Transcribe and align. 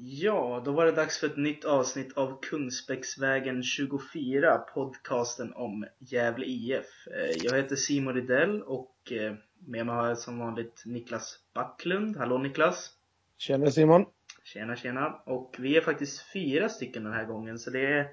Ja, 0.00 0.62
då 0.64 0.72
var 0.72 0.84
det 0.84 0.92
dags 0.92 1.20
för 1.20 1.26
ett 1.26 1.36
nytt 1.36 1.64
avsnitt 1.64 2.16
av 2.16 2.40
Kungsbäcksvägen 2.42 3.62
24, 3.62 4.58
podcasten 4.58 5.52
om 5.54 5.86
Gävle 5.98 6.46
IF. 6.46 7.06
Eh, 7.06 7.36
jag 7.42 7.56
heter 7.56 7.76
Simon 7.76 8.14
Rydell 8.14 8.62
och 8.62 9.12
eh, 9.12 9.34
med 9.66 9.86
mig 9.86 9.94
har 9.94 10.08
jag 10.08 10.18
som 10.18 10.38
vanligt 10.38 10.82
Niklas 10.86 11.38
Backlund. 11.54 12.16
Hallå 12.16 12.38
Niklas! 12.38 12.90
Tjena 13.38 13.70
Simon! 13.70 14.04
Tjena 14.44 14.76
tjena! 14.76 15.22
Och 15.26 15.56
vi 15.58 15.76
är 15.76 15.80
faktiskt 15.80 16.32
fyra 16.32 16.68
stycken 16.68 17.04
den 17.04 17.12
här 17.12 17.24
gången 17.24 17.58
så 17.58 17.70
det 17.70 17.86
är 17.86 18.08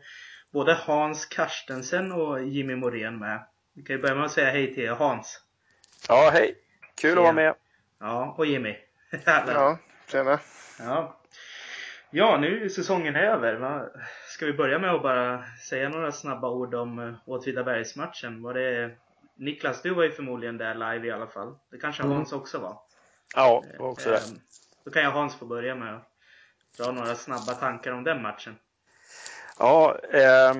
både 0.51 0.73
Hans 0.73 1.25
Karstensen 1.25 2.11
och 2.11 2.43
Jimmy 2.43 2.75
Morén 2.75 3.19
med. 3.19 3.45
Vi 3.73 3.83
kan 3.83 3.95
ju 3.95 4.01
börja 4.01 4.15
med 4.15 4.25
att 4.25 4.31
säga 4.31 4.51
hej 4.51 4.73
till 4.73 4.89
Hans. 4.89 5.41
Ja, 6.07 6.29
hej! 6.33 6.55
Kul 6.95 7.09
tjena. 7.09 7.19
att 7.19 7.23
vara 7.23 7.33
med! 7.33 7.55
Ja, 7.99 8.35
och 8.37 8.45
Jimmy. 8.45 8.75
ja, 9.25 9.79
tjena! 10.07 10.39
Ja, 10.79 11.21
Ja, 12.17 12.37
nu 12.37 12.65
är 12.65 12.69
säsongen 12.69 13.15
över. 13.15 13.55
Va? 13.55 13.89
Ska 14.27 14.45
vi 14.45 14.53
börja 14.53 14.79
med 14.79 14.93
att 14.93 15.01
bara 15.01 15.43
säga 15.69 15.89
några 15.89 16.11
snabba 16.11 16.49
ord 16.49 16.75
om 16.75 16.99
uh, 16.99 17.15
Åtvidabergsmatchen? 17.25 18.41
Var 18.41 18.53
det 18.53 18.91
Niklas, 19.35 19.81
du 19.81 19.93
var 19.93 20.03
ju 20.03 20.11
förmodligen 20.11 20.57
där 20.57 20.73
live 20.73 21.07
i 21.07 21.11
alla 21.11 21.27
fall. 21.27 21.55
Det 21.71 21.77
kanske 21.77 22.03
mm. 22.03 22.15
Hans 22.15 22.33
också 22.33 22.59
var? 22.59 22.77
Ja, 23.35 23.63
var 23.79 23.87
också 23.87 24.09
det. 24.09 24.15
Uh, 24.15 24.37
då 24.85 24.91
kan 24.91 25.03
jag 25.03 25.11
Hans 25.11 25.35
få 25.35 25.45
börja 25.45 25.75
med 25.75 25.95
att 25.95 26.09
dra 26.77 26.91
några 26.91 27.15
snabba 27.15 27.53
tankar 27.53 27.91
om 27.91 28.03
den 28.03 28.21
matchen. 28.21 28.55
Ja, 29.59 29.99
eh, 30.13 30.55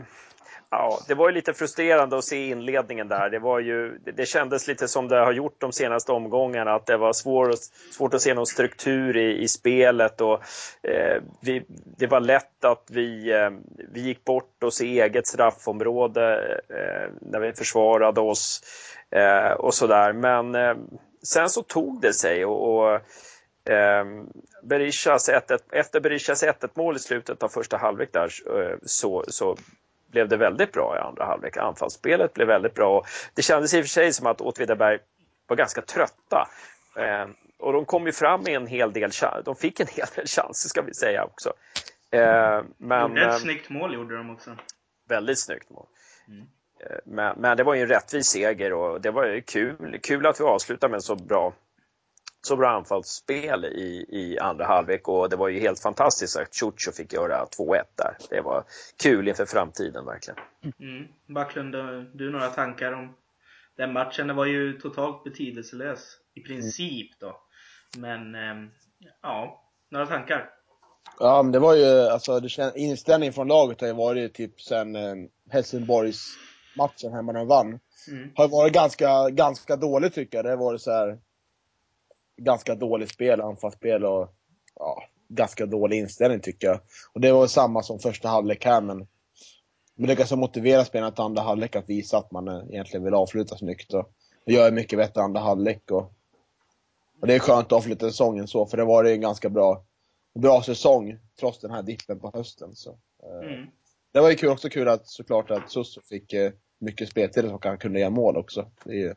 Ja, 0.70 1.00
det 1.08 1.14
var 1.14 1.30
ju 1.30 1.36
lite 1.36 1.54
frustrerande 1.54 2.18
att 2.18 2.24
se 2.24 2.48
inledningen 2.48 3.08
där. 3.08 3.30
Det, 3.30 3.40
var 3.40 3.60
ju, 3.60 3.98
det 3.98 4.26
kändes 4.26 4.68
lite 4.68 4.88
som 4.88 5.08
det 5.08 5.18
har 5.20 5.32
gjort 5.32 5.62
de 5.62 5.72
senaste 5.72 6.12
omgångarna, 6.12 6.74
att 6.74 6.86
det 6.86 6.98
var 6.98 7.14
svår, 7.14 7.54
svårt 7.92 8.14
att 8.14 8.22
se 8.22 8.34
någon 8.34 8.46
struktur 8.46 9.18
i, 9.18 9.44
i 9.44 9.48
spelet. 9.48 10.22
Och, 10.22 10.42
eh, 10.84 11.22
vi, 11.42 11.66
det 11.98 12.08
var 12.08 12.20
lätt 12.20 12.66
att 12.66 12.84
vi, 12.90 13.32
eh, 13.32 13.50
vi 13.94 14.02
gick 14.02 14.24
bort 14.26 14.64
oss 14.64 14.82
i 14.82 15.02
eget 15.02 15.28
straffområde 15.28 16.56
eh, 16.70 17.12
när 17.22 17.40
vi 17.40 17.54
försvarade 17.54 18.22
oss 18.22 18.62
eh, 19.12 19.52
och 19.52 19.74
sådär. 19.74 20.14
Men 20.14 20.56
eh, 20.56 20.76
sen 21.24 21.50
så 21.50 21.62
tog 21.62 22.02
det 22.02 22.14
sig. 22.14 22.46
och, 22.46 22.76
och 22.76 22.94
eh, 23.74 24.06
Berishas 24.64 25.30
1 25.30 25.52
efter 25.72 26.00
Berishas 26.00 26.44
1-1 26.44 26.70
mål 26.74 26.96
i 26.96 27.00
slutet 27.00 27.44
av 27.44 27.50
första 27.50 27.78
halvlek 27.78 28.14
där 28.14 28.32
eh, 28.60 28.78
så, 28.86 29.24
så 29.28 29.58
blev 30.16 30.28
det 30.30 30.38
väldigt 30.38 30.72
bra 30.72 30.98
i 30.98 31.00
andra 31.00 31.26
halvlek. 31.26 31.58
Anfallsspelet 31.58 32.34
blev 32.34 32.48
väldigt 32.48 32.74
bra. 32.74 33.04
Det 33.34 33.42
kändes 33.42 33.74
i 33.74 33.82
och 33.82 33.84
för 33.84 33.90
sig 33.90 34.14
som 34.14 34.28
att 34.28 34.42
Åtvidaberg 34.42 35.00
var 35.48 35.56
ganska 35.56 35.82
trötta. 35.82 36.48
Eh, 36.98 37.28
och 37.60 37.74
de 37.74 37.86
kom 37.86 38.06
ju 38.06 38.12
fram 38.12 38.42
med 38.44 38.54
en 38.54 38.68
hel 38.68 38.94
del 38.94 39.12
De 39.46 39.56
fick 39.56 39.80
en 39.80 39.88
hel 39.96 40.08
del 40.16 40.28
chanser 40.28 40.70
ska 40.70 40.82
vi 40.82 40.94
säga 40.94 41.24
också. 41.24 41.54
Eh, 42.12 42.64
men, 42.78 43.10
gjorde 43.10 43.22
ett 43.22 43.28
eh, 43.28 43.38
snyggt 43.38 43.70
mål 43.70 43.94
gjorde 43.94 44.18
de 44.18 44.30
också. 44.30 44.58
Väldigt 45.10 45.40
snyggt 45.40 45.70
mål. 45.70 45.86
Mm. 46.28 46.42
Eh, 46.80 46.98
men, 47.06 47.42
men, 47.42 47.58
det 47.58 47.64
var 47.64 47.76
ju 47.76 47.82
en 47.82 47.88
rättvis 47.88 48.28
seger 48.28 48.74
och 48.74 49.02
det 49.02 49.12
var 49.12 49.26
ju 49.26 49.42
kul, 49.42 50.00
kul 50.04 50.26
att 50.26 50.40
vi 50.40 50.44
avslutade 50.44 50.92
med 50.92 50.98
en 50.98 51.02
så 51.02 51.16
bra 51.16 51.54
så 52.46 52.56
bra 52.56 52.70
anfallsspel 52.70 53.66
i, 53.66 54.06
i 54.10 54.40
andra 54.40 54.66
halvlek 54.66 55.08
och 55.08 55.30
det 55.30 55.36
var 55.36 55.48
ju 55.48 55.60
helt 55.60 55.80
fantastiskt 55.80 56.38
att 56.38 56.54
Ciuccio 56.54 56.92
fick 56.92 57.14
göra 57.14 57.46
2-1 57.58 57.82
där. 57.96 58.18
Det 58.30 58.42
var 58.42 58.64
kul 59.04 59.28
inför 59.28 59.46
framtiden 59.46 60.06
verkligen. 60.06 60.40
Mm. 60.80 61.08
Backlund, 61.28 61.76
du 62.14 62.32
några 62.32 62.48
tankar 62.48 62.92
om 62.92 63.16
den 63.78 63.94
matchen? 63.94 64.28
Den 64.28 64.36
var 64.36 64.46
ju 64.46 64.80
totalt 64.80 65.24
betydelselös 65.24 66.18
i 66.34 66.42
princip 66.42 67.12
då. 67.20 67.42
Men 67.98 68.36
ehm, 68.36 68.70
ja, 69.22 69.64
några 69.92 70.06
tankar? 70.06 70.50
Ja, 71.20 71.44
men 71.44 71.52
det 71.52 71.60
var 71.60 71.76
ju, 71.76 72.00
alltså 72.00 72.42
inställningen 72.76 73.34
från 73.34 73.48
laget 73.48 73.82
har 73.82 73.88
ju 73.88 73.94
varit 73.94 74.34
typ 74.34 74.62
sen 74.62 74.96
eh, 74.96 75.16
Helsingborgs 75.50 76.38
matchen 76.78 77.14
hemma 77.14 77.32
när 77.32 77.40
de 77.40 77.48
vann. 77.48 77.80
Mm. 78.08 78.32
Har 78.36 78.48
varit 78.48 78.74
ganska, 78.74 79.30
ganska 79.30 79.76
dålig 79.76 80.14
tycker 80.14 80.38
jag. 80.38 80.46
Det 80.46 80.50
har 80.50 80.58
varit 80.58 80.82
så 80.82 80.92
här, 80.92 81.18
ganska 82.38 82.76
dåligt 82.76 83.10
spel, 83.10 83.42
anfallsspel 83.42 84.06
och 84.06 84.34
ja, 84.76 85.04
ganska 85.30 85.66
dålig 85.66 85.98
inställning 85.98 86.40
tycker 86.40 86.68
jag. 86.68 86.80
Och 87.14 87.22
det 87.22 87.32
var 87.32 87.48
samma 87.48 87.84
som 87.84 88.00
första 88.00 88.30
halvlek 88.30 88.66
här 88.66 88.82
men 88.82 89.08
det 90.08 90.16
kan 90.16 90.40
motivera 90.40 90.86
spelarna 90.86 91.12
till 91.12 91.24
andra 91.24 91.42
halvlek 91.42 91.76
att 91.76 91.90
visa 91.90 92.18
att 92.18 92.32
man 92.32 92.48
egentligen 92.48 93.04
vill 93.04 93.14
avsluta 93.14 93.58
snyggt. 93.58 93.94
Och 93.94 94.12
det 94.46 94.54
gör 94.54 94.72
mycket 94.72 95.00
bättre 95.00 95.22
andra 95.22 95.42
halvlek. 95.42 95.92
Och, 95.92 96.14
och 97.22 97.28
det 97.28 97.36
är 97.36 97.40
skönt 97.40 97.66
att 97.66 97.72
avsluta 97.72 98.10
säsongen 98.10 98.48
så, 98.48 98.66
för 98.66 98.78
det 98.78 98.84
var 98.84 99.04
en 99.04 99.22
ganska 99.22 99.50
bra, 99.50 99.84
bra 100.40 100.64
säsong 100.64 101.20
trots 101.40 101.60
den 101.60 101.72
här 101.72 101.84
dippen 101.84 102.20
på 102.20 102.32
hösten. 102.34 102.76
Så, 102.76 102.90
eh, 103.24 103.50
mm. 103.50 103.68
Det 104.12 104.22
var 104.22 104.30
ju 104.30 104.36
kul, 104.36 104.50
också 104.50 104.70
kul 104.70 104.88
att 104.88 105.08
såklart 105.08 105.52
att 105.52 105.72
Susso 105.72 106.02
fick 106.02 106.34
eh, 106.34 106.52
mycket 106.80 107.10
speltid 107.10 107.46
och 107.46 107.66
han 107.66 107.78
kunde 107.78 108.00
göra 108.00 108.10
mål 108.10 108.38
också. 108.38 108.72
Det 108.84 108.92
är 108.92 109.00
ju 109.00 109.16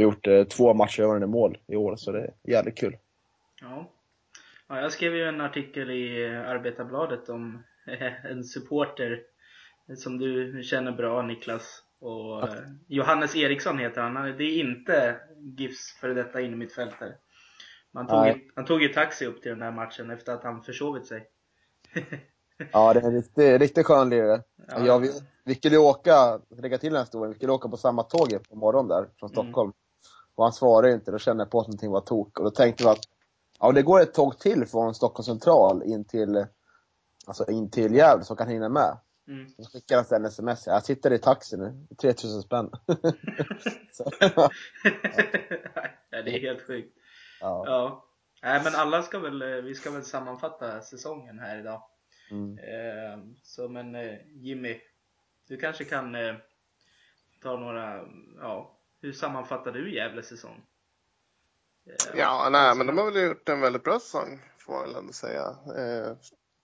har 0.00 0.02
gjort 0.02 0.26
eh, 0.26 0.44
två 0.44 0.74
matchavgörande 0.74 1.26
mål 1.26 1.58
i 1.66 1.76
år, 1.76 1.96
så 1.96 2.12
det 2.12 2.20
är 2.20 2.34
jävligt 2.44 2.78
kul. 2.78 2.96
Ja. 3.60 3.90
ja. 4.68 4.80
Jag 4.80 4.92
skrev 4.92 5.14
ju 5.14 5.24
en 5.24 5.40
artikel 5.40 5.90
i 5.90 6.26
Arbetarbladet 6.26 7.28
om 7.28 7.62
en 8.30 8.44
supporter 8.44 9.22
som 9.96 10.18
du 10.18 10.62
känner 10.62 10.92
bra 10.92 11.22
Niklas. 11.22 11.82
Och 12.00 12.18
ja. 12.18 12.48
Johannes 12.86 13.36
Eriksson 13.36 13.78
heter 13.78 14.00
han. 14.00 14.14
Det 14.14 14.44
är 14.44 14.60
inte 14.60 15.16
GIFs 15.58 15.92
före 16.00 16.14
detta 16.14 16.40
innermittfältare. 16.40 17.14
Man 17.90 18.06
tog, 18.06 18.50
han 18.54 18.64
tog 18.64 18.82
ju 18.82 18.88
taxi 18.88 19.26
upp 19.26 19.42
till 19.42 19.50
den 19.50 19.58
där 19.58 19.72
matchen 19.72 20.10
efter 20.10 20.32
att 20.32 20.44
han 20.44 20.62
försovit 20.62 21.06
sig. 21.06 21.28
ja, 22.72 22.94
det 22.94 23.00
är 23.00 23.04
en 23.04 23.14
riktigt, 23.14 23.60
riktigt 23.60 23.86
skön 23.86 24.10
lirare. 24.10 24.42
Ja. 24.68 24.98
Vi, 24.98 25.10
vi 25.44 25.54
skulle 25.54 25.78
åka, 25.78 26.40
lägga 26.62 26.78
till 26.78 26.88
den 26.88 26.96
här 26.96 27.04
historien, 27.04 27.30
vi 27.30 27.36
skulle 27.36 27.52
åka 27.52 27.68
på 27.68 27.76
samma 27.76 28.02
tåg 28.02 28.48
på 28.48 28.56
morgonen 28.56 28.88
där 28.88 29.08
från 29.18 29.30
mm. 29.30 29.32
Stockholm. 29.32 29.66
Mm. 29.66 29.85
Och 30.36 30.44
han 30.44 30.52
svarade 30.52 30.92
inte, 30.92 31.10
då 31.10 31.18
kände 31.18 31.42
jag 31.42 31.50
på 31.50 31.60
att 31.60 31.66
någonting 31.66 31.90
var 31.90 32.00
tok. 32.00 32.38
Och 32.38 32.44
då 32.44 32.50
tänkte 32.50 32.84
vi 32.84 32.90
att, 32.90 33.04
ja 33.60 33.72
det 33.72 33.82
går 33.82 34.00
ett 34.00 34.14
tåg 34.14 34.38
till 34.38 34.66
från 34.66 34.94
Stockholms 34.94 35.26
central 35.26 35.82
in 35.82 36.04
till, 36.04 36.46
alltså 37.26 37.50
in 37.50 37.70
till 37.70 37.94
Gävle 37.94 38.24
som 38.24 38.36
kan 38.36 38.48
hinna 38.48 38.68
med. 38.68 38.98
Mm. 39.28 39.48
Så 39.58 39.70
skickade 39.70 40.04
han 40.10 40.20
en 40.20 40.26
sms, 40.26 40.66
jag 40.66 40.84
sitter 40.84 41.12
i 41.12 41.18
taxi 41.18 41.56
nu, 41.56 41.86
3000 42.00 42.42
spänn. 42.42 42.70
ja. 44.20 44.50
ja, 46.10 46.22
det 46.22 46.36
är 46.36 46.40
helt 46.40 46.66
sjukt. 46.66 46.96
Ja. 47.40 47.62
ja. 47.66 48.04
Nej 48.42 48.60
men 48.64 48.74
alla 48.74 49.02
ska 49.02 49.18
väl, 49.18 49.62
vi 49.62 49.74
ska 49.74 49.90
väl 49.90 50.04
sammanfatta 50.04 50.80
säsongen 50.80 51.38
här 51.38 51.58
idag. 51.58 51.82
Mm. 52.30 52.58
Eh, 52.58 53.18
så 53.42 53.68
men 53.68 53.94
eh, 53.94 54.18
Jimmy, 54.26 54.80
du 55.48 55.56
kanske 55.56 55.84
kan 55.84 56.14
eh, 56.14 56.34
ta 57.42 57.56
några, 57.56 58.04
ja, 58.40 58.75
hur 59.00 59.12
sammanfattar 59.12 59.72
du 59.72 59.94
Gävles 59.94 60.28
säsong? 60.28 60.62
Eh, 61.86 62.18
ja, 62.18 62.48
nej, 62.52 62.76
men 62.76 62.86
de 62.86 62.98
har 62.98 63.10
väl 63.10 63.22
gjort 63.22 63.48
en 63.48 63.60
väldigt 63.60 63.84
bra 63.84 64.00
säsong, 64.00 64.42
får 64.58 64.72
man 64.72 64.82
väl 64.82 64.94
ändå 64.94 65.12
säga. 65.12 65.56
Eh, 65.76 66.16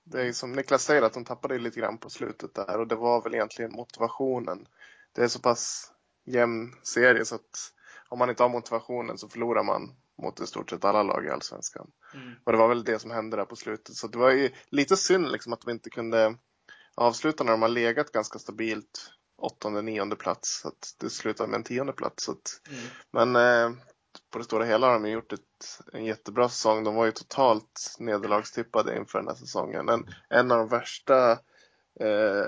det 0.05 0.23
är 0.23 0.33
som 0.33 0.53
Niklas 0.53 0.85
säger, 0.85 1.03
att 1.03 1.13
de 1.13 1.25
tappade 1.25 1.59
lite 1.59 1.81
grann 1.81 1.99
på 1.99 2.11
slutet 2.11 2.55
där 2.55 2.79
och 2.79 2.87
det 2.87 2.95
var 2.95 3.23
väl 3.23 3.35
egentligen 3.35 3.73
motivationen. 3.73 4.67
Det 5.13 5.23
är 5.23 5.29
så 5.29 5.41
pass 5.41 5.93
jämn 6.25 6.73
serie 6.83 7.25
så 7.25 7.35
att 7.35 7.73
om 8.09 8.19
man 8.19 8.31
inte 8.31 8.43
har 8.43 8.51
motivationen 8.51 9.19
så 9.19 9.29
förlorar 9.29 9.63
man 9.63 9.95
mot 10.23 10.41
i 10.41 10.47
stort 10.47 10.71
sett 10.71 10.85
alla 10.85 11.03
lag 11.03 11.27
i 11.27 11.31
Allsvenskan. 11.31 11.91
Mm. 12.15 12.35
Och 12.45 12.53
det 12.53 12.59
var 12.59 12.69
väl 12.69 12.85
det 12.85 12.99
som 12.99 13.11
hände 13.11 13.37
där 13.37 13.45
på 13.45 13.57
slutet. 13.57 13.97
Så 13.97 14.07
det 14.07 14.19
var 14.19 14.31
ju 14.31 14.51
lite 14.69 14.97
synd 14.97 15.33
liksom 15.33 15.53
att 15.53 15.61
de 15.61 15.71
inte 15.71 15.91
kunde 15.91 16.37
avsluta 16.95 17.45
när 17.45 17.53
de 17.53 17.63
har 17.63 17.69
legat 17.69 18.13
ganska 18.13 18.39
stabilt 18.39 19.13
åttonde, 19.43 19.83
nionde 19.83 20.17
plats. 20.17 20.61
Så 20.61 20.69
att 20.69 20.95
det 20.99 21.11
slutade 21.11 21.49
med 21.49 21.59
en 21.59 21.65
tionde 21.65 21.93
plats. 21.93 22.25
Så 22.25 22.33
att, 22.33 22.61
mm. 22.69 22.85
Men 23.11 23.37
eh, 23.37 23.79
på 24.31 24.39
det 24.39 24.45
stora 24.45 24.65
hela 24.65 24.87
har 24.87 25.01
de 25.01 25.11
gjort 25.11 25.33
ett, 25.33 25.81
en 25.93 26.05
jättebra 26.05 26.49
säsong. 26.49 26.85
De 26.85 26.95
var 26.95 27.05
ju 27.05 27.13
totalt 27.13 27.97
nederlagstippade 27.99 28.97
inför 28.97 29.19
den 29.19 29.29
här 29.29 29.35
säsongen. 29.35 29.89
En, 29.89 30.07
en 30.29 30.53
av 30.53 30.59
de 30.59 30.69
värsta 30.69 31.31
eh, 32.01 32.47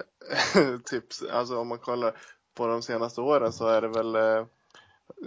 tips, 0.84 1.22
alltså 1.22 1.58
om 1.58 1.68
man 1.68 1.78
kollar 1.78 2.16
på 2.54 2.66
de 2.66 2.82
senaste 2.82 3.20
åren 3.20 3.52
så 3.52 3.66
är 3.66 3.80
det 3.80 3.88
väl 3.88 4.14
eh, 4.14 4.46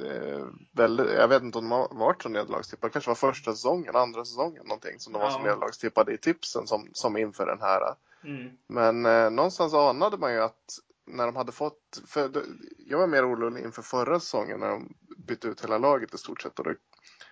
eh 0.06 0.46
väldigt, 0.72 1.12
jag 1.12 1.28
vet 1.28 1.44
inte 1.44 1.58
om 1.58 1.64
de 1.64 1.72
har 1.72 1.88
varit 1.92 2.24
så 2.24 2.30
nederlagstippade. 2.30 2.94
kanske 2.94 3.10
var 3.10 3.16
första 3.16 3.52
säsongen, 3.52 3.96
andra 3.96 4.26
säsongen 4.26 4.64
någonting 4.68 5.00
som 5.00 5.14
de 5.14 5.20
ja. 5.20 5.26
var 5.26 5.32
så 5.32 5.40
nederlagstippade 5.40 6.14
i 6.14 6.18
tipsen 6.18 6.68
som, 6.68 6.90
som 6.94 7.18
inför 7.18 7.46
den 7.46 7.62
här. 7.62 7.82
Mm. 8.24 8.58
Men 8.68 9.06
eh, 9.06 9.30
någonstans 9.30 9.74
anade 9.74 10.18
man 10.18 10.34
ju 10.34 10.42
att 10.42 10.80
när 11.08 11.26
de 11.26 11.36
hade 11.36 11.52
fått, 11.52 12.02
för 12.06 12.32
jag 12.78 12.98
var 12.98 13.08
mer 13.08 13.34
orolig 13.34 13.64
inför 13.64 13.82
förra 13.82 14.20
säsongen 14.20 14.60
när 14.60 14.70
de 14.70 14.94
bytte 15.18 15.48
ut 15.48 15.64
hela 15.64 15.78
laget 15.78 16.14
i 16.14 16.18
stort 16.18 16.42
sett 16.42 16.60
och 16.60 16.66
det, 16.66 16.76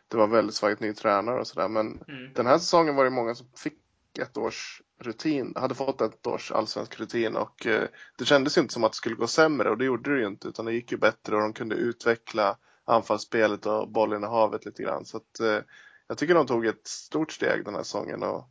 det 0.07 0.17
var 0.17 0.27
väldigt 0.27 0.55
svagt 0.55 0.79
ny 0.79 0.93
tränare 0.93 1.39
och 1.39 1.47
sådär. 1.47 1.67
Men 1.67 1.87
mm. 2.07 2.33
den 2.33 2.45
här 2.45 2.57
säsongen 2.57 2.95
var 2.95 3.03
det 3.03 3.09
många 3.09 3.35
som 3.35 3.47
fick 3.55 3.79
ett 4.19 4.37
års 4.37 4.81
rutin, 4.99 5.53
hade 5.55 5.75
fått 5.75 6.01
ett 6.01 6.27
års 6.27 6.51
allsvensk 6.51 6.99
rutin 6.99 7.35
och 7.35 7.67
eh, 7.67 7.87
det 8.17 8.25
kändes 8.25 8.57
ju 8.57 8.61
inte 8.61 8.73
som 8.73 8.83
att 8.83 8.91
det 8.91 8.97
skulle 8.97 9.15
gå 9.15 9.27
sämre 9.27 9.69
och 9.69 9.77
det 9.77 9.85
gjorde 9.85 10.13
det 10.13 10.19
ju 10.19 10.27
inte 10.27 10.47
utan 10.47 10.65
det 10.65 10.73
gick 10.73 10.91
ju 10.91 10.97
bättre 10.97 11.35
och 11.35 11.41
de 11.41 11.53
kunde 11.53 11.75
utveckla 11.75 12.57
anfallsspelet 12.85 13.65
och 13.65 13.91
bollen 13.91 14.23
i 14.23 14.27
havet 14.27 14.65
lite 14.65 14.83
grann. 14.83 15.05
Så 15.05 15.17
att, 15.17 15.39
eh, 15.39 15.59
jag 16.07 16.17
tycker 16.17 16.35
de 16.35 16.47
tog 16.47 16.65
ett 16.65 16.87
stort 16.87 17.31
steg 17.31 17.65
den 17.65 17.75
här 17.75 17.83
säsongen 17.83 18.23
och 18.23 18.49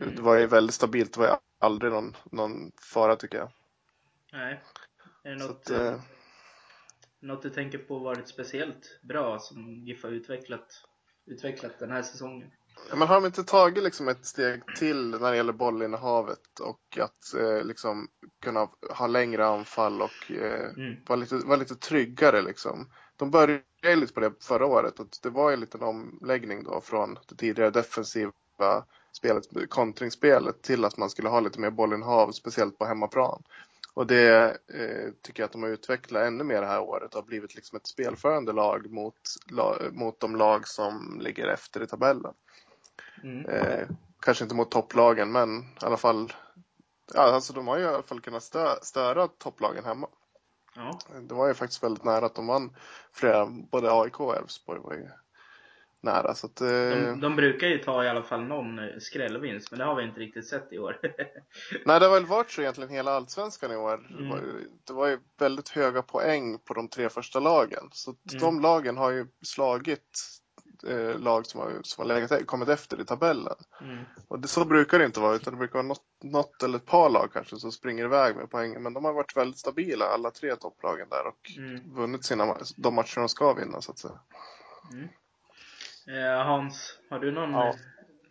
Det 0.00 0.22
var 0.22 0.38
ju 0.38 0.46
väldigt 0.46 0.74
stabilt. 0.74 1.12
Det 1.12 1.20
var 1.20 1.26
ju 1.26 1.34
aldrig 1.60 1.92
någon, 1.92 2.16
någon 2.32 2.72
fara 2.92 3.16
tycker 3.16 3.38
jag. 3.38 3.50
Nej. 4.34 4.62
Är 5.22 5.30
det 5.30 5.46
något, 5.46 5.50
att, 5.50 5.70
eh, 5.70 6.00
något 7.20 7.42
du 7.42 7.50
tänker 7.50 7.78
på 7.78 7.98
varit 7.98 8.28
speciellt 8.28 9.00
bra 9.02 9.38
som 9.38 9.84
GIF 9.86 10.02
har 10.02 10.10
utvecklat, 10.10 10.66
utvecklat 11.26 11.78
den 11.78 11.90
här 11.90 12.02
säsongen? 12.02 12.50
Men 12.90 13.08
har 13.08 13.14
de 13.14 13.26
inte 13.26 13.44
tagit 13.44 13.84
liksom 13.84 14.08
ett 14.08 14.26
steg 14.26 14.62
till 14.76 15.10
när 15.10 15.30
det 15.30 15.36
gäller 15.36 15.52
bollinnehavet 15.52 16.60
och 16.60 16.98
att 16.98 17.34
eh, 17.34 17.64
liksom 17.64 18.08
kunna 18.42 18.68
ha 18.90 19.06
längre 19.06 19.46
anfall 19.46 20.02
och 20.02 20.30
eh, 20.30 20.70
mm. 20.76 20.96
vara, 21.06 21.16
lite, 21.16 21.36
vara 21.36 21.58
lite 21.58 21.76
tryggare 21.76 22.42
liksom. 22.42 22.90
De 23.16 23.30
började 23.30 23.96
lite 23.96 24.14
på 24.14 24.20
det 24.20 24.32
förra 24.40 24.66
året 24.66 25.00
och 25.00 25.06
det 25.22 25.30
var 25.30 25.52
en 25.52 25.60
liten 25.60 25.82
omläggning 25.82 26.64
då 26.64 26.80
från 26.80 27.18
det 27.28 27.36
tidigare 27.36 27.70
defensiva 27.70 28.32
spelet, 29.12 29.44
kontringsspelet 29.68 30.62
till 30.62 30.84
att 30.84 30.96
man 30.96 31.10
skulle 31.10 31.28
ha 31.28 31.40
lite 31.40 31.60
mer 31.60 31.70
bollinnehav, 31.70 32.32
speciellt 32.32 32.78
på 32.78 32.84
hemmaplan. 32.84 33.42
Och 33.94 34.06
det 34.06 34.58
eh, 34.74 35.12
tycker 35.22 35.42
jag 35.42 35.46
att 35.46 35.52
de 35.52 35.62
har 35.62 35.70
utvecklat 35.70 36.22
ännu 36.22 36.44
mer 36.44 36.60
det 36.60 36.66
här 36.66 36.80
året 36.80 37.14
och 37.14 37.20
har 37.20 37.26
blivit 37.26 37.54
liksom 37.54 37.76
ett 37.76 37.86
spelförande 37.86 38.52
lag 38.52 38.90
mot, 38.90 39.20
la, 39.50 39.78
mot 39.92 40.20
de 40.20 40.36
lag 40.36 40.68
som 40.68 41.20
ligger 41.20 41.46
efter 41.48 41.82
i 41.82 41.86
tabellen. 41.86 42.34
Mm. 43.22 43.46
Eh, 43.46 43.88
kanske 44.20 44.44
inte 44.44 44.54
mot 44.54 44.70
topplagen, 44.70 45.32
men 45.32 45.58
i 45.60 45.64
alla 45.84 45.96
fall. 45.96 46.32
Ja, 47.14 47.20
alltså 47.22 47.52
de 47.52 47.66
har 47.66 47.78
ju 47.78 47.84
i 47.84 47.88
alla 47.88 48.02
fall 48.02 48.20
kunnat 48.20 48.42
stö, 48.42 48.68
störa 48.82 49.28
topplagen 49.28 49.84
hemma. 49.84 50.08
Ja. 50.74 50.98
Det 51.20 51.34
var 51.34 51.48
ju 51.48 51.54
faktiskt 51.54 51.82
väldigt 51.82 52.04
nära 52.04 52.26
att 52.26 52.34
de 52.34 52.46
vann 52.46 52.76
flera, 53.12 53.46
både 53.46 53.92
AIK 53.92 54.20
och 54.20 54.36
Elfsborg 54.36 54.80
var 54.80 54.92
ju 54.92 55.08
nära. 56.04 56.34
Så 56.34 56.46
att, 56.46 56.60
eh... 56.60 56.68
de, 56.68 57.20
de, 57.20 57.36
brukar 57.36 57.66
ju 57.66 57.78
ta 57.78 58.04
i 58.04 58.08
alla 58.08 58.22
fall 58.22 58.42
någon 58.42 58.78
eh, 58.78 58.98
skrällvinst, 58.98 59.70
men 59.70 59.78
det 59.78 59.84
har 59.84 59.94
vi 59.94 60.04
inte 60.04 60.20
riktigt 60.20 60.46
sett 60.46 60.72
i 60.72 60.78
år. 60.78 60.98
Nej, 61.84 62.00
det 62.00 62.06
har 62.06 62.14
väl 62.14 62.26
varit 62.26 62.50
så 62.50 62.60
egentligen 62.60 62.90
hela 62.90 63.10
allsvenskan 63.10 63.72
i 63.72 63.76
år. 63.76 63.94
Mm. 63.94 64.22
Det, 64.22 64.30
var 64.30 64.38
ju, 64.38 64.68
det 64.84 64.92
var 64.92 65.08
ju 65.08 65.18
väldigt 65.38 65.68
höga 65.68 66.02
poäng 66.02 66.58
på 66.58 66.74
de 66.74 66.88
tre 66.88 67.08
första 67.08 67.40
lagen. 67.40 67.88
Så 67.92 68.10
mm. 68.10 68.40
de 68.40 68.60
lagen 68.60 68.96
har 68.96 69.10
ju 69.10 69.26
slagit 69.42 70.40
eh, 70.86 71.18
lag 71.18 71.46
som 71.46 71.60
har, 71.60 71.80
som 71.82 72.02
har 72.02 72.14
legat, 72.14 72.46
kommit 72.46 72.68
efter 72.68 73.00
i 73.00 73.04
tabellen. 73.04 73.56
Mm. 73.80 74.04
Och 74.28 74.40
det, 74.40 74.48
så 74.48 74.64
brukar 74.64 74.98
det 74.98 75.04
inte 75.04 75.20
vara, 75.20 75.34
utan 75.34 75.54
det 75.54 75.58
brukar 75.58 75.74
vara 75.74 75.86
något, 75.86 76.04
något 76.22 76.62
eller 76.62 76.78
ett 76.78 76.86
par 76.86 77.10
lag 77.10 77.32
kanske 77.32 77.56
som 77.56 77.72
springer 77.72 78.04
iväg 78.04 78.36
med 78.36 78.50
poängen. 78.50 78.82
Men 78.82 78.92
de 78.94 79.04
har 79.04 79.12
varit 79.12 79.36
väldigt 79.36 79.58
stabila, 79.58 80.04
alla 80.04 80.30
tre 80.30 80.56
topplagen 80.56 81.08
där, 81.10 81.26
och 81.26 81.52
mm. 81.58 81.94
vunnit 81.94 82.24
sina, 82.24 82.56
de 82.76 82.94
matcher 82.94 83.20
de 83.20 83.28
ska 83.28 83.52
vinna 83.52 83.80
så 83.80 83.92
att 83.92 83.98
säga. 83.98 84.20
Eh, 86.08 86.46
Hans, 86.46 86.98
har 87.10 87.18
du 87.18 87.32
någon 87.32 87.52
ja. 87.52 87.74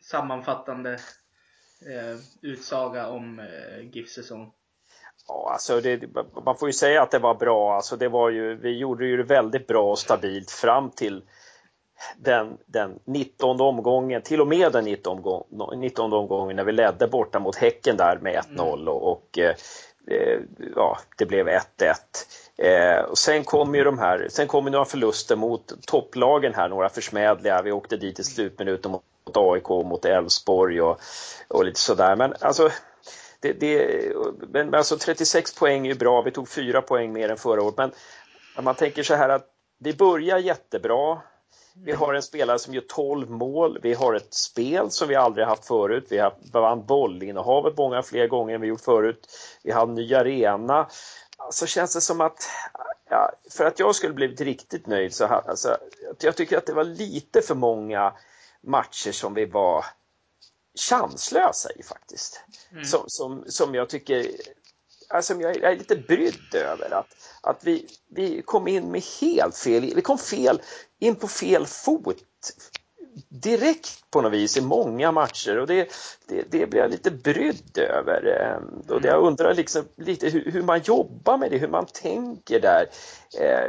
sammanfattande 0.02 0.94
eh, 0.94 2.20
utsaga 2.42 3.10
om 3.10 3.40
eh, 3.40 3.90
GIFs 3.92 4.14
säsong? 4.14 4.52
Ja, 5.28 5.50
alltså 5.54 5.82
det, 5.82 6.04
man 6.46 6.58
får 6.58 6.70
ju 6.70 6.74
säga 6.74 7.02
att 7.02 7.12
det 7.12 7.20
var 7.20 7.36
bra. 7.36 7.76
Alltså 7.76 7.98
det 7.98 8.10
var 8.10 8.30
ju, 8.30 8.56
vi 8.56 8.78
gjorde 8.78 9.06
ju 9.06 9.18
det 9.18 9.24
väldigt 9.24 9.68
bra 9.68 9.92
och 9.92 10.00
stabilt 10.00 10.52
fram 10.52 10.90
till 10.90 11.24
den, 12.18 12.58
den 12.66 13.00
19 13.06 13.62
omgången, 13.62 14.22
till 14.22 14.42
och 14.42 14.48
med 14.48 14.72
den 14.72 14.86
19, 14.86 15.18
omgång, 15.18 15.80
19 15.80 16.14
omgången 16.14 16.56
när 16.56 16.64
vi 16.64 16.72
ledde 16.72 17.08
borta 17.08 17.40
mot 17.40 17.56
Häcken 17.56 17.98
där 17.98 18.20
med 18.22 18.44
1-0 18.58 18.74
mm. 18.74 18.88
och, 18.88 19.12
och 19.12 19.40
Eh, 20.08 20.40
ja, 20.76 21.00
det 21.18 21.26
blev 21.26 21.48
1-1. 21.48 21.96
Eh, 22.58 23.04
och 23.04 23.18
sen 23.18 23.44
kom 23.44 23.76
ju 23.76 23.84
de 23.84 24.00
här, 24.00 24.28
sen 24.30 24.48
kom 24.48 24.66
några 24.66 24.86
förluster 24.86 25.36
mot 25.36 25.86
topplagen 25.88 26.54
här, 26.54 26.70
några 26.70 26.90
försmädliga. 26.90 27.62
Vi 27.62 27.72
åkte 27.72 27.98
dit 27.98 28.20
i 28.20 28.24
slutminuten 28.24 28.92
mot 28.92 29.04
AIK, 29.34 29.70
mot 29.70 30.06
Elfsborg 30.06 30.82
och, 30.82 31.00
och 31.48 31.66
lite 31.66 31.80
sådär. 31.80 32.16
Men 32.16 32.34
alltså, 32.40 32.70
det, 33.40 33.54
det, 33.54 34.14
men 34.50 34.74
alltså 34.74 34.98
36 34.98 35.56
poäng 35.56 35.86
är 35.86 35.90
ju 35.90 35.98
bra, 35.98 36.22
vi 36.22 36.32
tog 36.32 36.50
4 36.50 36.82
poäng 36.82 37.14
mer 37.14 37.30
än 37.30 37.38
förra 37.38 37.64
året. 37.64 37.78
Men 37.78 37.92
man 38.64 38.76
tänker 38.76 39.04
så 39.04 39.16
här 39.16 39.30
att 39.30 39.48
vi 39.80 39.94
börjar 39.94 40.38
jättebra. 40.38 41.22
Vi 41.76 41.92
har 41.92 42.14
en 42.14 42.24
spelare 42.24 42.60
som 42.60 42.74
gör 42.74 42.84
12 42.88 43.30
mål. 43.30 43.80
Vi 43.84 43.94
har 43.94 44.14
ett 44.14 44.34
spel 44.34 44.92
som 44.92 45.08
vi 45.08 45.16
aldrig 45.16 45.48
haft 45.48 45.66
förut. 45.66 46.08
Vi 46.10 46.18
har 46.18 46.36
vann 46.52 46.86
bollinnehavet 46.86 47.78
många 47.78 48.04
fler 48.04 48.28
gånger 48.28 48.56
än 48.56 48.62
vi 48.62 48.68
gjort 48.68 48.82
förut. 48.82 49.28
Vi 49.64 49.72
har 49.72 49.84
en 49.88 49.94
ny 49.94 50.14
arena. 50.14 50.88
Så 51.52 51.66
känns 51.66 51.94
det 51.94 52.02
som 52.02 52.22
att, 52.22 52.50
ja, 53.10 53.32
för 53.52 53.66
att 53.66 53.80
jag 53.80 53.96
skulle 53.96 54.14
blivit 54.14 54.42
riktigt 54.42 54.88
nöjd 54.88 55.14
så 55.14 55.26
alltså, 55.26 55.78
jag 56.20 56.36
tycker 56.36 56.58
att 56.58 56.66
det 56.66 56.74
var 56.74 56.84
lite 56.84 57.42
för 57.42 57.56
många 57.56 58.14
matcher 58.62 59.12
som 59.12 59.34
vi 59.34 59.46
var 59.46 59.86
chanslösa 60.80 61.70
i 61.72 61.84
faktiskt. 61.84 62.42
Mm. 62.72 62.86
Som, 62.86 63.04
som, 63.08 63.44
som 63.48 63.76
jag 63.76 63.90
tycker, 63.90 64.28
alltså 65.10 65.34
jag 65.34 65.64
är 65.64 65.78
lite 65.78 65.96
brydd 65.96 66.56
över 66.56 66.94
att, 66.94 67.08
att 67.42 67.64
vi, 67.64 67.88
vi 68.10 68.42
kom 68.42 68.68
in 68.68 68.92
med 68.92 69.04
helt 69.22 69.58
fel, 69.58 69.94
vi 69.96 70.02
kom 70.02 70.18
fel, 70.18 70.62
in 71.04 71.16
på 71.16 71.28
fel 71.28 71.66
fot 71.66 72.24
direkt 73.30 74.12
på 74.12 74.22
något 74.22 74.34
vis 74.34 74.58
i 74.58 74.62
många 74.62 75.12
matcher 75.12 75.60
och 75.60 75.68
det, 75.68 75.90
det, 76.28 76.44
det 76.52 76.68
blir 76.68 76.82
jag 76.82 76.92
lite 76.92 77.12
brydd 77.12 77.78
över. 77.78 78.26
Ehm, 78.26 78.96
och 78.96 79.06
jag 79.06 79.24
undrar 79.24 79.54
liksom 79.54 79.86
lite 79.96 80.30
hur, 80.30 80.52
hur, 80.52 80.62
man 80.62 80.82
jobbar 80.84 81.38
med 81.38 81.52
det, 81.52 81.58
hur 81.58 81.68
man 81.68 81.86
tänker 81.86 82.60
där. 82.60 82.88
Eh, 83.40 83.68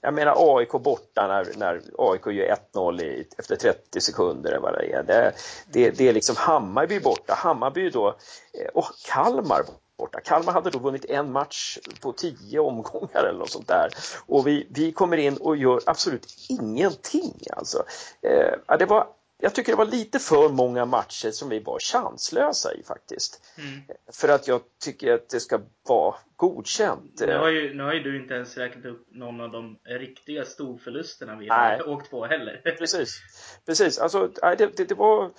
jag 0.00 0.14
menar 0.14 0.58
AIK 0.58 0.72
borta 0.72 1.26
när, 1.26 1.46
när 1.56 1.82
AIK 1.98 2.26
gör 2.26 2.56
1-0 2.74 3.24
efter 3.38 3.56
30 3.56 4.00
sekunder 4.00 4.50
eller 4.50 4.60
vad 4.60 4.72
det 4.72 4.92
är. 4.92 5.02
Det, 5.02 5.32
det, 5.72 5.90
det 5.90 6.08
är 6.08 6.12
liksom 6.12 6.36
Hammarby 6.38 7.00
borta, 7.00 7.34
Hammarby 7.34 7.90
då 7.90 8.08
eh, 8.08 8.68
och 8.74 8.86
Kalmar 9.06 9.62
borta. 9.98 10.20
Kalmar 10.20 10.52
hade 10.52 10.70
då 10.70 10.78
vunnit 10.78 11.04
en 11.04 11.32
match 11.32 11.78
på 12.00 12.12
tio 12.12 12.58
omgångar 12.58 13.24
eller 13.28 13.38
något 13.38 13.50
sånt 13.50 13.68
där. 13.68 13.88
Och 14.26 14.46
vi, 14.46 14.66
vi 14.70 14.92
kommer 14.92 15.16
in 15.16 15.36
och 15.36 15.56
gör 15.56 15.80
absolut 15.86 16.26
ingenting. 16.48 17.40
Alltså. 17.52 17.84
Eh, 18.22 18.76
det 18.78 18.86
var, 18.86 19.06
jag 19.38 19.54
tycker 19.54 19.72
det 19.72 19.78
var 19.78 19.84
lite 19.84 20.18
för 20.18 20.48
många 20.48 20.84
matcher 20.84 21.30
som 21.30 21.48
vi 21.48 21.60
var 21.60 21.78
chanslösa 21.78 22.74
i 22.74 22.82
faktiskt. 22.82 23.42
Mm. 23.58 23.80
För 24.12 24.28
att 24.28 24.48
jag 24.48 24.60
tycker 24.84 25.12
att 25.12 25.28
det 25.28 25.40
ska 25.40 25.60
vara 25.88 26.14
godkänt. 26.36 27.20
Nu 27.20 27.36
har, 27.36 27.48
ju, 27.48 27.74
nu 27.74 27.82
har 27.82 27.92
ju 27.92 28.02
du 28.02 28.22
inte 28.22 28.34
ens 28.34 28.56
räknat 28.56 28.84
upp 28.84 29.06
någon 29.10 29.40
av 29.40 29.50
de 29.50 29.78
riktiga 29.84 30.44
storförlusterna 30.44 31.36
vi 31.36 31.48
Nej. 31.48 31.78
har 31.78 31.88
åkt 31.88 32.10
på 32.10 32.26
heller. 32.26 32.60
Precis, 32.78 33.20
Precis. 33.66 33.98
Alltså, 33.98 34.30
det, 34.42 34.76
det, 34.76 34.84
det 34.84 34.94
var 34.94 35.30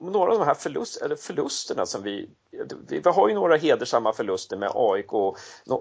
några 0.00 0.32
av 0.32 0.38
de 0.38 0.44
här 0.44 0.54
förlust, 0.54 1.02
eller 1.02 1.16
förlusterna 1.16 1.86
som 1.86 2.02
vi, 2.02 2.30
vi, 2.88 3.00
vi 3.04 3.10
har 3.10 3.28
ju 3.28 3.34
några 3.34 3.56
hedersamma 3.56 4.12
förluster 4.12 4.56
med 4.56 4.70
AIK, 4.74 5.12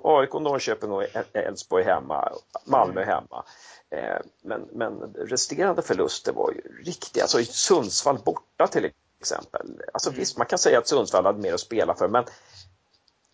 AIK 0.03 0.33
Norrköping 0.33 0.91
och 0.91 1.03
Elfsborg 1.33 1.83
hemma, 1.83 2.31
Malmö 2.65 3.01
mm. 3.01 3.13
hemma. 3.13 3.45
Eh, 3.91 4.17
men, 4.41 4.67
men 4.71 4.99
resterande 5.15 5.81
förluster 5.81 6.33
var 6.33 6.51
ju 6.51 6.83
riktiga, 6.83 7.23
alltså 7.23 7.43
Sundsvall 7.43 8.19
borta 8.25 8.67
till 8.67 8.91
exempel. 9.19 9.81
Alltså 9.93 10.09
mm. 10.09 10.19
visst, 10.19 10.37
man 10.37 10.47
kan 10.47 10.59
säga 10.59 10.77
att 10.77 10.87
Sundsvall 10.87 11.25
hade 11.25 11.41
mer 11.41 11.53
att 11.53 11.59
spela 11.59 11.95
för, 11.95 12.07
men 12.07 12.23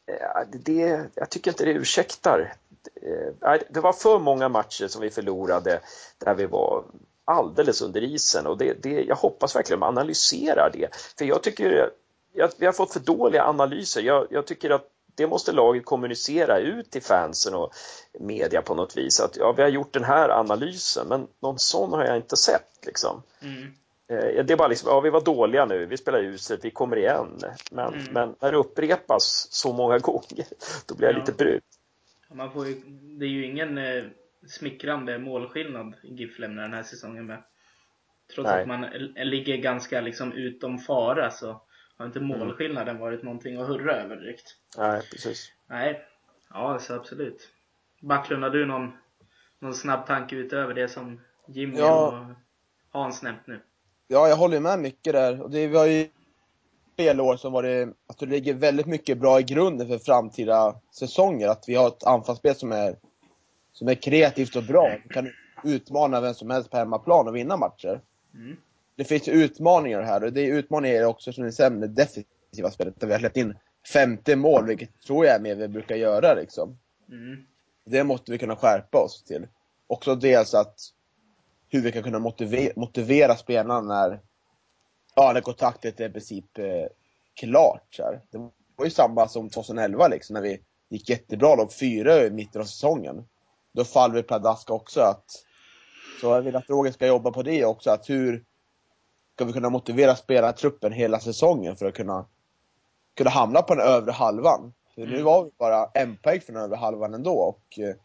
eh, 0.08 0.48
det, 0.52 1.10
jag 1.16 1.30
tycker 1.30 1.52
inte 1.52 1.66
det 1.66 1.72
ursäktar. 1.72 2.54
Eh, 3.02 3.58
det 3.70 3.80
var 3.80 3.94
för 3.94 4.20
många 4.20 4.50
matcher 4.50 4.88
som 4.88 5.02
vi 5.02 5.10
förlorade 5.10 5.80
där 6.18 6.36
vi 6.36 6.46
var 6.46 6.84
alldeles 7.26 7.82
under 7.82 8.04
isen 8.04 8.48
och 8.48 8.58
det, 8.58 8.74
det, 8.84 9.04
jag 9.04 9.16
hoppas 9.16 9.56
verkligen 9.56 9.80
man 9.80 9.98
analyserar 9.98 10.70
det. 10.74 10.96
För 11.18 11.26
jag 11.26 11.44
tycker 11.44 11.92
att 12.42 12.56
vi 12.58 12.66
har 12.66 12.74
fått 12.74 12.94
för 12.94 13.00
dåliga 13.00 13.44
analyser. 13.44 14.02
Jag, 14.02 14.28
jag, 14.30 14.48
tycker 14.48 14.70
att 14.70 14.88
det 15.16 15.28
måste 15.28 15.52
laget 15.52 15.86
kommunicera 15.86 16.60
ut 16.60 16.92
till 16.92 17.02
fansen 17.02 17.56
och 17.56 17.74
media 18.20 18.62
på 18.62 18.76
något 18.76 18.98
vis. 18.98 19.20
Att 19.20 19.38
ja, 19.38 19.52
vi 19.52 19.62
har 19.62 19.70
gjort 19.70 19.94
den 19.94 20.04
här 20.04 20.30
analysen, 20.30 21.08
men 21.08 21.28
någon 21.42 21.60
sån 21.60 21.94
har 21.94 22.06
jag 22.06 22.16
inte 22.16 22.38
sett. 22.38 22.86
Liksom. 22.86 23.24
Mm. 23.42 23.64
Eh, 24.08 24.46
det 24.46 24.54
är 24.54 24.58
bara 24.58 24.68
liksom, 24.68 24.90
ja 24.90 25.00
vi 25.00 25.10
var 25.10 25.22
dåliga 25.22 25.66
nu, 25.66 25.86
vi 25.86 25.98
spelar 25.98 26.20
uselt, 26.20 26.66
vi 26.66 26.72
kommer 26.72 26.98
igen. 26.98 27.40
Men, 27.72 27.94
mm. 27.94 28.14
men 28.14 28.36
när 28.42 28.52
det 28.52 28.58
upprepas 28.58 29.48
så 29.52 29.74
många 29.74 30.00
gånger, 30.00 30.46
då 30.88 30.96
blir 30.96 31.08
jag 31.08 31.16
ja. 31.16 31.20
lite 31.20 31.32
brydd. 31.32 31.62
Man 32.34 32.52
får 32.52 32.68
ju, 32.68 32.76
det 33.20 33.26
är 33.26 33.30
ju 33.30 33.46
ingen 33.46 33.78
eh, 33.78 34.04
smickrande 34.48 35.20
målskillnad 35.20 35.96
GIF 36.04 36.40
lämnar 36.40 36.64
den 36.64 36.74
här 36.74 36.84
säsongen 36.84 37.26
med. 37.26 37.44
Trots 38.34 38.50
Nej. 38.50 38.62
att 38.62 38.68
man 38.68 38.82
ligger 39.16 39.58
ganska 39.58 40.02
liksom 40.02 40.34
utom 40.34 40.80
fara 40.80 41.32
så 41.32 41.62
har 41.98 42.06
inte 42.06 42.20
mm. 42.20 42.40
målskillnaden 42.40 43.00
varit 43.00 43.24
någonting 43.24 43.58
att 43.58 43.68
hurra 43.68 43.96
över 43.96 44.16
direkt. 44.16 44.56
Nej, 44.78 45.02
precis. 45.12 45.52
Nej, 45.68 46.06
ja 46.50 46.74
alltså 46.74 46.94
absolut. 46.94 47.50
Backlund, 48.02 48.44
har 48.44 48.50
du 48.50 48.66
någon, 48.66 48.92
någon 49.60 49.74
snabb 49.74 50.08
tanke 50.08 50.36
utöver 50.36 50.74
det 50.74 50.88
som 50.88 51.22
Jimmy 51.48 51.78
ja. 51.78 52.08
och 52.08 52.36
Hans 53.00 53.24
nämnt 53.24 53.48
nu? 53.48 53.62
Ja, 54.08 54.28
jag 54.28 54.36
håller 54.36 54.60
med 54.60 54.80
mycket 54.80 55.14
där. 55.14 55.42
Och 55.42 55.50
det, 55.50 55.68
vi 55.68 55.78
har 55.78 55.86
ju 55.86 56.08
spelår 56.94 57.38
som 57.38 57.54
varit, 57.54 57.90
att 58.08 58.18
det 58.18 58.25
ligger 58.25 58.54
väldigt 58.54 58.86
mycket 58.86 59.18
bra 59.18 59.40
i 59.40 59.44
grunden 59.44 59.88
för 59.88 59.98
framtida 59.98 60.75
säsonger. 60.92 61.48
Att 61.48 61.64
vi 61.68 61.75
har 61.75 61.88
ett 61.88 62.04
anfallsspel 62.04 62.56
som 62.56 62.72
är 62.72 62.96
som 63.72 63.88
är 63.88 63.96
kreativt 63.96 64.56
och 64.56 64.64
bra. 64.64 64.98
Som 65.02 65.10
kan 65.10 65.32
utmana 65.64 66.22
vem 66.22 66.34
som 66.34 66.50
helst 66.50 66.72
på 66.72 66.78
hemmaplan 66.78 67.28
och 67.28 67.36
vinna 67.36 67.58
matcher. 67.58 68.02
Mm. 68.34 68.58
Det 68.96 69.04
finns 69.04 69.28
utmaningar 69.28 70.02
här 70.02 70.24
och 70.24 70.34
det 70.34 70.42
är 70.42 70.54
utmaningar 70.54 71.04
också 71.04 71.34
som 71.34 71.44
är 71.44 71.52
sämre 71.52 71.88
defensiva 71.88 72.72
spelet 72.72 73.00
där 73.00 73.08
vi 73.08 73.14
har 73.14 73.20
släppt 73.20 73.38
in 73.38 73.58
50 73.94 74.36
mål, 74.36 74.68
vilket 74.68 75.02
tror 75.02 75.25
jag 75.25 75.36
är 75.36 75.40
mer 75.40 75.56
vi 75.56 75.68
brukar 75.68 75.96
göra 75.96 76.34
liksom. 76.34 76.78
Mm. 77.10 77.46
Det 77.86 78.04
måste 78.04 78.32
vi 78.32 78.38
kunna 78.38 78.56
skärpa 78.56 78.98
oss 78.98 79.24
till. 79.24 79.48
Också 79.88 80.16
dels 80.16 80.54
att 80.54 80.75
hur 81.70 81.82
vi 81.82 81.92
kan 81.92 82.04
kunna 82.04 82.20
motivera, 82.20 82.74
motivera 82.75 83.36
spelarna 83.36 83.82
när, 83.82 84.20
ja, 85.16 85.32
när 85.34 85.42
kontraktet 85.42 86.00
är 86.00 86.10
i 86.10 86.12
princip 86.12 86.58
eh, 86.58 86.88
klart. 87.34 87.88
Så. 87.90 88.20
Det 88.32 88.38
var 88.75 88.86
ju 88.86 88.92
samma 88.92 89.28
som 89.28 89.50
2011 89.50 90.08
liksom, 90.08 90.34
när 90.34 90.42
vi 90.42 90.62
gick 90.90 91.10
jättebra, 91.10 91.56
låg 91.56 91.74
fyra 91.74 92.24
i 92.24 92.32
mitten 92.32 92.62
av 92.62 92.66
säsongen. 92.66 93.28
Då 93.74 93.84
faller 93.84 94.16
vi 94.16 94.24
pladask 94.24 94.72
också. 94.72 95.00
Att, 95.00 95.25
så 96.22 96.28
jag 96.28 96.42
vill 96.42 96.56
att 96.56 96.70
Roger 96.70 96.92
ska 96.92 97.08
jobba 97.08 97.32
på 97.32 97.44
det 97.44 97.66
också. 97.66 97.90
Att 97.90 98.10
hur 98.10 98.44
ska 99.36 99.46
vi 99.46 99.54
kunna 99.54 99.70
motivera 99.70 100.15
spelartruppen 100.15 100.92
hela 100.92 101.20
säsongen 101.20 101.75
för 101.75 101.86
att 101.86 101.94
kunna, 101.94 102.25
kunna 103.15 103.30
hamna 103.30 103.62
på 103.62 103.75
den 103.75 103.88
övre 103.88 104.12
halvan? 104.12 104.74
För 104.96 105.01
mm. 105.01 105.13
nu 105.13 105.22
var 105.22 105.44
vi 105.44 105.51
bara 105.58 105.89
en 105.94 106.18
poäng 106.18 106.42
från 106.42 106.56
övre 106.56 106.75
halvan 106.75 107.13
ändå. 107.13 107.34
Och, 107.34 107.80
eh, 107.80 107.96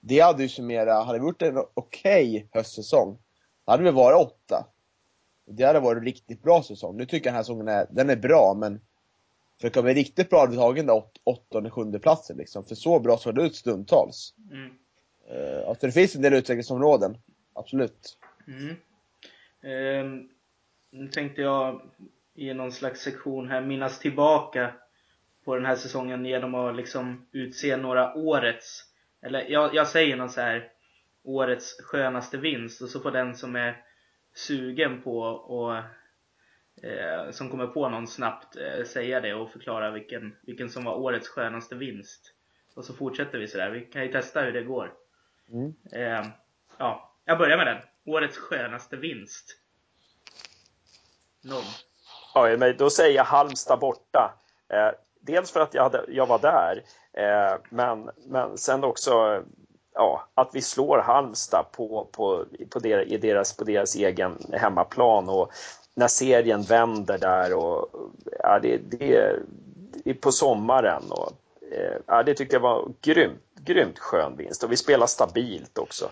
det 0.00 0.20
hade 0.20 0.42
ju 0.42 0.48
summerat, 0.48 1.06
hade 1.06 1.18
vi 1.18 1.24
gjort 1.24 1.42
en 1.42 1.58
okej 1.58 1.74
okay 1.74 2.46
höstsäsong, 2.52 3.18
då 3.64 3.72
hade 3.72 3.82
vi 3.82 3.90
varit 3.90 4.26
åtta. 4.26 4.66
Det 5.46 5.64
hade 5.64 5.80
varit 5.80 5.98
en 5.98 6.04
riktigt 6.04 6.42
bra 6.42 6.62
säsong. 6.62 6.96
Nu 6.96 7.06
tycker 7.06 7.16
jag 7.16 7.24
den 7.24 7.34
här 7.34 7.42
säsongen 7.42 7.68
är, 7.68 7.86
den 7.90 8.10
är 8.10 8.16
bra, 8.16 8.54
men 8.58 8.80
för 9.60 9.66
att 9.66 9.74
komma 9.74 9.88
riktigt 9.88 10.30
bra 10.30 10.40
hade 10.40 10.52
vi 10.52 10.58
tagit 10.58 10.86
den 10.86 10.96
åt, 10.96 11.20
åttonde, 11.24 11.70
sjunde 11.70 11.98
platsen 11.98 12.36
liksom. 12.36 12.64
För 12.64 12.74
så 12.74 12.98
bra 12.98 13.18
såg 13.18 13.34
det 13.34 13.42
ut 13.42 13.56
stundtals. 13.56 14.34
Mm. 14.50 14.70
Uh, 15.30 15.68
alltså 15.68 15.86
det 15.86 15.92
finns 15.92 16.16
en 16.16 16.22
del 16.22 16.32
utvecklingsområden, 16.32 17.16
absolut. 17.54 18.18
Mm. 18.46 18.76
Uh, 19.64 20.22
nu 20.90 21.08
tänkte 21.08 21.42
jag 21.42 21.82
i 22.34 22.54
någon 22.54 22.72
slags 22.72 23.00
sektion 23.00 23.48
här 23.48 23.60
minnas 23.60 23.98
tillbaka 23.98 24.74
på 25.44 25.54
den 25.54 25.66
här 25.66 25.76
säsongen 25.76 26.26
genom 26.26 26.54
att 26.54 26.76
liksom 26.76 27.26
utse 27.32 27.76
några 27.76 28.14
årets 28.14 28.90
eller 29.22 29.50
jag, 29.50 29.74
jag 29.74 29.88
säger 29.88 30.16
någon 30.16 30.30
så 30.30 30.40
här 30.40 30.70
årets 31.22 31.82
skönaste 31.82 32.36
vinst 32.36 32.82
och 32.82 32.88
så 32.88 33.00
får 33.00 33.10
den 33.10 33.34
som 33.34 33.56
är 33.56 33.84
sugen 34.34 35.02
på 35.02 35.20
och 35.22 35.76
eh, 36.86 37.30
som 37.30 37.50
kommer 37.50 37.66
på 37.66 37.88
någon 37.88 38.06
snabbt 38.06 38.56
eh, 38.56 38.84
säga 38.84 39.20
det 39.20 39.34
och 39.34 39.50
förklara 39.50 39.90
vilken, 39.90 40.36
vilken 40.42 40.70
som 40.70 40.84
var 40.84 40.94
årets 40.94 41.28
skönaste 41.28 41.74
vinst. 41.74 42.34
Och 42.74 42.84
så 42.84 42.94
fortsätter 42.94 43.38
vi 43.38 43.48
sådär. 43.48 43.70
Vi 43.70 43.80
kan 43.80 44.02
ju 44.02 44.12
testa 44.12 44.42
hur 44.42 44.52
det 44.52 44.62
går. 44.62 44.92
Mm. 45.48 45.74
Eh, 45.92 46.26
ja, 46.78 47.16
jag 47.24 47.38
börjar 47.38 47.56
med 47.56 47.66
den. 47.66 47.82
Årets 48.04 48.38
skönaste 48.38 48.96
vinst. 48.96 49.60
Ja, 52.34 52.56
men 52.58 52.76
då 52.76 52.90
säger 52.90 53.16
jag 53.16 53.24
Halmstad 53.24 53.78
borta. 53.78 54.34
Eh, 54.72 54.90
dels 55.20 55.50
för 55.50 55.60
att 55.60 55.74
jag, 55.74 55.82
hade, 55.82 56.04
jag 56.08 56.26
var 56.26 56.38
där, 56.38 56.82
eh, 57.12 57.58
men, 57.70 58.10
men 58.26 58.58
sen 58.58 58.84
också 58.84 59.42
ja, 59.94 60.28
att 60.34 60.50
vi 60.52 60.62
slår 60.62 60.98
Halmstad 60.98 61.66
på, 61.72 62.08
på, 62.12 62.46
på, 62.70 62.78
deras, 62.78 63.56
på 63.56 63.64
deras 63.64 63.96
egen 63.96 64.38
hemmaplan 64.52 65.28
och 65.28 65.52
när 65.94 66.08
serien 66.08 66.62
vänder 66.62 67.18
där 67.18 67.54
och 67.54 67.88
ja, 68.38 68.58
det, 68.62 68.76
det, 68.76 69.36
det 70.04 70.10
är 70.10 70.14
på 70.14 70.32
sommaren 70.32 71.02
och 71.10 71.32
eh, 71.72 71.96
ja, 72.06 72.22
det 72.22 72.34
tyckte 72.34 72.56
jag 72.56 72.60
var 72.60 72.92
grymt, 73.00 73.42
grymt 73.64 73.98
skön 73.98 74.36
vinst 74.36 74.64
och 74.64 74.72
vi 74.72 74.76
spelar 74.76 75.06
stabilt 75.06 75.78
också. 75.78 76.10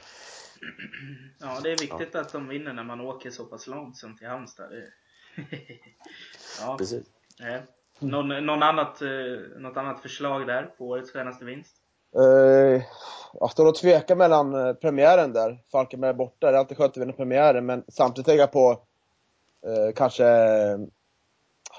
Ja, 1.41 1.61
det 1.63 1.73
är 1.73 1.79
viktigt 1.79 2.11
ja. 2.13 2.21
att 2.21 2.33
de 2.33 2.49
vinner 2.49 2.73
när 2.73 2.85
man 2.85 3.01
åker 3.01 3.31
så 3.31 3.45
pass 3.45 3.67
långt 3.67 3.97
som 3.97 4.19
till 4.19 4.27
Halmstad. 4.27 4.73
ja. 6.61 6.77
Precis. 6.79 7.07
Ja. 7.39 7.59
Någon, 7.99 8.47
någon 8.47 8.63
annat, 8.63 9.03
eh, 9.03 9.09
något 9.57 9.77
annat 9.77 10.03
förslag 10.03 10.47
där 10.47 10.63
på 10.79 10.89
årets 10.89 11.11
skönaste 11.11 11.45
vinst? 11.45 11.77
Jag 13.33 13.51
står 13.51 13.67
och 13.67 13.75
tvekar 13.75 14.17
mellan 14.17 14.55
uh, 14.55 14.75
premiären 14.75 15.33
där, 15.33 15.59
Falkenberg 15.73 16.15
borta. 16.15 16.51
Det 16.51 16.57
är 16.57 16.59
alltid 16.59 16.77
skönt 16.77 16.91
att 16.91 17.03
vinna 17.03 17.13
premiären, 17.13 17.67
men 17.67 17.85
samtidigt 17.89 18.27
tänker 18.27 18.41
jag 18.41 18.53
på 18.53 18.71
uh, 19.67 19.93
kanske, 19.97 20.25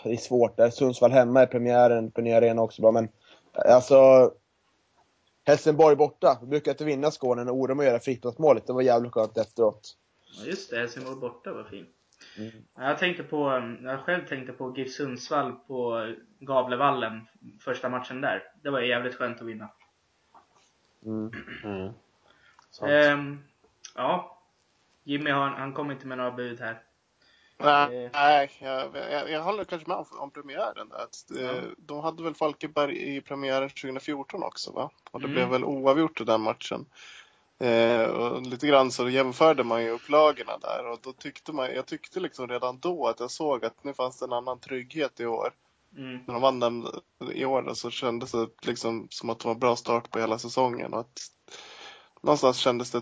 det 0.04 0.12
är 0.12 0.18
svårt 0.18 0.58
där, 0.58 0.70
Sundsvall 0.70 1.12
hemma 1.12 1.44
i 1.44 1.48
premiären, 1.48 2.12
på 2.12 2.22
nya 2.22 2.38
arena 2.38 2.62
också 2.62 2.82
bra, 2.82 2.92
men 2.92 3.10
alltså 3.54 4.32
Helsingborg 5.44 5.96
borta. 5.96 6.38
Vi 6.42 6.48
brukar 6.48 6.72
inte 6.72 6.86
vinna 6.86 7.12
Skåne 7.12 7.44
när 7.44 7.52
Oremo 7.52 7.84
gör 7.84 8.00
friplatsmålet. 8.00 8.68
Det 8.68 8.74
var 8.74 8.82
jävligt 8.82 9.12
skönt 9.14 9.38
efteråt. 9.38 9.96
Ja 10.40 10.46
just 10.46 10.70
det, 10.70 10.78
Helsingborg 10.78 11.16
borta 11.16 11.54
var 11.54 11.64
fint. 11.64 11.90
Mm. 12.40 12.52
Jag 12.78 12.98
tänkte 12.98 13.24
på, 13.24 13.76
jag 13.84 14.00
själv 14.00 14.26
tänkte 14.26 14.54
på 14.54 14.74
GIF 14.78 14.92
Sundsvall 14.92 15.52
på 15.52 16.14
Gavlevallen 16.40 17.28
första 17.60 17.90
matchen 17.90 18.22
där. 18.22 18.44
Det 18.64 18.70
var 18.70 18.80
jävligt 18.80 19.16
skönt 19.16 19.42
att 19.42 19.48
vinna. 19.48 19.70
Mm. 21.06 21.32
Mm. 21.64 21.94
Ehm, 22.82 23.44
ja. 23.96 24.42
Jimmy 25.04 25.32
han, 25.32 25.54
han 25.54 25.74
kom 25.74 25.92
inte 25.92 26.08
med 26.08 26.18
några 26.18 26.32
bud 26.32 26.60
här. 26.60 26.82
Nej, 27.58 28.06
eh. 28.06 28.12
nej 28.14 28.52
jag, 28.62 28.96
jag, 29.12 29.32
jag 29.32 29.44
håller 29.44 29.64
kanske 29.64 29.88
med 29.88 29.98
om, 29.98 30.06
om 30.20 30.32
premiären. 30.32 30.92
Att, 30.92 31.32
eh, 31.38 31.46
ja. 31.46 31.62
De 31.78 32.00
hade 32.00 32.24
väl 32.24 32.36
Falkenberg 32.36 33.16
i 33.16 33.22
premiären 33.22 33.70
2014 33.70 34.44
också 34.44 34.72
va? 34.72 34.92
Och 35.12 35.20
det 35.20 35.26
mm. 35.26 35.36
blev 35.36 35.50
väl 35.50 35.64
oavgjort 35.64 36.22
i 36.22 36.24
den 36.24 36.42
matchen. 36.42 36.86
Eh, 37.60 38.04
och 38.04 38.42
lite 38.42 38.68
grann 38.68 38.92
så 38.92 39.10
jämförde 39.10 39.64
man 39.64 39.84
ju 39.84 39.90
upplagorna 39.90 40.58
där 40.58 40.88
och 40.92 41.00
då 41.02 41.14
tyckte 41.14 41.54
man, 41.54 41.76
jag 41.76 41.86
tyckte 41.86 42.20
liksom 42.20 42.48
redan 42.48 42.80
då 42.80 43.08
att 43.08 43.20
jag 43.20 43.32
såg 43.32 43.66
att 43.66 43.84
nu 43.84 43.94
fanns 43.94 44.20
det 44.20 44.26
en 44.26 44.34
annan 44.34 44.60
trygghet 44.60 45.20
i 45.20 45.26
år. 45.26 45.54
Mm. 45.98 46.20
När 46.28 46.34
de 46.34 46.42
vann 46.42 46.60
den 46.60 46.88
i 47.34 47.46
år 47.46 47.74
så 47.74 47.90
kändes 47.90 48.32
det 48.32 48.48
liksom 48.62 49.08
som 49.10 49.30
att 49.30 49.40
det 49.40 49.46
var 49.46 49.54
en 49.54 49.60
bra 49.60 49.76
start 49.76 50.12
på 50.12 50.20
hela 50.20 50.40
säsongen 50.40 50.94
och 50.94 51.00
att 51.00 51.20
någonstans 52.22 52.58
kändes 52.58 52.92
det 52.92 53.02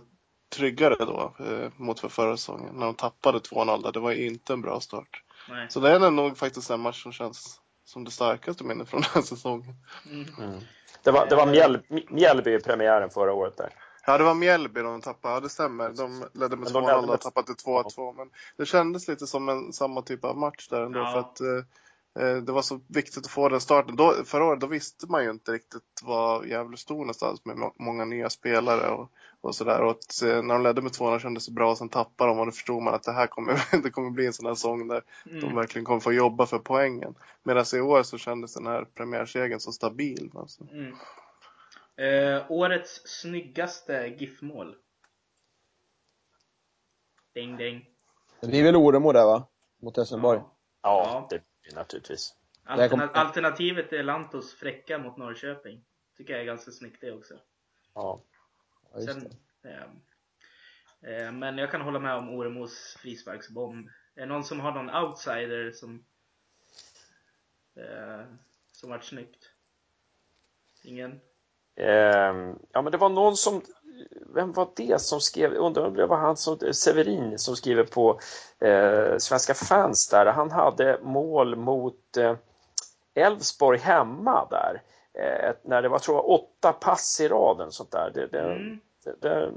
tryggare 0.56 0.96
då 1.00 1.36
eh, 1.40 1.72
mot 1.76 2.00
för 2.00 2.10
förra 2.10 2.38
säsongen. 2.38 2.76
När 2.76 2.86
de 2.86 2.96
tappade 2.96 3.40
2-0 3.40 3.84
där, 3.84 3.92
det 3.92 4.00
var 4.00 4.12
inte 4.12 4.54
en 4.54 4.62
bra 4.62 4.80
start. 4.80 5.24
Nej. 5.50 5.68
Så 5.70 5.80
det 5.80 5.92
är 5.92 6.12
nog 6.12 6.38
faktiskt 6.38 6.70
en 6.70 6.80
match 6.80 7.04
som 7.04 7.12
känns 7.12 7.62
som 7.86 8.04
det 8.04 8.12
starkaste 8.12 8.64
minnet 8.64 8.90
från 8.90 9.02
den 9.02 9.10
här 9.14 9.22
säsongen. 9.22 9.76
Mm. 10.12 10.26
Mm. 10.40 10.60
Det 11.04 11.12
var, 11.12 11.28
det 11.28 11.36
var 11.36 11.48
Mjäl, 11.48 11.80
Mjällby 12.10 12.54
i 12.56 12.60
premiären 12.60 13.10
förra 13.10 13.34
året 13.34 13.58
där. 13.58 13.70
Ja, 14.10 14.18
det 14.18 14.24
var 14.24 14.34
Mjällby 14.34 14.82
de 14.82 15.02
tappade. 15.02 15.34
Ja, 15.34 15.40
det 15.40 15.50
stämmer. 15.50 15.90
De 15.90 16.26
ledde 16.34 16.58
med 16.58 16.68
2-0 16.68 17.14
och 17.14 17.22
tappade 17.22 17.48
till 17.48 17.66
2-2. 17.66 18.14
Men 18.18 18.30
det 18.58 18.66
kändes 18.66 19.08
lite 19.08 19.28
som 19.28 19.50
en 19.50 19.74
samma 19.74 20.02
typ 20.02 20.26
av 20.26 20.38
match 20.38 20.68
där 20.68 20.82
ändå. 20.82 21.00
Ja. 21.00 21.12
För 21.12 21.20
att 21.20 21.42
eh, 21.42 22.28
eh, 22.28 22.38
det 22.38 22.52
var 22.52 22.62
så 22.62 22.80
viktigt 22.88 23.26
att 23.26 23.32
få 23.32 23.50
den 23.50 23.62
starten. 23.62 23.96
Då, 23.96 24.14
förra 24.26 24.46
året 24.46 24.60
då 24.60 24.68
visste 24.68 25.08
man 25.08 25.24
ju 25.24 25.30
inte 25.30 25.52
riktigt 25.52 26.02
var 26.04 26.44
Gävle 26.44 26.78
stod 26.78 26.98
någonstans 26.98 27.46
med 27.46 27.72
många 27.80 28.06
nya 28.06 28.30
spelare 28.30 28.90
och, 28.90 29.12
och 29.42 29.56
sådär. 29.56 29.82
Och 29.82 29.92
att, 29.92 30.22
eh, 30.24 30.42
när 30.42 30.54
de 30.54 30.64
ledde 30.64 30.82
med 30.82 30.92
2-0 30.92 31.20
kändes 31.20 31.46
det 31.46 31.52
bra. 31.52 31.72
Och 31.72 31.78
sen 31.78 31.90
tappade 31.90 32.32
de 32.32 32.40
och 32.40 32.46
då 32.46 32.52
förstod 32.52 32.84
man 32.84 32.94
att 32.94 33.04
det 33.04 33.14
här 33.14 33.28
kommer, 33.28 33.64
det 33.84 33.90
kommer 33.90 34.10
bli 34.10 34.26
en 34.26 34.34
sån 34.34 34.46
här 34.46 34.54
säsong 34.54 34.88
där 34.88 35.04
mm. 35.26 35.40
de 35.40 35.56
verkligen 35.56 35.86
kommer 35.86 36.00
få 36.00 36.14
jobba 36.14 36.46
för 36.46 36.60
poängen. 36.60 37.16
Medan 37.44 37.66
i 37.74 37.80
år 37.80 38.04
så 38.04 38.18
kändes 38.18 38.54
den 38.54 38.68
här 38.68 38.86
premiärsegern 38.96 39.60
så 39.60 39.72
stabil. 39.72 40.32
Alltså. 40.36 40.64
Mm. 40.72 40.96
Eh, 41.98 42.52
årets 42.52 43.02
snyggaste 43.06 44.08
GIF-mål? 44.08 44.76
Ding 47.34 47.58
ding. 47.58 47.90
Det 48.42 48.60
är 48.60 48.64
väl 48.64 48.76
Oremo 48.76 49.12
där 49.12 49.26
va? 49.26 49.48
Mot 49.78 49.98
Helsingborg? 49.98 50.40
Ja. 50.40 50.48
ja, 50.82 51.28
det 51.30 51.70
är 51.72 51.76
naturligtvis. 51.76 52.36
Alterna 52.64 53.08
alternativet 53.08 53.94
är 53.94 54.04
Lantos 54.04 54.54
fräcka 54.54 54.98
mot 54.98 55.18
Norrköping. 55.18 55.86
Tycker 56.18 56.34
jag 56.34 56.42
är 56.42 56.46
ganska 56.46 56.72
snyggt 56.72 57.02
det 57.02 57.12
också. 57.12 57.40
Ja. 57.94 58.24
ja 58.94 59.02
Sen, 59.02 59.32
eh, 59.64 59.84
eh, 61.12 61.32
men 61.32 61.58
jag 61.58 61.72
kan 61.72 61.82
hålla 61.82 62.00
med 62.00 62.16
om 62.16 62.30
Oremos 62.30 62.98
frisparksbomb. 63.00 63.88
Är 64.16 64.22
det 64.22 64.26
någon 64.26 64.44
som 64.44 64.60
har 64.60 64.72
någon 64.72 64.96
outsider 64.96 65.72
som 65.72 66.06
eh, 67.76 68.26
som 68.72 68.90
varit 68.90 69.04
snyggt? 69.04 69.54
Ingen? 70.84 71.20
Eh, 71.78 72.54
ja, 72.72 72.82
men 72.82 72.92
det 72.92 72.98
var 72.98 73.10
någon 73.10 73.38
som 73.38 73.62
vem 74.34 74.52
var 74.52 74.70
det 74.76 75.02
som 75.02 75.22
skrev, 75.22 75.54
undrar 75.54 75.88
om 75.88 75.94
det 75.94 76.06
var 76.06 76.18
han 76.18 76.38
som, 76.38 76.74
Severin 76.74 77.40
som 77.40 77.56
skriver 77.56 77.84
på 77.84 78.20
eh, 78.60 79.18
Svenska 79.18 79.54
fans 79.54 80.10
där, 80.10 80.26
han 80.26 80.52
hade 80.52 81.00
mål 81.04 81.56
mot 81.56 82.18
eh, 82.18 82.36
Elfsborg 83.14 83.80
hemma 83.80 84.48
där. 84.50 84.82
Eh, 85.14 85.56
när 85.64 85.82
det 85.82 85.90
var, 85.90 86.00
tror 86.00 86.18
jag, 86.18 86.30
åtta 86.30 86.74
pass 86.74 87.22
i 87.22 87.28
raden 87.28 87.72
sånt 87.72 87.92
där. 87.92 88.12
Det, 88.14 88.28
det, 88.28 88.40
mm. 88.40 88.80
det, 89.20 89.52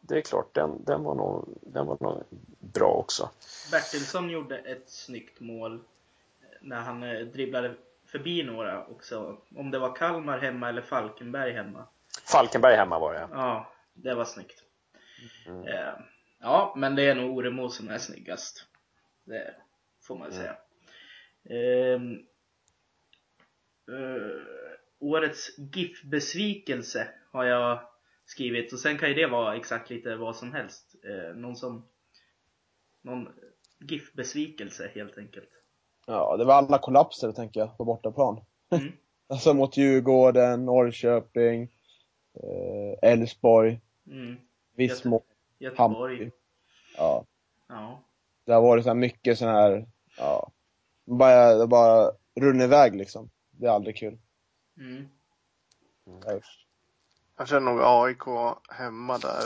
det, 0.00 0.16
är 0.16 0.20
klart, 0.20 0.54
den, 0.54 0.84
den, 0.84 1.04
var 1.04 1.14
nog, 1.14 1.48
den 1.60 1.86
var 1.86 1.96
nog 2.00 2.22
bra 2.58 2.92
också. 2.92 3.30
Bertilsson 3.70 4.30
gjorde 4.30 4.58
ett 4.58 4.90
snyggt 4.90 5.40
mål 5.40 5.80
när 6.60 6.80
han 6.80 7.02
eh, 7.02 7.20
dribblade 7.20 7.74
förbi 8.12 8.42
några 8.42 8.86
också. 8.86 9.38
Om 9.56 9.70
det 9.70 9.78
var 9.78 9.96
Kalmar 9.96 10.38
hemma 10.38 10.68
eller 10.68 10.82
Falkenberg 10.82 11.52
hemma. 11.52 11.88
Falkenberg 12.32 12.76
hemma 12.76 12.98
var 12.98 13.14
det. 13.14 13.28
Ja, 13.30 13.72
det 13.94 14.14
var 14.14 14.24
snyggt. 14.24 14.62
Mm. 15.46 15.66
Eh, 15.66 15.94
ja, 16.40 16.74
men 16.76 16.96
det 16.96 17.02
är 17.02 17.14
nog 17.14 17.36
Oremo 17.36 17.68
som 17.68 17.88
är 17.88 17.98
snyggast. 17.98 18.66
Det 19.24 19.54
får 20.02 20.18
man 20.18 20.30
mm. 20.30 20.38
säga. 20.38 20.56
Mm. 21.44 22.26
Uh, 23.88 24.42
årets 24.98 25.58
GIF-besvikelse 25.58 27.08
har 27.30 27.44
jag 27.44 27.80
skrivit 28.24 28.72
och 28.72 28.78
sen 28.78 28.98
kan 28.98 29.08
ju 29.08 29.14
det 29.14 29.26
vara 29.26 29.56
exakt 29.56 29.90
lite 29.90 30.16
vad 30.16 30.36
som 30.36 30.52
helst. 30.52 30.94
Uh, 31.04 31.36
någon 31.36 31.56
som 31.56 31.88
någon 33.02 33.28
GIF-besvikelse 33.78 34.90
helt 34.94 35.18
enkelt. 35.18 35.61
Ja, 36.06 36.36
det 36.36 36.44
var 36.44 36.54
alla 36.54 36.78
kollapser 36.78 37.32
tänker 37.32 37.60
jag 37.60 37.76
på 37.76 37.84
bortaplan. 37.84 38.40
Mm. 38.70 38.92
alltså 39.28 39.54
mot 39.54 39.76
Djurgården, 39.76 40.64
Norrköping, 40.64 41.68
Elfsborg, 43.02 43.80
eh, 44.06 44.12
mm. 44.12 44.36
Vismo, 44.76 45.22
Göteborg. 45.58 46.30
Ja. 46.96 47.24
ja. 47.68 48.02
Det 48.44 48.52
har 48.52 48.62
varit 48.62 48.84
så 48.84 48.94
mycket 48.94 49.38
sån 49.38 49.48
här, 49.48 49.86
ja, 50.18 50.50
bara, 51.04 51.54
det 51.54 51.66
bara 51.66 52.10
runnit 52.34 52.64
iväg 52.64 52.96
liksom. 52.96 53.30
Det 53.50 53.66
är 53.66 53.70
aldrig 53.70 53.96
kul. 53.96 54.18
Mm. 54.76 55.08
Mm. 56.06 56.40
Jag 57.36 57.48
känner 57.48 57.72
nog 57.72 57.80
AIK 57.82 58.56
hemma 58.68 59.18
där 59.18 59.44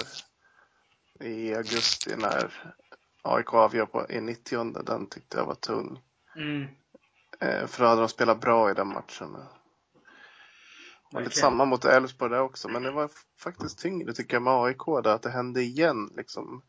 i 1.20 1.54
augusti 1.54 2.16
när 2.16 2.52
AIK 3.22 3.54
avgör 3.54 3.86
på, 3.86 4.10
i 4.10 4.20
90 4.20 4.82
Den 4.82 5.06
tyckte 5.06 5.38
jag 5.38 5.46
var 5.46 5.54
tung. 5.54 6.00
Mm. 6.36 6.68
Eh, 7.40 7.66
för 7.66 7.82
då 7.82 7.88
hade 7.88 8.00
de 8.00 8.08
spelat 8.08 8.40
bra 8.40 8.70
i 8.70 8.74
den 8.74 8.88
matchen. 8.88 9.36
Och 11.12 11.22
lite 11.22 11.36
samma 11.36 11.64
mot 11.64 11.84
Elfsborg 11.84 12.30
där 12.30 12.40
också, 12.40 12.68
men 12.68 12.82
det 12.82 12.90
var 12.90 13.10
faktiskt 13.38 13.78
tyngre 13.78 14.12
tycker 14.12 14.34
jag 14.34 14.42
med 14.42 14.52
AIK 14.52 14.86
där, 15.04 15.14
att 15.14 15.22
det 15.22 15.30
hände 15.30 15.62
igen 15.62 16.10
liksom. 16.16 16.62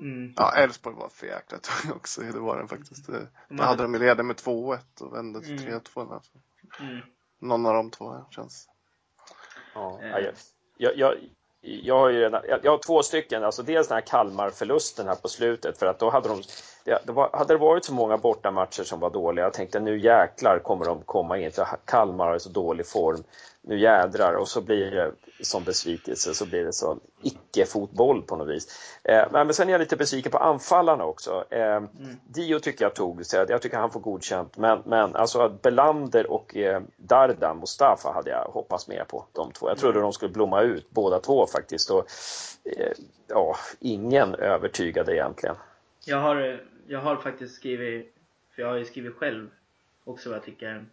Mm. 0.00 0.32
Ja, 0.36 0.56
Elfsborg 0.56 0.96
var 0.96 1.08
för 1.08 1.26
jäkla 1.26 1.58
tung 1.58 1.92
också, 1.92 2.20
det 2.20 2.40
var 2.40 2.58
den 2.58 2.68
faktiskt. 2.68 3.06
De 3.06 3.28
då 3.48 3.62
hade 3.62 3.82
de 3.82 3.94
ledning 3.94 4.26
med 4.26 4.36
2-1 4.36 4.78
och 5.00 5.14
vände 5.14 5.40
till 5.40 5.66
mm. 5.66 5.80
3-2. 5.80 6.14
Alltså. 6.14 6.32
Mm. 6.80 7.00
Någon 7.40 7.66
av 7.66 7.74
de 7.74 7.90
två 7.90 8.12
här, 8.12 8.24
känns. 8.30 8.68
Ja, 9.74 10.00
jag, 10.76 10.96
jag, 10.96 11.14
jag 11.60 11.98
har 11.98 12.08
ju 12.08 12.20
redan, 12.20 12.42
jag 12.62 12.70
har 12.70 12.78
två 12.78 13.02
stycken, 13.02 13.44
alltså 13.44 13.62
dels 13.62 13.88
den 13.88 13.94
här 13.94 14.06
Kalmar-förlusten 14.06 15.06
här 15.06 15.14
på 15.14 15.28
slutet 15.28 15.78
för 15.78 15.86
att 15.86 15.98
då 15.98 16.10
hade 16.10 16.28
de 16.28 16.42
det 16.84 17.12
var, 17.12 17.30
hade 17.32 17.54
det 17.54 17.58
varit 17.58 17.84
så 17.84 17.94
många 17.94 18.16
bortamatcher 18.16 18.82
som 18.82 19.00
var 19.00 19.10
dåliga, 19.10 19.44
jag 19.44 19.52
tänkte 19.52 19.80
nu 19.80 19.98
jäklar 19.98 20.58
kommer 20.58 20.84
de 20.84 21.02
komma 21.02 21.38
in, 21.38 21.52
för 21.52 21.66
Kalmar 21.84 22.28
har 22.28 22.38
så 22.38 22.48
dålig 22.48 22.86
form, 22.86 23.24
nu 23.62 23.78
jädrar, 23.78 24.34
och 24.34 24.48
så 24.48 24.60
blir 24.60 24.90
det 24.90 25.12
som 25.40 25.64
besvikelse, 25.64 26.34
så 26.34 26.46
blir 26.46 26.64
det 26.64 26.72
så 26.72 26.98
icke-fotboll 27.22 28.22
på 28.22 28.36
något 28.36 28.48
vis. 28.48 28.66
Eh, 29.04 29.24
men 29.30 29.54
sen 29.54 29.68
är 29.68 29.72
jag 29.72 29.78
lite 29.78 29.96
besviken 29.96 30.32
på 30.32 30.38
anfallarna 30.38 31.04
också. 31.04 31.44
Eh, 31.50 31.76
mm. 31.76 31.88
Dio 32.26 32.58
tycker 32.58 32.84
jag 32.84 32.94
tog, 32.94 33.26
så 33.26 33.36
jag 33.48 33.62
tycker 33.62 33.76
han 33.76 33.90
får 33.90 34.00
godkänt, 34.00 34.56
men, 34.56 34.82
men 34.84 35.16
alltså 35.16 35.48
Belander 35.62 36.30
och 36.30 36.56
eh, 36.56 36.82
Dardan, 36.96 37.58
Mustafa, 37.58 38.12
hade 38.12 38.30
jag 38.30 38.44
hoppats 38.44 38.88
mer 38.88 39.04
på, 39.04 39.24
de 39.32 39.52
två. 39.52 39.68
Jag 39.68 39.78
trodde 39.78 39.98
mm. 39.98 40.02
de 40.02 40.12
skulle 40.12 40.32
blomma 40.32 40.60
ut, 40.62 40.90
båda 40.90 41.20
två 41.20 41.46
faktiskt. 41.46 41.90
Och, 41.90 42.06
eh, 42.64 42.92
ja, 43.28 43.56
ingen 43.80 44.34
övertygade 44.34 45.14
egentligen. 45.14 45.56
Jag 46.06 46.20
har 46.20 46.60
jag 46.86 47.00
har 47.00 47.16
faktiskt 47.16 47.54
skrivit, 47.54 48.14
för 48.54 48.62
jag 48.62 48.68
har 48.68 48.76
ju 48.76 48.84
skrivit 48.84 49.14
själv 49.14 49.50
också 50.04 50.28
vad 50.28 50.36
jag 50.36 50.44
tycker. 50.44 50.86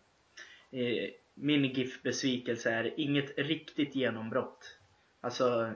Eh, 0.71 1.09
min 1.33 1.63
GIF-besvikelse 1.63 2.71
är 2.71 2.99
inget 2.99 3.37
riktigt 3.37 3.95
genombrott. 3.95 4.77
Alltså, 5.21 5.71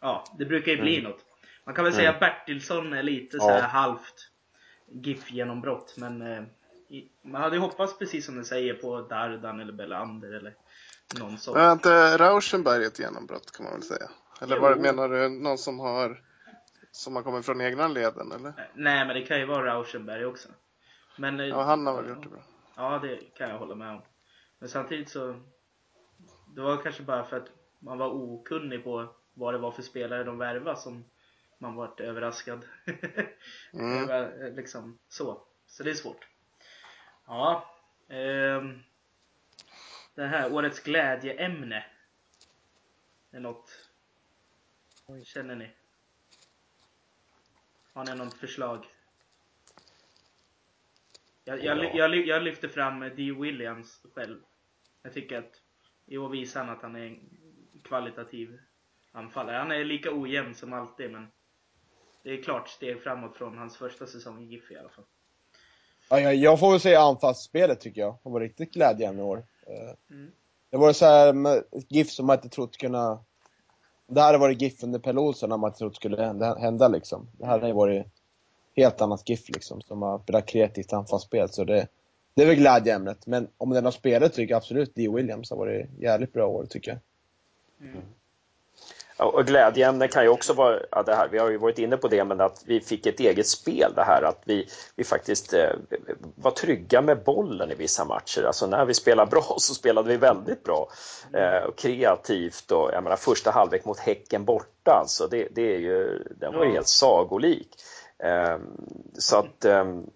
ja, 0.00 0.24
det 0.38 0.44
brukar 0.44 0.72
ju 0.72 0.82
bli 0.82 0.98
mm. 0.98 1.10
något. 1.10 1.24
Man 1.64 1.74
kan 1.74 1.84
väl 1.84 1.92
mm. 1.92 1.98
säga 1.98 2.10
att 2.10 2.20
Bertilsson 2.20 2.92
är 2.92 3.02
lite 3.02 3.38
så 3.38 3.50
här 3.50 3.68
halvt 3.68 4.30
GIF-genombrott, 4.92 5.94
men 5.96 6.22
eh, 6.22 6.42
man 7.22 7.42
hade 7.42 7.56
ju 7.56 7.60
hoppats 7.60 7.98
precis 7.98 8.26
som 8.26 8.36
du 8.38 8.44
säger 8.44 8.74
på 8.74 9.00
Dardan 9.00 9.60
eller 9.60 9.72
Belander 9.72 10.32
eller 10.32 10.54
någon 11.18 11.38
sån. 11.38 11.56
Är 11.56 11.72
inte 11.72 12.18
Rauschenberg 12.18 12.84
ett 12.84 12.98
genombrott 12.98 13.52
kan 13.52 13.64
man 13.64 13.72
väl 13.72 13.82
säga? 13.82 14.10
Eller 14.40 14.58
vad 14.58 14.80
menar 14.80 15.08
du? 15.08 15.28
Någon 15.28 15.58
som 15.58 15.80
har 15.80 16.22
som 16.96 17.16
har 17.16 17.22
kommit 17.22 17.46
från 17.46 17.60
egna 17.60 17.88
leden 17.88 18.32
eller? 18.32 18.70
Nej 18.74 19.06
men 19.06 19.08
det 19.08 19.22
kan 19.22 19.38
ju 19.38 19.46
vara 19.46 19.66
Rauschenberg 19.66 20.24
också. 20.24 20.48
Men, 21.16 21.38
ja 21.38 21.62
han 21.62 21.86
har 21.86 22.02
väl 22.02 22.08
gjort 22.08 22.22
det 22.22 22.28
bra. 22.28 22.42
Ja 22.76 22.98
det 22.98 23.16
kan 23.16 23.50
jag 23.50 23.58
hålla 23.58 23.74
med 23.74 23.90
om. 23.90 24.02
Men 24.58 24.68
samtidigt 24.68 25.08
så 25.08 25.40
Det 26.54 26.60
var 26.60 26.82
kanske 26.82 27.02
bara 27.02 27.24
för 27.24 27.36
att 27.36 27.48
man 27.78 27.98
var 27.98 28.08
okunnig 28.08 28.84
på 28.84 29.14
vad 29.34 29.54
det 29.54 29.58
var 29.58 29.70
för 29.70 29.82
spelare 29.82 30.24
de 30.24 30.38
värvade 30.38 30.76
som 30.76 31.04
man 31.58 31.74
vart 31.74 32.00
överraskad. 32.00 32.64
mm. 33.72 34.10
Eh, 34.10 34.54
liksom 34.54 34.98
så. 35.08 35.42
Så 35.66 35.82
det 35.82 35.90
är 35.90 35.94
svårt. 35.94 36.28
Ja. 37.26 37.70
Eh, 38.08 38.62
det 40.14 40.26
här 40.26 40.52
årets 40.52 40.80
glädjeämne. 40.80 41.84
Är 43.30 43.40
något 43.40 43.70
Känner 45.24 45.54
ni? 45.54 45.70
Har 47.96 48.04
ni 48.04 48.14
något 48.14 48.34
förslag? 48.34 48.84
Jag, 51.44 51.64
jag, 51.64 51.84
ja. 51.84 51.90
jag, 51.94 52.26
jag 52.26 52.42
lyfter 52.42 52.68
fram 52.68 53.00
D. 53.00 53.32
Williams 53.40 54.00
själv. 54.14 54.40
Jag 55.02 55.12
tycker 55.12 55.38
att 55.38 55.62
i 56.06 56.18
år 56.18 56.28
visar 56.28 56.64
han 56.64 56.76
att 56.76 56.82
han 56.82 56.96
är 56.96 57.06
en 57.06 57.20
kvalitativ 57.84 58.58
anfallare. 59.12 59.56
Han 59.56 59.70
är 59.70 59.84
lika 59.84 60.12
ojämn 60.12 60.54
som 60.54 60.72
alltid 60.72 61.10
men 61.10 61.26
det 62.22 62.30
är 62.30 62.42
klart 62.42 62.68
steg 62.68 63.02
framåt 63.02 63.36
från 63.36 63.58
hans 63.58 63.76
första 63.76 64.06
säsong 64.06 64.42
i 64.42 64.46
GIF 64.46 64.70
i 64.70 64.76
alla 64.76 64.88
fall. 64.88 65.04
Ja, 66.10 66.20
jag 66.32 66.60
får 66.60 66.70
väl 66.70 66.80
säga 66.80 67.00
anfallsspelet 67.00 67.80
tycker 67.80 68.00
jag. 68.00 68.18
Det 68.22 68.30
var 68.30 68.40
riktigt 68.40 68.74
glädjande 68.74 69.20
i 69.20 69.24
år. 69.24 69.46
Eh, 69.66 70.16
mm. 70.16 70.32
Det 70.70 70.76
var 70.76 70.92
så 70.92 71.04
här 71.04 71.32
med 71.32 71.64
GIF 71.88 72.10
som 72.10 72.26
man 72.26 72.36
inte 72.36 72.48
trott 72.48 72.76
kunna 72.76 73.24
det 74.06 74.20
här 74.20 74.26
hade 74.26 74.38
varit 74.38 74.62
GIF 74.62 74.82
under 74.82 74.98
Pelle 74.98 75.20
Olsson 75.20 75.50
har 75.50 75.58
man 75.58 75.72
trott 75.72 75.96
skulle 75.96 76.22
hända, 76.22 76.58
hända 76.58 76.88
liksom. 76.88 77.28
Det 77.32 77.46
här 77.46 77.60
har 77.60 77.72
varit 77.72 78.06
helt 78.76 79.00
annat 79.00 79.28
GIF 79.28 79.48
liksom, 79.48 79.80
som 79.80 80.02
har 80.02 80.18
spelat 80.18 80.46
kreativt 80.46 80.92
anfallsspel. 80.92 81.48
Så 81.48 81.64
det, 81.64 81.88
det 82.34 82.42
är 82.42 82.46
väl 82.46 82.56
glädjeämnet. 82.56 83.26
Men 83.26 83.48
om 83.58 83.70
den 83.70 83.84
har 83.84 83.92
spelat 83.92 84.32
tycker 84.32 84.52
jag 84.52 84.58
absolut 84.58 84.94
Dee 84.94 85.08
Williams 85.08 85.50
har 85.50 85.56
varit 85.56 85.86
jävligt 85.98 86.32
bra 86.32 86.46
år 86.46 86.66
tycker 86.66 86.90
jag. 86.90 87.00
Mm. 87.88 88.02
Och 89.18 89.46
glädjeämne 89.46 90.08
kan 90.08 90.22
ju 90.22 90.28
också 90.28 90.52
vara, 90.52 90.80
ja, 90.90 91.02
det 91.02 91.14
här, 91.14 91.28
vi 91.28 91.38
har 91.38 91.50
ju 91.50 91.56
varit 91.56 91.78
inne 91.78 91.96
på 91.96 92.08
det, 92.08 92.24
men 92.24 92.40
att 92.40 92.62
vi 92.66 92.80
fick 92.80 93.06
ett 93.06 93.20
eget 93.20 93.46
spel 93.46 93.92
det 93.94 94.02
här 94.02 94.22
att 94.22 94.42
vi, 94.44 94.68
vi 94.96 95.04
faktiskt 95.04 95.52
eh, 95.52 95.70
var 96.34 96.50
trygga 96.50 97.02
med 97.02 97.24
bollen 97.24 97.70
i 97.70 97.74
vissa 97.74 98.04
matcher. 98.04 98.42
Alltså 98.42 98.66
när 98.66 98.84
vi 98.84 98.94
spelade 98.94 99.30
bra 99.30 99.42
så 99.58 99.74
spelade 99.74 100.08
vi 100.08 100.16
väldigt 100.16 100.64
bra. 100.64 100.88
Eh, 101.32 101.68
och 101.68 101.76
kreativt 101.76 102.72
och 102.72 102.90
jag 102.92 103.02
menar 103.02 103.16
första 103.16 103.50
halvlek 103.50 103.84
mot 103.84 103.98
Häcken 103.98 104.44
borta 104.44 104.92
alltså, 104.92 105.26
det, 105.26 105.48
det 105.54 105.74
är 105.74 105.78
ju, 105.78 106.22
den 106.40 106.54
var 106.54 106.64
ju 106.64 106.72
helt 106.72 106.88
sagolik. 106.88 107.68
Ehm, 108.18 108.60
så 109.18 109.36
att 109.36 109.64
ehm, 109.64 110.06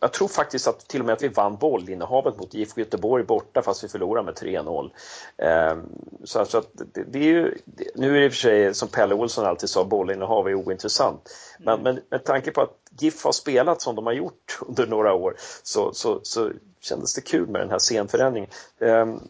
jag 0.00 0.12
tror 0.12 0.28
faktiskt 0.28 0.68
att 0.68 0.88
till 0.88 1.00
och 1.00 1.06
med 1.06 1.12
att 1.12 1.22
vi 1.22 1.28
vann 1.28 1.56
bollinnehavet 1.56 2.38
mot 2.38 2.54
IFK 2.54 2.80
Göteborg 2.80 3.24
borta 3.24 3.62
fast 3.62 3.84
vi 3.84 3.88
förlorade 3.88 4.24
med 4.24 4.34
3-0. 4.34 4.90
Ehm, 5.36 5.78
så 6.24 6.40
att 6.40 6.70
det, 6.92 7.18
är 7.18 7.22
ju, 7.22 7.58
nu 7.94 8.16
är 8.16 8.20
det 8.20 8.24
i 8.24 8.28
och 8.28 8.32
för 8.32 8.38
sig 8.38 8.74
som 8.74 8.88
Pelle 8.88 9.14
Olsson 9.14 9.46
alltid 9.46 9.68
sa, 9.68 9.84
bollinnehav 9.84 10.48
är 10.48 10.54
ointressant. 10.54 11.30
Men, 11.58 11.82
men 11.82 12.00
med 12.10 12.24
tanke 12.24 12.50
på 12.50 12.60
att 12.60 12.83
GIF 12.98 13.24
har 13.24 13.32
spelat 13.32 13.82
som 13.82 13.94
de 13.94 14.06
har 14.06 14.12
gjort 14.12 14.58
under 14.66 14.86
några 14.86 15.14
år 15.14 15.36
så, 15.62 15.92
så, 15.92 16.20
så 16.22 16.50
kändes 16.80 17.14
det 17.14 17.20
kul 17.20 17.48
med 17.48 17.60
den 17.60 17.70
här 17.70 17.78
scenförändringen. 17.78 18.50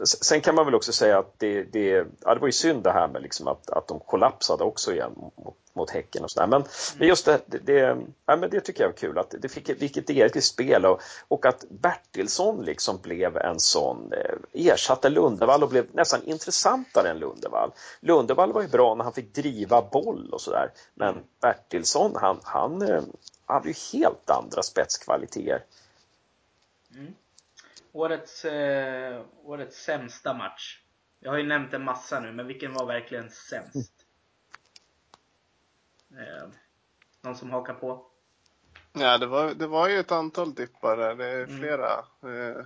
sen 0.05 0.41
kan 0.41 0.55
man 0.55 0.65
väl 0.65 0.75
också 0.75 0.93
säga 0.93 1.19
att 1.19 1.35
det, 1.39 1.63
det, 1.63 2.07
ja, 2.25 2.35
det 2.35 2.41
var 2.41 2.49
ju 2.49 2.53
synd 2.53 2.83
det 2.83 2.93
här 2.93 3.09
med 3.09 3.23
liksom 3.23 3.49
att, 3.49 3.71
att 3.71 3.89
de 3.89 4.01
kollapsade 4.01 4.65
också 4.65 4.93
igen 4.93 5.13
mot 5.17 5.57
mot 5.75 5.91
Häcken 5.91 6.25
och 6.25 6.31
sådär. 6.31 6.47
Men, 6.47 6.61
mm. 6.61 6.73
men 6.99 7.09
just 7.09 7.25
det, 7.25 7.41
det, 7.47 7.59
det, 7.59 7.97
ja, 8.27 8.37
men 8.37 8.51
det 8.51 8.61
tycker 8.61 8.83
jag 8.83 8.89
var 8.89 8.97
kul 8.97 9.19
att 9.19 9.35
det 9.43 9.49
fick, 9.49 9.79
fick 9.79 9.97
ett 9.97 10.11
eget 10.11 10.45
spel 10.45 10.87
och, 10.87 11.01
och 11.29 11.47
att 11.47 11.65
Bertilsson 11.69 12.65
liksom 12.65 12.99
blev 13.03 13.37
en 13.37 13.61
sån, 13.61 14.13
eh, 14.13 14.67
ersatte 14.73 15.09
Lundevall 15.09 15.63
och 15.63 15.69
blev 15.69 15.87
nästan 15.93 16.23
intressantare 16.23 17.11
än 17.11 17.19
Lundevall. 17.19 17.71
Lundevall 18.01 18.53
var 18.53 18.63
ju 18.63 18.69
bra 18.69 18.95
när 18.95 19.05
han 19.05 19.13
fick 19.13 19.35
driva 19.35 19.83
boll 19.83 20.31
och 20.33 20.41
sådär, 20.41 20.71
men 20.95 21.09
mm. 21.09 21.23
Bertilsson 21.41 22.17
han, 22.21 22.41
han 22.43 22.83
eh, 23.49 23.55
hade 23.55 23.69
ju 23.69 23.75
helt 23.93 24.31
andra 24.31 24.63
spetskvaliteter. 24.63 25.65
Mm. 26.95 27.15
Årets, 27.93 28.45
eh, 28.45 29.23
årets 29.45 29.85
sämsta 29.85 30.35
match. 30.35 30.81
Jag 31.21 31.31
har 31.31 31.39
ju 31.39 31.47
nämnt 31.47 31.75
en 31.75 31.85
massa 31.85 32.21
nu, 32.21 32.33
men 32.33 32.47
vilken 32.47 32.75
var 32.75 32.87
verkligen 32.87 33.31
sämst? 33.31 33.93
Eh, 36.11 36.49
någon 37.21 37.37
som 37.37 37.51
hakar 37.51 37.75
på? 37.75 38.07
Ja, 38.93 39.19
det 39.19 39.27
var, 39.27 39.55
det 39.55 39.67
var 39.67 39.89
ju 39.89 39.99
ett 39.99 40.13
antal 40.13 40.55
dippar 40.55 40.97
där. 40.97 41.15
Det 41.15 41.27
är 41.27 41.45
mm. 41.45 41.59
flera. 41.59 42.05
Mm. 42.23 42.59
Eh, 42.59 42.65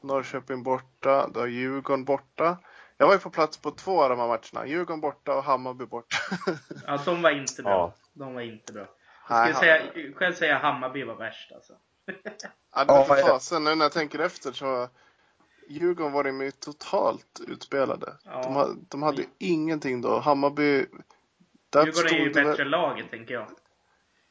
Norrköping 0.00 0.62
borta, 0.62 1.30
du 1.34 1.40
har 1.40 1.46
Djurgården 1.46 2.04
borta. 2.04 2.58
Jag 2.96 3.06
var 3.06 3.14
ju 3.14 3.20
på 3.20 3.30
plats 3.30 3.56
på 3.56 3.70
två 3.70 4.02
av 4.02 4.10
de 4.10 4.18
här 4.18 4.26
matcherna. 4.26 4.66
Djurgården 4.66 5.00
borta 5.00 5.34
och 5.34 5.44
Hammarby 5.44 5.86
borta. 5.86 6.16
ja, 6.86 7.02
de 7.04 7.22
var 7.22 7.30
inte 7.30 7.62
bra. 7.62 7.72
Ja. 7.72 7.94
De 8.12 8.34
var 8.34 8.42
inte 8.42 8.72
bra. 8.72 8.86
Jag 9.28 9.56
skulle 9.56 9.60
säga, 9.60 10.12
själv 10.14 10.34
säga 10.34 10.58
Hammarby 10.58 11.04
var 11.04 11.14
värst 11.14 11.52
alltså. 11.52 11.72
ja, 12.74 12.84
det 12.84 13.04
för 13.04 13.22
fasen. 13.22 13.64
Nu 13.64 13.74
när 13.74 13.84
jag 13.84 13.92
tänker 13.92 14.18
efter 14.18 14.52
så 14.52 14.88
Djurgården 15.68 16.12
var 16.12 16.24
de 16.24 16.40
ju 16.40 16.50
totalt 16.50 17.40
utspelade. 17.48 18.12
Ja. 18.24 18.42
De, 18.42 18.56
hade, 18.56 18.74
de 18.88 19.02
hade 19.02 19.22
ju 19.22 19.28
ingenting 19.38 20.00
då. 20.00 20.18
Hammarby... 20.18 20.86
Djurgården 21.74 22.14
är 22.14 22.18
ju 22.18 22.32
bättre 22.32 22.64
det... 22.64 22.70
laget, 22.70 23.10
tänker 23.10 23.34
jag. 23.34 23.46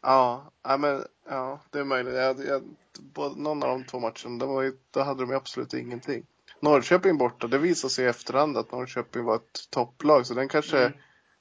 Ja, 0.01 0.51
ja, 0.63 0.77
men, 0.77 1.03
ja 1.29 1.60
det 1.69 1.79
är 1.79 1.83
möjligt. 1.83 2.13
Jag, 2.13 2.45
jag, 2.45 2.63
både, 2.99 3.41
någon 3.41 3.63
av 3.63 3.69
de 3.69 3.83
två 3.83 3.99
matcherna, 3.99 4.39
då, 4.39 4.45
var 4.45 4.62
ju, 4.62 4.77
då 4.91 5.01
hade 5.01 5.21
de 5.21 5.29
ju 5.29 5.36
absolut 5.36 5.73
ingenting. 5.73 6.25
Norrköping 6.60 7.17
borta, 7.17 7.47
det 7.47 7.57
visade 7.57 7.91
sig 7.91 8.05
i 8.05 8.07
efterhand 8.07 8.57
att 8.57 8.71
Norrköping 8.71 9.23
var 9.23 9.36
ett 9.36 9.69
topplag. 9.69 10.25
Så 10.25 10.33
den 10.33 10.47
kanske... 10.47 10.79
Mm. 10.79 10.93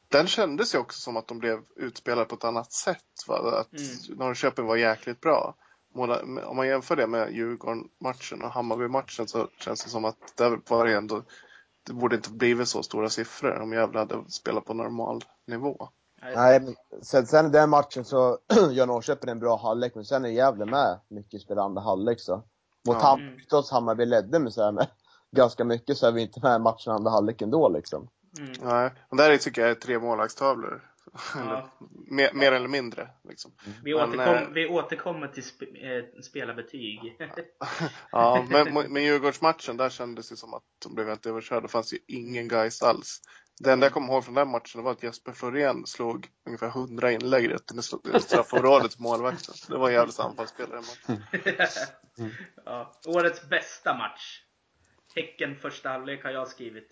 Den 0.09 0.27
kändes 0.27 0.75
ju 0.75 0.79
också 0.79 1.01
som 1.01 1.17
att 1.17 1.29
de 1.29 1.39
blev 1.39 1.63
utspelade 1.77 2.25
på 2.25 2.35
ett 2.35 2.45
annat 2.45 2.73
sätt. 2.73 3.05
Va? 3.27 3.61
Att 3.61 3.73
mm. 3.73 4.19
Norrköping 4.19 4.67
var 4.67 4.77
jäkligt 4.77 5.21
bra 5.21 5.55
om 6.47 6.57
man 6.57 6.69
jämför 6.69 6.97
det 6.97 7.07
med 7.07 7.33
Djurgården-matchen 7.33 8.43
och 8.43 8.51
Hammarby-matchen 8.51 9.29
så 9.29 9.49
känns 9.59 9.85
det 9.85 9.91
som 9.91 10.05
att 10.05 10.17
det 10.37 10.59
var 10.69 10.87
ändå, 10.87 11.23
det 11.87 11.93
borde 11.93 12.17
inte 12.17 12.31
blivit 12.31 12.69
så 12.69 12.83
stora 12.83 13.11
siffror 13.11 13.61
om 13.61 13.73
Gävle 13.73 13.99
hade 13.99 14.31
spelat 14.31 14.65
på 14.65 14.75
normal 14.75 15.25
nivå. 15.47 15.89
Nej, 16.23 16.61
men 16.61 16.75
sen, 17.03 17.27
sen 17.27 17.47
i 17.47 17.51
den 17.51 17.71
matchen 17.71 18.05
så 18.05 18.39
gör 18.71 18.87
Norrköping 18.87 19.31
en 19.31 19.41
bra 19.41 19.57
halvlek, 19.57 19.95
men 19.95 20.05
sen 20.05 20.25
är 20.25 20.29
Gävle 20.29 20.65
med 20.65 21.01
mycket 21.09 21.43
spel 21.43 21.59
andra 21.59 21.83
halvlek 21.83 22.21
så. 22.21 22.37
Mot 22.87 22.97
ja. 22.97 22.99
Hammarby, 22.99 23.45
trots 23.45 23.71
Hammarby 23.71 24.07
ledde 24.07 24.39
med, 24.39 24.53
så 24.53 24.63
här, 24.63 24.73
med 24.73 24.87
ganska 25.37 25.65
mycket 25.65 25.97
så 25.97 26.07
är 26.07 26.13
vi 26.13 26.23
inte 26.23 26.41
med 26.43 26.57
i 26.57 26.59
matchen 26.59 26.93
andra 26.93 27.11
halvlek 27.11 27.43
ändå 27.43 27.69
liksom. 27.69 28.09
Mm. 28.39 28.53
Nej, 28.61 28.91
och 29.09 29.17
där 29.17 29.37
tycker 29.37 29.63
jag 29.63 29.71
är 29.71 29.75
tre 29.75 29.99
målvaktstavlor. 29.99 30.83
Ja. 31.35 31.71
mer, 32.07 32.33
mer, 32.33 32.53
eller 32.53 32.69
mindre. 32.69 33.09
Liksom. 33.29 33.53
Vi, 33.85 33.95
men, 33.95 34.09
återkom, 34.09 34.35
äh, 34.35 34.49
vi 34.49 34.67
återkommer 34.67 35.29
till 35.29 35.43
sp 35.51 35.61
äh, 35.63 36.21
spelarbetyg. 36.23 37.17
ja, 38.13 38.47
men, 38.51 38.75
men 38.93 39.03
Djurgårdsmatchen, 39.03 39.77
där 39.77 39.91
kändes 39.91 40.29
det 40.29 40.37
som 40.37 40.55
att 40.55 40.63
de 40.85 40.95
blev 40.95 41.09
helt 41.09 41.27
överkörda. 41.27 41.61
Det 41.61 41.69
fanns 41.69 41.93
ju 41.93 41.99
ingen 42.07 42.49
guys 42.49 42.83
alls. 42.83 43.21
Det 43.61 43.73
enda 43.73 43.87
jag 43.87 43.93
kommer 43.93 44.13
ihåg 44.13 44.25
från 44.25 44.35
den 44.35 44.51
matchen 44.51 44.83
var 44.83 44.93
att 44.93 45.03
Jesper 45.03 45.33
Florén 45.33 45.87
slog 45.87 46.29
ungefär 46.47 46.69
100 46.69 47.13
inlägg 47.13 47.51
rätt 47.51 47.73
i 48.15 48.21
straffområdet 48.21 48.91
till 48.91 49.01
målvakten. 49.01 49.55
Det 49.69 49.79
var 49.79 49.89
en 49.89 49.95
jävligt 49.95 50.21
anfallsspelare 50.21 50.81
matchen. 50.81 51.23
ja, 52.65 53.01
årets 53.07 53.49
bästa 53.49 53.95
match. 53.95 54.43
Häcken 55.15 55.57
första 55.57 55.89
halvlek 55.89 56.25
har 56.25 56.31
jag 56.31 56.49
skrivit. 56.49 56.89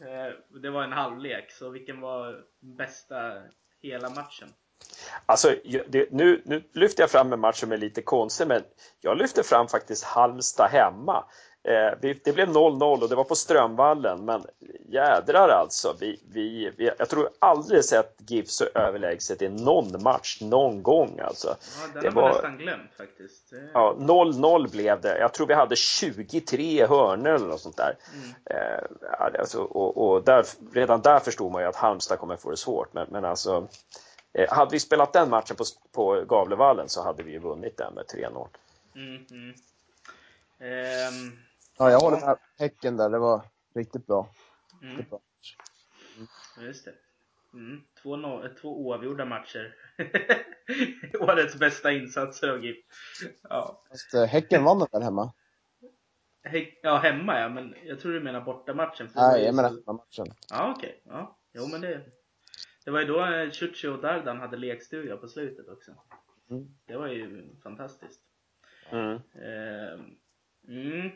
Eh, 0.00 0.60
det 0.62 0.70
var 0.70 0.82
en 0.82 0.92
halvlek, 0.92 1.50
så 1.50 1.70
vilken 1.70 2.00
var 2.00 2.44
bästa 2.60 3.42
hela 3.82 4.10
matchen? 4.10 4.48
Alltså, 5.26 5.54
det, 5.88 6.12
nu, 6.12 6.42
nu 6.44 6.62
lyfter 6.72 7.02
jag 7.02 7.10
fram 7.10 7.32
en 7.32 7.40
match 7.40 7.60
som 7.60 7.72
är 7.72 7.76
lite 7.76 8.02
konstig, 8.02 8.46
men 8.46 8.62
jag 9.00 9.18
lyfter 9.18 9.42
fram 9.42 9.68
faktiskt 9.68 10.04
Halmstad 10.04 10.70
hemma. 10.70 11.24
Eh, 11.62 11.98
det 12.00 12.34
blev 12.34 12.48
0-0 12.48 13.02
och 13.02 13.08
det 13.08 13.14
var 13.14 13.24
på 13.24 13.34
Strömvallen, 13.34 14.24
men 14.24 14.44
jädrar 14.88 15.48
alltså. 15.48 15.96
Vi, 16.00 16.20
vi, 16.32 16.72
vi, 16.76 16.90
jag 16.98 17.08
tror 17.08 17.30
aldrig 17.38 17.84
sett 17.84 18.16
GIF 18.28 18.48
så 18.48 18.64
överlägset 18.74 19.42
i 19.42 19.48
någon 19.48 20.02
match, 20.02 20.38
någon 20.40 20.82
gång 20.82 21.20
alltså. 21.20 21.48
Ja, 21.48 21.86
den 21.92 22.02
det 22.02 22.08
har 22.08 22.14
man 22.14 22.22
var, 22.22 22.32
nästan 22.32 22.58
glömt 22.58 22.94
faktiskt. 22.96 23.52
Ja, 23.74 23.96
0-0 23.98 24.70
blev 24.70 25.00
det. 25.00 25.18
Jag 25.18 25.34
tror 25.34 25.46
vi 25.46 25.54
hade 25.54 25.76
23 25.76 26.86
hörnor 26.86 27.30
eller 27.30 27.46
något 27.46 27.60
sånt 27.60 27.76
där. 27.76 27.96
Mm. 28.14 28.34
Eh, 28.44 29.40
alltså, 29.40 29.62
och, 29.62 30.10
och 30.10 30.24
där, 30.24 30.44
redan 30.72 31.00
där 31.00 31.18
förstod 31.18 31.52
man 31.52 31.62
ju 31.62 31.68
att 31.68 31.76
Halmstad 31.76 32.18
kommer 32.18 32.36
få 32.36 32.50
det 32.50 32.56
svårt, 32.56 32.92
men, 32.92 33.06
men 33.10 33.24
alltså 33.24 33.68
eh, 34.32 34.52
hade 34.52 34.70
vi 34.70 34.80
spelat 34.80 35.12
den 35.12 35.30
matchen 35.30 35.56
på, 35.56 35.64
på 35.92 36.24
Gavlevallen 36.28 36.88
så 36.88 37.02
hade 37.02 37.22
vi 37.22 37.32
ju 37.32 37.38
vunnit 37.38 37.76
den 37.76 37.94
med 37.94 38.04
3-0. 38.04 38.48
Mm, 38.94 39.26
mm. 39.30 39.54
Um, 40.60 41.38
Ja, 41.80 41.90
jag 41.90 42.00
håller 42.00 42.20
med 42.20 42.38
Häcken 42.58 42.96
där. 42.96 43.10
Det 43.10 43.18
var 43.18 43.42
riktigt 43.74 44.06
bra. 44.06 44.28
Mm. 44.82 44.96
Riktigt 44.96 45.10
bra. 45.10 45.20
Mm. 46.16 46.66
Just 46.66 46.84
det. 46.84 46.94
Mm. 47.54 47.82
Två, 48.02 48.16
no 48.16 48.48
två 48.60 48.86
oavgjorda 48.86 49.24
matcher. 49.24 49.76
Årets 51.20 51.58
bästa 51.58 51.92
insatser 51.92 52.48
av 52.48 52.64
GIF. 52.64 52.76
Ja. 53.42 53.82
Fast 53.88 54.14
äh, 54.14 54.24
Häcken 54.24 54.64
vann 54.64 54.78
den 54.78 54.88
där 54.92 55.00
hemma. 55.00 55.32
He 56.42 56.66
ja, 56.82 56.96
hemma 56.96 57.40
ja, 57.40 57.48
men 57.48 57.74
jag 57.84 58.00
tror 58.00 58.12
du 58.12 58.20
menar 58.20 58.40
bortamatchen. 58.40 59.08
Nej, 59.14 59.44
jag 59.44 59.54
menar 59.54 59.68
hemmamatchen. 59.68 60.26
Ja, 60.50 60.74
okej. 60.76 61.02
Okay. 61.04 61.14
Ja. 61.14 61.38
Jo, 61.52 61.66
men 61.66 61.80
det... 61.80 62.00
Det 62.84 62.90
var 62.90 63.00
ju 63.00 63.06
då 63.06 63.50
Chuchi 63.52 63.88
och 63.88 64.00
Dardan 64.00 64.40
hade 64.40 64.56
lekstuga 64.56 65.16
på 65.16 65.28
slutet 65.28 65.68
också. 65.68 65.90
Mm. 66.50 66.74
Det 66.86 66.96
var 66.96 67.08
ju 67.08 67.56
fantastiskt. 67.62 68.20
Mm. 68.90 69.14
Uh, 69.14 70.00
mm 70.68 71.10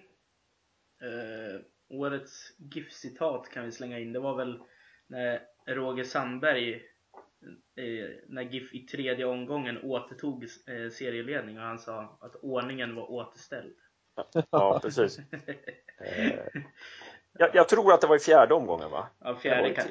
eh, 1.03 1.61
årets 1.89 2.53
GIF-citat 2.59 3.51
kan 3.51 3.65
vi 3.65 3.73
slänga 3.73 3.99
in. 3.99 4.13
Det 4.13 4.21
var 4.21 4.37
väl 4.37 4.63
när 5.07 5.41
Roger 5.67 6.05
Sandberg 6.05 6.75
eh, 7.77 8.11
när 8.29 8.43
GIF 8.43 8.75
i 8.75 8.81
tredje 8.81 9.25
omgången 9.25 9.79
återtog 9.83 10.45
eh, 10.45 10.91
serieledning 10.91 11.59
och 11.59 11.65
han 11.65 11.79
sa 11.79 12.19
att 12.21 12.37
ordningen 12.37 12.95
var 12.95 13.11
återställd. 13.11 13.75
Ja, 14.51 14.81
precis. 14.83 15.19
eh, 15.99 16.35
jag, 17.39 17.55
jag, 17.55 17.69
tror 17.69 17.93
att 17.93 18.01
det 18.01 18.07
var 18.07 18.17
i 18.17 18.21
fjärde 18.21 18.55
omgången 18.55 18.91
va? 18.91 19.09
Ja, 19.19 19.37
fjärde 19.37 19.75
kan... 19.75 19.87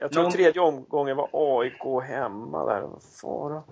Jag 0.00 0.12
tror 0.12 0.22
Någon... 0.22 0.32
tredje 0.32 0.60
omgången 0.60 1.16
var 1.16 1.28
AIK 1.32 2.08
hemma 2.08 2.66
där. 2.66 2.88
Fara. 3.20 3.62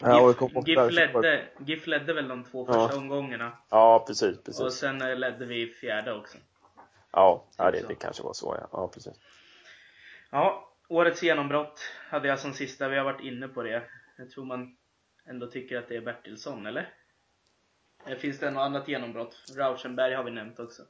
GIF, 0.00 0.66
GIF, 0.66 0.92
ledde, 0.92 1.48
GIF 1.58 1.86
ledde 1.86 2.12
väl 2.12 2.28
de 2.28 2.44
två 2.44 2.66
första 2.66 2.94
ja. 2.94 2.96
omgångarna. 2.96 3.58
Ja, 3.70 4.04
precis, 4.06 4.42
precis. 4.42 4.60
Och 4.60 4.72
sen 4.72 5.02
eh, 5.02 5.16
ledde 5.16 5.46
vi 5.46 5.66
fjärde 5.66 6.14
också. 6.14 6.38
Ja, 7.12 7.44
ja 7.58 7.70
det, 7.70 7.88
det 7.88 7.94
kanske 7.94 8.22
var 8.22 8.32
så 8.32 8.56
ja. 8.60 8.68
Ja, 8.72 8.88
precis. 8.88 9.14
Ja, 10.30 10.72
årets 10.88 11.22
genombrott 11.22 11.80
hade 12.10 12.28
jag 12.28 12.38
som 12.38 12.52
sista. 12.52 12.88
Vi 12.88 12.96
har 12.96 13.04
varit 13.04 13.24
inne 13.24 13.48
på 13.48 13.62
det. 13.62 13.82
Jag 14.16 14.30
tror 14.30 14.44
man 14.44 14.76
ändå 15.26 15.46
tycker 15.46 15.78
att 15.78 15.88
det 15.88 15.96
är 15.96 16.00
Bertilsson, 16.00 16.66
eller? 16.66 16.94
Eh, 18.06 18.16
finns 18.16 18.38
det 18.38 18.50
något 18.50 18.60
annat 18.60 18.88
genombrott? 18.88 19.36
Rauschenberg 19.56 20.14
har 20.14 20.24
vi 20.24 20.30
nämnt 20.30 20.58
också. 20.58 20.82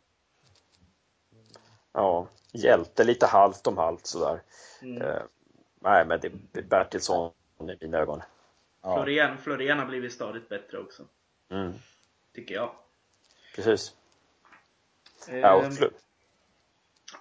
Ja, 1.92 2.28
hjälte 2.52 3.04
lite 3.04 3.26
halvt 3.26 3.66
om 3.66 3.78
halvt 3.78 4.06
sådär. 4.06 4.42
Mm. 4.82 5.02
Eh, 5.02 5.22
nej, 5.80 6.06
men 6.06 6.20
det 6.20 6.58
är 6.58 6.62
Bertilsson 6.62 7.32
i 7.60 7.84
mina 7.84 7.98
ögon. 7.98 8.22
Ja. 8.84 8.94
Florén, 8.94 9.38
Florén 9.38 9.78
har 9.78 9.86
blivit 9.86 10.12
stadigt 10.12 10.48
bättre 10.48 10.78
också. 10.78 11.02
Mm. 11.50 11.72
Tycker 12.34 12.54
jag. 12.54 12.70
Precis. 13.54 13.92
Eh, 15.28 15.38
ja, 15.38 15.54
och 15.54 15.74
Fl 15.74 15.84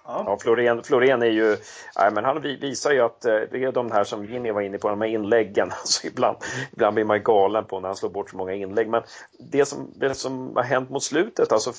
ja. 0.04 0.24
ja 0.26 0.38
Florén, 0.40 0.82
Florén 0.82 1.22
är 1.22 1.26
ju, 1.26 1.56
nej, 1.96 2.12
men 2.12 2.24
han 2.24 2.40
visar 2.40 2.92
ju 2.92 3.00
att 3.00 3.24
eh, 3.24 3.40
det 3.50 3.64
är 3.64 3.72
de 3.72 3.92
här 3.92 4.04
som 4.04 4.24
Jimmy 4.24 4.50
var 4.50 4.60
inne 4.60 4.78
på, 4.78 4.88
de 4.88 5.00
här 5.00 5.08
inläggen. 5.08 5.70
Alltså 5.80 6.06
ibland, 6.06 6.36
ibland 6.72 6.94
blir 6.94 7.04
man 7.04 7.22
galen 7.22 7.64
på 7.64 7.80
när 7.80 7.88
han 7.88 7.96
slår 7.96 8.10
bort 8.10 8.30
så 8.30 8.36
många 8.36 8.54
inlägg. 8.54 8.88
Men 8.88 9.02
det 9.38 9.64
som, 9.64 9.92
det 9.96 10.14
som 10.14 10.56
har 10.56 10.62
hänt 10.62 10.90
mot 10.90 11.02
slutet, 11.02 11.52
alltså 11.52 11.72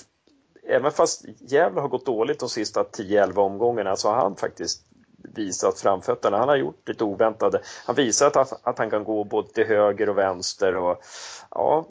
även 0.68 0.92
fast 0.92 1.26
Gävle 1.40 1.82
har 1.82 1.88
gått 1.88 2.06
dåligt 2.06 2.40
de 2.40 2.50
sista 2.50 2.84
10-11 2.84 3.38
omgångarna 3.38 3.96
så 3.96 4.10
har 4.10 4.16
han 4.16 4.36
faktiskt 4.36 4.86
visat 5.34 5.80
framfötterna. 5.80 6.38
Han 6.38 6.50
har 6.50 6.56
gjort 6.56 6.88
lite 6.88 7.04
oväntade. 7.04 7.62
Han 7.86 7.96
visar 7.96 8.28
att, 8.28 8.68
att 8.68 8.78
han 8.78 8.90
kan 8.90 9.04
gå 9.04 9.24
både 9.24 9.50
till 9.50 9.66
höger 9.66 10.10
och 10.10 10.18
vänster 10.18 10.76
och 10.76 11.04
ja, 11.52 11.88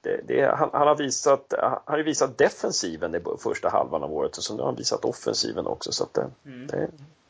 det, 0.00 0.20
det, 0.26 0.56
han, 0.56 0.70
han, 0.72 0.88
har 0.88 0.96
visat, 0.96 1.54
han 1.58 1.80
har 1.86 1.98
visat 1.98 2.38
defensiven 2.38 3.14
i 3.14 3.20
första 3.42 3.68
halvan 3.68 4.02
av 4.02 4.12
året 4.12 4.36
och 4.36 4.42
så 4.42 4.54
nu 4.54 4.60
har 4.60 4.66
han 4.66 4.76
visat 4.76 5.04
offensiven 5.04 5.66
också 5.66 5.92
så 5.92 6.08
det, 6.14 6.30
mm. 6.44 6.66
det, 6.66 6.76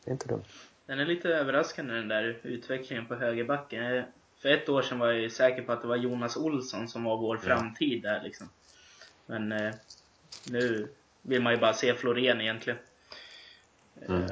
det 0.03 0.09
är 0.09 0.11
inte 0.11 0.27
dumt. 0.27 0.43
Den 0.85 0.99
är 0.99 1.05
lite 1.05 1.29
överraskande 1.29 1.93
den 1.93 2.07
där 2.07 2.39
utvecklingen 2.43 3.05
på 3.05 3.15
högerbacken. 3.15 4.03
För 4.41 4.49
ett 4.49 4.69
år 4.69 4.81
sedan 4.81 4.99
var 4.99 5.11
jag 5.11 5.31
säker 5.31 5.61
på 5.61 5.71
att 5.71 5.81
det 5.81 5.87
var 5.87 5.95
Jonas 5.95 6.37
Olsson 6.37 6.87
som 6.87 7.03
var 7.03 7.17
vår 7.17 7.37
framtid 7.37 8.01
där 8.01 8.21
liksom. 8.23 8.49
Men 9.25 9.51
eh, 9.51 9.73
nu 10.49 10.87
vill 11.21 11.41
man 11.41 11.53
ju 11.53 11.59
bara 11.59 11.73
se 11.73 11.95
Florén 11.95 12.41
egentligen. 12.41 12.79
Mm. 14.07 14.27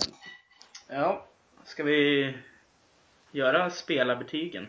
Eh, 0.91 0.99
Ja, 0.99 1.25
ska 1.63 1.83
vi 1.83 2.37
göra 3.31 3.69
spelarbetygen? 3.69 4.67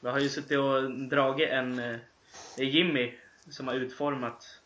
Vi 0.00 0.08
har 0.08 0.18
ju 0.18 0.28
suttit 0.28 0.58
och 0.58 0.90
dragit 0.90 1.48
en... 1.48 1.78
Eh, 1.78 1.98
det 2.56 2.62
är 2.62 2.66
Jimmy 2.66 3.14
som 3.50 3.68
har 3.68 3.74
utformat 3.74 4.60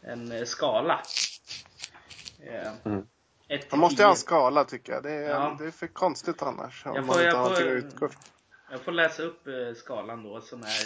en 0.00 0.32
eh, 0.32 0.44
skala. 0.44 1.02
Mm. 2.84 3.06
Man 3.70 3.80
måste 3.80 4.02
ju 4.02 4.06
ha 4.06 4.10
en 4.10 4.16
skala 4.16 4.64
tycker 4.64 4.92
jag. 4.92 5.02
Det 5.02 5.12
är, 5.12 5.30
ja. 5.30 5.56
det 5.58 5.66
är 5.66 5.70
för 5.70 5.86
konstigt 5.86 6.42
annars. 6.42 6.82
Jag 6.84 7.06
får, 7.06 7.22
jag, 7.22 7.56
får, 7.98 8.10
jag 8.70 8.80
får 8.80 8.92
läsa 8.92 9.22
upp 9.22 9.46
eh, 9.46 9.74
skalan 9.76 10.22
då 10.22 10.40
som 10.40 10.62
är 10.62 10.84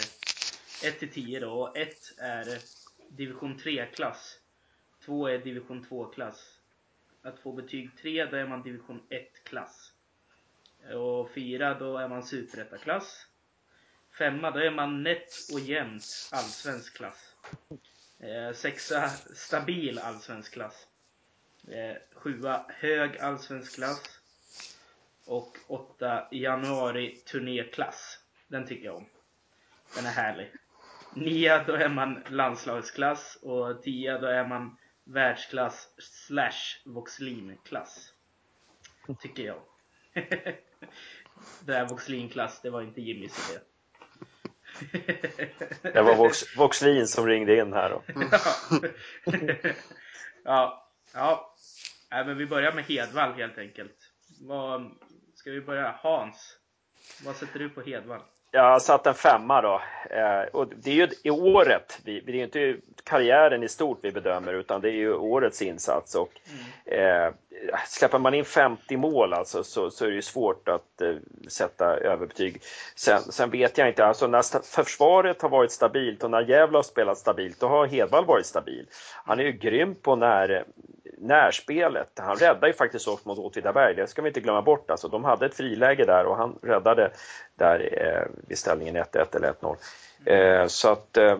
1 0.87 0.99
till 0.99 1.11
10 1.11 1.39
då. 1.39 1.51
Och 1.51 1.77
1 1.77 1.95
är 2.17 2.59
division 3.09 3.57
3-klass. 3.57 4.39
2 5.05 5.27
är 5.27 5.37
division 5.37 5.85
2-klass 5.89 6.52
att 7.23 7.39
få 7.39 7.51
betyg 7.51 7.97
3 7.97 8.25
då 8.25 8.37
är 8.37 8.47
man 8.47 8.63
division 8.63 9.01
1-klass. 9.09 9.93
Och 10.93 11.31
4 11.31 11.73
då 11.73 11.97
är 11.97 12.07
man 12.07 12.23
superettaklass. 12.23 13.27
5 14.17 14.41
då 14.41 14.59
är 14.59 14.71
man 14.71 15.03
nätt 15.03 15.33
och 15.53 15.59
jämnt 15.59 16.03
allsvensk 16.31 16.97
klass. 16.97 17.35
6 18.53 18.91
eh, 18.91 19.09
stabil 19.35 19.99
allsvensk 19.99 20.53
klass. 20.53 20.87
7 22.13 22.45
eh, 22.45 22.61
hög 22.69 23.17
allsvensk 23.17 23.75
klass. 23.75 24.19
Och 25.25 25.57
8 25.67 26.27
januari 26.31 27.15
turnéklass. 27.15 28.19
Den 28.47 28.67
tycker 28.67 28.85
jag 28.85 28.95
om. 28.95 29.05
Den 29.95 30.05
är 30.05 30.11
härlig. 30.11 30.51
9 31.13 31.63
då 31.67 31.73
är 31.73 31.89
man 31.89 32.23
landslagsklass 32.29 33.37
och 33.41 33.83
10 33.83 34.17
då 34.17 34.27
är 34.27 34.47
man 34.47 34.77
världsklass 35.03 35.89
slash 35.97 36.81
Voxlin-klass. 36.85 38.13
Tycker 39.19 39.43
jag. 39.43 39.61
det 40.13 40.57
där 41.59 41.87
Voxlin-klass, 41.87 42.61
det 42.61 42.69
var 42.69 42.81
inte 42.81 43.01
Jimmys 43.01 43.51
idé. 43.51 43.59
det 45.81 46.01
var 46.01 46.15
Vox, 46.15 46.57
Voxlin 46.57 47.07
som 47.07 47.27
ringde 47.27 47.57
in 47.57 47.73
här 47.73 47.89
då. 47.89 48.03
ja, 50.43 50.91
ja. 51.13 51.55
Nej, 52.11 52.25
men 52.25 52.37
vi 52.37 52.45
börjar 52.45 52.73
med 52.73 52.83
Hedvall 52.83 53.33
helt 53.33 53.57
enkelt. 53.57 53.97
Vad, 54.41 54.91
ska 55.35 55.51
vi 55.51 55.61
börja? 55.61 55.99
Hans, 56.01 56.57
vad 57.25 57.35
sätter 57.35 57.59
du 57.59 57.69
på 57.69 57.81
Hedvall? 57.81 58.21
Jag 58.55 58.63
har 58.63 58.79
satt 58.79 59.07
en 59.07 59.13
femma 59.13 59.61
då. 59.61 59.81
Eh, 60.09 60.41
och 60.51 60.67
det 60.67 60.91
är 60.91 60.95
ju 60.95 61.09
i 61.23 61.29
året, 61.29 61.99
det 62.05 62.17
är 62.17 62.31
ju 62.31 62.43
inte 62.43 62.75
karriären 63.03 63.63
i 63.63 63.67
stort 63.67 63.99
vi 64.01 64.11
bedömer 64.11 64.53
utan 64.53 64.81
det 64.81 64.89
är 64.89 64.95
ju 64.95 65.13
årets 65.13 65.61
insats. 65.61 66.15
Och, 66.15 66.31
mm. 66.87 67.33
släpper 67.87 68.19
man 68.19 68.33
in 68.33 68.45
50 68.45 68.97
mål 68.97 69.33
alltså, 69.33 69.63
så, 69.63 69.91
så 69.91 70.05
är 70.05 70.09
det 70.09 70.15
ju 70.15 70.21
svårt 70.21 70.67
att 70.67 71.01
eh, 71.01 71.15
sätta 71.47 71.85
överbetyg. 71.85 72.61
Sen, 72.95 73.19
sen, 73.19 73.49
vet 73.49 73.77
jag 73.77 73.87
inte, 73.87 74.05
alltså 74.05 74.27
när 74.27 74.65
försvaret 74.75 75.41
har 75.41 75.49
varit 75.49 75.71
stabilt 75.71 76.23
och 76.23 76.31
när 76.31 76.41
Gävle 76.41 76.77
har 76.77 76.83
spelat 76.83 77.17
stabilt, 77.17 77.59
då 77.59 77.67
har 77.67 77.87
Hedvall 77.87 78.25
varit 78.25 78.45
stabil. 78.45 78.87
Han 79.25 79.39
är 79.39 79.43
ju 79.43 79.51
grym 79.51 79.95
på 79.95 80.15
när, 80.15 80.65
närspelet. 81.17 82.19
Han 82.19 82.35
räddade 82.35 82.67
ju 82.67 82.73
faktiskt 82.73 83.07
oss 83.07 83.25
mot 83.25 83.39
Åtvidaberg, 83.39 83.95
det 83.95 84.07
ska 84.07 84.21
vi 84.21 84.27
inte 84.27 84.41
glömma 84.41 84.61
bort. 84.61 84.91
Alltså, 84.91 85.07
de 85.07 85.23
hade 85.23 85.45
ett 85.45 85.55
friläge 85.55 86.05
där 86.05 86.25
och 86.25 86.37
han 86.37 86.59
räddade 86.61 87.11
där 87.55 87.89
eh, 88.01 88.47
vid 88.47 88.57
ställningen 88.57 88.97
1-1 88.97 89.35
eller 89.35 89.53
1-0. 89.53 89.75
Eh, 90.25 90.67
så 90.67 90.91
att, 90.91 91.17
eh, 91.17 91.37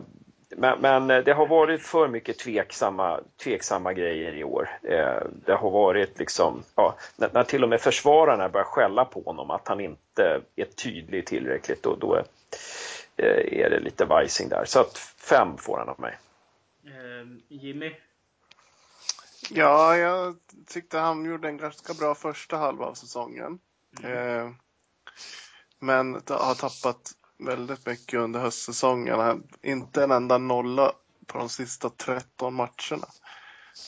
men, 0.50 0.82
men, 0.82 1.08
det 1.08 1.34
har 1.34 1.48
varit 1.48 1.82
för 1.82 2.08
mycket 2.08 2.40
tveksamma, 2.40 3.20
tveksamma 3.44 3.94
grejer 3.94 4.36
i 4.36 4.44
år. 4.44 4.70
Eh, 4.84 5.24
det 5.46 5.54
har 5.54 5.70
varit 5.72 6.20
liksom, 6.20 6.64
ja, 6.76 6.96
när, 7.16 7.30
när, 7.34 7.44
till 7.44 7.64
och 7.64 7.70
med 7.70 7.82
försvararna 7.82 8.50
börjar 8.50 8.66
skälla 8.66 9.06
på 9.06 9.22
honom 9.22 9.52
att 9.52 9.68
han 9.68 9.80
inte 9.80 10.42
är 10.56 10.66
tydlig 10.66 11.26
tillräckligt, 11.26 11.86
och 11.86 12.00
då 12.00 12.14
är, 12.14 12.26
eh, 13.18 13.60
är 13.64 13.70
det 13.70 13.80
lite 13.80 14.06
vajsing 14.06 14.50
där. 14.50 14.66
Så 14.66 14.80
att 14.80 14.98
fem 14.98 15.58
får 15.58 15.78
han 15.78 15.90
av 15.90 16.00
mig. 16.00 16.18
Jimmy? 17.48 17.96
Ja, 19.50 19.98
jag 19.98 20.36
tyckte 20.68 20.98
han 20.98 21.26
gjorde 21.26 21.48
en 21.48 21.58
ganska 21.58 21.94
bra 21.94 22.16
första 22.16 22.58
halva 22.58 22.86
av 22.86 22.94
säsongen. 22.94 23.60
Mm. 24.04 24.40
Eh, 24.40 24.52
men 25.84 26.14
har 26.14 26.56
tappat 26.56 27.12
väldigt 27.40 27.86
mycket 27.86 28.20
under 28.20 28.40
höstsäsongen. 28.40 29.44
Inte 29.62 30.04
en 30.04 30.12
enda 30.12 30.38
nolla 30.38 30.94
på 31.28 31.38
de 31.38 31.50
sista 31.50 31.90
13 31.90 32.54
matcherna. 32.54 33.08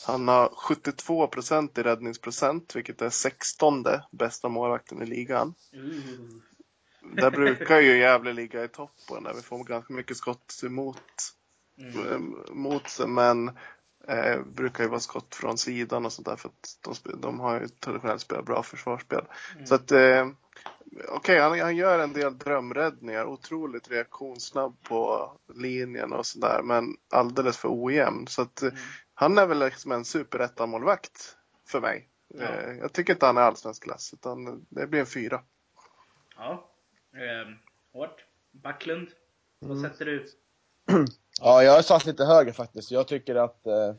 Han 0.06 0.28
har 0.28 0.48
72 0.48 1.26
procent 1.26 1.78
i 1.78 1.82
räddningsprocent, 1.82 2.76
vilket 2.76 3.02
är 3.02 3.10
16 3.10 3.84
bästa 4.12 4.48
målvakten 4.48 5.02
i 5.02 5.06
ligan. 5.06 5.54
Mm. 5.72 6.42
Där 7.14 7.30
brukar 7.30 7.80
ju 7.80 7.98
Gävle 7.98 8.32
ligga 8.32 8.64
i 8.64 8.68
toppen, 8.68 9.22
där 9.22 9.34
vi 9.34 9.42
får 9.42 9.64
ganska 9.64 9.94
mycket 9.94 10.16
skott 10.16 10.60
emot 10.64 11.02
mm. 11.78 12.06
Eh, 12.06 12.54
mot 12.54 12.88
sig, 12.88 13.06
men 13.06 13.48
eh, 14.08 14.40
brukar 14.54 14.84
ju 14.84 14.90
vara 14.90 15.00
skott 15.00 15.34
från 15.34 15.58
sidan 15.58 16.06
och 16.06 16.12
sånt 16.12 16.26
där 16.26 16.36
för 16.36 16.48
att 16.48 16.98
de, 17.04 17.20
de 17.20 17.40
har 17.40 17.60
ju 17.60 17.68
traditionellt 17.68 18.20
spelat 18.20 18.46
bra 18.46 18.62
försvarsspel. 18.62 19.24
Mm. 19.54 19.66
Så 19.66 19.74
att 19.74 19.92
eh, 19.92 20.28
Okej, 20.92 21.16
okay, 21.16 21.38
han, 21.38 21.60
han, 21.60 21.76
gör 21.76 21.98
en 21.98 22.12
del 22.12 22.38
drömräddningar, 22.38 23.24
otroligt 23.24 23.90
reaktionssnabb 23.90 24.82
på 24.82 25.30
linjen 25.54 26.12
och 26.12 26.26
sådär, 26.26 26.60
men 26.62 26.96
alldeles 27.10 27.56
för 27.56 27.84
ojämn. 27.84 28.26
Så 28.26 28.42
att 28.42 28.62
mm. 28.62 28.74
han 29.14 29.38
är 29.38 29.46
väl 29.46 29.58
liksom 29.58 29.92
en 29.92 30.04
superettamålvakt 30.04 31.36
för 31.68 31.80
mig. 31.80 32.08
Ja. 32.34 32.44
Eh, 32.44 32.76
jag 32.80 32.92
tycker 32.92 33.12
inte 33.12 33.26
han 33.26 33.36
är 33.36 33.42
allsvensk 33.42 33.82
klass, 33.82 34.12
utan 34.12 34.66
det 34.68 34.86
blir 34.86 35.00
en 35.00 35.06
fyra. 35.06 35.42
Ja, 36.36 36.70
eh, 37.14 37.54
hårt. 37.92 38.24
Backlund, 38.52 39.08
vad 39.58 39.78
mm. 39.78 39.90
sätter 39.90 40.04
du? 40.04 40.26
Ja, 41.40 41.62
jag 41.62 41.72
har 41.72 41.82
satt 41.82 42.06
lite 42.06 42.24
högre 42.24 42.52
faktiskt. 42.52 42.90
Jag 42.90 43.08
tycker 43.08 43.34
att 43.34 43.66
eh, 43.66 43.94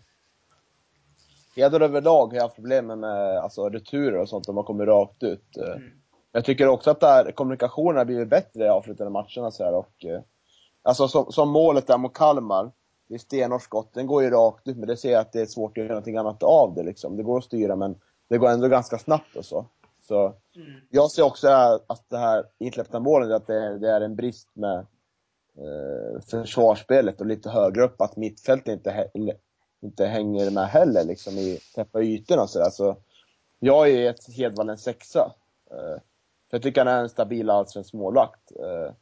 Heder 1.55 1.79
överlag 1.79 2.33
har 2.33 2.41
haft 2.41 2.55
problem 2.55 2.87
med 2.87 3.03
alltså, 3.37 3.69
returer 3.69 4.17
och 4.17 4.29
sånt, 4.29 4.49
om 4.49 4.55
man 4.55 4.63
kommer 4.63 4.85
rakt 4.85 5.23
ut. 5.23 5.57
Eh. 5.57 5.75
Mm. 5.75 5.91
Jag 6.37 6.45
tycker 6.45 6.67
också 6.67 6.91
att 6.91 6.99
där, 6.99 7.31
kommunikationen 7.31 7.97
har 7.97 8.05
blivit 8.05 8.29
bättre 8.29 8.65
i 8.65 8.69
avslutande 8.69 9.11
matcherna. 9.11 9.51
Så 9.51 9.63
här, 9.63 9.73
och, 9.73 10.05
eh, 10.05 10.21
alltså, 10.81 11.07
som, 11.07 11.31
som, 11.31 11.49
målet 11.49 11.87
där 11.87 11.97
mot 11.97 12.13
Kalmar, 12.13 12.71
det 13.07 13.15
är 13.15 13.19
stenhårt 13.19 13.61
skott, 13.61 13.93
den 13.93 14.07
går 14.07 14.23
ju 14.23 14.29
rakt 14.29 14.67
ut, 14.67 14.77
men 14.77 14.87
det 14.87 14.97
ser 14.97 15.11
jag 15.11 15.21
att 15.21 15.31
det 15.31 15.41
är 15.41 15.45
svårt 15.45 15.71
att 15.71 15.77
göra 15.77 15.87
någonting 15.87 16.17
annat 16.17 16.43
av 16.43 16.73
det. 16.75 16.83
Liksom. 16.83 17.17
Det 17.17 17.23
går 17.23 17.37
att 17.37 17.43
styra, 17.43 17.75
men 17.75 17.95
det 18.29 18.37
går 18.37 18.49
ändå 18.49 18.67
ganska 18.67 18.97
snabbt 18.97 19.35
och 19.35 19.45
så. 19.45 19.65
Så 20.07 20.25
mm. 20.25 20.71
Jag 20.89 21.11
ser 21.11 21.23
också 21.23 21.47
att 21.87 22.09
det 22.09 22.17
här 22.17 22.45
insläppta 22.57 22.99
målet, 22.99 23.31
att 23.31 23.47
det, 23.47 23.77
det 23.77 23.91
är 23.91 24.01
en 24.01 24.15
brist 24.15 24.49
med 24.53 24.77
eh, 25.57 26.21
försvarsspelet 26.27 27.21
och 27.21 27.27
lite 27.27 27.49
högre 27.49 27.83
upp, 27.83 28.01
att 28.01 28.15
mittfältet 28.15 28.73
inte, 28.73 29.09
inte 29.81 30.05
hänger 30.05 30.51
med 30.51 30.67
heller 30.67 31.03
liksom 31.03 31.33
i 31.33 31.59
täppa 31.75 32.01
ytorna 32.01 32.41
och 32.41 32.49
sådär. 32.49 32.69
Så 32.69 32.97
jag 33.59 33.89
är 33.89 34.09
ett 34.09 34.35
Hedvall 34.37 34.69
en 34.69 34.77
sexa. 34.77 35.31
Eh, 35.71 36.01
jag 36.49 36.61
tycker 36.61 36.85
han 36.85 36.93
är 36.93 37.01
en 37.01 37.09
stabil 37.09 37.49
allsvensk 37.49 37.93
målvakt. 37.93 38.51
Eh, 38.51 38.93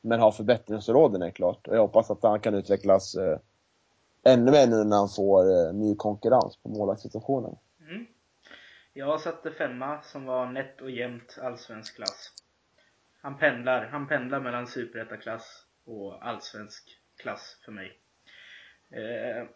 men 0.00 0.20
har 0.20 0.32
förbättringsområden 0.32 1.22
är 1.22 1.30
klart. 1.30 1.68
Och 1.68 1.76
jag 1.76 1.80
hoppas 1.80 2.10
att 2.10 2.22
han 2.22 2.40
kan 2.40 2.54
utvecklas 2.54 3.14
eh, 3.14 3.38
ännu 4.24 4.50
mer 4.50 4.66
nu 4.66 4.84
när 4.84 4.96
han 4.96 5.08
får 5.08 5.50
eh, 5.50 5.74
ny 5.74 5.96
konkurrens 5.96 6.56
på 6.56 6.68
målvaktssituationen. 6.68 7.56
Mm. 7.80 8.06
Jag 8.92 9.20
satte 9.20 9.50
femma 9.50 10.02
som 10.02 10.24
var 10.24 10.46
nätt 10.46 10.80
och 10.80 10.90
jämnt 10.90 11.38
allsvensk 11.42 11.96
klass. 11.96 12.32
Han 13.20 13.38
pendlar, 13.38 13.86
han 13.86 14.08
pendlar 14.08 14.40
mellan 14.40 14.66
superettaklass 14.66 15.66
och 15.84 16.28
allsvensk 16.28 17.00
klass 17.16 17.60
för 17.64 17.72
mig. 17.72 17.98
Eh, 18.90 19.48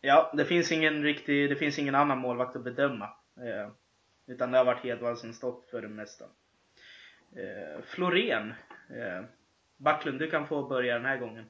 ja, 0.00 0.32
det 0.36 0.44
finns 0.44 0.72
ingen 0.72 1.02
riktig, 1.02 1.50
det 1.50 1.56
finns 1.56 1.78
ingen 1.78 1.94
annan 1.94 2.18
målvakt 2.18 2.56
att 2.56 2.64
bedöma. 2.64 3.04
Eh, 3.36 3.70
utan 4.26 4.50
det 4.50 4.58
har 4.58 4.64
varit 4.64 4.84
Hedvall 4.84 5.16
som 5.16 5.32
stått 5.32 5.66
för 5.70 5.82
det 5.82 5.88
mesta. 5.88 6.24
Eh, 7.36 7.82
Florén. 7.84 8.50
Eh, 8.90 9.24
Backlund, 9.76 10.18
du 10.18 10.30
kan 10.30 10.46
få 10.46 10.62
börja 10.62 10.94
den 10.94 11.04
här 11.04 11.18
gången. 11.18 11.44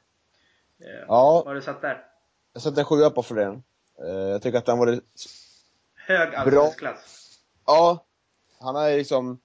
Eh, 0.81 1.05
ja. 1.09 1.43
Vad 1.45 1.47
har 1.47 1.55
du 1.55 1.63
satt 1.63 1.83
där? 1.83 2.05
Jag 2.53 2.63
satte 2.63 2.81
en 2.81 2.85
sjua 2.85 3.11
på 3.11 3.23
Florén. 3.23 3.63
Eh, 4.05 4.15
jag 4.15 4.43
tycker 4.43 4.59
att 4.59 4.69
han 4.69 4.79
var 4.79 5.01
Hög 5.95 6.35
allsvensk 6.35 6.79
klass. 6.79 7.39
Ja. 7.67 8.05
Han 8.61 8.75
har 8.75 8.91
liksom 8.91 9.41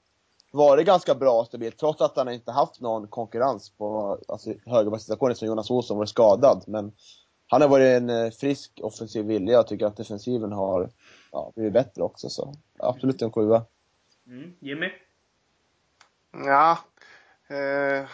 varit 0.51 0.85
ganska 0.85 1.15
bra 1.15 1.39
och 1.39 1.47
stabil, 1.47 1.71
trots 1.71 2.01
att 2.01 2.17
han 2.17 2.29
inte 2.29 2.51
haft 2.51 2.81
någon 2.81 3.07
konkurrens 3.07 3.69
på 3.69 4.19
alltså, 4.27 4.53
högerbackssituationen 4.65 5.35
som 5.35 5.47
Jonas 5.47 5.71
Olsson 5.71 5.97
var 5.97 6.05
skadad. 6.05 6.63
Men 6.67 6.91
han 7.47 7.61
har 7.61 7.69
varit 7.69 8.01
en 8.01 8.09
eh, 8.09 8.31
frisk 8.31 8.79
offensiv 8.83 9.25
vilja. 9.25 9.53
Jag 9.53 9.67
tycker 9.67 9.85
att 9.85 9.97
defensiven 9.97 10.51
har 10.51 10.89
ja, 11.31 11.51
blivit 11.55 11.73
bättre 11.73 12.03
också. 12.03 12.29
Så 12.29 12.53
absolut 12.79 13.21
en 13.21 13.31
sjua. 13.31 13.65
Mm. 14.27 14.53
Jimmy? 14.59 14.87
Ja, 16.45 16.79
eh, 17.47 18.05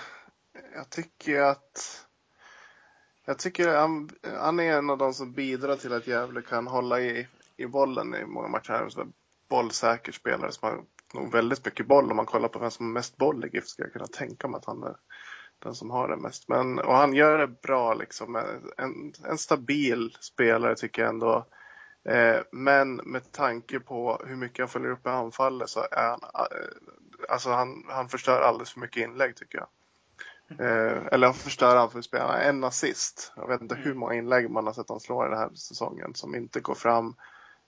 jag 0.75 0.89
tycker 0.89 1.41
att 1.41 2.05
jag 3.25 3.39
tycker 3.39 3.77
han, 3.77 4.09
han, 4.37 4.59
är 4.59 4.77
en 4.77 4.89
av 4.89 4.97
de 4.97 5.13
som 5.13 5.33
bidrar 5.33 5.75
till 5.75 5.93
att 5.93 6.07
Gävle 6.07 6.41
kan 6.41 6.67
hålla 6.67 7.01
i, 7.01 7.27
i 7.57 7.65
bollen 7.65 8.15
i 8.15 8.25
många 8.25 8.47
matcher. 8.47 8.73
Han 8.73 8.87
är 8.87 9.01
en 9.01 9.13
bollsäker 9.49 10.11
spelare 10.11 10.51
som 10.51 10.69
har 10.69 10.83
nog 11.13 11.31
väldigt 11.31 11.65
mycket 11.65 11.87
boll. 11.87 12.11
Om 12.11 12.17
man 12.17 12.25
kollar 12.25 12.47
på 12.47 12.59
vem 12.59 12.71
som 12.71 12.85
har 12.85 12.93
mest 12.93 13.17
boll 13.17 13.45
i 13.45 13.49
GIF 13.53 13.67
skulle 13.67 13.85
jag 13.85 13.93
kunna 13.93 14.07
tänka 14.07 14.47
mig 14.47 14.57
att 14.57 14.65
han 14.65 14.83
är 14.83 14.95
den 15.59 15.75
som 15.75 15.89
har 15.91 16.07
det 16.07 16.17
mest. 16.17 16.47
Men, 16.47 16.79
och 16.79 16.95
han 16.95 17.13
gör 17.13 17.37
det 17.37 17.61
bra 17.61 17.93
liksom. 17.93 18.35
En, 18.77 19.13
en 19.29 19.37
stabil 19.37 20.17
spelare 20.19 20.75
tycker 20.75 21.01
jag 21.01 21.09
ändå. 21.09 21.45
Eh, 22.05 22.39
men 22.51 22.95
med 22.95 23.31
tanke 23.31 23.79
på 23.79 24.21
hur 24.25 24.35
mycket 24.35 24.59
han 24.59 24.69
följer 24.69 24.91
upp 24.91 25.05
i 25.05 25.09
anfallet 25.09 25.69
så 25.69 25.79
är 25.79 26.09
han, 26.09 26.19
eh, 26.33 26.47
alltså 27.33 27.49
han, 27.49 27.83
han 27.87 28.09
förstör 28.09 28.41
alldeles 28.41 28.73
för 28.73 28.79
mycket 28.79 29.03
inlägg 29.03 29.35
tycker 29.35 29.57
jag. 29.57 29.67
Eh, 30.59 31.07
eller 31.11 31.27
han 31.27 31.33
förstör 31.33 31.75
allt 31.75 31.91
för 31.91 32.01
spelarna. 32.01 32.41
En 32.41 32.63
assist. 32.63 33.31
Jag 33.35 33.47
vet 33.47 33.61
inte 33.61 33.75
hur 33.75 33.93
många 33.93 34.13
inlägg 34.13 34.49
man 34.49 34.65
har 34.65 34.73
sett 34.73 34.87
honom 34.87 34.99
slå 34.99 35.25
i 35.25 35.29
den 35.29 35.37
här 35.37 35.49
säsongen 35.53 36.15
som 36.15 36.35
inte 36.35 36.59
går 36.59 36.75
fram. 36.75 37.15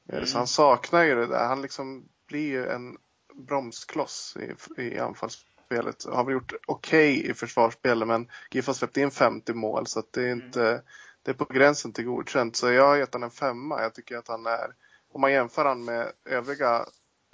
Eh, 0.10 0.16
mm. 0.16 0.28
Så 0.28 0.38
han 0.38 0.48
saknar 0.48 1.04
ju 1.04 1.16
det 1.16 1.28
där. 1.28 1.48
Han 1.48 1.62
liksom 1.62 2.06
blir 2.28 2.48
ju 2.48 2.68
en 2.68 2.98
bromskloss 3.34 4.38
i, 4.78 4.82
i 4.82 5.00
anfallsspelet. 5.00 6.06
Har 6.06 6.24
väl 6.24 6.34
gjort 6.34 6.54
okej 6.66 7.20
okay 7.20 7.32
i 7.32 7.34
försvarsspelet 7.34 8.08
men 8.08 8.28
GIF 8.52 8.68
har 8.68 8.74
släppt 8.74 8.98
in 8.98 9.12
50 9.12 9.54
mål 9.54 9.88
så 9.88 10.00
att 10.00 10.14
det 10.14 10.22
är 10.22 10.32
mm. 10.32 10.46
inte 10.46 10.70
mm. 10.70 10.82
det 11.24 11.32
är 11.32 11.36
på 11.36 11.46
gränsen 11.46 11.94
till 11.94 12.06
godkänt. 12.06 12.56
Så 12.56 12.72
jag 12.72 12.88
har 12.88 12.96
gett 12.96 13.14
honom 13.14 13.28
en 13.28 13.32
femma. 13.32 13.82
Jag 13.82 13.94
tycker 13.94 14.18
att 14.18 14.28
han 14.28 14.46
är, 14.46 14.76
om 15.12 15.22
man 15.22 15.32
jämför 15.32 15.66
han 15.66 15.86
med 15.86 16.12
övriga 16.26 16.86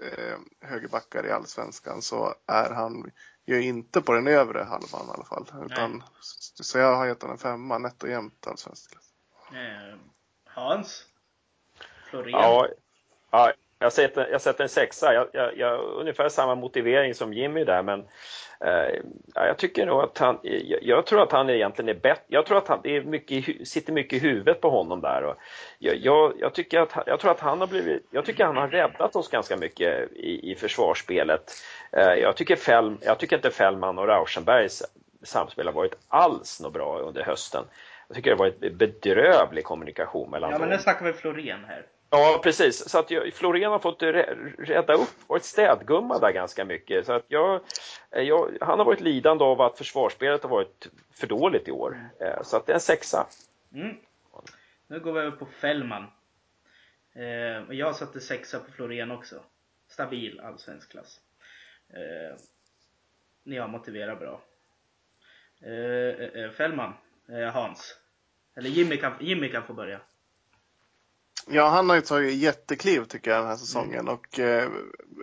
eh, 0.02 0.38
högerbackar 0.62 1.26
i 1.26 1.32
allsvenskan 1.32 2.02
så 2.02 2.36
är 2.48 2.70
han 2.70 3.12
ju 3.46 3.62
inte 3.64 4.02
på 4.02 4.14
den 4.14 4.28
övre 4.28 4.60
halvan 4.64 5.08
i 5.08 5.12
alla 5.12 5.26
fall. 5.26 5.66
Utan, 5.66 6.04
så 6.62 6.78
jag 6.78 6.96
har 6.96 7.06
gett 7.06 7.22
honom 7.22 7.34
en 7.34 7.40
femma, 7.40 7.78
nätt 7.78 8.04
och 8.04 8.10
jämnt 8.10 8.48
allsvensk 8.48 8.96
eh, 9.52 9.98
Hans? 10.46 11.06
Florén? 12.10 12.32
Ja, 12.32 12.68
ja 13.32 13.54
jag, 13.82 13.94
sätter, 13.94 14.28
jag 14.32 14.42
sätter 14.42 14.64
en 14.64 14.70
sexa. 14.70 15.14
Jag, 15.14 15.28
jag, 15.34 15.58
jag, 15.58 15.80
ungefär 15.80 16.30
samma 16.30 16.56
motivering 16.56 17.14
som 17.14 17.34
Jimmy 17.34 17.64
där, 17.64 17.84
men 17.84 18.00
eh, 18.60 19.02
jag 19.34 19.58
tycker 19.58 19.86
nog 19.86 20.02
att 20.02 20.18
han, 20.18 20.40
jag, 20.42 20.84
jag, 20.84 21.06
tror 21.06 21.22
att 21.22 21.32
han 21.32 21.50
egentligen 21.50 21.90
är 21.90 22.00
bättre. 22.00 22.24
Jag 22.28 22.46
tror 22.46 22.58
att 22.58 22.68
han, 22.68 22.80
det 22.84 22.96
är 22.96 23.02
mycket, 23.02 23.68
sitter 23.68 23.94
mycket 23.94 24.14
i 24.14 24.28
huvudet 24.28 24.62
på 24.62 24.70
honom 24.70 25.02
där. 25.02 25.24
Och 25.24 25.36
jag, 25.80 26.54
tycker 26.54 26.80
att, 26.80 26.94
jag 27.06 27.20
tror 27.20 27.32
att 27.32 27.40
han 27.40 27.60
har 27.60 27.68
blivit, 27.68 28.08
jag 28.12 28.26
tycker 28.26 28.46
han 28.46 28.58
har 28.58 28.68
räddat 28.68 29.16
oss 29.16 29.30
ganska 29.30 29.58
mycket 29.58 30.12
i, 30.12 30.52
i 30.52 30.56
försvarsspelet. 30.56 31.52
Eh, 31.92 32.14
jag, 32.14 32.36
tycker 32.38 32.56
Fäll, 32.56 32.98
jag 33.02 33.20
tycker 33.20 33.36
inte 33.36 33.52
Fällman 33.52 33.98
och 33.98 34.08
Rauschenbergs 34.08 34.84
samspel 35.24 35.66
har 35.66 35.74
varit 35.74 35.96
alls 36.08 36.62
något 36.62 36.74
bra 36.74 37.00
under 37.00 37.24
hösten. 37.24 37.64
Jag 38.08 38.16
tycker 38.16 38.30
det 38.30 38.36
har 38.38 38.52
varit 38.52 38.78
bedrövlig 38.78 39.64
kommunikation 39.64 40.32
mellan 40.32 40.52
dem. 40.52 40.62
Ja, 40.62 40.68
men 40.68 40.78
nu 40.78 40.84
snackar 40.84 41.06
vi 41.06 41.14
Florén 41.14 41.66
här. 41.68 41.86
Ja, 42.14 42.40
precis. 42.44 42.90
Så 42.90 43.00
att 43.00 43.12
jag, 43.12 43.34
Florén 43.34 43.72
har 43.72 43.80
fått 43.80 44.04
rädda 44.04 44.94
upp, 44.94 45.30
varit 45.30 45.44
städgumma 45.44 46.20
där 46.20 46.32
ganska 46.32 46.66
mycket. 46.66 47.06
Så 47.06 47.14
att 47.14 47.26
jag, 47.28 47.62
eh, 48.12 48.22
jag, 48.22 48.58
han 48.62 48.80
har 48.80 48.86
varit 48.86 49.02
lidande 49.02 49.44
av 49.44 49.62
att 49.62 49.78
försvarsspelet 49.78 50.44
har 50.44 50.50
varit 50.50 50.88
för 51.14 51.28
dåligt 51.28 51.68
i 51.68 51.72
år. 51.72 52.10
Eh, 52.20 52.44
så 52.44 52.58
att 52.58 52.66
det 52.66 52.72
är 52.72 52.76
en 52.76 52.80
sexa. 52.82 53.28
Mm. 53.74 53.98
Nu 54.88 55.00
går 55.00 55.14
vi 55.14 55.20
över 55.20 55.32
på 55.32 55.46
Fällman. 55.46 56.06
Eh, 57.14 57.76
jag 57.78 57.96
satte 57.96 58.20
sexa 58.20 58.60
på 58.60 58.72
Florén 58.72 59.12
också. 59.12 59.44
Stabil 59.88 60.40
allsvensk 60.40 60.92
klass. 60.92 61.20
Eh, 61.90 62.38
ni 63.44 63.58
har 63.58 63.68
motiverat 63.68 64.20
bra. 64.20 64.42
Eh, 65.62 66.52
Fällman, 66.52 66.94
Hans. 67.54 67.98
Eller 68.56 68.70
Jimmy 68.70 68.98
kan, 68.98 69.14
Jimmy 69.20 69.50
kan 69.50 69.64
få 69.64 69.74
börja. 69.74 70.02
Ja, 71.52 71.70
han 71.70 71.90
har 71.90 71.96
ju 71.96 72.02
tagit 72.02 72.34
jättekliv 72.36 73.04
tycker 73.04 73.32
jag 73.32 73.40
den 73.40 73.50
här 73.50 73.56
säsongen 73.56 74.00
mm. 74.00 74.14
och 74.14 74.40
eh, 74.40 74.72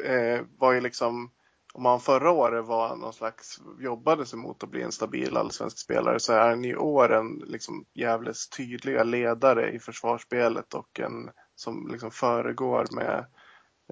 eh, 0.04 0.40
var 0.58 0.72
ju 0.72 0.80
liksom 0.80 1.30
om 1.78 1.84
han 1.84 2.00
förra 2.00 2.30
året 2.30 2.64
var 2.64 2.96
någon 2.96 3.12
slags, 3.12 3.60
jobbade 3.80 4.26
sig 4.26 4.38
mot 4.38 4.62
att 4.62 4.70
bli 4.70 4.82
en 4.82 4.92
stabil 4.92 5.36
allsvensk 5.36 5.78
spelare 5.78 6.20
så 6.20 6.32
är 6.32 6.48
han 6.48 6.64
i 6.64 6.76
år 6.76 7.12
en 7.12 7.42
liksom 7.46 7.84
jävligt 7.94 8.50
tydliga 8.56 9.04
ledare 9.04 9.72
i 9.72 9.78
försvarsspelet 9.78 10.74
och 10.74 11.00
en 11.00 11.30
som 11.54 11.88
liksom 11.92 12.10
föregår 12.10 12.86
med 12.90 13.26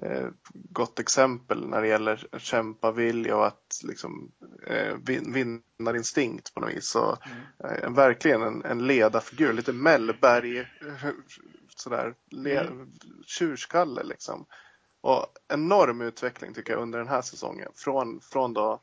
eh, 0.03 0.27
gott 0.53 0.99
exempel 0.99 1.67
när 1.67 1.81
det 1.81 1.87
gäller 1.87 2.27
kämpavilja 2.37 3.37
och 3.37 3.47
att 3.47 3.81
liksom 3.83 4.31
eh, 4.67 4.95
vinnarinstinkt 5.33 6.53
på 6.53 6.59
något 6.59 6.75
vis. 6.75 6.89
Så, 6.89 7.17
mm. 7.61 7.83
eh, 7.83 7.91
verkligen 7.91 8.41
en, 8.41 8.65
en 8.65 8.87
ledarfigur, 8.87 9.53
lite 9.53 9.73
Mellberg 9.73 10.65
sådär 11.79 12.15
mm. 12.33 12.91
tjurskalle 13.25 14.03
liksom. 14.03 14.45
Och 15.01 15.25
enorm 15.53 16.01
utveckling 16.01 16.53
tycker 16.53 16.73
jag 16.73 16.81
under 16.81 16.99
den 16.99 17.07
här 17.07 17.21
säsongen. 17.21 17.71
Från, 17.75 18.21
från 18.21 18.53
då 18.53 18.81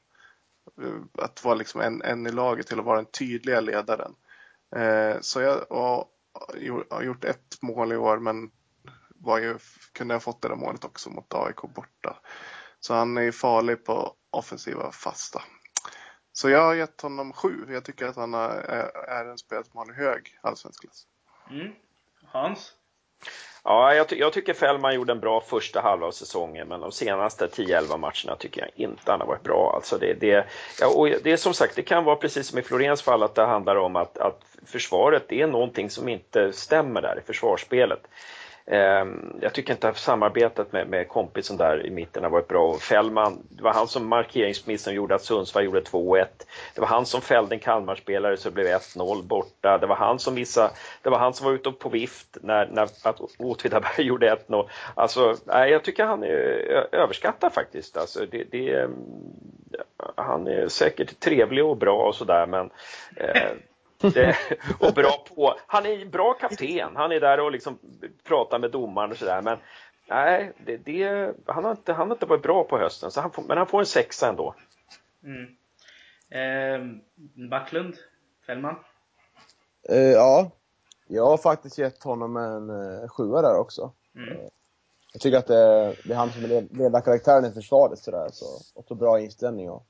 eh, 0.82 1.24
att 1.24 1.44
vara 1.44 1.54
liksom 1.54 1.80
en, 1.80 2.02
en 2.02 2.26
i 2.26 2.30
laget 2.30 2.66
till 2.66 2.78
att 2.78 2.84
vara 2.84 2.96
den 2.96 3.10
tydliga 3.10 3.60
ledaren. 3.60 4.14
Eh, 4.76 5.16
så 5.20 5.40
jag 5.40 5.72
och, 5.72 6.10
har 6.90 7.02
gjort 7.02 7.24
ett 7.24 7.62
mål 7.62 7.92
i 7.92 7.96
år 7.96 8.18
men 8.18 8.50
var 9.08 9.38
ju, 9.38 9.58
kunde 9.92 10.14
ha 10.14 10.20
fått 10.20 10.42
det 10.42 10.48
där 10.48 10.56
målet 10.56 10.84
också 10.84 11.10
mot 11.10 11.34
AIK 11.34 11.62
borta. 11.74 12.16
Så 12.80 12.94
han 12.94 13.16
är 13.16 13.22
ju 13.22 13.32
farlig 13.32 13.84
på 13.84 14.14
offensiva 14.30 14.92
fasta. 14.92 15.42
Så 16.32 16.48
jag 16.48 16.62
har 16.62 16.74
gett 16.74 17.00
honom 17.00 17.32
sju. 17.32 17.66
Jag 17.68 17.84
tycker 17.84 18.06
att 18.06 18.16
han 18.16 18.34
är, 18.34 18.50
är 19.08 19.24
en 19.24 19.38
spelare 19.38 19.64
som 19.64 19.78
har 19.78 19.86
en 19.86 19.94
hög 19.94 20.38
allsvensk 20.40 20.80
klass. 20.80 21.06
Mm. 21.50 21.72
Hans? 22.24 22.72
Ja, 23.64 23.94
jag, 23.94 24.08
ty 24.08 24.16
jag, 24.16 24.32
tycker 24.32 24.54
Fällman 24.54 24.94
gjorde 24.94 25.12
en 25.12 25.20
bra 25.20 25.40
första 25.40 25.80
halva 25.80 26.06
av 26.06 26.10
säsongen, 26.10 26.68
men 26.68 26.80
de 26.80 26.92
senaste 26.92 27.46
10-11 27.46 27.98
matcherna 27.98 28.36
tycker 28.38 28.60
jag 28.60 28.70
inte 28.74 29.10
han 29.10 29.20
har 29.20 29.26
varit 29.26 29.42
bra. 29.42 29.72
Alltså 29.74 29.98
det, 29.98 30.14
det, 30.14 30.46
ja, 30.80 30.86
och 30.88 31.08
det 31.08 31.32
är 31.32 31.36
som 31.36 31.54
sagt, 31.54 31.76
det 31.76 31.82
kan 31.82 32.04
vara 32.04 32.16
precis 32.16 32.46
som 32.46 32.58
i 32.58 32.62
Florens 32.62 33.02
fall, 33.02 33.22
att 33.22 33.34
det 33.34 33.44
handlar 33.44 33.76
om 33.76 33.96
att, 33.96 34.18
att 34.18 34.40
försvaret, 34.66 35.24
det 35.28 35.40
är 35.40 35.46
någonting 35.46 35.90
som 35.90 36.08
inte 36.08 36.52
stämmer 36.52 37.02
där 37.02 37.18
i 37.18 37.26
försvarsspelet. 37.26 38.06
Ehm, 38.66 39.38
jag 39.40 39.52
tycker 39.52 39.72
inte 39.72 39.88
att 39.88 39.98
samarbetet 39.98 40.72
med, 40.72 40.88
med 40.88 41.08
kompisen 41.08 41.56
där 41.56 41.86
i 41.86 41.90
mitten 41.90 42.22
har 42.22 42.30
varit 42.30 42.48
bra. 42.48 42.78
Fällman, 42.78 43.42
det 43.48 43.62
var 43.62 43.72
han 43.72 43.88
som 43.88 44.06
markeringsmiss 44.06 44.82
som 44.82 44.94
gjorde 44.94 45.14
att 45.14 45.22
Sundsvall 45.22 45.64
gjorde 45.64 45.80
2-1. 45.80 46.26
Det 46.74 46.80
var 46.80 46.88
han 46.88 47.06
som 47.06 47.20
fällde 47.20 47.54
en 47.54 47.60
Kalmarspelare 47.60 48.36
så 48.36 48.48
det 48.48 48.54
blev 48.54 48.66
1-0 48.66 49.22
borta. 49.22 49.78
Det 49.78 49.86
var 49.86 49.96
han 49.96 50.18
som 50.18 50.34
missade, 50.34 50.70
det 51.02 51.10
var 51.10 51.18
han 51.18 51.34
som 51.34 51.46
var 51.46 51.52
ute 51.52 51.70
på 51.70 51.88
vift 51.88 52.36
när, 52.40 52.66
när 52.66 52.88
Åtvidaberg 53.38 54.02
gjorde 54.06 54.36
1-0. 54.48 54.68
Alltså, 54.94 55.36
nej 55.44 55.70
jag 55.70 55.82
tycker 55.84 56.04
han 56.04 56.22
är 56.22 56.94
överskattad 56.94 57.52
faktiskt. 57.52 57.96
Alltså, 57.96 58.26
det, 58.30 58.44
det, 58.50 58.70
ehm, 58.70 58.94
han 60.16 60.46
är 60.46 60.68
säkert 60.68 61.20
trevlig 61.20 61.64
och 61.64 61.76
bra 61.76 62.06
och 62.06 62.14
sådär 62.14 62.46
men 62.46 62.70
eh, 63.16 63.50
det, 64.10 64.36
och 64.80 64.94
bra 64.94 65.24
på. 65.34 65.54
Han 65.66 65.86
är 65.86 66.06
bra 66.06 66.34
kapten. 66.34 66.96
Han 66.96 67.12
är 67.12 67.20
där 67.20 67.40
och 67.40 67.52
liksom 67.52 67.78
pratar 68.24 68.58
med 68.58 68.70
domaren 68.70 69.10
och 69.10 69.16
sådär. 69.16 69.42
Men 69.42 69.58
nej, 70.08 70.52
det, 70.66 70.76
det, 70.76 71.34
han, 71.46 71.64
har 71.64 71.70
inte, 71.70 71.92
han 71.92 72.08
har 72.08 72.16
inte 72.16 72.26
varit 72.26 72.42
bra 72.42 72.64
på 72.64 72.78
hösten. 72.78 73.10
Så 73.10 73.20
han 73.20 73.30
får, 73.30 73.42
men 73.42 73.58
han 73.58 73.66
får 73.66 73.80
en 73.80 73.86
sexa 73.86 74.28
ändå. 74.28 74.54
Mm. 75.24 75.56
Eh, 76.30 77.00
Backlund? 77.50 77.94
Fällman? 78.46 78.76
Eh, 79.88 79.98
ja, 79.98 80.50
jag 81.06 81.26
har 81.26 81.36
faktiskt 81.36 81.78
gett 81.78 82.02
honom 82.02 82.36
en 82.36 82.70
eh, 82.70 83.08
sjua 83.08 83.42
där 83.42 83.58
också. 83.58 83.92
Mm. 84.16 84.28
Eh, 84.28 84.48
jag 85.12 85.20
tycker 85.20 85.38
att 85.38 85.46
det, 85.46 85.94
det 86.04 86.12
är 86.12 86.16
han 86.16 86.30
som 86.30 86.44
är 86.44 86.76
ledarkaraktären 86.78 87.44
i 87.44 87.52
försvaret 87.52 87.98
sådär. 87.98 88.28
Så, 88.32 88.46
och 88.74 88.84
så 88.88 88.94
bra 88.94 89.20
inställning. 89.20 89.70
Och 89.70 89.86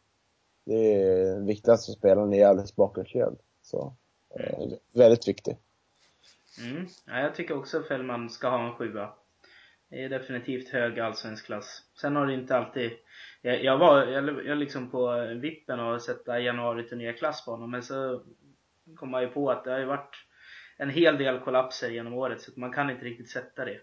det 0.65 1.03
är 1.03 1.25
den 1.35 1.47
viktigaste 1.47 1.93
spelaren 1.93 2.33
i 2.33 2.39
Gävles 2.39 2.77
bakgrundsled. 2.77 3.37
Så 3.63 3.95
Eh, 4.41 4.69
väldigt 4.93 5.29
viktig. 5.29 5.57
Mm. 6.61 6.87
Ja, 7.07 7.21
jag 7.21 7.35
tycker 7.35 7.57
också 7.57 7.79
att 7.79 7.89
Fällman 7.89 8.31
ska 8.31 8.49
ha 8.49 8.67
en 8.67 8.75
sjua. 8.75 9.13
Det 9.91 10.05
är 10.05 10.09
definitivt 10.09 10.69
hög 10.69 11.01
allsvensk 11.01 11.47
klass. 11.47 11.83
Sen 12.01 12.17
har 12.17 12.27
det 12.27 12.35
inte 12.35 12.57
alltid... 12.57 12.93
Jag, 13.43 13.65
jag 13.65 13.79
var 13.79 14.07
jag, 14.07 14.47
jag 14.47 14.59
liksom 14.59 14.91
på 14.91 15.27
vippen 15.41 15.81
och 15.81 16.03
sätta 16.03 16.41
januari 16.41 16.89
till 16.89 16.99
nya 16.99 17.13
klass 17.13 17.45
på 17.45 17.51
honom, 17.51 17.71
men 17.71 17.83
så 17.83 18.23
kom 18.97 19.11
man 19.11 19.23
ju 19.23 19.29
på 19.29 19.51
att 19.51 19.65
det 19.65 19.71
har 19.71 19.79
ju 19.79 19.85
varit 19.85 20.17
en 20.77 20.91
hel 20.91 21.19
del 21.19 21.41
kollapser 21.41 21.91
genom 21.91 22.15
året, 22.15 22.41
så 22.41 22.51
man 22.57 22.73
kan 22.73 22.91
inte 22.91 23.05
riktigt 23.05 23.31
sätta 23.31 23.65
det. 23.65 23.81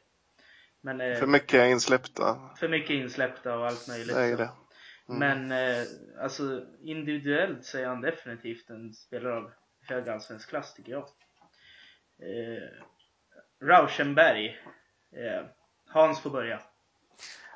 Men, 0.82 1.02
eh, 1.02 1.18
för 1.18 1.28
mycket 1.28 1.70
insläppta. 1.70 2.50
För 2.60 2.68
mycket 2.68 2.90
insläppta 2.90 3.58
och 3.58 3.66
allt 3.66 3.88
möjligt. 3.88 4.16
Det 4.16 4.22
är 4.22 4.38
det. 4.38 4.50
Mm. 5.10 5.48
Men 5.48 5.52
eh, 5.52 5.84
alltså 6.20 6.66
individuellt 6.84 7.66
så 7.66 7.78
är 7.78 7.86
han 7.86 8.02
definitivt 8.02 8.70
en 8.70 8.94
spelare 8.94 9.38
av 9.38 9.52
hög 9.88 10.10
allsvensk 10.10 10.50
klass 10.50 10.74
tycker 10.74 10.91
jag. 10.91 11.04
Eh, 12.20 12.70
Rauschenberg. 13.63 14.48
Eh, 15.15 15.46
Hans 15.88 16.22
får 16.22 16.30
börja. 16.30 16.62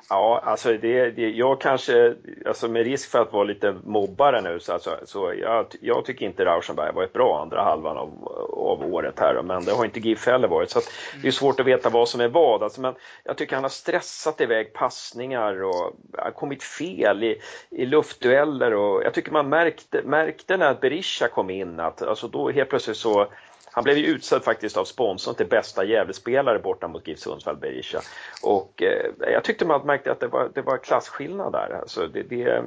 Ja, 0.10 0.41
alltså 0.44 0.78
det, 0.78 1.12
det, 1.12 1.30
jag 1.30 1.62
kanske, 1.62 2.16
alltså 2.45 2.68
med 2.68 2.84
risk 2.84 3.10
för 3.12 3.22
att 3.22 3.34
vara 3.34 3.43
lite 3.43 3.76
mobbare 3.84 4.41
nu, 4.41 4.60
så, 4.60 4.74
alltså, 4.74 4.97
så 5.06 5.34
jag, 5.41 5.66
jag 5.82 6.06
tycker 6.06 6.26
inte 6.26 6.45
Rauschenberg 6.45 6.93
var 6.93 7.03
ett 7.03 7.14
bra 7.14 7.41
andra 7.41 7.64
halvan 7.64 7.97
av, 7.97 8.28
av 8.53 8.93
året 8.93 9.20
här, 9.20 9.41
men 9.41 9.66
det 9.66 9.72
har 9.72 9.86
inte 9.86 9.99
GIF 9.99 10.28
heller 10.28 10.47
varit, 10.47 10.70
så 10.70 10.80
det 11.22 11.28
är 11.28 11.32
svårt 11.32 11.60
att 11.60 11.66
veta 11.66 11.89
vad 11.89 12.10
som 12.10 12.22
är 12.22 12.28
vad. 12.28 12.64
Alltså, 12.64 12.82
men 12.82 12.93
jag 13.24 13.38
tycker 13.38 13.56
han 13.56 13.64
har 13.64 13.70
stressat 13.70 14.41
iväg 14.41 14.74
passningar 14.74 15.64
och 15.64 15.93
kommit 16.36 16.64
fel 16.64 17.24
i, 17.24 17.41
i 17.70 17.86
luftdueller 17.86 18.74
och 18.74 19.03
jag 19.03 19.14
tycker 19.14 19.32
man 19.32 19.49
märkte, 19.49 20.01
märkte 20.01 20.58
när 20.58 20.74
Berisha 20.74 21.28
kom 21.28 21.49
in 21.49 21.80
att 21.80 22.01
alltså 22.01 22.28
då 22.28 22.49
helt 22.49 22.70
plötsligt 22.70 22.97
så 22.97 23.28
han 23.76 23.84
blev 23.84 23.97
ju 23.97 24.05
utsedd 24.05 24.43
faktiskt 24.43 24.78
av 24.78 24.86
sponsorn 24.86 25.36
till 25.36 25.47
bästa 25.47 25.84
Gävlespelare 25.84 26.59
borta 26.59 26.88
mot 26.88 27.07
GIF 27.07 27.19
Sundsvall 27.19 27.57
Berisha. 27.57 28.01
Och 28.43 28.84
eh, 28.84 29.11
jag 29.19 29.43
tyckte 29.43 29.65
man 29.65 29.86
märkte 29.86 30.11
att 30.11 30.19
det 30.19 30.28
var, 30.28 30.51
det 30.55 30.61
var 30.61 30.78
klasskillnad 30.78 31.51
där. 31.51 31.80
Alltså 31.82 32.07
det, 32.07 32.23
det, 32.23 32.43
eh, 32.43 32.63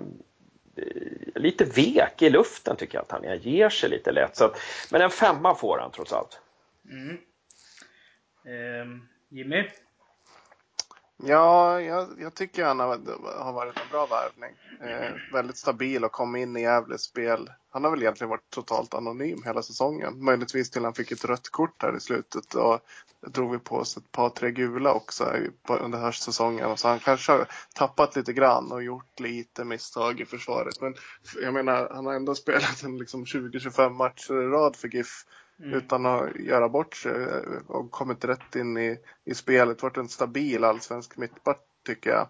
lite 1.35 1.65
vek 1.65 2.23
i 2.23 2.31
luften 2.31 2.77
tycker 2.77 2.99
jag 2.99 3.03
att 3.03 3.13
han 3.13 3.25
är. 3.25 3.35
ger 3.35 3.69
sig 3.69 3.91
lite 3.91 4.13
lätt. 4.13 4.37
Så 4.37 4.45
att, 4.45 4.61
men 4.91 5.01
en 5.01 5.11
femma 5.11 5.55
får 5.55 5.79
han 5.79 5.91
trots 5.91 6.13
allt. 6.13 6.41
Mm. 6.91 7.19
Eh, 8.45 8.87
Jimmy? 9.29 9.65
Ja, 11.23 11.81
jag, 11.81 12.09
jag 12.19 12.35
tycker 12.35 12.65
han 12.65 12.81
har, 12.81 13.01
har 13.45 13.53
varit 13.53 13.77
en 13.77 13.91
bra 13.91 14.07
värvning. 14.07 14.57
Eh, 14.81 15.33
väldigt 15.33 15.57
stabil 15.57 16.05
och 16.05 16.13
kom 16.13 16.37
in 16.37 16.57
i 16.57 16.61
Gävles 16.61 17.03
spel. 17.03 17.51
Han 17.71 17.85
har 17.85 17.91
väl 17.91 18.03
egentligen 18.03 18.31
varit 18.31 18.51
totalt 18.51 18.95
anonym 18.95 19.43
hela 19.45 19.63
säsongen. 19.63 20.25
Möjligtvis 20.25 20.71
till 20.71 20.85
han 20.85 20.95
fick 20.95 21.13
ett 21.13 21.25
rött 21.25 21.49
kort 21.49 21.83
här 21.83 21.97
i 21.97 22.01
slutet 22.01 22.55
och 22.55 22.81
drog 23.27 23.53
vi 23.53 23.59
på 23.59 23.77
oss 23.77 23.97
ett 23.97 24.13
par, 24.13 24.31
tre 24.31 24.51
gula 24.51 24.93
också 24.93 25.33
under 25.69 25.99
höstsäsongen. 25.99 26.77
Så 26.77 26.89
han 26.89 26.99
kanske 26.99 27.33
har 27.33 27.49
tappat 27.75 28.17
lite 28.17 28.33
grann 28.33 28.73
och 28.73 28.83
gjort 28.83 29.21
lite 29.21 29.65
misstag 29.65 30.21
i 30.21 30.25
försvaret. 30.25 30.81
Men 30.81 30.95
jag 31.43 31.55
menar, 31.55 31.89
han 31.95 32.07
har 32.07 32.15
ändå 32.15 32.35
spelat 32.35 32.83
en 32.83 32.99
liksom 32.99 33.25
20-25 33.25 33.91
matcher 33.91 34.43
i 34.43 34.47
rad 34.47 34.77
för 34.77 34.89
GIF 34.89 35.25
Mm. 35.61 35.75
utan 35.75 36.07
att 36.07 36.37
göra 36.37 36.69
bort 36.69 36.97
sig 36.97 37.13
och 37.67 37.91
kommit 37.91 38.25
rätt 38.25 38.57
in 38.57 38.79
i, 38.79 38.99
i 39.25 39.35
spelet. 39.35 39.83
Varit 39.83 39.97
en 39.97 40.09
stabil 40.09 40.65
allsvensk 40.65 41.17
mittback 41.17 41.61
tycker 41.87 42.11
jag. 42.11 42.29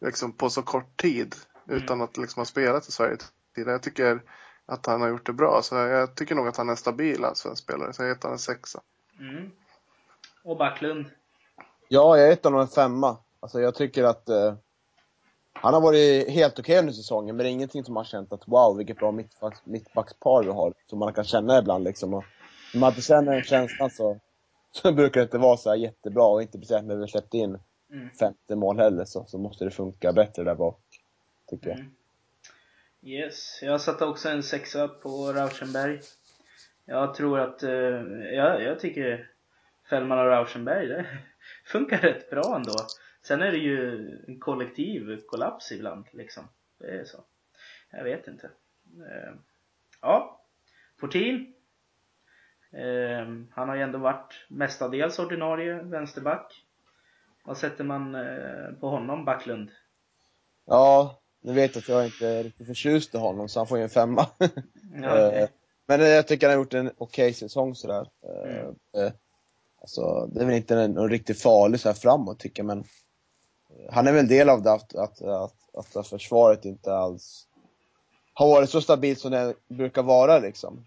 Liksom 0.00 0.32
på 0.32 0.50
så 0.50 0.62
kort 0.62 0.96
tid 0.96 1.34
mm. 1.68 1.82
utan 1.82 2.00
att 2.02 2.16
liksom 2.16 2.40
ha 2.40 2.44
spelat 2.44 2.88
i 2.88 2.92
Sverige 2.92 3.16
tidigare. 3.54 3.72
Jag 3.72 3.82
tycker 3.82 4.22
att 4.66 4.86
han 4.86 5.00
har 5.00 5.08
gjort 5.08 5.26
det 5.26 5.32
bra. 5.32 5.60
Så 5.62 5.74
jag 5.74 6.14
tycker 6.14 6.34
nog 6.34 6.48
att 6.48 6.56
han 6.56 6.68
är 6.68 6.70
en 6.70 6.76
stabil 6.76 7.24
allsvensk 7.24 7.62
spelare. 7.62 7.92
Så 7.92 8.02
jag 8.02 8.08
heter 8.08 8.22
han 8.22 8.32
en 8.32 8.38
sexa. 8.38 8.80
Mm. 9.20 9.50
Och 10.44 10.56
Backlund? 10.56 11.06
Ja, 11.88 12.18
jag 12.18 12.28
heter 12.28 12.50
honom 12.50 12.60
en 12.60 12.68
femma. 12.68 13.16
Alltså 13.40 13.60
jag 13.60 13.74
tycker 13.74 14.04
att 14.04 14.28
eh, 14.28 14.54
han 15.52 15.74
har 15.74 15.80
varit 15.80 16.28
helt 16.28 16.58
okej 16.58 16.62
okay 16.62 16.78
under 16.78 16.92
säsongen, 16.92 17.36
men 17.36 17.44
det 17.44 17.50
är 17.50 17.52
ingenting 17.52 17.84
som 17.84 17.94
man 17.94 18.00
har 18.00 18.08
känt 18.08 18.32
att 18.32 18.48
wow, 18.48 18.76
vilket 18.76 18.98
bra 18.98 19.14
mittbackspar 19.64 20.42
vi 20.42 20.50
har. 20.50 20.72
Som 20.86 20.98
man 20.98 21.12
kan 21.12 21.24
känna 21.24 21.58
ibland 21.58 21.84
liksom. 21.84 22.14
Och 22.14 22.24
om 22.76 22.80
man 22.80 22.90
inte 22.90 23.02
känner 23.02 23.32
den 23.32 23.42
känslan 23.42 23.90
så, 23.90 24.20
så 24.70 24.92
brukar 24.92 25.20
det 25.20 25.24
inte 25.24 25.38
vara 25.38 25.56
så 25.56 25.74
jättebra 25.74 26.24
och 26.24 26.42
inte 26.42 26.58
speciellt 26.58 26.86
när 26.86 26.96
vi 26.96 27.08
släppt 27.08 27.34
in 27.34 27.58
mm. 27.92 28.10
femte 28.10 28.56
mål 28.56 28.78
heller 28.78 29.04
så, 29.04 29.24
så 29.24 29.38
måste 29.38 29.64
det 29.64 29.70
funka 29.70 30.12
bättre 30.12 30.44
där 30.44 30.54
bak. 30.54 30.80
Tycker 31.50 31.68
jag. 31.68 31.78
Mm. 31.78 31.92
Yes, 33.02 33.58
jag 33.62 33.80
satte 33.80 34.04
också 34.04 34.28
en 34.28 34.42
sexa 34.42 34.88
på 34.88 35.32
Rauschenberg. 35.32 36.00
Jag 36.84 37.14
tror 37.14 37.40
att, 37.40 37.64
uh, 37.64 37.70
ja, 38.32 38.60
jag 38.60 38.80
tycker 38.80 39.30
Fällman 39.90 40.18
och 40.18 40.26
Rauschenberg, 40.26 40.86
det 40.86 41.06
funkar 41.66 41.98
rätt 41.98 42.30
bra 42.30 42.56
ändå. 42.56 42.76
Sen 43.22 43.42
är 43.42 43.52
det 43.52 43.58
ju 43.58 44.08
en 44.28 44.40
kollektiv 44.40 45.20
kollaps 45.26 45.72
ibland 45.72 46.06
liksom. 46.12 46.48
Det 46.78 46.86
är 46.86 47.04
så. 47.04 47.24
Jag 47.90 48.04
vet 48.04 48.26
inte. 48.26 48.46
Uh, 48.98 49.34
ja, 50.00 50.40
Fortin 51.00 51.55
han 53.50 53.68
har 53.68 53.76
ju 53.76 53.82
ändå 53.82 53.98
varit 53.98 54.34
mestadels 54.48 55.18
ordinarie 55.18 55.82
vänsterback. 55.82 56.52
Vad 57.44 57.58
sätter 57.58 57.84
man 57.84 58.14
eh, 58.14 58.72
på 58.80 58.88
honom, 58.88 59.24
Backlund? 59.24 59.70
Ja, 60.66 61.18
nu 61.42 61.52
vet 61.52 61.76
att 61.76 61.88
jag 61.88 62.04
inte 62.04 62.28
är 62.28 62.44
riktigt 62.44 62.66
förtjust 62.66 63.14
i 63.14 63.18
honom 63.18 63.48
så 63.48 63.60
han 63.60 63.66
får 63.66 63.78
ju 63.78 63.84
en 63.84 63.90
femma. 63.90 64.26
Ja, 65.02 65.28
okay. 65.28 65.42
Eh, 65.42 65.48
men 65.86 66.00
jag 66.00 66.28
tycker 66.28 66.46
han 66.46 66.56
har 66.56 66.64
gjort 66.64 66.74
en 66.74 66.86
okej 66.86 66.96
okay 66.98 67.32
säsong 67.32 67.74
sådär. 67.74 68.08
Mm. 68.44 68.66
Eh, 68.96 69.12
alltså, 69.80 70.26
det 70.26 70.40
är 70.40 70.44
väl 70.44 70.54
inte 70.54 70.74
en, 70.74 70.96
en 70.96 71.08
riktigt 71.08 71.42
farlig 71.42 71.80
så 71.80 71.88
här 71.88 71.94
framåt 71.94 72.38
tycker 72.38 72.62
jag 72.62 72.66
men 72.66 72.84
han 73.90 74.06
är 74.06 74.12
väl 74.12 74.28
del 74.28 74.48
av 74.48 74.62
det 74.62 74.72
att, 74.72 74.94
att, 74.94 75.22
att, 75.22 75.96
att 75.96 76.08
försvaret 76.08 76.64
inte 76.64 76.94
alls 76.94 77.46
har 78.32 78.48
varit 78.48 78.70
så 78.70 78.80
stabilt 78.80 79.20
som 79.20 79.30
det 79.30 79.54
brukar 79.68 80.02
vara 80.02 80.38
liksom. 80.38 80.86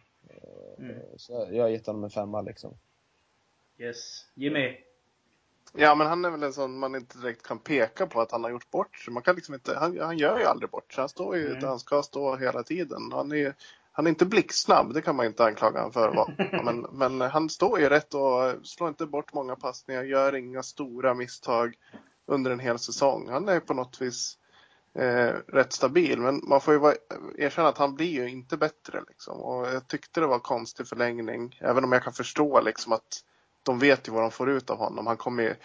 Mm. 0.79 1.01
Så 1.17 1.47
jag 1.51 1.63
har 1.63 1.69
gett 1.69 1.87
honom 1.87 2.03
en 2.03 2.09
femma 2.09 2.41
liksom. 2.41 2.77
Yes. 3.77 4.25
Jimmy? 4.33 4.77
Ja, 5.73 5.95
men 5.95 6.07
han 6.07 6.25
är 6.25 6.29
väl 6.29 6.43
en 6.43 6.53
sån 6.53 6.79
man 6.79 6.95
inte 6.95 7.17
direkt 7.17 7.43
kan 7.43 7.59
peka 7.59 8.07
på 8.07 8.21
att 8.21 8.31
han 8.31 8.43
har 8.43 8.51
gjort 8.51 8.71
bort 8.71 8.97
sig. 8.97 9.13
Man 9.13 9.23
kan 9.23 9.35
liksom 9.35 9.53
inte, 9.53 9.75
han, 9.75 9.99
han 9.99 10.17
gör 10.17 10.39
ju 10.39 10.45
aldrig 10.45 10.69
bort 10.69 10.93
sig. 10.93 11.01
Han 11.01 11.09
står 11.09 11.37
ju 11.37 11.47
mm. 11.47 11.59
där 11.59 11.67
han 11.67 11.79
ska 11.79 12.03
stå 12.03 12.35
hela 12.35 12.63
tiden. 12.63 13.11
Han 13.11 13.31
är, 13.31 13.55
han 13.91 14.05
är 14.07 14.09
inte 14.09 14.25
blixtsnabb, 14.25 14.93
det 14.93 15.01
kan 15.01 15.15
man 15.15 15.25
inte 15.25 15.45
anklaga 15.45 15.79
honom 15.79 15.93
för 15.93 16.07
att 16.07 16.15
vara. 16.15 16.63
Men, 16.63 16.81
men 16.91 17.21
han 17.21 17.49
står 17.49 17.79
ju 17.79 17.89
rätt 17.89 18.13
och 18.13 18.67
slår 18.67 18.89
inte 18.89 19.05
bort 19.05 19.33
många 19.33 19.55
passningar, 19.55 20.03
gör 20.03 20.35
inga 20.35 20.63
stora 20.63 21.13
misstag 21.13 21.75
under 22.25 22.51
en 22.51 22.59
hel 22.59 22.79
säsong. 22.79 23.29
Han 23.29 23.49
är 23.49 23.59
på 23.59 23.73
något 23.73 24.01
vis 24.01 24.37
eh, 24.93 25.33
rätt 25.47 25.73
stabil. 25.73 26.19
Men 26.19 26.41
man 26.43 26.61
får 26.61 26.73
ju 26.73 26.79
vara, 26.79 26.95
erkänna 27.37 27.67
att 27.67 27.77
han 27.77 27.95
blir 27.95 28.11
ju 28.11 28.29
inte 28.29 28.57
bättre. 28.57 29.03
Liksom. 29.07 29.41
Och 29.41 29.67
jag 29.67 29.87
tyckte 29.87 30.19
det 30.19 30.27
var 30.27 30.39
konstig 30.39 30.87
förlängning. 30.87 31.59
Även 31.61 31.83
om 31.83 31.91
jag 31.91 32.03
kan 32.03 32.13
förstå 32.13 32.61
liksom, 32.61 32.93
att 32.93 33.23
de 33.63 33.79
vet 33.79 34.07
ju 34.07 34.11
vad 34.11 34.23
de 34.23 34.31
får 34.31 34.49
ut 34.49 34.69
av 34.69 34.77
honom. 34.77 35.07
Han 35.07 35.17
kommer 35.17 35.43
ju, 35.43 35.55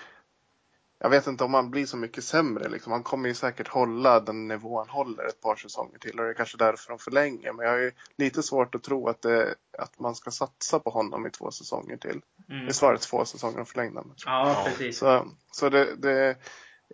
jag 0.99 1.11
vet 1.11 1.27
inte 1.27 1.45
om 1.45 1.55
han 1.55 1.71
blir 1.71 1.87
så 1.87 1.97
mycket 1.97 2.25
sämre. 2.25 2.69
Liksom. 2.69 2.93
Han 2.93 3.03
kommer 3.03 3.29
ju 3.29 3.35
säkert 3.35 3.69
hålla 3.69 4.21
den 4.21 4.49
nivå 4.49 4.79
han 4.79 4.89
håller 4.89 5.25
ett 5.25 5.41
par 5.41 5.57
säsonger 5.57 5.99
till. 5.99 6.19
Och 6.19 6.25
det 6.25 6.31
är 6.31 6.35
kanske 6.35 6.59
därför 6.59 6.89
de 6.89 6.99
förlänger. 6.99 7.53
Men 7.53 7.67
jag 7.67 7.73
har 7.73 7.81
ju 7.81 7.93
lite 8.17 8.43
svårt 8.43 8.75
att 8.75 8.83
tro 8.83 9.09
att, 9.09 9.23
det, 9.23 9.55
att 9.79 9.99
man 9.99 10.15
ska 10.15 10.31
satsa 10.31 10.79
på 10.79 10.91
honom 10.91 11.27
i 11.27 11.31
två 11.31 11.51
säsonger 11.51 11.97
till. 11.97 12.21
Mm. 12.49 12.65
Det 12.65 12.71
är 12.71 12.73
svaret 12.73 13.01
två 13.01 13.25
säsonger 13.25 13.57
de 13.57 13.67
förlängde 13.67 14.03
Ja, 14.27 14.65
precis. 14.67 14.99
Så, 14.99 15.27
så 15.53 15.69
det, 15.69 15.95
det 15.97 16.37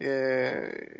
Eh, 0.00 0.08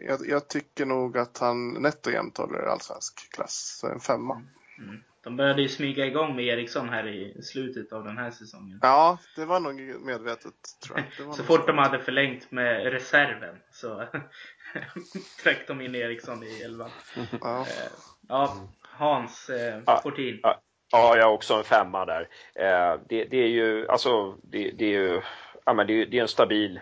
jag, 0.07 0.19
jag, 0.29 0.49
tycker 0.49 0.87
nog 0.87 1.19
att 1.19 1.39
han 1.39 1.83
nätt 1.83 2.07
och 2.07 2.13
jämnt 2.13 2.39
håller 2.39 2.63
allsvensk 2.63 3.33
klass, 3.33 3.79
så 3.81 3.87
en 3.87 4.01
femma. 4.01 4.35
Mm. 4.35 4.89
mm. 4.91 5.03
De 5.23 5.37
började 5.37 5.63
ju 5.63 5.69
smyga 5.69 6.07
igång 6.07 6.37
med 6.37 6.45
Eriksson 6.45 6.89
här 6.89 7.07
i 7.09 7.43
slutet 7.43 7.93
av 7.93 8.05
den 8.05 8.19
här 8.19 8.31
säsongen. 8.31 8.79
Ja, 8.83 9.19
det 9.37 9.45
var 9.45 9.61
nog 9.61 10.05
medvetet 10.05 10.55
tror 10.85 10.99
jag. 10.99 11.35
så 11.37 11.43
fort 11.43 11.67
de 11.67 11.79
hade 11.79 11.99
förlängt 11.99 12.51
med 12.51 12.93
reserven 12.93 13.57
så 13.73 14.05
tryckte 15.43 15.73
de 15.73 15.81
in 15.81 15.95
Eriksson 15.95 16.43
i 16.43 16.63
elvan. 16.63 16.91
Ja. 17.41 17.61
Eh, 17.61 17.93
ja, 18.29 18.69
Hans 18.83 19.51
eh, 19.51 19.83
ja, 19.87 20.01
Fortin. 20.03 20.41
Ja, 20.43 20.61
ja, 20.91 21.17
jag 21.17 21.25
har 21.25 21.33
också 21.33 21.55
en 21.55 21.65
femma 21.65 22.05
där. 22.05 22.29
Eh, 22.55 23.01
det, 23.09 23.25
det, 23.25 23.37
är 23.37 23.49
ju, 23.49 23.89
alltså, 23.89 24.37
det, 24.43 24.71
det 24.71 24.85
är 24.85 25.01
ju, 25.01 25.21
ja 25.65 25.75
men 25.75 25.87
det, 25.87 26.05
det 26.05 26.19
är 26.19 26.23
en 26.23 26.29
stabil 26.29 26.81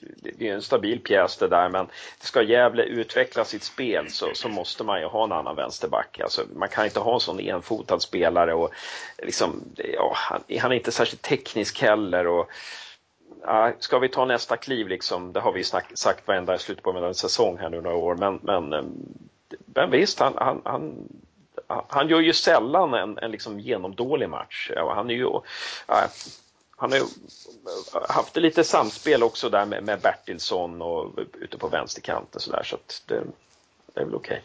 det 0.00 0.48
är 0.48 0.54
en 0.54 0.62
stabil 0.62 1.00
pjäs 1.00 1.36
det 1.36 1.48
där 1.48 1.68
men 1.68 1.86
ska 2.20 2.42
Gävle 2.42 2.82
utveckla 2.82 3.44
sitt 3.44 3.62
spel 3.62 4.10
så, 4.10 4.30
så 4.34 4.48
måste 4.48 4.84
man 4.84 5.00
ju 5.00 5.06
ha 5.06 5.24
en 5.24 5.32
annan 5.32 5.56
vänsterback. 5.56 6.20
Alltså, 6.20 6.42
man 6.54 6.68
kan 6.68 6.84
inte 6.84 7.00
ha 7.00 7.14
en 7.14 7.20
sån 7.20 7.40
enfotad 7.40 8.02
spelare 8.02 8.54
och 8.54 8.70
liksom, 9.18 9.64
ja, 9.76 10.12
han, 10.16 10.42
han 10.60 10.72
är 10.72 10.76
inte 10.76 10.92
särskilt 10.92 11.22
teknisk 11.22 11.82
heller. 11.82 12.26
Och, 12.26 12.48
ja, 13.42 13.72
ska 13.78 13.98
vi 13.98 14.08
ta 14.08 14.24
nästa 14.24 14.56
kliv 14.56 14.88
liksom, 14.88 15.32
det 15.32 15.40
har 15.40 15.52
vi 15.52 15.64
snack, 15.64 15.86
sagt 15.94 16.28
varenda 16.28 16.58
slutet 16.58 16.84
på 16.84 16.90
en 16.90 17.14
säsong 17.14 17.58
här 17.58 17.70
nu 17.70 17.80
några 17.80 17.96
år 17.96 18.14
men, 18.14 18.40
men, 18.42 18.72
eh, 18.72 18.84
men 19.64 19.90
visst, 19.90 20.20
han, 20.20 20.34
han, 20.36 20.62
han 20.64 21.08
han 21.88 22.08
gör 22.08 22.20
ju 22.20 22.32
sällan 22.32 22.94
en, 22.94 23.18
en 23.18 23.30
liksom 23.30 23.60
genomdålig 23.60 24.28
match. 24.28 24.70
Ja, 24.74 24.94
han 24.94 25.10
är 25.10 25.14
ju, 25.14 25.30
han 26.80 26.92
har 26.92 26.98
ju 26.98 27.04
haft 28.08 28.36
lite 28.36 28.64
samspel 28.64 29.22
också 29.22 29.48
där 29.48 29.66
med, 29.66 29.84
med 29.84 30.00
Bertilsson 30.00 30.82
och 30.82 31.18
ute 31.40 31.58
på 31.58 31.68
vänsterkanten 31.68 32.40
sådär 32.40 32.62
så 32.62 32.76
att 32.76 33.02
det, 33.06 33.22
det 33.94 34.00
är 34.00 34.04
väl 34.04 34.14
okej. 34.14 34.42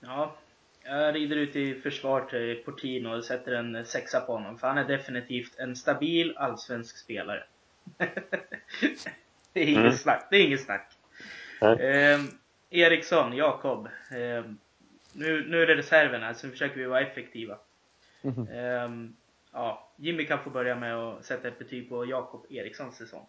Okay. 0.00 0.14
Ja, 0.14 0.36
jag 0.82 1.14
rider 1.14 1.36
ut 1.36 1.56
i 1.56 1.74
försvar 1.74 2.20
till 2.20 2.62
Portino 2.64 3.08
och 3.08 3.24
sätter 3.24 3.52
en 3.52 3.86
sexa 3.86 4.20
på 4.20 4.32
honom 4.32 4.58
för 4.58 4.66
han 4.68 4.78
är 4.78 4.84
definitivt 4.84 5.58
en 5.58 5.76
stabil 5.76 6.36
allsvensk 6.36 6.96
spelare. 6.96 7.44
det 9.52 9.60
är 9.60 9.66
inget 9.66 9.78
mm. 9.78 9.92
snack. 9.92 10.26
Det 10.30 10.36
är 10.36 10.44
inget 10.44 10.64
snack. 10.64 10.92
Eh, 11.60 12.20
Eriksson, 12.70 13.36
Jakob. 13.36 13.86
Eh, 14.10 14.44
nu, 15.12 15.46
nu 15.48 15.62
är 15.62 15.66
det 15.66 15.76
reserverna 15.76 16.34
så 16.34 16.46
nu 16.46 16.52
försöker 16.52 16.76
vi 16.76 16.84
vara 16.84 17.00
effektiva. 17.00 17.58
Mm. 18.22 18.48
Eh, 18.48 19.10
ja, 19.52 19.92
Jimmy 19.96 20.26
kan 20.26 20.44
få 20.44 20.50
börja 20.50 20.76
med 20.76 20.96
att 20.96 21.24
sätta 21.24 21.48
ett 21.48 21.58
betyg 21.58 21.88
på 21.88 22.06
Jakob 22.06 22.46
Erikssons 22.50 22.96
säsong. 22.96 23.26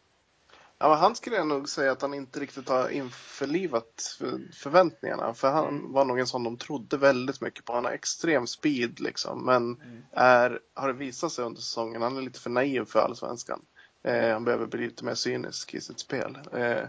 Ja, 0.81 0.89
men 0.89 0.97
han 0.97 1.15
skulle 1.15 1.35
jag 1.35 1.47
nog 1.47 1.69
säga 1.69 1.91
att 1.91 2.01
han 2.01 2.13
inte 2.13 2.39
riktigt 2.39 2.69
har 2.69 2.89
införlivat 2.89 4.17
förväntningarna. 4.53 5.33
För 5.33 5.51
han 5.51 5.67
mm. 5.67 5.91
var 5.91 6.05
nog 6.05 6.19
en 6.19 6.27
sån 6.27 6.43
de 6.43 6.57
trodde 6.57 6.97
väldigt 6.97 7.41
mycket 7.41 7.65
på. 7.65 7.73
Han 7.73 7.85
har 7.85 7.91
extrem 7.91 8.47
speed 8.47 8.99
liksom. 8.99 9.45
Men 9.45 9.63
mm. 9.81 10.03
är, 10.11 10.59
har 10.73 10.87
det 10.87 10.93
visat 10.93 11.31
sig 11.31 11.45
under 11.45 11.61
säsongen, 11.61 12.01
han 12.01 12.17
är 12.17 12.21
lite 12.21 12.39
för 12.39 12.49
naiv 12.49 12.85
för 12.85 12.99
allsvenskan. 12.99 13.61
Eh, 14.03 14.33
han 14.33 14.45
behöver 14.45 14.65
bli 14.65 14.85
lite 14.85 15.05
mer 15.05 15.15
cynisk 15.15 15.73
i 15.73 15.81
sitt 15.81 15.99
spel. 15.99 16.37
Eh, 16.53 16.83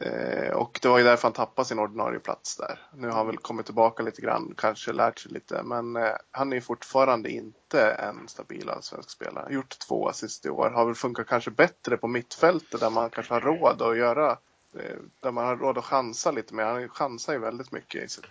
Eh, 0.00 0.52
och 0.52 0.78
det 0.82 0.88
var 0.88 0.98
ju 0.98 1.04
därför 1.04 1.22
han 1.22 1.32
tappade 1.32 1.68
sin 1.68 1.78
ordinarie 1.78 2.18
plats 2.18 2.56
där. 2.56 2.78
Nu 2.94 3.08
har 3.08 3.14
han 3.14 3.26
väl 3.26 3.38
kommit 3.38 3.66
tillbaka 3.66 4.02
lite 4.02 4.22
grann, 4.22 4.54
kanske 4.56 4.92
lärt 4.92 5.18
sig 5.18 5.32
lite. 5.32 5.62
Men 5.62 5.96
eh, 5.96 6.12
han 6.30 6.52
är 6.52 6.56
ju 6.56 6.60
fortfarande 6.60 7.30
inte 7.30 7.90
en 7.90 8.28
stabil 8.28 8.70
allsvensk 8.70 9.10
spelare. 9.10 9.54
Gjort 9.54 9.78
två 9.78 10.08
assist 10.08 10.46
i 10.46 10.50
år. 10.50 10.70
Har 10.70 10.86
väl 10.86 10.94
funkat 10.94 11.26
kanske 11.26 11.50
bättre 11.50 11.96
på 11.96 12.08
mittfältet 12.08 12.80
där 12.80 12.90
man 12.90 13.10
kanske 13.10 13.34
har 13.34 13.40
råd 13.40 13.82
att 13.82 13.96
göra, 13.96 14.30
eh, 14.78 14.96
där 15.20 15.30
man 15.30 15.46
har 15.46 15.56
råd 15.56 15.78
att 15.78 15.84
chansa 15.84 16.30
lite 16.30 16.54
mer. 16.54 16.64
Han 16.64 16.88
chansar 16.88 17.32
ju 17.32 17.38
väldigt 17.38 17.72
mycket 17.72 18.04
i 18.04 18.08
sitt 18.08 18.24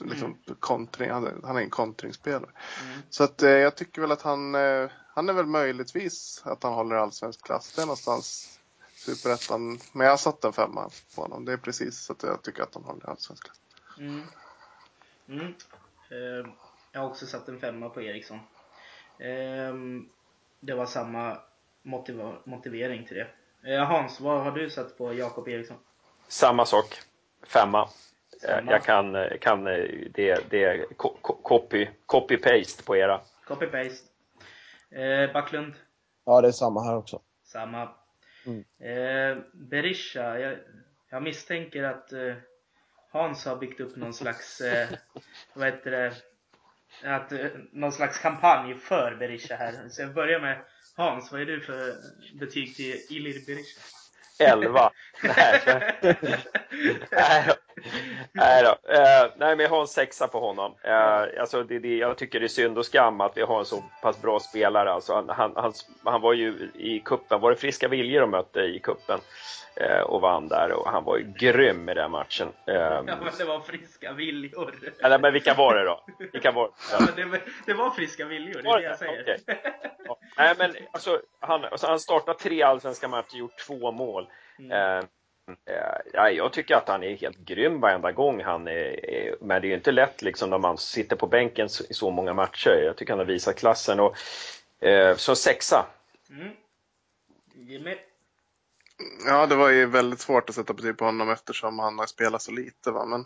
liksom, 0.00 0.26
mm. 0.46 0.56
kontring, 0.60 1.10
han, 1.10 1.40
han 1.44 1.56
är 1.56 1.60
en 1.60 1.70
kontringsspelare. 1.70 2.50
Mm. 2.82 2.98
Så 3.10 3.24
att 3.24 3.42
jag 3.42 3.76
tycker 3.76 4.00
väl 4.00 4.12
att 4.12 4.22
han, 4.22 4.54
han 5.14 5.28
är 5.28 5.32
väl 5.32 5.46
möjligtvis 5.46 6.42
att 6.44 6.62
han 6.62 6.72
håller 6.72 6.96
allsvensk 6.96 7.44
klass. 7.44 7.72
Det 7.76 7.82
är 7.82 7.86
någonstans 7.86 8.55
Superettan. 9.06 9.78
Men 9.92 10.04
jag 10.04 10.12
har 10.12 10.16
satt 10.16 10.44
en 10.44 10.52
femma 10.52 10.90
på 11.14 11.22
honom. 11.22 11.44
Det 11.44 11.52
är 11.52 11.56
precis 11.56 11.98
så 11.98 12.12
att 12.12 12.22
jag 12.22 12.42
tycker 12.42 12.62
att 12.62 12.74
han 12.74 12.84
håller 12.84 13.10
allsvensk 13.10 13.44
klass. 13.44 13.60
Mm. 13.98 14.22
Mm. 15.28 15.54
Eh, 16.10 16.52
jag 16.92 17.00
har 17.00 17.08
också 17.08 17.26
satt 17.26 17.48
en 17.48 17.60
femma 17.60 17.88
på 17.88 18.02
Eriksson. 18.02 18.38
Eh, 19.18 19.74
det 20.60 20.74
var 20.74 20.86
samma 20.86 21.38
motiv 21.82 22.22
motivering 22.44 23.06
till 23.06 23.16
det. 23.16 23.28
Eh, 23.74 23.84
Hans, 23.84 24.20
vad 24.20 24.42
har 24.44 24.50
du 24.50 24.70
satt 24.70 24.98
på 24.98 25.14
Jakob 25.14 25.48
Eriksson? 25.48 25.76
Samma 26.28 26.66
sak. 26.66 26.98
Femma. 27.46 27.88
Samma. 28.40 28.72
Jag 28.72 28.82
kan, 28.82 29.28
kan 29.40 29.64
det, 29.64 30.40
det 30.50 30.64
är 30.64 30.86
copy, 31.42 31.88
copy 32.06 32.36
paste 32.36 32.82
på 32.82 32.96
era. 32.96 33.20
Copy 33.44 33.66
paste. 33.66 34.08
Eh, 34.90 35.32
Backlund? 35.32 35.74
Ja, 36.24 36.40
det 36.40 36.48
är 36.48 36.52
samma 36.52 36.84
här 36.84 36.96
också. 36.96 37.20
Samma. 37.44 37.88
Mm. 38.46 38.64
Eh, 38.80 39.42
Berisha, 39.52 40.38
jag, 40.38 40.58
jag, 41.10 41.22
misstänker 41.22 41.82
att 41.82 42.12
eh, 42.12 42.34
Hans 43.12 43.44
har 43.44 43.56
byggt 43.56 43.80
upp 43.80 43.96
någon 43.96 44.14
slags, 44.14 44.60
eh, 44.60 44.88
vad 45.54 45.66
heter 45.66 45.90
det, 45.90 46.12
att, 47.04 47.32
eh, 47.32 47.46
någon 47.72 47.92
slags 47.92 48.18
kampanj 48.18 48.74
för 48.74 49.16
Berisha 49.16 49.56
här. 49.56 49.88
Så 49.88 50.02
jag 50.02 50.14
börjar 50.14 50.40
med 50.40 50.58
Hans, 50.96 51.32
vad 51.32 51.40
är 51.40 51.46
du 51.46 51.60
för 51.60 51.94
betyg 52.38 52.76
till 52.76 53.00
Ilir 53.10 53.46
Berisha? 53.46 53.80
11. 54.38 54.90
nej, 55.22 55.98
nej, 57.10 57.56
nej 58.32 58.62
då. 58.62 58.70
Uh, 58.70 59.32
nej, 59.36 59.56
men 59.56 59.58
jag 59.58 59.70
har 59.70 59.80
en 59.80 59.86
sexa 59.86 60.28
på 60.28 60.40
honom. 60.40 60.74
Uh, 60.84 61.40
alltså 61.40 61.62
det, 61.62 61.78
det, 61.78 61.96
jag 61.96 62.18
tycker 62.18 62.40
det 62.40 62.46
är 62.46 62.48
synd 62.48 62.78
och 62.78 62.86
skam 62.86 63.20
att 63.20 63.36
vi 63.36 63.42
har 63.42 63.58
en 63.58 63.64
så 63.64 63.84
pass 64.02 64.22
bra 64.22 64.40
spelare. 64.40 64.92
Alltså 64.92 65.14
han, 65.14 65.28
han, 65.28 65.52
han, 65.56 65.72
han 66.04 66.20
var 66.20 66.32
ju 66.32 66.70
i 66.74 67.00
kuppen 67.04 67.40
var 67.40 67.50
det 67.50 67.56
Friska 67.56 67.88
Viljor 67.88 68.20
de 68.20 68.30
mötte 68.30 68.60
i 68.60 68.78
kuppen 68.78 69.20
uh, 69.80 70.00
och 70.00 70.20
vann 70.20 70.48
där 70.48 70.72
och 70.72 70.90
han 70.90 71.04
var 71.04 71.18
ju 71.18 71.32
grym 71.38 71.88
i 71.88 71.94
den 71.94 72.10
matchen. 72.10 72.48
Uh, 72.68 72.74
ja, 72.74 73.02
men 73.02 73.18
det 73.38 73.44
var 73.44 73.60
Friska 73.60 74.12
Viljor. 74.12 74.74
Eller, 75.02 75.18
men 75.18 75.32
vilka 75.32 75.54
var 75.54 75.74
det 75.74 75.84
då? 75.84 76.04
Vilka 76.32 76.52
var 76.52 76.70
ja, 76.92 77.06
men 77.16 77.30
det, 77.30 77.40
det 77.66 77.74
var 77.74 77.90
Friska 77.90 78.24
Viljor, 78.24 78.62
det 78.62 78.68
är 78.68 78.76
det 78.76 78.82
jag 78.82 78.98
säger. 78.98 79.22
Okay. 79.22 79.38
Ja. 80.04 80.18
Nej, 80.36 80.54
men 80.58 80.70
alltså, 80.92 81.20
han, 81.40 81.64
alltså, 81.64 81.86
han 81.86 82.00
startat 82.00 82.38
tre 82.38 82.62
allsvenska 82.62 83.08
matcher, 83.08 83.36
gjort 83.36 83.58
två 83.66 83.92
mål. 83.92 84.28
Mm. 84.58 85.06
Ja, 86.12 86.30
jag 86.30 86.52
tycker 86.52 86.74
att 86.74 86.88
han 86.88 87.02
är 87.02 87.16
helt 87.16 87.38
grym 87.38 87.80
varenda 87.80 88.12
gång 88.12 88.42
han 88.42 88.68
är, 88.68 89.36
men 89.40 89.62
det 89.62 89.66
är 89.66 89.68
ju 89.68 89.74
inte 89.74 89.92
lätt 89.92 90.22
liksom 90.22 90.50
när 90.50 90.58
man 90.58 90.78
sitter 90.78 91.16
på 91.16 91.26
bänken 91.26 91.68
i 91.88 91.94
så 91.94 92.10
många 92.10 92.32
matcher. 92.32 92.82
Jag 92.84 92.96
tycker 92.96 93.12
han 93.12 93.18
har 93.18 93.26
visat 93.26 93.56
klassen 93.56 94.00
och 94.00 94.16
eh, 94.86 95.16
så 95.16 95.36
sexa. 95.36 95.86
Mm. 96.30 96.52
Jimmy? 97.54 97.96
Ja, 99.26 99.46
det 99.46 99.56
var 99.56 99.68
ju 99.68 99.86
väldigt 99.86 100.20
svårt 100.20 100.48
att 100.48 100.54
sätta 100.54 100.74
betyg 100.74 100.98
på 100.98 101.04
honom 101.04 101.30
eftersom 101.30 101.78
han 101.78 101.98
har 101.98 102.06
spelat 102.06 102.42
så 102.42 102.52
lite. 102.52 102.90
Va? 102.90 103.04
Men 103.04 103.24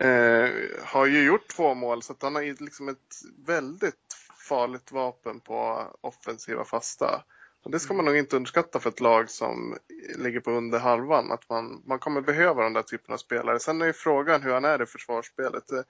mm. 0.00 0.44
eh, 0.44 0.50
har 0.84 1.06
ju 1.06 1.24
gjort 1.24 1.48
två 1.48 1.74
mål 1.74 2.02
så 2.02 2.12
att 2.12 2.22
han 2.22 2.34
har 2.34 2.42
ju 2.42 2.56
liksom 2.60 2.88
ett 2.88 3.20
väldigt 3.46 4.16
farligt 4.48 4.92
vapen 4.92 5.40
på 5.40 5.86
offensiva 6.00 6.64
fasta. 6.64 7.24
Och 7.64 7.70
det 7.70 7.80
ska 7.80 7.94
man 7.94 8.04
nog 8.04 8.16
inte 8.16 8.36
underskatta 8.36 8.80
för 8.80 8.90
ett 8.90 9.00
lag 9.00 9.30
som 9.30 9.76
ligger 10.16 10.40
på 10.40 10.50
under 10.50 10.78
halvan. 10.78 11.32
Att 11.32 11.48
man, 11.48 11.82
man 11.86 11.98
kommer 11.98 12.20
behöva 12.20 12.62
den 12.62 12.72
där 12.72 12.82
typen 12.82 13.12
av 13.12 13.18
spelare. 13.18 13.60
Sen 13.60 13.82
är 13.82 13.86
ju 13.86 13.92
frågan 13.92 14.42
hur 14.42 14.52
han 14.52 14.64
är 14.64 14.82
i 14.82 14.86
försvarsspelet. 14.86 15.72
Eh, 15.72 15.82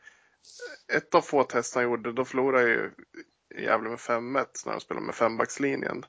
ett 0.96 1.14
av 1.14 1.20
få 1.20 1.44
test 1.44 1.74
han 1.74 1.84
gjorde, 1.84 2.12
då 2.12 2.24
förlorade 2.24 2.68
ju 2.68 2.90
Gävle 3.58 3.88
med 3.88 3.98
5-1 3.98 4.46
när 4.66 4.72
de 4.72 4.80
spelade 4.80 5.06
med 5.06 5.14
fembackslinjen. 5.14 5.90
Mm. 5.90 6.06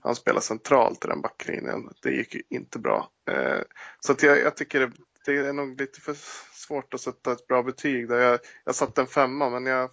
Han 0.00 0.14
spelade 0.14 0.44
centralt 0.44 1.04
i 1.04 1.08
den 1.08 1.20
backlinjen. 1.20 1.90
Det 2.02 2.10
gick 2.10 2.34
ju 2.34 2.42
inte 2.48 2.78
bra. 2.78 3.10
Eh, 3.30 3.60
så 4.00 4.14
jag, 4.20 4.40
jag 4.40 4.56
tycker 4.56 4.80
det, 4.80 4.92
det, 5.24 5.36
är 5.36 5.52
nog 5.52 5.80
lite 5.80 6.00
för 6.00 6.16
svårt 6.52 6.94
att 6.94 7.00
sätta 7.00 7.32
ett 7.32 7.46
bra 7.46 7.62
betyg. 7.62 8.08
Där 8.08 8.18
jag, 8.18 8.38
jag 8.64 8.74
satte 8.74 9.00
en 9.00 9.06
femma 9.06 9.50
men 9.50 9.66
jag, 9.66 9.90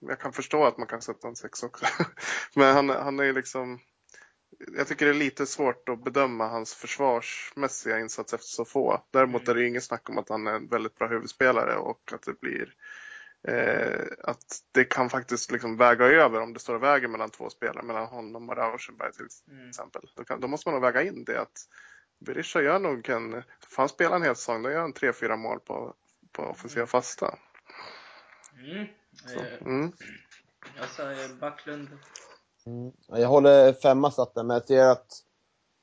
jag 0.00 0.20
kan 0.20 0.32
förstå 0.32 0.64
att 0.64 0.78
man 0.78 0.86
kan 0.86 1.02
sätta 1.02 1.28
en 1.28 1.36
sex 1.36 1.62
också. 1.62 1.86
men 2.54 2.74
han, 2.74 2.88
han 2.88 3.20
är 3.20 3.24
ju 3.24 3.32
liksom 3.32 3.80
jag 4.76 4.88
tycker 4.88 5.06
det 5.06 5.12
är 5.12 5.14
lite 5.14 5.46
svårt 5.46 5.88
att 5.88 6.04
bedöma 6.04 6.48
hans 6.48 6.74
försvarsmässiga 6.74 7.98
insats 7.98 8.34
efter 8.34 8.48
så 8.48 8.64
få. 8.64 9.04
Däremot 9.10 9.42
mm. 9.42 9.50
är 9.50 9.60
det 9.60 9.68
inget 9.68 9.84
snack 9.84 10.08
om 10.10 10.18
att 10.18 10.28
han 10.28 10.46
är 10.46 10.52
en 10.52 10.68
väldigt 10.68 10.94
bra 10.94 11.08
huvudspelare 11.08 11.76
och 11.76 12.12
att 12.12 12.22
det 12.22 12.40
blir 12.40 12.74
eh, 13.48 14.06
att 14.24 14.62
det 14.72 14.84
kan 14.84 15.10
faktiskt 15.10 15.50
liksom 15.50 15.76
väga 15.76 16.04
över 16.04 16.40
om 16.40 16.52
det 16.52 16.60
står 16.60 16.74
och 16.74 16.82
väger 16.82 17.08
mellan 17.08 17.30
två 17.30 17.50
spelare, 17.50 17.82
mellan 17.82 18.06
honom 18.06 18.48
och 18.48 18.56
Rauschenberg 18.56 19.12
till 19.12 19.26
mm. 19.50 19.68
exempel. 19.68 20.02
Då, 20.14 20.24
kan, 20.24 20.40
då, 20.40 20.48
måste 20.48 20.68
man 20.68 20.74
nog 20.74 20.82
väga 20.82 21.02
in 21.02 21.24
det 21.24 21.40
att 21.40 21.68
Berisha 22.18 22.62
gör 22.62 22.78
nog 22.78 23.08
en, 23.08 23.32
för 23.68 23.76
han 23.76 23.88
spelar 23.88 24.16
en 24.16 24.22
hel 24.22 24.36
säsong, 24.36 24.62
då 24.62 24.70
gör 24.70 24.80
han 24.80 24.92
tre, 24.92 25.12
fyra 25.12 25.36
mål 25.36 25.60
på, 25.60 25.94
på 26.32 26.42
offensiva 26.42 26.80
mm. 26.80 26.88
fasta. 26.88 27.38
Mm. 28.58 28.86
Så, 29.26 29.40
eh, 29.40 29.62
mm. 29.62 29.92
Jag 30.76 30.88
sa 30.88 31.14
Backlund 31.40 31.88
Mm. 32.68 32.92
Jag 33.08 33.28
håller 33.28 33.72
femma 33.72 34.10
satten, 34.10 34.46
men 34.46 34.54
jag 34.54 34.66
ser 34.66 34.84
att, 34.84 35.06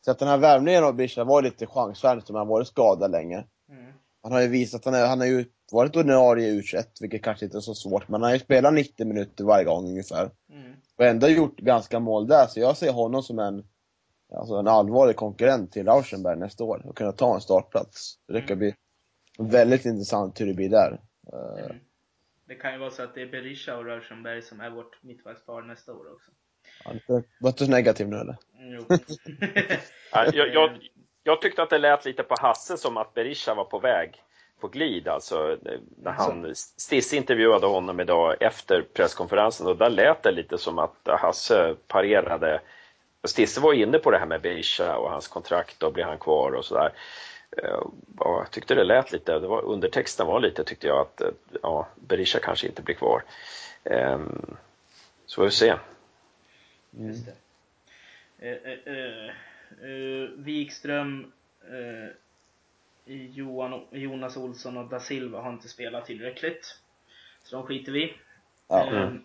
så 0.06 0.12
att 0.12 0.20
den 0.20 0.28
här 0.28 0.38
värvningen 0.38 0.84
av 0.84 0.96
Bisha 0.96 1.24
var 1.24 1.42
lite 1.42 1.66
chansvärd 1.66 2.24
som 2.24 2.36
han 2.36 2.48
varit 2.48 2.68
skadad 2.68 3.12
länge. 3.12 3.46
Mm. 3.70 3.94
Han 4.24 4.32
har 4.32 4.42
ju 4.42 4.48
visat 4.48 4.80
att 4.80 4.86
han, 4.86 4.94
är, 4.94 5.08
han 5.08 5.20
har 5.20 5.28
ju 5.28 5.46
varit 5.72 5.96
ordinarie 5.96 6.48
i 6.48 6.62
U21, 6.62 6.86
vilket 7.02 7.24
kanske 7.24 7.46
inte 7.46 7.58
är 7.58 7.62
så 7.62 7.76
svårt, 7.76 8.08
men 8.08 8.22
han 8.22 8.30
har 8.30 8.36
ju 8.36 8.40
spelat 8.40 8.74
90 8.74 9.06
minuter 9.06 9.44
varje 9.44 9.66
gång 9.66 9.86
ungefär. 9.86 10.32
Mm. 10.50 10.74
Och 10.98 11.06
ändå 11.06 11.28
gjort 11.28 11.58
ganska 11.58 12.00
mål 12.00 12.28
där, 12.28 12.48
så 12.48 12.60
jag 12.60 12.78
ser 12.78 12.92
honom 12.92 13.24
som 13.24 13.40
en, 13.40 13.64
alltså 14.34 14.56
en 14.56 14.68
allvarlig 14.68 15.16
konkurrent 15.16 15.72
till 15.72 15.86
Rauschenberg 15.86 16.38
nästa 16.38 16.64
år 16.64 16.86
och 16.86 16.98
kunna 16.98 17.12
ta 17.12 17.36
en 17.36 17.42
startplats. 17.42 18.20
Det 18.28 18.42
kan 18.42 18.58
mm. 18.58 18.60
bli 18.60 18.76
väldigt 19.38 19.86
intressant 19.86 20.42
hur 20.42 20.46
det 20.46 20.54
blir 20.54 20.70
där. 20.70 21.02
Mm. 21.34 21.78
Det 22.48 22.56
kan 22.56 22.74
ju 22.74 22.80
vara 22.80 22.92
så 22.92 23.04
att 23.04 23.16
det 23.16 23.22
är 23.22 23.32
Berisha 23.32 23.78
och 23.78 23.86
Rauschenberg 23.86 24.42
som 24.42 24.62
är 24.62 24.70
vårt 24.70 25.04
mittbackspar 25.04 25.62
nästa 25.62 25.94
år 25.94 26.14
också. 26.14 26.32
Ja, 26.86 27.22
var 27.40 27.50
inte 27.50 27.66
så 27.66 27.72
negativ 27.72 28.08
nu 28.08 28.18
eller? 28.18 28.36
Jo. 28.58 28.86
jag, 30.34 30.54
jag, 30.54 30.90
jag, 31.24 31.42
tyckte 31.42 31.64
att 31.64 31.70
det 31.70 31.78
lät 31.78 32.06
lite 32.06 32.24
på 32.24 32.36
Hasse 32.40 32.78
som 32.78 32.98
att 32.98 33.14
Berisha 33.14 33.54
var 33.54 33.66
på 33.66 33.80
väg 33.80 34.22
på 34.60 34.68
glid 34.68 35.08
alltså. 35.08 35.58
När 36.04 36.12
han, 36.12 36.56
Stisse 36.56 37.16
intervjuade 37.16 37.68
honom 37.68 38.00
idag 38.00 38.36
efter 38.40 38.82
presskonferensen 38.94 39.68
och 39.68 39.78
där 39.78 39.90
lät 39.90 40.24
det 40.24 40.32
lite 40.32 40.58
som 40.58 40.80
att 40.80 41.08
Hasse 41.08 41.76
parerade. 41.88 42.62
Stisse 43.24 43.62
var 43.62 43.74
inne 43.74 44.00
på 44.00 44.12
det 44.12 44.18
här 44.18 44.26
med 44.26 44.42
Berisha 44.42 44.98
och 44.98 45.12
hans 45.12 45.28
kontrakt 45.28 45.84
och 45.84 45.94
blir 45.94 46.04
han 46.04 46.18
kvar 46.18 46.52
och 46.52 46.66
sådär. 46.66 46.92
Eh, 47.58 47.82
jag 48.20 48.52
tyckte 48.52 48.76
det 48.76 48.84
lät 48.84 49.12
lite, 49.12 49.40
det 49.40 49.48
var, 49.48 49.66
undertexten 49.66 50.28
var 50.28 50.40
lite 50.40 50.64
tyckte 50.64 50.88
jag 50.88 51.00
att 51.00 51.22
ja, 51.62 51.88
Berisha 51.96 52.40
kanske 52.40 52.68
inte 52.68 52.82
blir 52.82 52.96
kvar. 52.96 53.24
Um, 53.84 54.58
så 55.26 55.36
får 55.36 55.46
vi 55.46 55.52
se. 55.52 55.76
Mm. 56.98 57.08
Just 57.08 57.26
det. 57.26 57.36
Eh, 58.38 58.94
eh, 58.94 59.30
eh, 59.90 60.30
Wikström, 60.36 61.32
Johan, 63.06 63.82
Jonas 63.92 64.38
Olsson 64.38 64.78
och 64.78 64.90
da 64.90 65.00
Silva 65.00 65.42
har 65.42 65.54
inte 65.54 65.68
spelat 65.68 66.06
tillräckligt. 66.06 66.80
Så 67.44 67.56
de 67.56 67.68
skiter 67.68 67.92
vi 67.92 68.18
ja. 68.68 68.88
mm. 68.88 69.24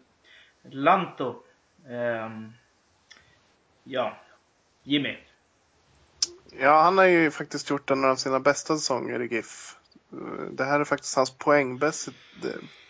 Lanto. 0.62 1.42
ja, 3.84 4.16
Jimmy. 4.82 5.16
Ja, 6.58 6.82
han 6.82 6.98
har 6.98 7.04
ju 7.04 7.30
faktiskt 7.30 7.70
gjort 7.70 7.90
en 7.90 8.04
av 8.04 8.16
sina 8.16 8.40
bästa 8.40 8.76
säsonger 8.76 9.22
i 9.22 9.34
GIF. 9.34 9.76
Det 10.50 10.64
här 10.64 10.80
är 10.80 10.84
faktiskt 10.84 11.16
hans 11.16 11.38
poängmässigt, 11.38 12.16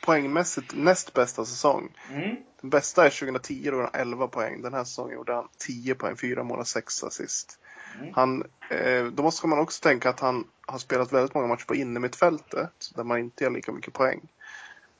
poängmässigt 0.00 0.74
näst 0.74 1.12
bästa 1.12 1.44
säsong. 1.44 1.88
Mm. 2.10 2.36
Den 2.60 2.70
bästa 2.70 3.06
är 3.06 3.10
2010 3.10 3.70
då 3.70 3.80
han 3.80 3.90
11 3.92 4.28
poäng. 4.28 4.62
Den 4.62 4.74
här 4.74 4.84
säsongen 4.84 5.14
gjorde 5.14 5.34
han 5.34 5.48
10 5.58 5.94
poäng, 5.94 6.16
4 6.16 6.42
mål 6.42 6.58
och 6.58 6.68
6 6.68 7.04
assist. 7.04 7.58
Mm. 8.00 8.14
Han, 8.14 8.44
eh, 8.70 9.04
då 9.04 9.22
måste 9.22 9.46
man 9.46 9.58
också 9.58 9.82
tänka 9.82 10.10
att 10.10 10.20
han 10.20 10.44
har 10.66 10.78
spelat 10.78 11.12
väldigt 11.12 11.34
många 11.34 11.46
matcher 11.46 11.66
på 11.66 11.74
innermittfältet 11.74 12.90
där 12.94 13.04
man 13.04 13.18
inte 13.18 13.44
ger 13.44 13.50
lika 13.50 13.72
mycket 13.72 13.94
poäng. 13.94 14.20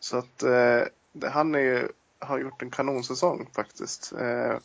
Så 0.01 0.19
att 0.19 0.43
eh, 0.43 0.83
han 1.31 1.55
är, 1.55 1.91
har 2.19 2.39
gjort 2.39 2.63
en 2.63 2.71
kanonsäsong 2.71 3.49
faktiskt. 3.55 4.13
Eh, 4.13 4.57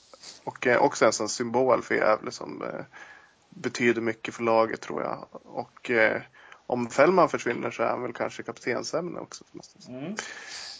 och 0.43 0.67
är 0.67 0.77
också 0.77 1.05
en 1.05 1.13
sån 1.13 1.29
symbol 1.29 1.81
för 1.81 1.95
Gävle 1.95 2.31
som 2.31 2.61
eh, 2.61 2.85
betyder 3.49 4.01
mycket 4.01 4.35
för 4.35 4.43
laget 4.43 4.81
tror 4.81 5.01
jag. 5.01 5.27
Och 5.31 5.91
eh, 5.91 6.21
om 6.67 6.89
Fällman 6.89 7.29
försvinner 7.29 7.71
så 7.71 7.83
är 7.83 7.87
han 7.87 8.01
väl 8.01 8.13
kanske 8.13 8.43
kaptensämne 8.43 9.19
också. 9.19 9.43
Mm. 9.89 10.15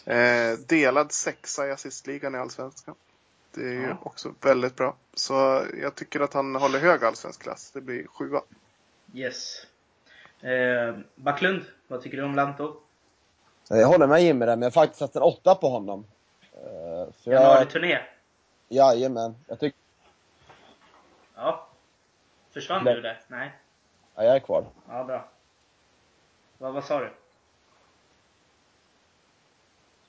Eh, 0.05 0.59
delad 0.59 1.11
sexa 1.11 1.67
i 1.67 1.71
assistligan 1.71 2.35
i 2.35 2.37
Allsvenskan. 2.37 2.95
Det 3.51 3.61
är 3.61 3.73
ju 3.73 3.95
också 4.03 4.33
väldigt 4.41 4.75
bra. 4.75 4.95
Så 5.13 5.65
jag 5.81 5.95
tycker 5.95 6.19
att 6.19 6.33
han 6.33 6.55
håller 6.55 6.79
hög 6.79 7.03
allsvensk 7.03 7.41
klass. 7.41 7.71
Det 7.71 7.81
blir 7.81 8.07
sjua. 8.07 8.41
Yes. 9.13 9.65
Eh, 10.41 10.95
Backlund, 11.15 11.65
vad 11.87 12.01
tycker 12.01 12.17
du 12.17 12.23
om 12.23 12.35
Lanto? 12.35 12.75
Jag 13.69 13.87
håller 13.87 14.07
med 14.07 14.23
Jimmy 14.23 14.45
där, 14.45 14.55
men 14.55 14.61
jag 14.61 14.67
har 14.67 14.71
faktiskt 14.71 14.99
satt 14.99 15.15
en 15.15 15.21
åtta 15.21 15.55
på 15.55 15.69
honom. 15.69 16.05
Eh, 16.53 17.07
Januari-turné? 17.23 17.99
Jajamän. 18.69 19.35
Jag 19.47 19.59
tycker... 19.59 19.79
Ja. 21.35 21.67
Försvann 22.51 22.83
Nej. 22.83 22.95
du 22.95 23.01
där? 23.01 23.21
Nej. 23.27 23.51
Ja, 24.15 24.23
jag 24.23 24.35
är 24.35 24.39
kvar. 24.39 24.65
Ja, 24.89 25.03
bra. 25.03 25.29
Vad, 26.57 26.73
vad 26.73 26.85
sa 26.85 26.99
du? 26.99 27.11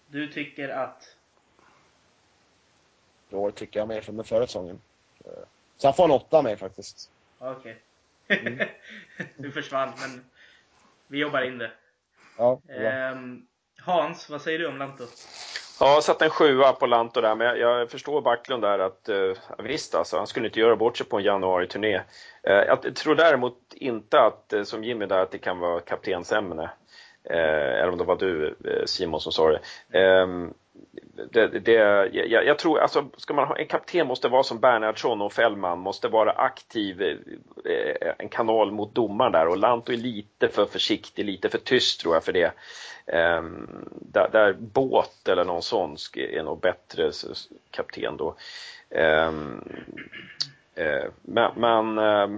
Du 0.06 0.32
tycker 0.32 0.68
att? 0.68 1.16
Då 3.28 3.50
tycker 3.50 3.80
jag 3.80 3.88
mer 3.88 4.00
från 4.00 4.16
den 4.16 4.24
förra 4.24 4.46
säsongen. 4.46 4.80
Så 5.76 5.86
han 5.86 5.94
får 5.94 6.04
en 6.04 6.10
åtta 6.10 6.42
med 6.42 6.58
faktiskt. 6.58 7.10
Okej. 7.38 7.82
Okay. 8.24 8.38
Mm. 8.38 8.68
du 9.36 9.52
försvann, 9.52 9.92
men 10.00 10.24
vi 11.06 11.18
jobbar 11.18 11.42
in 11.42 11.58
det. 11.58 11.72
Ja, 12.36 12.60
ehm, 12.68 13.46
Hans, 13.78 14.30
vad 14.30 14.42
säger 14.42 14.58
du 14.58 14.66
om 14.66 14.78
Lanto? 14.78 15.06
Ja, 15.80 15.94
jag 15.94 16.04
satt 16.04 16.22
en 16.22 16.30
sjua 16.30 16.72
på 16.72 16.86
Lanto 16.86 17.20
där, 17.20 17.34
men 17.34 17.46
jag, 17.46 17.58
jag 17.58 17.90
förstår 17.90 18.20
Backlund 18.20 18.62
där 18.62 18.78
att 18.78 19.08
eh, 19.08 19.32
visst 19.58 19.94
alltså, 19.94 20.16
han 20.16 20.26
skulle 20.26 20.46
inte 20.46 20.60
göra 20.60 20.76
bort 20.76 20.96
sig 20.96 21.06
på 21.06 21.18
en 21.18 21.24
januari-turné. 21.24 21.94
Eh, 22.42 22.54
jag 22.54 22.96
tror 22.96 23.14
däremot 23.14 23.58
inte 23.74 24.20
att, 24.20 24.52
eh, 24.52 24.62
som 24.62 24.84
Jimmy 24.84 25.06
där, 25.06 25.18
att 25.18 25.30
det 25.30 25.38
kan 25.38 25.58
vara 25.58 25.80
kaptensämne. 25.80 26.70
Eh, 27.30 27.80
eller 27.80 27.88
om 27.88 27.98
det 27.98 28.04
var 28.04 28.16
du 28.16 28.56
eh, 28.64 28.84
Simon 28.86 29.20
som 29.20 29.32
sa 29.32 29.50
det. 29.50 29.60
Eh, 29.98 30.26
det, 31.32 31.46
det, 31.46 31.72
jag, 32.12 32.46
jag, 32.46 32.58
tror, 32.58 32.78
alltså, 32.78 33.04
ska 33.16 33.34
man 33.34 33.48
ha, 33.48 33.56
en 33.56 33.66
kapten 33.66 34.06
måste 34.06 34.28
vara 34.28 34.42
som 34.42 34.60
Bernhardsson 34.60 35.22
och 35.22 35.32
Fällman, 35.32 35.78
måste 35.78 36.08
vara 36.08 36.32
aktiv, 36.32 37.02
eh, 37.02 38.12
en 38.18 38.28
kanal 38.28 38.70
mot 38.72 38.94
domaren 38.94 39.32
där 39.32 39.48
och 39.48 39.56
Lanto 39.56 39.92
är 39.92 39.96
lite 39.96 40.48
för 40.48 40.66
försiktig, 40.66 41.24
lite 41.24 41.48
för 41.48 41.58
tyst 41.58 42.00
tror 42.00 42.14
jag 42.14 42.24
för 42.24 42.32
det. 42.32 42.52
Eh, 43.06 43.42
där, 44.00 44.28
där 44.32 44.52
båt 44.52 45.28
eller 45.28 45.44
någon 45.44 45.62
sån 45.62 45.96
är 46.14 46.42
nog 46.42 46.60
bättre 46.60 47.10
kapten 47.70 48.16
då. 48.16 48.36
Ehm, 48.90 49.64
eh, 50.74 51.04
men, 51.22 51.52
men 51.56 51.98
Eh, 51.98 52.28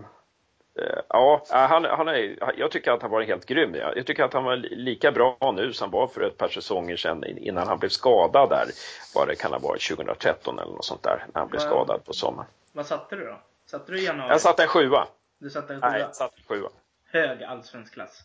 ja, 1.08 1.42
han, 1.50 1.84
han 1.84 2.08
är, 2.08 2.38
jag 2.56 2.70
tycker 2.70 2.92
att 2.92 3.02
han 3.02 3.10
var 3.10 3.22
helt 3.22 3.46
grym. 3.46 3.74
Jag 3.74 4.06
tycker 4.06 4.24
att 4.24 4.32
han 4.32 4.44
var 4.44 4.56
lika 4.56 5.12
bra 5.12 5.52
nu 5.56 5.72
som 5.72 5.84
han 5.84 6.00
var 6.00 6.06
för 6.06 6.20
ett 6.20 6.36
par 6.36 6.48
säsonger 6.48 6.96
sedan 6.96 7.24
innan 7.24 7.68
han 7.68 7.78
blev 7.78 7.88
skadad 7.88 8.50
där. 8.50 8.66
Vad 9.14 9.28
det 9.28 9.34
kan 9.34 9.52
ha 9.52 9.58
varit 9.58 9.88
2013 9.88 10.58
eller 10.58 10.72
något 10.72 10.84
sånt 10.84 11.02
där, 11.02 11.26
när 11.34 11.40
han 11.40 11.48
blev 11.48 11.60
skadad 11.60 12.04
på 12.04 12.12
sommaren. 12.12 12.48
Vad 12.72 12.86
satte 12.86 13.16
du 13.16 13.24
då? 13.24 13.40
Satte 13.66 13.92
du 13.92 13.98
i 14.00 14.04
januari? 14.04 14.30
Jag 14.30 14.40
satte 14.40 14.62
en 14.62 14.68
sjua. 14.68 15.08
Du 15.38 15.50
satte 15.50 15.74
en 15.74 15.80
sjua? 15.80 15.90
Nej, 15.90 16.00
jag 16.00 16.16
satte 16.16 16.34
en 16.36 16.44
sjua. 16.56 16.68
Hög 17.12 17.42
allsvensk 17.42 17.94
klass. 17.94 18.22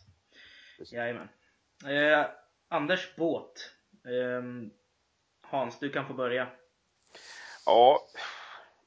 Jajamän. 0.78 1.28
Eh, 1.86 2.26
Anders 2.68 3.16
Båt. 3.16 3.70
Eh, 4.04 4.70
Hans, 5.50 5.78
du 5.78 5.90
kan 5.90 6.06
få 6.06 6.12
börja. 6.14 6.46
Ja, 7.66 8.00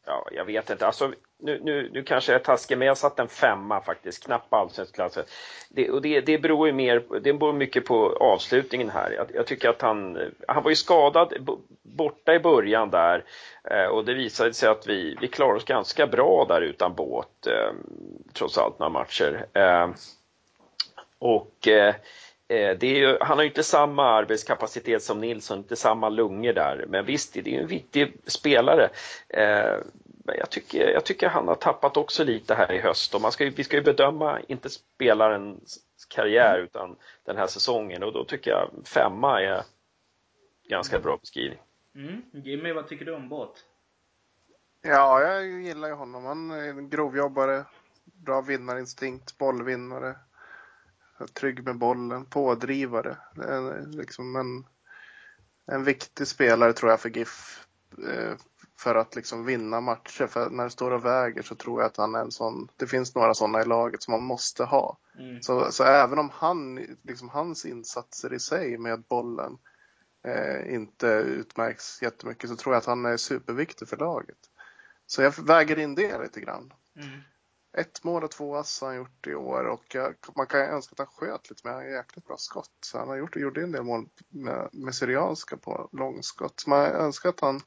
ja, 0.05 0.27
jag 0.31 0.45
vet 0.45 0.69
inte. 0.69 0.87
Alltså, 0.87 1.13
nu, 1.39 1.61
nu, 1.63 1.89
nu 1.93 2.03
kanske 2.03 2.31
jag 2.31 2.39
är 2.39 2.43
taskig, 2.43 2.77
men 2.77 2.87
jag 2.87 2.97
satt 2.97 3.19
en 3.19 3.27
femma 3.27 3.81
faktiskt, 3.81 4.25
knapp 4.25 4.53
allsvensk 4.53 4.95
klass. 4.95 5.17
Det, 5.69 5.89
och 5.89 6.01
det, 6.01 6.21
det 6.21 6.37
beror 6.37 6.67
ju 6.67 6.73
mer, 6.73 7.03
det 7.21 7.33
beror 7.33 7.53
mycket 7.53 7.85
på 7.85 8.17
avslutningen 8.19 8.89
här. 8.89 9.11
Jag, 9.11 9.27
jag, 9.33 9.47
tycker 9.47 9.69
att 9.69 9.81
han, 9.81 10.17
han 10.47 10.63
var 10.63 10.69
ju 10.69 10.75
skadad 10.75 11.33
borta 11.81 12.33
i 12.33 12.39
början 12.39 12.89
där 12.89 13.23
eh, 13.63 13.85
och 13.85 14.05
det 14.05 14.13
visade 14.13 14.53
sig 14.53 14.69
att 14.69 14.87
vi, 14.87 15.17
vi 15.21 15.27
klarade 15.27 15.57
oss 15.57 15.65
ganska 15.65 16.07
bra 16.07 16.45
där 16.49 16.61
utan 16.61 16.93
båt, 16.93 17.47
eh, 17.47 17.73
trots 18.33 18.57
allt 18.57 18.79
några 18.79 18.89
matcher. 18.89 19.45
Eh, 19.53 19.89
och 21.19 21.67
eh, 21.67 21.95
eh, 22.47 22.77
det 22.77 22.87
är 22.87 22.95
ju, 22.95 23.17
han 23.21 23.37
har 23.37 23.43
ju 23.43 23.49
inte 23.49 23.63
samma 23.63 24.03
arbetskapacitet 24.09 25.03
som 25.03 25.21
Nilsson, 25.21 25.57
inte 25.57 25.75
samma 25.75 26.09
lungor 26.09 26.53
där, 26.53 26.85
men 26.87 27.05
visst, 27.05 27.33
det 27.33 27.39
är 27.39 27.53
ju 27.53 27.61
en 27.61 27.67
viktig 27.67 28.13
spelare 28.25 28.89
men 30.27 30.37
jag 30.37 30.49
tycker, 30.49 30.89
jag 30.89 31.05
tycker 31.05 31.29
han 31.29 31.47
har 31.47 31.55
tappat 31.55 31.97
också 31.97 32.23
lite 32.23 32.55
här 32.55 32.71
i 32.71 32.79
höst. 32.79 33.15
Och 33.15 33.21
man 33.21 33.31
ska 33.31 33.43
ju, 33.43 33.49
vi 33.49 33.63
ska 33.63 33.77
ju 33.77 33.83
bedöma 33.83 34.39
inte 34.47 34.69
spelarens 34.69 35.79
karriär 36.07 36.59
utan 36.59 36.95
den 37.25 37.37
här 37.37 37.47
säsongen 37.47 38.03
och 38.03 38.13
då 38.13 38.25
tycker 38.25 38.51
jag 38.51 38.71
femma 38.85 39.41
är 39.41 39.63
ganska 40.69 40.99
bra 40.99 41.17
beskrivning. 41.17 41.59
Mm. 41.95 42.21
Jimmy, 42.31 42.73
vad 42.73 42.87
tycker 42.87 43.05
du 43.05 43.15
om 43.15 43.29
Båt? 43.29 43.65
Ja, 44.81 45.21
jag 45.21 45.45
gillar 45.45 45.87
ju 45.87 45.93
honom. 45.93 46.25
Han 46.25 46.51
är 46.51 46.69
en 46.69 46.89
grovjobbare, 46.89 47.65
bra 48.03 48.41
vinnarinstinkt, 48.41 49.37
bollvinnare, 49.37 50.15
trygg 51.33 51.63
med 51.63 51.77
bollen, 51.77 52.25
pådrivare. 52.25 53.17
Liksom 53.91 54.35
en, 54.35 54.65
en 55.75 55.83
viktig 55.83 56.27
spelare 56.27 56.73
tror 56.73 56.91
jag 56.91 56.99
för 56.99 57.09
GIF 57.09 57.65
eh, 58.09 58.33
för 58.79 58.95
att 58.95 59.15
liksom 59.15 59.45
vinna 59.45 59.81
matcher. 59.81 60.27
För 60.27 60.49
när 60.49 60.63
det 60.63 60.69
står 60.69 60.91
och 60.91 61.05
väger 61.05 61.41
så 61.41 61.55
tror 61.55 61.81
jag 61.81 61.87
att 61.87 61.97
han 61.97 62.15
är 62.15 62.19
en 62.19 62.31
sån, 62.31 62.69
det 62.75 62.87
finns 62.87 63.15
några 63.15 63.33
sådana 63.33 63.61
i 63.61 63.65
laget 63.65 64.03
som 64.03 64.11
man 64.11 64.23
måste 64.23 64.63
ha. 64.63 64.97
Mm. 65.19 65.41
Så, 65.41 65.71
så 65.71 65.83
även 65.83 66.19
om 66.19 66.29
han, 66.33 66.75
liksom 67.01 67.29
hans 67.29 67.65
insatser 67.65 68.33
i 68.33 68.39
sig 68.39 68.77
med 68.77 69.03
bollen 69.03 69.57
eh, 70.25 70.73
inte 70.73 71.07
utmärks 71.07 72.01
jättemycket 72.01 72.49
så 72.49 72.55
tror 72.55 72.75
jag 72.75 72.79
att 72.79 72.85
han 72.85 73.05
är 73.05 73.17
superviktig 73.17 73.87
för 73.87 73.97
laget. 73.97 74.37
Så 75.05 75.21
jag 75.21 75.45
väger 75.45 75.79
in 75.79 75.95
det 75.95 76.21
lite 76.21 76.41
grann. 76.41 76.73
Mm. 76.95 77.19
Ett 77.77 78.03
mål 78.03 78.23
och 78.23 78.31
två 78.31 78.55
ass 78.55 78.81
har 78.81 78.87
han 78.87 78.97
gjort 78.97 79.27
i 79.27 79.35
år 79.35 79.63
och 79.67 79.83
jag, 79.95 80.15
man 80.35 80.47
kan 80.47 80.59
önska 80.59 80.93
att 80.93 80.99
han 80.99 81.07
sköt 81.07 81.49
lite 81.49 81.67
mer. 81.67 81.81
jäkligt 81.81 82.27
bra 82.27 82.37
skott. 82.37 82.77
Så 82.81 82.99
han 82.99 83.07
har 83.07 83.15
gjort, 83.15 83.35
gjorde 83.35 83.63
en 83.63 83.71
del 83.71 83.83
mål 83.83 84.09
med, 84.29 84.69
med 84.71 84.95
Syrianska 84.95 85.57
på 85.57 85.89
långskott. 85.91 86.67
Man 86.67 86.85
önskar 86.85 87.29
att 87.29 87.39
han 87.39 87.61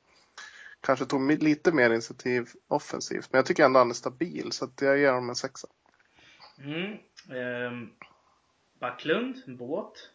kanske 0.81 1.05
tog 1.05 1.43
lite 1.43 1.73
mer 1.73 1.91
initiativ 1.91 2.49
offensivt. 2.69 3.29
Men 3.33 3.39
jag 3.39 3.47
tycker 3.47 3.65
ändå 3.65 3.79
han 3.79 3.91
är 3.91 3.95
stabil, 3.95 4.53
så 4.53 4.69
jag 4.81 4.99
ger 4.99 5.13
honom 5.13 5.29
en 5.29 5.35
sexa. 5.35 5.69
Mm. 6.59 6.93
Eh, 7.31 7.89
Backlund, 8.81 9.37
båt. 9.59 10.11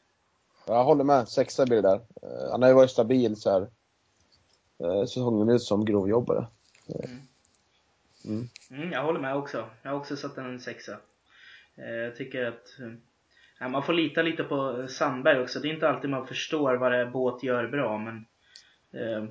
Jag 0.67 0.83
håller 0.83 1.03
med, 1.03 1.27
sexa 1.27 1.65
blir 1.65 1.81
det 1.81 1.89
där. 1.89 1.95
Eh, 1.95 2.51
han 2.51 2.61
har 2.61 2.69
ju 2.69 2.75
varit 2.75 2.91
stabil 2.91 3.35
så 3.35 3.51
här 3.51 3.61
eh, 4.83 5.01
säsongen 5.01 5.49
ut 5.49 5.61
som 5.61 5.85
grovjobbare. 5.85 6.47
Mm. 6.87 7.19
Mm. 8.25 8.49
Mm, 8.69 8.91
jag 8.91 9.03
håller 9.03 9.19
med 9.19 9.35
också. 9.35 9.69
Jag 9.81 9.91
har 9.91 9.97
också 9.97 10.17
satt 10.17 10.37
en 10.37 10.59
sexa. 10.59 10.97
Eh, 11.75 11.95
jag 11.95 12.15
tycker 12.15 12.45
att 12.45 12.77
ja, 13.59 13.67
man 13.67 13.83
får 13.83 13.93
lita 13.93 14.21
lite 14.21 14.43
på 14.43 14.87
Sandberg 14.87 15.41
också. 15.41 15.59
Det 15.59 15.67
är 15.67 15.73
inte 15.73 15.89
alltid 15.89 16.09
man 16.09 16.27
förstår 16.27 16.75
vad 16.75 16.91
det 16.91 16.97
är 16.97 17.05
båt 17.05 17.43
gör 17.43 17.67
bra, 17.67 17.97
men 17.97 18.25
eh, 18.91 19.29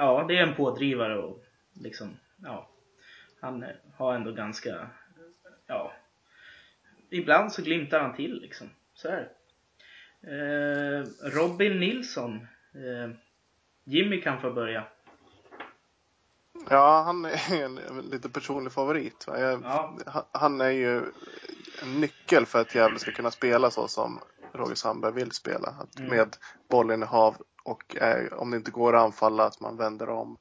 ja, 0.00 0.24
det 0.28 0.38
är 0.38 0.42
en 0.42 0.54
pådrivare 0.54 1.18
och 1.18 1.44
liksom, 1.72 2.16
ja, 2.42 2.68
han 3.40 3.64
har 3.96 4.14
ändå 4.14 4.32
ganska, 4.32 4.90
ja, 5.66 5.92
ibland 7.10 7.52
så 7.52 7.62
glimtar 7.62 8.00
han 8.00 8.16
till 8.16 8.40
liksom. 8.40 8.70
Så 8.94 9.08
är 9.08 9.16
det. 9.16 9.30
Eh, 10.22 11.30
Robin 11.30 11.80
Nilsson. 11.80 12.46
Eh, 12.74 13.10
Jimmy 13.84 14.20
kan 14.20 14.40
få 14.40 14.50
börja. 14.50 14.84
Ja, 16.70 17.02
han 17.02 17.24
är 17.24 17.64
en, 17.64 17.78
en 17.78 18.00
lite 18.00 18.28
personlig 18.28 18.72
favorit. 18.72 19.24
Jag, 19.26 19.62
ja. 19.64 19.96
Han 20.32 20.60
är 20.60 20.70
ju 20.70 20.96
en 21.82 22.00
nyckel 22.00 22.46
för 22.46 22.60
att 22.60 22.74
Gävle 22.74 22.98
ska 22.98 23.12
kunna 23.12 23.30
spela 23.30 23.70
så 23.70 23.88
som 23.88 24.20
Roger 24.52 24.74
Sandberg 24.74 25.12
vill 25.12 25.32
spela. 25.32 25.68
Att 25.68 25.98
mm. 25.98 26.10
Med 26.10 26.36
bollinnehav 26.68 27.36
och 27.70 27.96
är, 27.96 28.34
om 28.34 28.50
det 28.50 28.56
inte 28.56 28.70
går 28.70 28.96
att 28.96 29.02
anfalla 29.02 29.44
att 29.44 29.60
man 29.60 29.76
vänder 29.76 30.08
om 30.08 30.36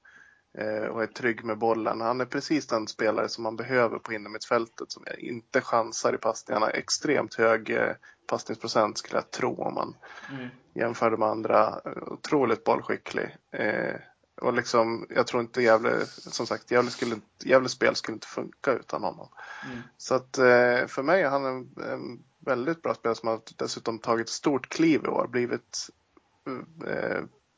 eh, 0.58 0.86
och 0.86 1.04
är 1.04 1.08
trygg 1.08 1.44
med 1.44 1.58
bollen. 1.58 2.02
Han 2.02 2.22
är 2.22 2.26
precis 2.26 2.68
den 2.68 2.88
spelare 2.88 3.30
som 3.30 3.44
man 3.44 3.56
behöver 3.56 4.00
på 4.00 4.14
innermittfältet 4.14 4.92
som 4.92 5.04
inte 5.18 5.62
chansar 5.62 6.14
i 6.14 6.18
passningarna. 6.18 6.70
Extremt 6.70 7.36
hög 7.36 7.70
eh, 7.70 7.94
passningsprocent 8.28 8.98
skulle 8.98 9.18
jag 9.18 9.32
tro 9.32 9.56
om 9.56 9.74
man 9.74 9.96
mm. 10.32 10.48
jämför 10.74 11.18
med 11.18 11.28
andra. 11.28 11.82
Otroligt 12.08 12.64
bollskicklig. 12.64 13.38
Eh, 13.52 13.96
och 14.42 14.54
liksom, 14.54 15.06
jag 15.10 15.28
tror 15.28 15.42
inte 15.42 15.62
Gävle, 15.62 16.06
som 16.06 16.48
sagt, 16.48 16.72
Gävle, 16.72 16.92
skulle, 16.92 17.16
Gävles 17.44 17.72
spel 17.72 17.96
skulle 17.96 18.16
inte 18.16 18.28
funka 18.28 18.72
utan 18.72 19.04
honom. 19.04 19.30
Mm. 19.66 19.82
Så 19.98 20.16
att 20.16 20.38
eh, 20.38 20.88
för 20.88 21.04
mig 21.04 21.22
är 21.22 21.30
han 21.30 21.46
en, 21.46 21.70
en 21.92 22.24
väldigt 22.40 22.82
bra 22.82 22.94
spelare 22.94 23.16
som 23.16 23.30
har 23.30 23.42
dessutom 23.58 24.00
tagit 24.00 24.30
stort 24.30 24.70
kliv 24.70 25.02
i 25.06 25.08
år. 25.08 25.28
Blivit 25.28 25.90
eh, 26.09 26.09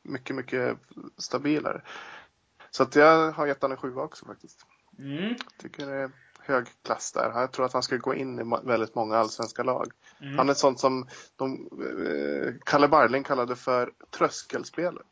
mycket, 0.02 0.36
mycket 0.36 0.78
stabilare. 1.18 1.82
Så 2.70 2.82
att 2.82 2.96
jag 2.96 3.32
har 3.32 3.46
gett 3.46 3.62
honom 3.62 3.72
en 3.72 3.80
sjua 3.80 4.02
också 4.02 4.26
faktiskt. 4.26 4.66
Mm. 4.98 5.34
Tycker 5.58 5.86
det 5.86 5.92
är 5.92 6.10
hög 6.38 6.66
klass 6.82 7.12
där. 7.12 7.32
Jag 7.34 7.52
tror 7.52 7.66
att 7.66 7.72
han 7.72 7.82
ska 7.82 7.96
gå 7.96 8.14
in 8.14 8.38
i 8.38 8.42
väldigt 8.64 8.94
många 8.94 9.16
allsvenska 9.16 9.62
lag. 9.62 9.92
Mm. 10.20 10.38
Han 10.38 10.48
är 10.48 10.54
sånt 10.54 10.80
som 10.80 11.08
de, 11.36 11.68
eh, 12.06 12.54
Kalle 12.64 12.88
Barling 12.88 13.22
kallade 13.22 13.56
för 13.56 13.92
tröskelspelare. 14.10 15.04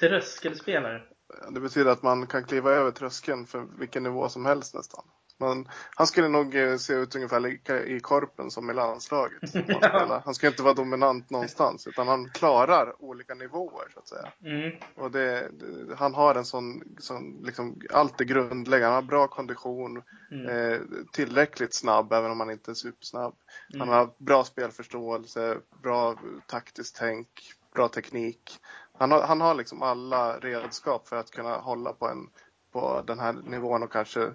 Tröskelspelare? 0.00 1.02
Det 1.50 1.60
betyder 1.60 1.90
att 1.90 2.02
man 2.02 2.26
kan 2.26 2.44
kliva 2.44 2.70
över 2.70 2.90
tröskeln 2.90 3.46
för 3.46 3.66
vilken 3.78 4.02
nivå 4.02 4.28
som 4.28 4.46
helst 4.46 4.74
nästan. 4.74 5.04
Man, 5.40 5.68
han 5.94 6.06
skulle 6.06 6.28
nog 6.28 6.54
eh, 6.54 6.76
se 6.76 6.92
ut 6.92 7.16
ungefär 7.16 7.40
lika 7.40 7.84
i 7.84 8.00
korpen 8.00 8.50
som 8.50 8.70
i 8.70 8.74
landslaget. 8.74 9.54
ja. 9.80 10.22
Han 10.24 10.34
skulle 10.34 10.50
inte 10.50 10.62
vara 10.62 10.74
dominant 10.74 11.30
någonstans 11.30 11.86
utan 11.86 12.08
han 12.08 12.30
klarar 12.30 13.02
olika 13.02 13.34
nivåer 13.34 13.88
så 13.94 13.98
att 13.98 14.08
säga. 14.08 14.32
Mm. 14.44 14.72
Och 14.96 15.10
det, 15.10 15.48
det, 15.52 15.94
han 15.96 16.14
har 16.14 16.34
en 16.34 16.44
sån, 16.44 16.82
sån 16.98 17.42
liksom, 17.44 17.80
allt 17.92 18.20
är 18.20 18.24
grundläggande. 18.24 18.94
Han 18.94 19.04
har 19.04 19.10
bra 19.10 19.26
kondition, 19.26 20.02
mm. 20.30 20.48
eh, 20.48 20.80
tillräckligt 21.12 21.74
snabb 21.74 22.12
även 22.12 22.30
om 22.30 22.40
han 22.40 22.50
inte 22.50 22.70
är 22.70 22.74
supersnabb. 22.74 23.34
Mm. 23.74 23.88
Han 23.88 23.98
har 23.98 24.10
bra 24.18 24.44
spelförståelse, 24.44 25.58
bra 25.82 26.16
taktiskt 26.46 26.96
tänk, 26.96 27.28
bra 27.74 27.88
teknik. 27.88 28.58
Han 28.98 29.10
har, 29.10 29.22
han 29.22 29.40
har 29.40 29.54
liksom 29.54 29.82
alla 29.82 30.38
redskap 30.38 31.08
för 31.08 31.16
att 31.16 31.30
kunna 31.30 31.56
hålla 31.56 31.92
på, 31.92 32.08
en, 32.08 32.28
på 32.72 33.02
den 33.06 33.18
här 33.18 33.32
nivån 33.32 33.82
och 33.82 33.92
kanske 33.92 34.32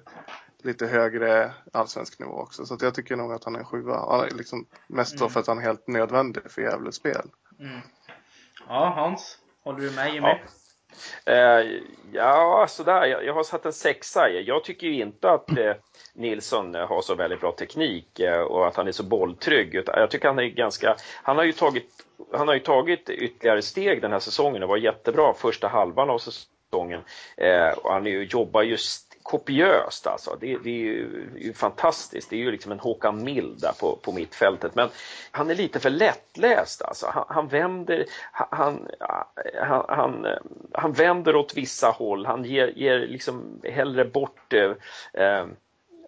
lite 0.63 0.87
högre 0.87 1.53
allsvensk 1.73 2.19
nivå 2.19 2.31
också. 2.31 2.65
Så 2.65 2.77
jag 2.81 2.95
tycker 2.95 3.15
nog 3.15 3.33
att 3.33 3.43
han 3.43 3.55
är 3.55 3.59
en 3.59 3.65
sjua. 3.65 4.25
Liksom 4.31 4.65
mest 4.87 5.17
då 5.17 5.23
mm. 5.23 5.33
för 5.33 5.39
att 5.39 5.47
han 5.47 5.57
är 5.57 5.61
helt 5.61 5.87
nödvändig 5.87 6.51
för 6.51 6.61
Gävles 6.61 6.95
spel. 6.95 7.29
Mm. 7.59 7.79
Ja, 8.67 8.93
Hans, 8.95 9.37
håller 9.63 9.79
du 9.79 9.91
med 9.91 10.13
Jimmy? 10.13 10.27
Ja. 10.27 10.39
Eh, 11.25 11.65
ja, 12.11 12.65
sådär. 12.69 13.05
Jag, 13.05 13.25
jag 13.25 13.33
har 13.33 13.43
satt 13.43 13.65
en 13.65 13.73
sexa. 13.73 14.29
Jag 14.29 14.63
tycker 14.63 14.87
ju 14.87 15.01
inte 15.01 15.29
att 15.29 15.57
eh, 15.57 15.73
Nilsson 16.13 16.75
har 16.75 17.01
så 17.01 17.15
väldigt 17.15 17.39
bra 17.39 17.51
teknik 17.51 18.19
eh, 18.19 18.41
och 18.41 18.67
att 18.67 18.75
han 18.75 18.87
är 18.87 18.91
så 18.91 19.03
bolltrygg. 19.03 19.83
Jag 19.85 20.11
tycker 20.11 20.27
han 20.27 20.39
är 20.39 20.43
ganska, 20.43 20.95
han 21.23 21.37
har 21.37 21.43
ju 21.43 21.51
tagit, 21.51 22.05
han 22.33 22.47
har 22.47 22.55
ju 22.55 22.59
tagit 22.59 23.09
ytterligare 23.09 23.61
steg 23.61 24.01
den 24.01 24.11
här 24.11 24.19
säsongen 24.19 24.63
och 24.63 24.69
var 24.69 24.77
jättebra 24.77 25.33
första 25.33 25.67
halvan 25.67 26.09
av 26.09 26.17
säsongen. 26.17 27.01
Eh, 27.37 27.69
och 27.69 27.93
han 27.93 28.07
är 28.07 28.11
ju, 28.11 28.23
jobbar 28.23 28.61
just 28.61 29.08
kopiöst 29.29 30.07
alltså. 30.07 30.37
Det, 30.39 30.57
det 30.63 30.69
är, 30.69 30.83
ju, 30.83 31.29
ju, 31.37 31.53
fantastiskt. 31.53 32.29
Det 32.29 32.35
är 32.35 32.39
ju 32.39 32.51
liksom 32.51 32.71
en 32.71 32.79
Håkan 32.79 33.23
Mild 33.23 33.61
där 33.61 33.71
på, 33.79 33.95
på 33.95 34.11
mittfältet. 34.11 34.75
Men 34.75 34.89
han 35.31 35.49
är 35.49 35.55
lite 35.55 35.79
för 35.79 35.89
lättläst 35.89 36.81
alltså. 36.81 37.07
Han, 37.13 37.25
han 37.27 37.47
vänder, 37.47 38.05
han, 38.31 38.87
han, 39.59 39.85
han, 39.87 40.25
han, 40.73 40.91
vänder 40.93 41.35
åt 41.35 41.57
vissa 41.57 41.87
håll. 41.87 42.25
Han 42.25 42.43
ger, 42.43 42.67
ger 42.67 42.99
liksom 42.99 43.61
hellre 43.63 44.05
bort 44.05 44.53
eh, 44.53 44.71
eh 45.23 45.45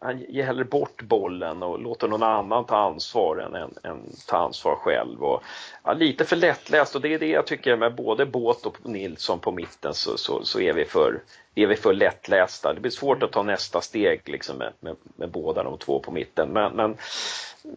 han 0.04 0.20
ger 0.30 0.44
hellre 0.44 0.66
bort 0.66 1.02
bollen 1.02 1.64
och 1.64 1.80
låter 1.80 2.08
någon 2.08 2.24
annan 2.24 2.66
ta 2.66 2.78
ansvar 2.78 3.38
än, 3.38 3.56
än, 3.56 3.74
än 3.84 4.10
ta 4.28 4.38
ansvar 4.38 4.76
själv. 4.76 5.24
Och, 5.24 5.44
ja, 5.84 5.94
lite 5.94 6.26
för 6.26 6.36
lättläst 6.36 6.96
och 6.96 7.02
det 7.02 7.14
är 7.14 7.20
det 7.20 7.30
jag 7.30 7.48
tycker 7.48 7.76
med 7.76 7.96
både 7.96 8.26
Båt 8.26 8.66
och 8.66 8.90
Nilsson 8.90 9.40
på 9.40 9.52
mitten 9.52 9.94
så, 9.94 10.18
så, 10.18 10.44
så 10.44 10.60
är, 10.60 10.74
vi 10.74 10.86
för, 10.86 11.22
är 11.56 11.68
vi 11.68 11.76
för 11.76 11.94
lättlästa. 11.94 12.74
Det 12.74 12.82
blir 12.82 12.92
svårt 12.92 13.24
att 13.24 13.32
ta 13.32 13.44
nästa 13.44 13.82
steg 13.82 14.30
liksom 14.30 14.58
med, 14.58 14.74
med, 14.80 14.96
med 15.16 15.30
båda 15.30 15.64
de 15.64 15.78
två 15.78 16.00
på 16.00 16.12
mitten. 16.12 16.50
Men, 16.50 16.76
men 16.76 16.98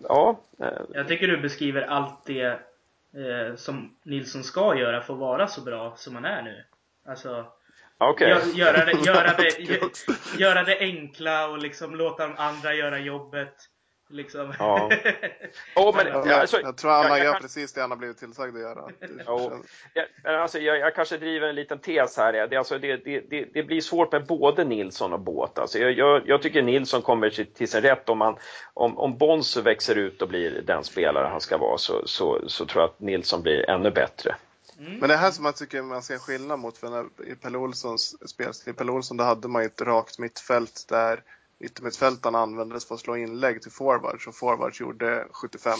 ja. 0.09 0.41
Jag 0.93 1.09
tycker 1.09 1.27
du 1.27 1.37
beskriver 1.37 1.83
allt 1.83 2.25
det 2.25 2.47
eh, 3.14 3.57
som 3.57 3.97
Nilsson 4.03 4.45
ska 4.45 4.79
göra 4.79 5.01
för 5.01 5.12
att 5.12 5.20
vara 5.20 5.47
så 5.47 5.61
bra 5.61 5.95
som 5.97 6.14
han 6.14 6.25
är 6.25 6.43
nu. 6.43 6.64
Alltså, 7.07 7.47
Okay. 7.99 8.28
Gör, 8.28 8.40
göra, 8.55 8.84
det, 8.84 8.92
göra, 8.92 9.34
det, 9.36 9.59
göra 10.38 10.62
det 10.62 10.78
enkla 10.78 11.49
och 11.49 11.59
liksom 11.59 11.95
låta 11.95 12.26
de 12.26 12.36
andra 12.36 12.74
göra 12.74 12.99
jobbet. 12.99 13.55
Liksom. 14.09 14.55
Ja. 14.59 14.90
Oh, 15.76 15.97
men, 15.97 16.07
ja, 16.07 16.40
alltså, 16.40 16.61
jag 16.61 16.76
tror 16.76 16.90
Anna 16.90 17.09
jag, 17.09 17.24
gör 17.24 17.32
kan... 17.32 17.42
precis 17.42 17.72
det 17.72 17.80
han 17.80 17.90
har 17.90 17.99
blivit 17.99 18.18
tillsagd 18.18 18.57
att 18.57 18.62
göra. 18.62 18.84
Oh. 19.26 19.53
Ja, 19.95 20.05
alltså, 20.40 20.59
jag, 20.59 20.78
jag, 20.78 20.95
kanske 20.95 21.16
driver 21.16 21.49
en 21.49 21.55
liten 21.55 21.78
tes 21.78 22.16
här. 22.16 22.47
Det, 22.47 22.57
alltså, 22.57 22.78
det, 22.78 22.97
det, 22.97 23.45
det 23.55 23.62
blir 23.62 23.80
svårt 23.80 24.12
med 24.12 24.26
både 24.26 24.64
Nilsson 24.64 25.12
och 25.12 25.20
Båt. 25.20 25.59
Alltså, 25.59 25.78
jag, 25.78 26.22
jag, 26.26 26.42
tycker 26.42 26.62
Nilsson 26.62 27.03
kommer 27.03 27.30
till 27.30 27.68
sin 27.68 27.80
rätt 27.80 28.09
om, 28.09 28.18
man, 28.18 28.36
om, 28.74 28.99
om 28.99 29.18
Bonsu 29.18 29.62
växer 29.62 29.99
ut 29.99 30.22
och 30.22 30.28
blir 30.28 30.62
den 30.62 30.84
spelare 30.84 31.26
han 31.26 31.40
ska 31.40 31.59
vara 31.59 31.78
så, 31.78 32.07
så, 32.07 32.40
så 32.47 32.66
tror 32.66 32.82
jag 32.82 32.90
att 32.90 33.01
Nilsson 33.01 33.42
blir 33.42 33.70
ännu 33.70 33.90
bättre. 33.90 34.34
Mm. 34.79 34.99
Men 34.99 35.09
det 35.09 35.16
här 35.16 35.31
som 35.31 35.43
man 35.43 35.53
tycker 35.53 35.83
man 35.83 36.03
ser 36.03 36.18
skillnad 36.18 36.59
mot 36.59 36.79
för 36.79 36.91
när, 36.91 37.31
i 37.33 37.35
Pelle 37.35 37.59
Olssons 37.59 38.29
spelstil. 38.31 38.75
Pelle 38.75 38.93
Olsson 38.93 39.16
då 39.16 39.25
hade 39.25 39.49
man 39.49 39.62
ju 39.62 39.66
ett 39.66 39.81
rakt 39.81 40.18
mittfält 40.18 40.85
där 40.89 41.22
yttermittfältarna 41.61 42.39
användes 42.39 42.85
för 42.85 42.95
att 42.95 43.01
slå 43.01 43.16
inlägg 43.16 43.62
till 43.62 43.72
forwards 43.72 44.27
och 44.27 44.35
forwards 44.35 44.81
gjorde 44.81 45.29
75 45.31 45.72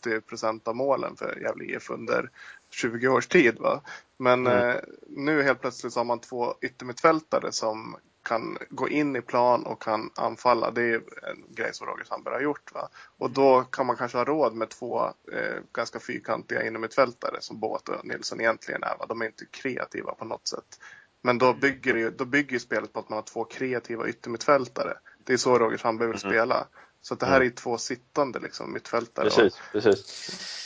80 0.00 0.20
procent 0.20 0.68
av 0.68 0.76
målen 0.76 1.16
för 1.16 1.38
Gävle 1.42 1.64
IF 1.64 1.90
under 1.90 2.30
20 2.70 3.08
års 3.08 3.26
tid. 3.26 3.58
Va? 3.58 3.80
Men 4.16 4.46
mm. 4.46 4.68
eh, 4.68 4.76
nu 5.08 5.42
helt 5.42 5.60
plötsligt 5.60 5.92
så 5.92 6.00
har 6.00 6.04
man 6.04 6.20
två 6.20 6.54
yttermittfältare 6.60 7.52
som 7.52 7.96
kan 8.26 8.58
gå 8.70 8.88
in 8.88 9.16
i 9.16 9.22
plan 9.22 9.66
och 9.66 9.82
kan 9.82 10.10
anfalla. 10.14 10.70
Det 10.70 10.82
är 10.82 10.94
en 11.30 11.54
grej 11.54 11.74
som 11.74 11.86
Roger 11.86 12.04
Sandberg 12.04 12.34
har 12.34 12.40
gjort. 12.40 12.74
Va? 12.74 12.88
Och 13.18 13.30
då 13.30 13.62
kan 13.62 13.86
man 13.86 13.96
kanske 13.96 14.18
ha 14.18 14.24
råd 14.24 14.54
med 14.54 14.70
två 14.70 15.04
eh, 15.32 15.56
ganska 15.72 16.00
fyrkantiga 16.00 16.66
innermittfältare 16.66 17.36
som 17.40 17.60
Båt 17.60 17.88
och 17.88 18.06
Nilsson 18.06 18.40
egentligen 18.40 18.82
är. 18.82 18.96
Va? 18.98 19.06
De 19.08 19.22
är 19.22 19.26
inte 19.26 19.46
kreativa 19.50 20.14
på 20.14 20.24
något 20.24 20.48
sätt. 20.48 20.80
Men 21.22 21.38
då 21.38 21.54
bygger, 21.54 21.94
ju, 21.96 22.10
då 22.10 22.24
bygger 22.24 22.58
spelet 22.58 22.92
på 22.92 23.00
att 23.00 23.08
man 23.08 23.16
har 23.16 23.22
två 23.22 23.44
kreativa 23.44 24.08
yttermittfältare. 24.08 24.94
Det 25.24 25.32
är 25.32 25.36
så 25.36 25.58
Roger 25.58 25.78
Sandberg 25.78 26.08
vill 26.08 26.22
mm. 26.24 26.32
spela. 26.32 26.66
Så 27.00 27.14
det 27.14 27.26
här 27.26 27.36
mm. 27.36 27.48
är 27.48 27.50
två 27.50 27.78
sittande 27.78 28.38
liksom, 28.38 28.72
mittfältare. 28.72 29.24
Precis, 29.24 29.60
precis. 29.72 30.65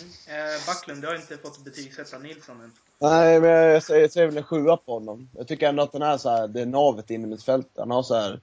Mm. 0.00 0.52
Eh, 0.52 0.66
Backlund, 0.66 1.02
du 1.02 1.08
har 1.08 1.14
inte 1.14 1.36
fått 1.36 1.64
betygsätta 1.64 2.18
Nilsson 2.18 2.60
än. 2.60 2.72
Nej, 2.98 3.40
men 3.40 3.50
jag 3.50 3.82
säger, 3.82 4.00
jag 4.00 4.12
säger 4.12 4.26
väl 4.26 4.36
en 4.36 4.44
sjua 4.44 4.76
på 4.76 4.92
honom. 4.92 5.30
Jag 5.36 5.48
tycker 5.48 5.68
ändå 5.68 5.82
att 5.82 5.92
den 5.92 6.02
är 6.02 6.18
så 6.18 6.30
här, 6.30 6.48
det 6.48 6.60
är 6.60 6.66
navet 6.66 7.10
inne 7.10 7.26
i 7.26 7.30
mitt 7.30 7.42
fält. 7.42 7.68
Han 7.76 7.90
har 7.90 8.02
så 8.02 8.14
här 8.14 8.28
mm. 8.28 8.42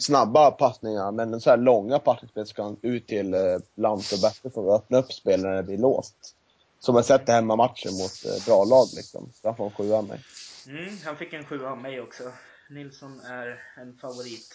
snabba 0.00 0.50
passningar, 0.50 1.12
men 1.12 1.40
så 1.40 1.50
här 1.50 1.56
långa 1.56 1.98
passningsspel 1.98 2.46
ska 2.46 2.62
han 2.62 2.76
ut 2.82 3.06
till 3.06 3.34
eh, 3.34 3.58
Lant 3.74 4.12
och 4.12 4.18
Bätte 4.22 4.50
för 4.50 4.74
att 4.74 4.82
öppna 4.82 4.98
upp 4.98 5.12
spelet 5.12 5.40
när 5.40 5.56
det 5.56 5.62
blir 5.62 5.78
låst. 5.78 6.34
Som 6.78 6.94
jag 6.94 7.04
sett 7.04 7.26
det 7.26 7.32
hemma 7.32 7.56
matchen 7.56 7.92
mot 7.92 8.24
eh, 8.24 8.46
bra 8.46 8.64
lag 8.64 8.86
liksom. 8.96 9.30
Så 9.34 9.48
han 9.48 9.56
får 9.56 9.64
en 9.64 9.70
sjua 9.70 9.96
av 9.96 10.04
mig. 10.08 10.20
Mm, 10.66 10.98
han 11.04 11.16
fick 11.16 11.32
en 11.32 11.44
sjua 11.44 11.70
av 11.70 11.78
mig 11.78 12.00
också. 12.00 12.32
Nilsson 12.70 13.20
är 13.20 13.62
en 13.76 13.98
favorit. 13.98 14.54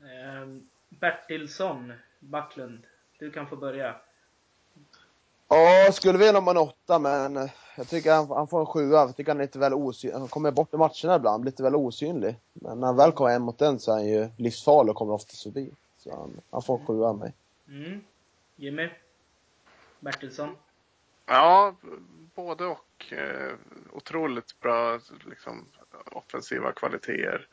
Eh, 0.00 0.46
Bertilsson, 1.00 1.92
Backlund, 2.20 2.86
du 3.18 3.30
kan 3.30 3.46
få 3.46 3.56
börja. 3.56 3.96
Ja, 5.54 5.92
skulle 5.92 6.18
vilja 6.18 6.38
om 6.38 6.44
man 6.44 6.56
åtta, 6.56 6.98
men 6.98 7.36
eh, 7.36 7.50
jag 7.76 7.88
tycker 7.88 8.12
han, 8.12 8.30
han 8.30 8.48
får 8.48 8.60
en 8.60 8.66
sjua. 8.66 8.96
Jag 8.96 9.16
tycker 9.16 9.30
han 9.30 9.40
är 9.40 9.44
lite 9.44 9.58
väl 9.58 9.74
osynlig. 9.74 10.18
Han 10.18 10.28
kommer 10.28 10.50
bort 10.50 10.74
i 10.74 10.76
matcherna 10.76 11.16
ibland, 11.16 11.44
lite 11.44 11.62
väl 11.62 11.74
osynlig. 11.74 12.36
Men 12.52 12.80
när 12.80 12.86
han 12.86 12.96
väl 12.96 13.12
kommer 13.12 13.30
hem 13.30 13.42
mot 13.42 13.58
den 13.58 13.78
så 13.78 13.90
är 13.92 13.96
han 13.96 14.06
ju 14.06 14.28
livsfarlig 14.36 14.90
och 14.90 14.96
kommer 14.96 15.14
ofta 15.14 15.36
förbi. 15.42 15.70
Så 15.98 16.16
han, 16.16 16.40
han 16.50 16.62
får 16.62 16.78
en 16.78 16.86
sjua 16.86 17.08
av 17.08 17.18
mig. 17.18 17.34
Mm. 17.68 18.00
Jimmy? 18.56 18.90
Bertilsson? 20.00 20.56
Ja, 21.26 21.74
både 22.34 22.64
och. 22.66 23.12
Eh, 23.12 23.52
otroligt 23.92 24.60
bra 24.60 25.00
liksom, 25.26 25.66
offensiva 26.12 26.72
kvaliteter. 26.72 27.46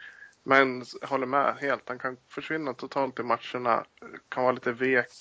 Men 0.44 0.86
håller 1.02 1.28
med 1.28 1.56
helt. 1.56 1.90
Han 1.90 2.00
kan 2.00 2.18
försvinna 2.28 2.74
totalt 2.74 3.20
i 3.20 3.24
matcherna. 3.24 3.86
Kan 4.30 4.44
vara 4.44 4.54
lite 4.54 4.72
vek 4.72 5.12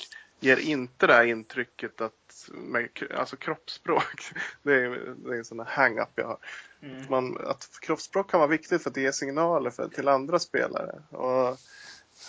ger 0.40 0.56
inte 0.56 1.06
det 1.06 1.12
här 1.12 1.24
intrycket 1.24 2.00
att, 2.00 2.48
med, 2.52 2.88
alltså 3.16 3.36
kroppsspråk, 3.36 4.32
det 4.62 4.74
är, 4.74 5.14
det 5.16 5.34
är 5.34 5.38
en 5.38 5.44
sån 5.44 5.60
här 5.60 5.66
hang-up 5.66 6.08
jag 6.14 6.26
har. 6.26 6.38
Mm. 6.82 7.04
Man, 7.10 7.38
att 7.46 7.78
kroppsspråk 7.80 8.30
kan 8.30 8.40
vara 8.40 8.50
viktigt 8.50 8.82
för 8.82 8.90
att 8.90 8.96
ge 8.96 9.12
signaler 9.12 9.70
för, 9.70 9.88
till 9.88 10.08
andra 10.08 10.38
spelare. 10.38 11.02
Och 11.10 11.58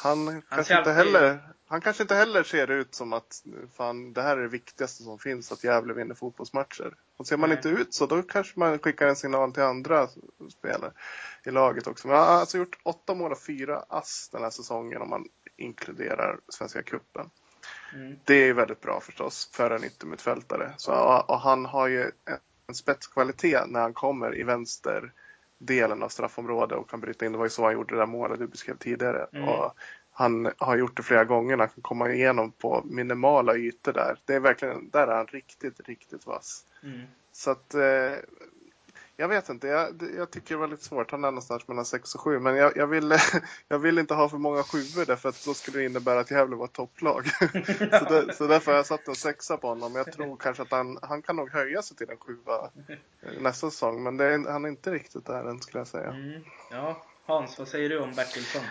han, 0.03 0.27
han 0.27 0.41
kanske 0.49 0.77
inte 0.77 0.91
heller, 0.91 1.39
han 1.67 1.81
kanske 1.81 2.03
inte 2.03 2.15
heller 2.15 2.43
ser 2.43 2.71
ut 2.71 2.95
som 2.95 3.13
att 3.13 3.43
fan, 3.77 4.13
det 4.13 4.21
här 4.21 4.37
är 4.37 4.41
det 4.41 4.47
viktigaste 4.47 5.03
som 5.03 5.19
finns, 5.19 5.51
att 5.51 5.63
Gävle 5.63 5.93
vinner 5.93 6.15
fotbollsmatcher. 6.15 6.95
Och 7.17 7.27
ser 7.27 7.37
man 7.37 7.49
Nej. 7.49 7.57
inte 7.57 7.69
ut 7.69 7.93
så, 7.93 8.05
då 8.05 8.21
kanske 8.21 8.59
man 8.59 8.79
skickar 8.79 9.07
en 9.07 9.15
signal 9.15 9.53
till 9.53 9.63
andra 9.63 10.07
spelare 10.49 10.91
i 11.43 11.51
laget 11.51 11.87
också. 11.87 12.07
Men 12.07 12.17
han 12.17 12.27
har 12.27 12.33
alltså 12.33 12.57
gjort 12.57 12.79
åtta 12.83 13.13
mål 13.13 13.31
och 13.31 13.41
fyra 13.41 13.85
ass 13.89 14.29
den 14.31 14.43
här 14.43 14.49
säsongen 14.49 15.01
om 15.01 15.09
man 15.09 15.25
inkluderar 15.57 16.39
Svenska 16.47 16.83
cupen. 16.83 17.29
Mm. 17.93 18.19
Det 18.25 18.33
är 18.33 18.53
väldigt 18.53 18.81
bra 18.81 18.99
förstås 18.99 19.49
för 19.53 19.71
en 19.71 19.83
yttermittfältare. 19.83 20.73
Så, 20.77 21.23
och 21.27 21.39
han 21.39 21.65
har 21.65 21.87
ju 21.87 22.11
en 22.67 22.75
spetskvalitet 22.75 23.69
när 23.69 23.81
han 23.81 23.93
kommer 23.93 24.37
i 24.37 24.43
vänster 24.43 25.11
delen 25.57 26.03
av 26.03 26.09
straffområdet 26.09 26.77
och 26.77 26.89
kan 26.89 26.99
bryta 26.99 27.25
in. 27.25 27.31
Det 27.31 27.37
var 27.37 27.45
ju 27.45 27.49
så 27.49 27.63
han 27.63 27.73
gjorde 27.73 27.95
det 27.95 28.01
där 28.01 28.05
målet 28.05 28.39
du 28.39 28.47
beskrev 28.47 28.77
tidigare. 28.77 29.27
Mm. 29.33 29.49
Och 29.49 29.73
han 30.11 30.51
har 30.57 30.77
gjort 30.77 30.97
det 30.97 31.03
flera 31.03 31.25
gånger. 31.25 31.57
Han 31.57 31.69
kan 31.69 31.81
komma 31.81 32.09
igenom 32.09 32.51
på 32.51 32.81
minimala 32.85 33.55
ytor 33.55 33.93
där. 33.93 34.17
Det 34.25 34.33
är 34.33 34.39
verkligen, 34.39 34.89
där 34.89 35.07
är 35.07 35.15
han 35.15 35.27
riktigt, 35.27 35.87
riktigt 35.87 36.25
vass. 36.25 36.65
Mm. 36.83 37.01
Så 37.31 37.51
att 37.51 37.73
eh, 37.73 38.13
jag 39.19 39.27
vet 39.27 39.49
inte, 39.49 39.67
jag, 39.67 40.01
jag, 40.17 40.31
tycker 40.31 40.55
det 40.55 40.59
var 40.59 40.67
lite 40.67 40.83
svårt. 40.83 41.11
Han 41.11 41.23
är 41.23 41.31
någonstans 41.31 41.67
mellan 41.67 41.85
6 41.85 42.15
och 42.15 42.21
7. 42.21 42.39
Men 42.39 42.55
jag, 42.55 42.77
jag, 42.77 42.87
vill, 42.87 43.13
jag 43.67 43.79
vill 43.79 43.99
inte 43.99 44.13
ha 44.13 44.29
för 44.29 44.37
många 44.37 44.63
sjuor 44.63 45.05
därför 45.05 45.29
att 45.29 45.45
då 45.45 45.53
skulle 45.53 45.79
det 45.79 45.85
innebära 45.85 46.19
att 46.19 46.31
Gävle 46.31 46.55
var 46.55 46.65
ett 46.65 46.73
topplag. 46.73 47.25
så, 47.99 48.05
det, 48.05 48.33
så 48.33 48.47
därför 48.47 48.71
har 48.71 48.77
jag 48.77 48.85
satt 48.85 49.07
en 49.07 49.15
sexa 49.15 49.57
på 49.57 49.67
honom. 49.67 49.95
Jag 49.95 50.13
tror 50.13 50.37
kanske 50.37 50.63
att 50.63 50.71
han, 50.71 50.97
han 51.01 51.21
kan 51.21 51.35
nog 51.35 51.51
höja 51.51 51.81
sig 51.81 51.97
till 51.97 52.09
en 52.09 52.17
sjua 52.17 52.69
nästa 53.39 53.69
säsong. 53.69 54.03
Men 54.03 54.19
är, 54.19 54.51
han 54.51 54.65
är 54.65 54.69
inte 54.69 54.91
riktigt 54.91 55.25
där 55.25 55.49
än 55.49 55.61
skulle 55.61 55.79
jag 55.79 55.87
säga. 55.87 56.09
Mm. 56.09 56.41
Ja, 56.71 57.03
Hans, 57.25 57.59
vad 57.59 57.67
säger 57.67 57.89
du 57.89 57.99
om 57.99 58.11
Bertilsson? 58.11 58.63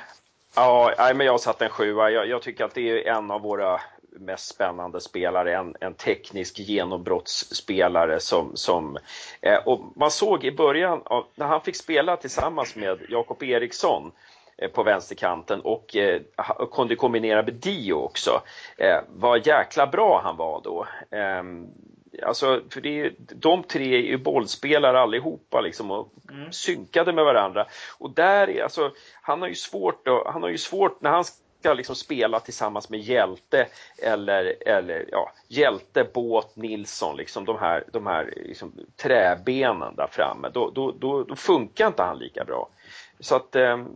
Ja, 0.55 0.95
nej, 0.99 1.15
men 1.15 1.27
jag 1.27 1.33
har 1.33 1.39
satt 1.39 1.63
en 1.63 1.71
sjua. 1.71 2.11
Jag, 2.11 2.29
jag, 2.29 2.43
tycker 2.43 2.65
att 2.65 2.75
det 2.75 3.09
är 3.09 3.17
en 3.17 3.31
av 3.31 3.41
våra 3.41 3.81
mest 4.21 4.55
spännande 4.55 5.01
spelare, 5.01 5.57
en, 5.57 5.75
en 5.81 5.95
teknisk 5.95 6.59
genombrottsspelare 6.59 8.21
som, 8.21 8.57
som 8.57 8.99
eh, 9.41 9.59
och 9.67 9.81
man 9.97 10.11
såg 10.11 10.45
i 10.45 10.53
början, 10.53 11.03
av, 11.05 11.27
när 11.35 11.47
han 11.47 11.61
fick 11.61 11.77
spela 11.77 12.17
tillsammans 12.17 12.77
med 12.77 12.99
Jakob 13.09 13.43
Eriksson 13.43 14.13
eh, 14.57 14.71
på 14.71 14.83
vänsterkanten 14.83 15.61
och 15.61 15.97
eh, 15.97 16.21
kunde 16.73 16.97
kombinera 16.97 17.43
med 17.43 17.55
Dio 17.55 17.95
också. 17.95 18.43
Eh, 18.77 19.01
vad 19.09 19.47
jäkla 19.47 19.87
bra 19.87 20.21
han 20.25 20.37
var 20.37 20.61
då. 20.65 20.87
Eh, 21.11 21.43
alltså, 22.27 22.61
för 22.71 22.81
det 22.81 23.01
är, 23.01 23.13
de 23.19 23.63
tre 23.63 23.95
är 23.95 24.03
ju 24.03 24.17
bollspelare 24.19 25.01
allihopa 25.01 25.61
liksom 25.61 25.91
och 25.91 26.13
mm. 26.31 26.53
synkade 26.53 27.13
med 27.13 27.25
varandra. 27.25 27.67
Och 27.99 28.11
där 28.11 28.51
är 28.51 28.63
alltså, 28.63 28.91
han 29.23 29.41
har 29.41 29.49
ju 29.49 29.55
svårt 29.55 30.07
då, 30.07 30.31
han 30.33 30.43
har 30.43 30.51
ju 30.51 30.59
svårt 30.59 31.01
när 31.01 31.11
han 31.11 31.25
ska 31.61 31.75
liksom 31.75 31.97
spela 31.97 32.41
tillsammans 32.41 32.91
med 32.91 33.01
Hjälte 33.01 33.67
eller, 34.03 34.55
eller 34.69 35.05
ja, 35.13 35.33
Hjälte, 35.49 36.07
Båt, 36.15 36.57
Nilsson, 36.57 37.17
liksom 37.17 37.45
de 37.45 37.59
här, 37.59 37.85
de 37.93 38.07
här 38.07 38.33
liksom, 38.37 38.73
träbenen 38.97 39.97
där 39.97 40.07
framme, 40.11 40.51
då, 40.55 40.71
då, 40.71 40.93
då, 40.93 41.25
då 41.25 41.37
funkar 41.37 41.87
inte 41.87 42.03
han 42.03 42.19
lika 42.19 42.45
bra. 42.45 42.69
Så 43.21 43.37
att 43.37 43.57
ehm, 43.57 43.89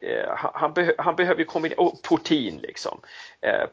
eh, 0.00 0.28
han, 0.36 0.72
be, 0.72 0.94
han 0.98 1.16
behöver 1.16 1.40
ju 1.40 1.44
kombinera, 1.44 1.80
och 1.80 2.02
Portin 2.02 2.58
liksom. 2.58 3.00
Eh, 3.40 3.66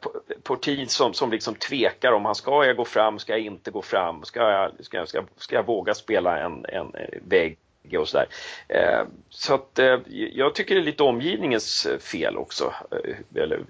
Portin 0.43 0.88
som, 0.88 1.14
som 1.14 1.32
liksom 1.32 1.55
tvekar 1.55 2.12
om 2.12 2.26
han 2.26 2.36
ska 2.36 2.66
jag 2.66 2.76
gå 2.76 2.86
fram, 2.86 3.20
ska 3.20 3.34
jag 3.34 3.41
inte 3.41 3.72
gå 3.72 3.82
fram, 3.82 4.24
ska 4.24 4.51
jag, 4.51 4.86
ska 4.86 4.97
jag, 4.97 5.07
ska, 5.07 5.18
jag, 5.18 5.28
ska 5.36 5.55
jag 5.55 5.66
våga 5.66 5.93
spela 5.93 6.39
en, 6.39 6.66
en 6.66 6.95
eh, 6.95 7.20
vägg 7.22 7.57
och 7.97 8.09
sådär. 8.09 8.27
Eh, 8.67 9.07
så 9.30 9.53
att 9.53 9.80
eh, 9.80 9.99
jag 10.07 10.55
tycker 10.55 10.75
det 10.75 10.82
är 10.82 10.86
lite 10.86 11.03
omgivningens 11.03 11.88
fel 11.99 12.38
också. 12.38 12.73
Eh, 12.91 13.15
eller, 13.36 13.65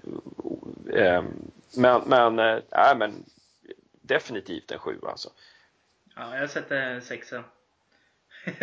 eh, 0.92 1.24
men, 1.76 2.02
men, 2.06 2.38
äh, 2.38 2.96
men 2.96 3.24
definitivt 4.02 4.70
en 4.70 4.78
sjua 4.78 5.10
alltså. 5.10 5.30
Ja, 6.16 6.36
jag 6.36 6.50
sätter 6.50 6.76
en 6.76 7.02
sexa. 7.02 7.44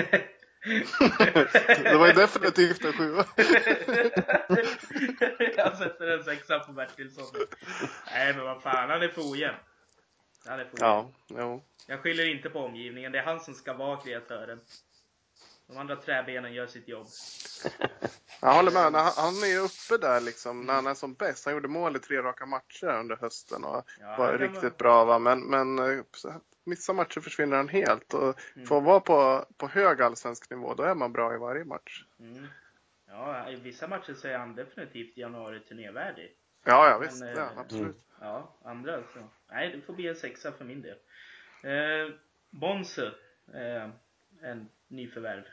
det 1.83 1.97
var 1.97 2.07
ju 2.07 2.13
definitivt 2.13 2.85
en 2.85 2.93
sjua. 2.93 3.25
jag 5.57 5.77
sätter 5.77 6.17
en 6.17 6.23
sexa 6.23 6.59
på 6.59 6.71
Bertilsson. 6.71 7.25
Nej 8.11 8.33
men 8.33 8.43
vad 8.43 8.61
fan, 8.61 8.89
han 8.89 9.03
är 9.03 9.07
för 9.07 9.31
ojämn. 9.31 9.55
Han 10.45 10.59
är 10.59 10.65
för 10.65 10.77
ojämn. 10.77 10.79
Ja, 10.79 11.11
jo. 11.27 11.63
Jag 11.87 11.99
skyller 11.99 12.29
inte 12.29 12.49
på 12.49 12.59
omgivningen, 12.59 13.11
det 13.11 13.19
är 13.19 13.23
han 13.23 13.39
som 13.39 13.53
ska 13.53 13.73
vara 13.73 13.97
kreatören. 13.97 14.59
De 15.67 15.77
andra 15.77 15.95
träbenen 15.95 16.53
gör 16.53 16.67
sitt 16.67 16.87
jobb. 16.87 17.07
Jag 18.41 18.53
håller 18.53 18.71
med. 18.71 19.01
Han 19.01 19.43
är 19.43 19.47
ju 19.47 19.57
uppe 19.57 20.07
där 20.07 20.21
liksom 20.21 20.65
när 20.65 20.73
han 20.73 20.87
är 20.87 20.93
som 20.93 21.13
bäst. 21.13 21.45
Han 21.45 21.53
gjorde 21.53 21.67
mål 21.67 21.95
i 21.95 21.99
tre 21.99 22.21
raka 22.21 22.45
matcher 22.45 22.99
under 22.99 23.15
hösten 23.15 23.63
och 23.63 23.85
ja, 23.99 24.15
var 24.17 24.37
riktigt 24.37 24.63
vara... 24.63 24.73
bra. 24.77 25.05
Va? 25.05 25.19
Men, 25.19 25.39
men 25.39 25.79
eh, 25.79 26.03
vissa 26.65 26.93
matcher 26.93 27.21
försvinner 27.21 27.57
han 27.57 27.69
helt. 27.69 28.13
Och 28.13 28.55
mm. 28.55 28.67
För 28.67 28.77
att 28.77 28.83
vara 28.83 28.99
på, 28.99 29.45
på 29.57 29.67
hög 29.67 30.01
allsvensk 30.01 30.49
nivå, 30.49 30.73
då 30.73 30.83
är 30.83 30.95
man 30.95 31.13
bra 31.13 31.33
i 31.33 31.37
varje 31.37 31.65
match. 31.65 32.03
Mm. 32.19 32.47
Ja, 33.07 33.49
i 33.49 33.55
vissa 33.55 33.87
matcher 33.87 34.13
så 34.13 34.27
är 34.27 34.37
han 34.37 34.55
definitivt 34.55 35.17
januari-turnévärdig. 35.17 36.31
Ja, 36.63 36.89
ja 36.89 36.97
visst. 36.97 37.19
Men, 37.19 37.35
ja, 37.35 37.41
eh, 37.41 37.59
absolut. 37.59 38.05
Ja, 38.19 38.57
andra 38.63 39.03
så. 39.13 39.29
Nej, 39.49 39.71
det 39.75 39.81
får 39.81 39.93
bli 39.93 40.07
en 40.07 40.15
sexa 40.15 40.51
för 40.51 40.65
min 40.65 40.81
del. 40.81 40.97
Eh, 41.63 42.13
Bonsu, 42.49 43.05
eh, 43.53 43.89
en 44.41 44.69
nyförvärv 44.87 45.43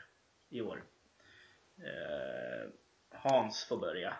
i 0.55 0.61
år. 0.61 0.83
Eh, 1.77 2.69
Hans 3.11 3.65
får 3.65 3.77
börja. 3.77 4.13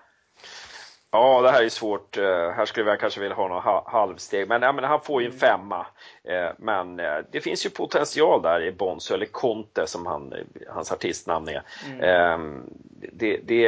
Ja, 1.12 1.42
det 1.42 1.52
här 1.52 1.64
är 1.64 1.70
svårt. 1.70 2.18
Eh, 2.18 2.50
här 2.50 2.66
skulle 2.66 2.90
jag 2.90 3.00
kanske 3.00 3.20
vilja 3.20 3.36
ha 3.36 3.48
något 3.48 3.88
halvsteg. 3.88 4.48
Men, 4.48 4.62
ja, 4.62 4.72
men 4.72 4.84
han 4.84 5.02
får 5.02 5.22
ju 5.22 5.26
en 5.26 5.32
mm. 5.32 5.40
femma. 5.40 5.88
Eh, 6.24 6.50
men 6.58 6.96
det 7.32 7.42
finns 7.42 7.66
ju 7.66 7.70
potential 7.70 8.42
där 8.42 8.64
i 8.64 8.72
Bonzo, 8.72 9.14
eller 9.14 9.26
Conte 9.26 9.88
som 9.88 10.06
han, 10.06 10.34
hans 10.70 10.92
artistnamn 10.92 11.50
är. 11.50 11.62
Mm. 11.86 12.02
Ehm, 12.02 12.64
det, 13.14 13.38
det, 13.38 13.62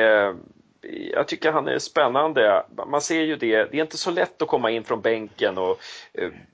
jag 1.13 1.27
tycker 1.27 1.51
han 1.51 1.67
är 1.67 1.79
spännande. 1.79 2.65
Man 2.87 3.01
ser 3.01 3.21
ju 3.21 3.35
det. 3.35 3.63
Det 3.63 3.77
är 3.77 3.81
inte 3.81 3.97
så 3.97 4.11
lätt 4.11 4.41
att 4.41 4.47
komma 4.47 4.71
in 4.71 4.83
från 4.83 5.01
bänken 5.01 5.57
och 5.57 5.79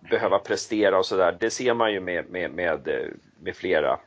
behöva 0.10 0.40
prestera 0.40 0.98
och 0.98 1.06
sådär. 1.06 1.38
Det 1.40 1.50
ser 1.50 1.74
man 1.74 1.94
ju 1.94 2.00
med, 2.00 2.30
med, 2.30 2.52
med, 2.52 2.90
med 3.40 3.56
flera 3.56 4.00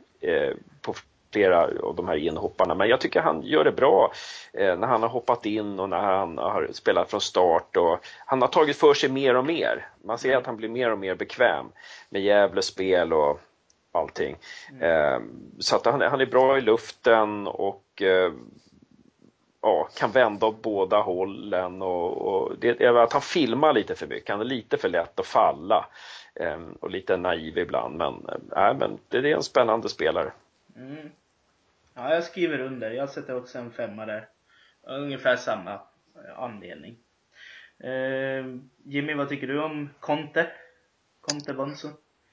flera 1.37 1.69
av 1.83 1.95
de 1.95 2.09
här 2.09 2.17
inhopparna. 2.17 2.75
Men 2.75 2.89
jag 2.89 3.01
tycker 3.01 3.21
han 3.21 3.43
gör 3.43 3.65
det 3.65 3.73
bra 3.73 4.13
eh, 4.53 4.79
när 4.79 4.87
han 4.87 5.03
har 5.03 5.09
hoppat 5.09 5.47
in 5.47 5.81
och 5.81 5.89
när 5.89 5.99
han 5.99 6.39
har 6.39 6.69
spelat 6.73 7.11
från 7.11 7.21
start. 7.21 7.77
Och 7.77 7.99
han 8.27 8.43
har 8.43 8.49
tagit 8.49 8.77
för 8.77 8.95
sig 8.95 9.11
mer 9.11 9.37
och 9.37 9.45
mer. 9.45 9.89
Man 10.05 10.19
ser 10.19 10.37
att 10.37 10.47
han 10.47 10.57
blir 10.57 10.69
mer 10.69 10.93
och 10.93 10.99
mer 10.99 11.15
bekväm 11.15 11.67
med 12.11 12.23
Gävles 12.23 12.67
spel 12.67 13.13
och 13.13 13.41
allting. 13.93 14.37
Mm. 14.71 14.83
Eh, 14.83 15.21
så 15.59 15.77
att 15.77 15.87
han, 15.87 16.01
han, 16.01 16.21
är 16.21 16.27
bra 16.27 16.59
i 16.59 16.61
luften 16.61 17.47
och 17.47 18.03
eh, 18.03 18.33
ja, 19.63 19.89
kan 19.99 20.11
vända 20.11 20.47
åt 20.47 20.63
båda 20.63 21.01
hållen. 21.01 21.83
Och, 21.83 22.17
och 22.17 22.53
det 22.59 22.81
är 22.81 22.95
att 22.95 23.13
han 23.13 23.23
filmar 23.23 23.73
lite 23.73 23.95
för 23.95 24.07
mycket. 24.07 24.31
Han 24.31 24.41
är 24.41 24.45
lite 24.45 24.77
för 24.77 24.89
lätt 24.89 25.21
att 25.21 25.27
falla 25.27 25.87
och 26.81 26.91
lite 26.91 27.17
naiv 27.17 27.59
ibland. 27.59 27.97
Men, 27.97 28.27
äh, 28.57 28.77
men 28.79 28.99
det 29.09 29.19
är 29.19 29.25
en 29.25 29.43
spännande 29.43 29.89
spelare. 29.89 30.33
Mm. 30.77 31.11
Ja, 31.97 32.15
jag 32.15 32.25
skriver 32.25 32.59
under. 32.59 32.91
Jag 32.91 33.11
sätter 33.11 33.37
också 33.37 33.59
en 33.59 33.73
femma 33.73 34.07
där. 34.07 34.29
Ungefär 34.87 35.37
samma 35.37 35.81
anledning. 36.37 36.99
Eh, 37.85 38.47
Jimmy, 38.85 39.15
vad 39.15 39.29
tycker 39.29 39.47
du 39.47 39.63
om 39.63 39.91
Conte? 40.01 40.47
Conte 41.21 41.55
Bonzo? 41.55 41.89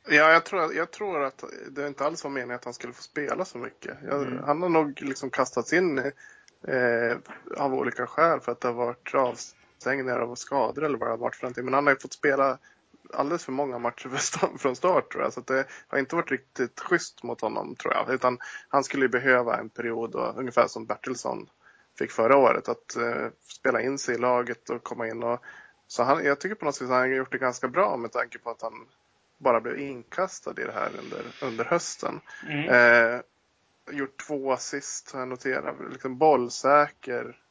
Ja, 0.10 0.32
jag 0.32 0.46
tror, 0.46 0.74
jag 0.74 0.92
tror 0.92 1.24
att 1.24 1.44
det 1.72 1.88
inte 1.88 2.04
alls 2.04 2.24
var 2.24 2.32
meningen 2.32 2.56
att 2.56 2.66
han 2.66 2.74
skulle 2.74 2.94
få 2.94 3.02
spela 3.02 3.46
så 3.46 3.58
mycket. 3.58 3.98
Jag, 4.04 4.22
mm. 4.22 4.44
Han 4.44 4.62
har 4.62 4.70
nog 4.70 5.02
liksom 5.02 5.30
kastats 5.30 5.74
in 5.74 5.98
eh, 6.68 7.18
av 7.58 7.74
olika 7.74 8.08
skäl 8.08 8.40
för 8.40 8.52
att 8.52 8.62
det 8.62 8.68
har 8.68 8.76
varit 8.76 9.16
avstängningar 9.16 10.20
och 10.20 10.38
skador 10.38 10.84
eller 10.84 10.98
vad 10.98 11.08
det 11.08 11.14
har 11.14 11.18
varit 11.18 11.36
för 11.36 11.44
någonting. 11.44 11.66
Men 11.66 11.74
han 11.74 11.86
har 11.86 11.94
ju 11.94 12.00
fått 12.00 12.14
spela 12.14 12.58
alldeles 13.14 13.46
för 13.46 13.52
många 13.52 13.80
matcher 13.80 14.58
från 14.58 14.76
start 14.76 15.12
tror 15.12 15.24
jag. 15.24 15.34
Så 15.34 15.42
det 15.42 15.66
har 15.88 16.00
inte 16.00 16.16
varit 16.16 16.32
riktigt 16.32 16.80
schysst 16.80 17.24
mot 17.24 17.42
honom 17.42 17.76
tror 17.76 17.94
jag. 17.94 18.14
Utan 18.14 18.38
han 18.70 18.84
skulle 18.84 19.10
behöva 19.10 19.58
en 19.58 19.70
period, 19.70 20.12
då, 20.12 20.34
ungefär 20.38 20.68
som 20.68 20.86
Bertilsson 20.86 21.50
fick 21.98 22.12
förra 22.12 22.38
året, 22.38 22.70
att 22.70 22.96
eh, 22.96 23.28
spela 23.48 23.82
in 23.82 23.98
sig 23.98 24.16
i 24.16 24.18
laget 24.18 24.70
och 24.70 24.84
komma 24.84 25.08
in. 25.08 25.24
Och, 25.24 25.44
så 25.88 26.04
han, 26.04 26.26
jag 26.26 26.40
tycker 26.40 26.56
på 26.56 26.66
något 26.66 26.76
sätt 26.76 26.86
att 26.86 26.90
han 26.90 27.00
har 27.00 27.08
gjort 27.08 27.32
det 27.32 27.38
ganska 27.38 27.68
bra 27.68 27.98
med 27.98 28.12
tanke 28.12 28.40
på 28.40 28.50
att 28.50 28.62
han 28.62 28.88
bara 29.38 29.62
blev 29.62 29.80
inkastad 29.80 30.62
i 30.62 30.64
det 30.64 30.72
här 30.72 30.92
under, 31.00 31.26
under 31.42 31.66
hösten. 31.66 32.22
Mm. 32.50 32.70
Eh, 32.70 33.22
gjort 33.92 34.28
två 34.28 34.52
assist 34.52 35.12
har 35.12 35.20
jag 35.20 35.30
noterat. 35.30 35.76
Liksom 35.92 36.18
bollsäker. 36.18 37.43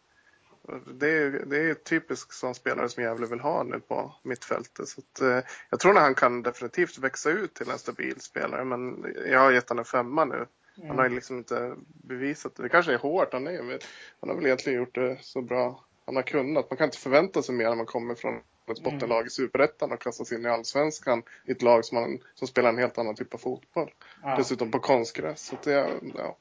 Det 0.95 1.11
är, 1.11 1.31
det 1.31 1.57
är 1.57 1.75
typiskt 1.75 2.35
sån 2.35 2.55
spelare 2.55 2.89
som 2.89 3.03
Gävle 3.03 3.27
vill 3.27 3.41
ha 3.41 3.63
nu 3.63 3.81
på 3.81 4.15
mittfältet. 4.23 4.89
Så 4.89 5.01
att, 5.01 5.21
eh, 5.21 5.51
jag 5.71 5.81
tror 5.81 5.97
att 5.97 6.03
han 6.03 6.15
kan 6.15 6.43
definitivt 6.43 6.99
växa 6.99 7.31
ut 7.31 7.55
till 7.55 7.71
en 7.71 7.79
stabil 7.79 8.21
spelare. 8.21 8.65
Men 8.65 9.15
jag 9.27 9.41
har 9.41 9.53
gett 9.53 9.69
honom 9.69 9.81
en 9.81 9.85
femma 9.85 10.25
nu. 10.25 10.47
Mm. 10.77 10.89
Han 10.89 10.99
har 10.99 11.09
ju 11.09 11.15
liksom 11.15 11.39
inte 11.39 11.75
bevisat 11.87 12.57
det. 12.57 12.63
Det 12.63 12.69
kanske 12.69 12.93
är 12.93 12.99
hårt. 12.99 13.33
Han, 13.33 13.47
är, 13.47 13.79
han 14.21 14.29
har 14.29 14.37
väl 14.37 14.47
egentligen 14.47 14.79
gjort 14.79 14.95
det 14.95 15.19
så 15.21 15.43
bra 15.43 15.85
han 16.07 16.17
har 16.17 16.23
kunnat. 16.23 16.71
Man 16.71 16.77
kan 16.77 16.85
inte 16.85 16.99
förvänta 16.99 17.43
sig 17.43 17.55
mer 17.55 17.69
när 17.69 17.77
man 17.77 17.87
kommer 17.87 18.15
från 18.15 18.35
ett 18.71 18.79
mm. 18.79 18.93
bottenlag 18.93 19.27
i 19.27 19.31
Superettan 19.31 19.93
och 19.93 20.01
kastas 20.01 20.33
in 20.33 20.45
i 20.45 20.49
Allsvenskan 20.49 21.23
i 21.45 21.53
ett 21.53 21.63
lag 21.63 21.85
som, 21.85 22.01
man, 22.01 22.19
som 22.35 22.49
spelar 22.49 22.69
en 22.69 22.79
helt 22.79 22.99
annan 22.99 23.15
typ 23.15 23.35
av 23.35 23.39
fotboll. 23.39 23.91
Ja. 24.23 24.37
Dessutom 24.37 24.71
på 24.71 24.79
konstgräs. 24.79 25.47
Så 25.47 25.57
det, 25.65 26.01
ja. 26.15 26.37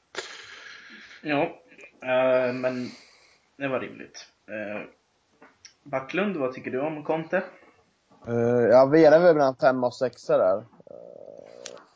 ja, 1.22 1.42
uh, 2.02 2.54
men 2.54 2.90
det 3.56 3.68
var 3.68 3.80
rimligt. 3.80 4.26
Eh, 4.48 4.82
Backlund, 5.84 6.36
vad 6.36 6.52
tycker 6.52 6.70
du 6.70 6.80
om 6.80 7.04
Conte? 7.04 7.42
Uh, 8.28 8.62
jag 8.70 8.90
velar 8.90 9.20
väl 9.20 9.36
mellan 9.36 9.56
5 9.56 9.84
och 9.84 9.94
6 9.94 10.26
där. 10.26 10.56
Uh, 10.56 10.64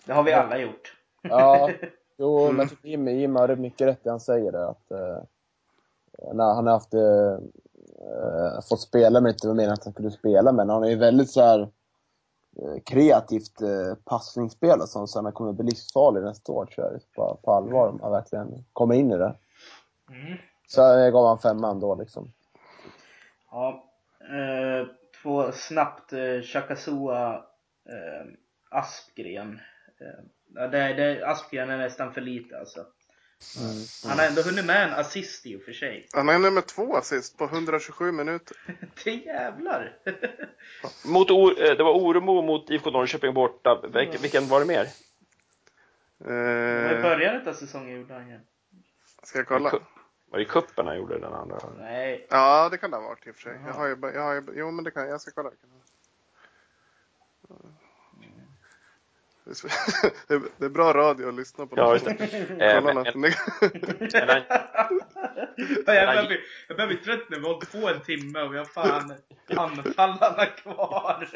det 0.06 0.12
har 0.12 0.22
vi 0.22 0.32
alla 0.32 0.58
gjort. 0.58 0.96
ja, 1.22 1.70
jo, 2.18 2.40
mm. 2.40 2.56
men 2.56 2.60
jag 2.60 2.70
tycker 2.70 2.88
Jimmy, 2.88 3.20
Jimmy 3.20 3.40
har 3.40 3.56
mycket 3.56 3.86
rätt 3.86 4.06
i 4.06 4.08
han 4.08 4.20
säger 4.20 4.52
det. 4.52 4.68
Att, 4.68 4.86
uh, 4.92 5.22
när 6.34 6.54
han 6.54 6.66
har 6.66 6.72
haft 6.72 6.94
uh, 6.94 7.38
fått 8.68 8.80
spela, 8.80 9.20
men 9.20 9.32
inte 9.32 9.48
meningen 9.48 9.72
att 9.72 9.84
han 9.84 9.92
skulle 9.92 10.10
spela, 10.10 10.52
men 10.52 10.68
han 10.68 10.84
är 10.84 10.88
ju 10.88 10.96
väldigt 10.96 11.30
så 11.30 11.40
här 11.40 11.68
kreativt 12.84 13.52
passningsspel 14.04 14.80
så 14.86 15.06
han 15.14 15.32
kommer 15.32 15.52
bli 15.52 15.66
livsfarlig 15.66 16.22
nästa 16.22 16.52
år 16.52 16.66
tror 16.66 16.86
jag, 16.86 17.00
på, 17.14 17.38
på 17.42 17.52
allvar, 17.52 17.88
om 17.88 18.00
han 18.02 18.12
verkligen 18.12 18.64
kommer 18.72 18.94
in 18.94 19.10
i 19.10 19.16
det. 19.16 19.34
Mm. 20.10 20.38
Så 20.66 20.80
jag 20.80 21.12
gav 21.12 21.26
han 21.26 21.38
femman 21.38 21.80
då 21.80 21.94
liksom. 21.94 22.32
Ja. 23.50 23.84
Eh, 24.20 24.86
två 25.22 25.52
snabbt. 25.52 26.12
Eh, 26.12 26.40
Chakasua 26.42 27.34
eh, 27.88 28.26
Aspgren. 28.70 29.60
Eh, 30.00 30.68
det, 30.70 30.94
det, 30.94 31.26
Aspgren 31.26 31.70
är 31.70 31.78
nästan 31.78 32.14
för 32.14 32.20
lite 32.20 32.58
alltså. 32.58 32.86
Mm. 33.60 33.76
Han 34.04 34.18
har 34.18 34.26
ändå 34.26 34.42
hunnit 34.42 34.64
med 34.64 34.82
en 34.82 34.92
assist 34.92 35.46
i 35.46 35.56
och 35.56 35.62
för 35.62 35.72
sig. 35.72 36.08
Han 36.12 36.28
är 36.28 36.38
nummer 36.38 36.60
två 36.60 36.96
assist 36.96 37.38
på 37.38 37.44
127 37.44 38.12
minuter. 38.12 38.56
det 39.04 39.10
jävlar! 39.10 39.98
mot, 41.04 41.30
eh, 41.30 41.76
det 41.76 41.82
var 41.82 41.92
Oremo 41.92 42.42
mot 42.42 42.70
IFK 42.70 42.90
Norrköping 42.90 43.34
borta. 43.34 43.80
Vilken, 43.94 44.22
vilken 44.22 44.48
var 44.48 44.60
det 44.60 44.66
mer? 44.66 44.86
Eh... 46.24 46.98
I 46.98 47.02
början 47.02 47.48
av 47.48 47.52
säsongen 47.52 48.00
gjorde 48.00 48.14
han 48.14 48.30
ju. 48.30 48.40
Ska 49.22 49.38
jag 49.38 49.48
kolla? 49.48 49.72
Var 50.30 50.38
det 50.38 50.44
kuppen 50.44 50.86
han 50.86 50.96
gjorde 50.96 51.18
den 51.18 51.32
andra? 51.32 51.58
Nej. 51.78 52.26
Ja, 52.30 52.68
det 52.68 52.78
kan 52.78 52.90
det 52.90 52.96
ha 52.96 53.04
varit 53.04 53.26
i 53.26 53.30
och 53.30 53.34
för 53.34 53.42
sig. 53.42 53.60
Jag 53.66 53.72
har 53.72 53.86
ju, 53.86 53.96
jag 54.14 54.22
har 54.22 54.34
ju, 54.34 54.42
jo, 54.54 54.70
men 54.70 54.84
det 54.84 54.90
kan 54.90 55.08
jag. 55.08 55.20
ska 55.20 55.30
kolla. 55.30 55.50
Det 60.58 60.64
är 60.64 60.68
bra 60.68 60.92
radio 60.92 61.28
att 61.28 61.34
lyssna 61.34 61.66
på. 61.66 61.76
Ja, 61.76 61.92
just 61.92 62.04
det. 62.04 62.16
Kolla 62.48 62.80
men, 62.80 62.94
men, 62.94 63.20
men, 63.20 63.32
jag, 65.86 65.86
börjar 65.86 66.26
bli, 66.26 66.40
jag 66.68 66.76
börjar 66.76 66.88
bli 66.88 66.96
trött 66.96 67.30
nu. 67.30 67.36
Vi 67.36 67.42
har 67.42 67.52
hållit 67.52 67.72
på 67.72 67.88
en 67.88 68.00
timme 68.00 68.42
och 68.42 68.54
vi 68.54 68.58
har 68.58 68.64
fan 68.64 69.14
anfallarna 69.48 70.46
kvar. 70.46 71.28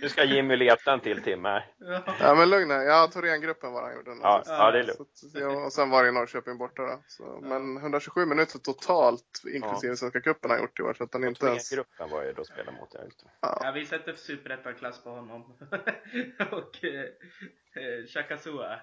Nu 0.00 0.08
ska 0.08 0.24
Jimmy 0.24 0.56
leta 0.56 0.92
en 0.92 1.00
till 1.00 1.22
timme. 1.22 1.62
Ja, 1.78 2.02
ja 2.20 2.34
men 2.34 2.50
lugn 2.50 2.70
Ja, 2.70 3.10
Thorengruppen 3.12 3.72
var 3.72 3.82
han 3.82 3.94
gjorde. 3.94 4.10
Ja, 4.22 4.42
ja, 4.46 4.70
det 4.70 4.78
är 4.78 4.82
lugnt. 4.82 5.20
Ja, 5.34 5.64
och 5.64 5.72
sen 5.72 5.90
var 5.90 6.04
det 6.04 6.12
Norrköping 6.12 6.58
borta 6.58 6.82
då. 6.82 7.02
Så, 7.06 7.38
men 7.42 7.76
127 7.76 8.26
minuter 8.26 8.58
totalt, 8.58 9.42
inklusive 9.54 9.92
ja. 9.92 9.96
Svenska 9.96 10.20
cupen 10.20 10.50
har 10.50 10.58
gjort 10.58 10.80
i 10.80 10.82
år. 10.82 10.94
Så 10.94 11.04
att 11.04 11.12
han 11.12 11.24
inte 11.24 11.46
ens... 11.46 11.70
gruppen 11.70 12.10
var 12.10 12.24
ju 12.24 12.32
då 12.32 12.44
spela 12.44 12.72
mot. 12.72 12.94
Ja. 13.40 13.60
ja, 13.62 13.70
vi 13.70 13.86
sätter 13.86 14.14
superettan-klass 14.14 15.02
på 15.02 15.10
honom. 15.10 15.42
och 16.50 16.84
eh, 17.76 17.82
eh 17.82 18.06
Chakasua. 18.06 18.80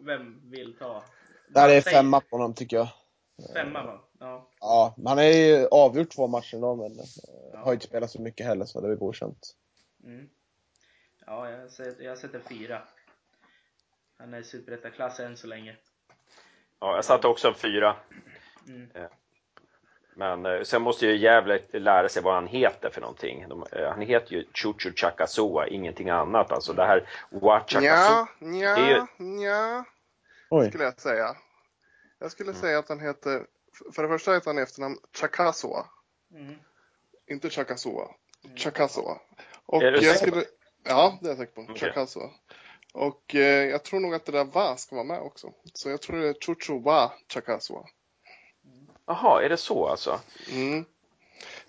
Vem 0.00 0.50
vill 0.50 0.76
ta? 0.78 1.04
Det 1.48 1.60
här 1.60 1.68
är 1.68 1.80
femma 1.80 2.20
på 2.20 2.36
honom 2.36 2.54
tycker 2.54 2.76
jag. 2.76 2.88
Femma 3.54 3.82
va? 3.82 4.00
Ja. 4.18 4.48
Ja, 4.60 4.94
han 5.04 5.18
har 5.18 5.24
ju 5.24 5.66
avgjort 5.70 6.10
två 6.10 6.26
matcher 6.26 6.56
då 6.60 6.76
men 6.76 6.96
ja. 7.52 7.58
har 7.58 7.72
inte 7.72 7.86
spelat 7.86 8.10
så 8.10 8.22
mycket 8.22 8.46
heller 8.46 8.64
så 8.64 8.80
det 8.80 8.86
är 8.86 8.88
väl 8.88 8.98
godkänt. 8.98 9.56
Mm. 10.04 10.28
Ja, 11.26 11.50
jag 11.50 11.70
sätter, 11.70 12.04
jag 12.04 12.18
sätter 12.18 12.40
fyra. 12.40 12.82
Han 14.18 14.34
är 14.34 14.42
superettaklass 14.42 15.20
än 15.20 15.36
så 15.36 15.46
länge. 15.46 15.76
Ja, 16.80 16.94
jag 16.94 17.04
satte 17.04 17.26
också 17.28 17.48
en 17.48 17.54
fyra. 17.54 17.96
Mm. 18.68 18.90
Men 20.18 20.46
eh, 20.46 20.62
sen 20.62 20.82
måste 20.82 21.06
ju 21.06 21.16
Gävle 21.16 21.60
lära 21.72 22.08
sig 22.08 22.22
vad 22.22 22.34
han 22.34 22.46
heter 22.46 22.90
för 22.90 23.00
någonting. 23.00 23.48
De, 23.48 23.64
eh, 23.72 23.88
han 23.88 24.00
heter 24.00 24.32
ju 24.32 24.44
Chuchu 24.54 24.92
Chakasua, 24.96 25.66
ingenting 25.66 26.10
annat. 26.10 26.52
Alltså 26.52 26.72
det 26.72 26.84
här 26.84 27.08
Wachakasua. 27.30 27.84
Ja, 27.84 28.28
ja, 28.40 28.78
ju... 28.78 29.44
ja. 29.44 29.84
Skulle 30.68 30.84
jag 30.84 31.00
säga. 31.00 31.36
Jag 32.18 32.30
skulle 32.30 32.50
mm. 32.50 32.60
säga 32.60 32.78
att 32.78 32.88
han 32.88 33.00
heter, 33.00 33.46
för 33.94 34.02
det 34.02 34.08
första 34.08 34.32
heter 34.32 34.46
han 34.46 34.58
i 34.58 34.62
efternamn 34.62 34.96
Chakasua. 35.20 35.86
Mm. 36.34 36.54
Inte 37.26 37.50
Chakasua. 37.50 38.08
Mm. 38.44 38.56
Chakasua. 38.56 39.20
Och 39.66 39.82
är 39.82 39.92
du 39.92 40.06
jag 40.06 40.16
skulle, 40.16 40.44
Ja, 40.84 41.18
det 41.20 41.26
är 41.26 41.30
jag 41.30 41.38
säker 41.38 41.52
på. 41.52 41.60
Okay. 41.60 41.76
Chakasua. 41.76 42.30
Och 42.92 43.34
eh, 43.34 43.68
jag 43.68 43.84
tror 43.84 44.00
nog 44.00 44.14
att 44.14 44.26
det 44.26 44.32
där 44.32 44.44
va 44.44 44.76
ska 44.76 44.96
vara 44.96 45.06
med 45.06 45.20
också. 45.20 45.52
Så 45.74 45.90
jag 45.90 46.02
tror 46.02 46.20
det 46.20 46.28
är 46.28 46.34
Chuchu 46.34 46.80
wa 46.80 47.12
Chakasua. 47.32 47.84
Jaha, 49.08 49.42
är 49.42 49.48
det 49.48 49.56
så 49.56 49.88
alltså? 49.88 50.20
Mm. 50.52 50.84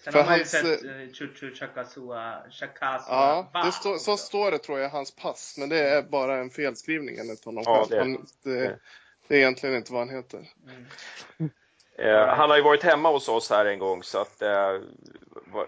Sen 0.03 0.13
För 0.13 0.19
har 0.19 0.25
man 0.25 0.37
ju 0.37 0.39
hans, 0.39 0.51
sett 0.51 0.83
uh, 0.83 1.13
Chuchu 1.13 1.55
Chakasua, 1.55 2.43
Chakasua 2.51 3.47
Ja, 3.53 3.61
det 3.65 3.71
stå, 3.71 3.97
så 3.97 4.17
står 4.17 4.51
det 4.51 4.57
tror 4.57 4.79
jag 4.79 4.87
i 4.87 4.91
hans 4.91 5.15
pass. 5.15 5.55
Men 5.57 5.69
det 5.69 5.89
är 5.89 6.01
bara 6.01 6.37
en 6.37 6.49
felskrivning 6.49 7.17
enligt 7.17 7.45
honom 7.45 7.63
ja, 7.65 7.85
det, 7.89 7.99
han, 7.99 8.25
det, 8.43 8.79
det, 9.27 9.35
är 9.35 9.39
egentligen 9.39 9.75
inte 9.75 9.93
vad 9.93 10.01
han 10.01 10.15
heter. 10.15 10.45
Mm. 10.67 11.51
Eh, 11.97 12.27
han 12.27 12.49
har 12.49 12.57
ju 12.57 12.63
varit 12.63 12.83
hemma 12.83 13.11
hos 13.11 13.29
oss 13.29 13.49
här 13.49 13.65
en 13.65 13.79
gång 13.79 14.03
så 14.03 14.21
att 14.21 14.41
eh, 14.41 14.79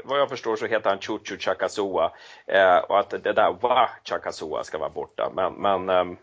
vad 0.04 0.20
jag 0.20 0.30
förstår 0.30 0.56
så 0.56 0.66
heter 0.66 0.90
han 0.90 1.00
Chuchu 1.00 1.38
Chakasua 1.38 2.12
eh, 2.46 2.78
och 2.78 3.00
att 3.00 3.10
det 3.10 3.34
där 3.34 3.58
va 3.62 3.90
Chakasua 4.04 4.64
ska 4.64 4.78
vara 4.78 4.90
borta. 4.90 5.32
Men, 5.36 5.54
men 5.54 5.90
eh, 5.90 6.18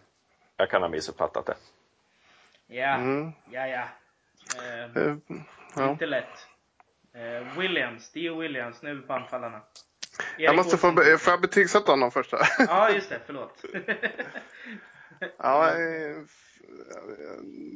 jag 0.56 0.70
kan 0.70 0.82
ha 0.82 0.88
missuppfattat 0.88 1.46
det. 1.46 1.56
Ja, 2.66 2.94
mm. 2.94 3.32
ja, 3.50 3.66
ja. 3.66 3.84
Eh, 4.56 5.02
uh, 5.02 5.16
ja. 5.76 5.90
Inte 5.90 6.06
lätt. 6.06 6.46
Eh, 7.14 7.58
Williams, 7.58 8.12
Dio 8.12 8.40
Williams, 8.40 8.82
nu 8.82 9.02
på 9.02 9.12
anfallarna. 9.12 9.60
Erik 10.36 10.48
jag 10.48 10.56
måste 10.56 10.76
få, 10.76 10.92
be, 10.92 11.18
får 11.18 11.30
jag 11.30 11.40
betygsätta 11.40 11.92
honom 11.92 12.10
först? 12.10 12.32
ja, 12.58 12.90
just 12.90 13.08
det, 13.08 13.20
förlåt. 13.26 13.64
ja, 15.38 15.70
eh, 15.70 16.16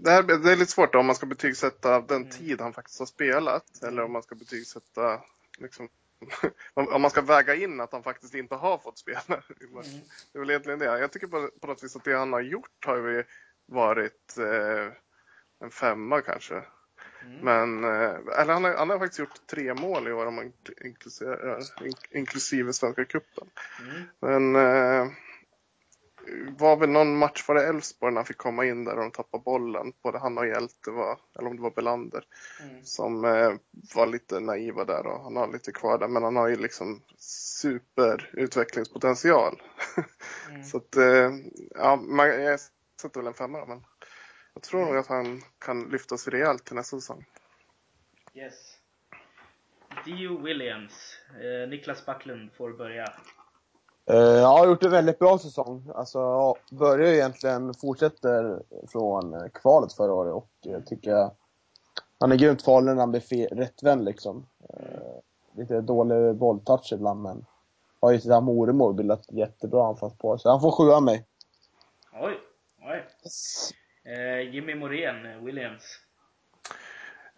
det, 0.03 0.11
här, 0.11 0.23
det 0.23 0.53
är 0.53 0.57
lite 0.57 0.73
svårt 0.73 0.93
då, 0.93 0.99
om 0.99 1.07
man 1.07 1.17
ska 1.17 1.27
betygsätta 1.27 2.01
den 2.01 2.17
mm. 2.23 2.31
tid 2.31 2.61
han 2.61 2.73
faktiskt 2.73 2.99
har 2.99 3.07
spelat 3.07 3.83
eller 3.83 4.03
om 4.03 4.13
man 4.13 4.23
ska 4.23 4.35
betygsätta 4.35 5.21
liksom, 5.59 5.89
om 6.75 7.03
man 7.03 7.11
ska 7.11 7.21
väga 7.21 7.55
in 7.55 7.81
att 7.81 7.93
han 7.93 8.03
faktiskt 8.03 8.35
inte 8.35 8.55
har 8.55 8.79
fått 8.79 8.99
spela. 8.99 9.21
Mm. 9.29 9.83
Det 10.33 10.39
är 10.39 10.41
väl 10.41 10.51
egentligen 10.51 10.79
det. 10.79 10.85
Jag 10.85 11.13
tycker 11.13 11.27
på, 11.27 11.51
på 11.61 11.67
något 11.67 11.85
vis 11.85 11.97
att 11.97 12.05
det 12.05 12.17
han 12.17 12.33
har 12.33 12.41
gjort 12.41 12.85
har 12.87 12.97
ju 12.97 13.25
varit 13.67 14.39
eh, 14.39 14.93
en 15.63 15.71
femma 15.71 16.21
kanske. 16.21 16.63
Mm. 17.25 17.39
Men 17.41 17.85
eh, 17.85 18.41
eller 18.41 18.53
han, 18.53 18.65
har, 18.65 18.75
han 18.75 18.91
har 18.91 18.99
faktiskt 18.99 19.19
gjort 19.19 19.47
tre 19.51 19.75
mål 19.75 20.09
i 20.09 20.13
år 20.13 20.27
om 20.27 20.35
man 20.35 20.53
inklusive, 20.85 21.59
inklusive 22.11 22.73
Svenska 22.73 23.05
cupen. 23.05 23.49
Mm. 23.81 24.03
Men 24.21 24.57
eh, 24.57 25.13
var 26.59 26.77
väl 26.77 26.91
någon 26.91 27.19
match 27.19 27.45
det 27.47 27.69
Elfsborg 27.69 28.13
när 28.13 28.19
han 28.19 28.27
fick 28.27 28.37
komma 28.37 28.65
in 28.65 28.85
där 28.85 28.97
och 28.97 29.03
de 29.03 29.11
tappade 29.11 29.45
bollen. 29.45 29.93
Både 30.03 30.19
han 30.19 30.39
och 30.39 30.47
Hjälte 30.47 30.91
var, 30.91 31.19
eller 31.39 31.51
om 31.51 31.57
det 31.57 31.63
var 31.63 31.71
Belander, 31.71 32.25
mm. 32.63 32.85
som 32.85 33.25
eh, 33.25 33.53
var 33.95 34.07
lite 34.07 34.41
naiva 34.41 34.85
där 34.85 35.07
och 35.07 35.23
han 35.23 35.37
har 35.37 35.53
lite 35.53 35.73
kvar 35.73 35.99
där. 35.99 36.09
Men 36.09 36.23
han 36.23 36.37
har 36.37 36.49
ju 36.49 36.57
liksom 36.57 37.01
superutvecklingspotential. 37.19 39.63
Mm. 40.51 40.65
Så 40.65 40.77
att, 40.77 40.97
eh, 40.97 41.31
ja, 41.71 41.97
man, 41.97 42.29
jag 42.29 42.61
sätter 43.01 43.21
väl 43.21 43.27
en 43.27 43.35
femma 43.35 43.67
men 43.67 43.85
jag 44.55 44.63
tror 44.63 44.85
nog 44.85 44.97
att 44.97 45.07
han 45.07 45.43
kan 45.59 45.89
lyfta 45.89 46.17
sig 46.17 46.33
rejält 46.33 46.65
till 46.65 46.77
nästa 46.77 46.97
säsong. 46.97 47.25
Yes. 48.35 48.55
Dio 50.05 50.43
Williams. 50.43 50.93
Eh, 51.31 51.69
Niklas 51.69 52.07
Backlund 52.07 52.53
får 52.53 52.73
börja. 52.73 53.05
Eh, 54.07 54.17
jag 54.17 54.49
har 54.49 54.67
gjort 54.67 54.85
en 54.85 54.91
väldigt 54.91 55.19
bra 55.19 55.39
säsong. 55.39 55.91
Alltså, 55.95 56.55
börjar 56.71 57.13
egentligen, 57.13 57.75
fortsätter 57.75 58.63
från 58.89 59.51
kvalet 59.51 59.93
förra 59.93 60.13
året 60.13 60.35
och 60.35 60.51
jag 60.61 60.87
tycker 60.87 61.31
han 62.19 62.33
är 62.33 62.37
grymt 62.37 62.63
farlig 62.63 62.93
när 62.93 63.01
han 63.01 63.11
blir 63.11 63.55
rättvänd 63.55 64.05
liksom. 64.05 64.47
Eh, 64.69 65.57
lite 65.57 65.81
dålig 65.81 66.37
bolltouch 66.37 66.93
ibland 66.93 67.23
men 67.23 67.47
har 68.01 68.11
ju 68.11 68.19
tillsammans 68.19 68.47
med 68.47 68.63
Oremo 68.63 68.93
bildat 68.93 69.33
jättebra 69.33 69.87
anfallspar. 69.87 70.37
Så 70.37 70.51
han 70.51 70.61
får 70.61 70.71
sjua 70.71 70.97
av 70.97 71.03
mig. 71.03 71.27
Oj, 72.13 72.41
oj. 72.83 72.97
Eh, 72.97 73.31
Jimmy 74.51 74.75
Morén, 74.75 75.45
Williams. 75.45 75.99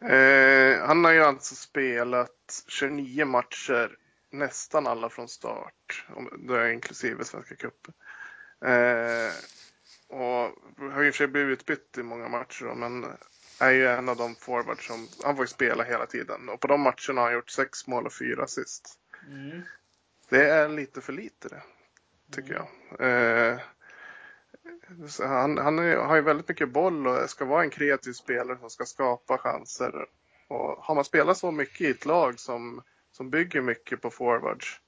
Eh, 0.01 0.87
han 0.87 1.05
har 1.05 1.13
ju 1.13 1.23
alltså 1.23 1.55
spelat 1.55 2.65
29 2.69 3.25
matcher, 3.25 3.97
nästan 4.31 4.87
alla 4.87 5.09
från 5.09 5.29
start, 5.29 6.07
då 6.39 6.55
är 6.55 6.69
inklusive 6.69 7.25
Svenska 7.25 7.57
cupen. 7.57 7.95
Eh, 8.65 9.33
och 10.09 10.19
har 10.19 10.51
och 10.89 10.93
för 10.93 11.13
sig 11.13 11.27
blivit 11.27 11.61
utbytt 11.61 11.99
i 11.99 12.03
många 12.03 12.29
matcher 12.29 12.65
då, 12.65 12.75
men 12.75 13.07
är 13.61 13.71
ju 13.71 13.87
en 13.87 14.09
av 14.09 14.17
de 14.17 14.35
forwards 14.35 14.87
som, 14.87 15.09
han 15.25 15.37
får 15.37 15.45
ju 15.45 15.49
spela 15.49 15.85
hela 15.85 16.07
tiden. 16.07 16.49
Och 16.49 16.61
på 16.61 16.67
de 16.67 16.81
matcherna 16.81 17.21
har 17.21 17.23
han 17.23 17.33
gjort 17.33 17.51
sex 17.51 17.87
mål 17.87 18.07
och 18.07 18.13
fyra 18.13 18.45
assist. 18.45 18.99
Mm. 19.29 19.63
Det 20.29 20.51
är 20.51 20.69
lite 20.69 21.01
för 21.01 21.13
lite 21.13 21.49
det, 21.49 21.63
tycker 22.33 22.55
mm. 22.55 22.67
jag. 22.99 23.53
Eh, 23.53 23.61
han, 25.19 25.59
han 25.59 25.79
är, 25.79 25.97
har 25.97 26.17
ju 26.17 26.23
väldigt 26.23 26.49
mycket 26.49 26.73
boll 26.73 27.07
och 27.07 27.31
ska 27.31 27.45
vara 27.45 27.63
en 27.63 27.71
kreativ 27.71 28.13
spelare 28.13 28.59
som 28.59 28.71
ska 28.71 28.85
skapa 28.85 29.39
chanser. 29.39 30.07
Och 30.49 30.85
har 30.85 30.95
man 30.95 31.05
spelat 31.05 31.39
så 31.39 31.51
mycket 31.51 31.81
i 31.81 31.91
ett 31.91 32.07
lag 32.07 32.41
som, 32.41 32.83
som 33.13 33.31
bygger 33.31 33.61
mycket 33.61 34.03
på 34.03 34.11
forwards 34.11 34.81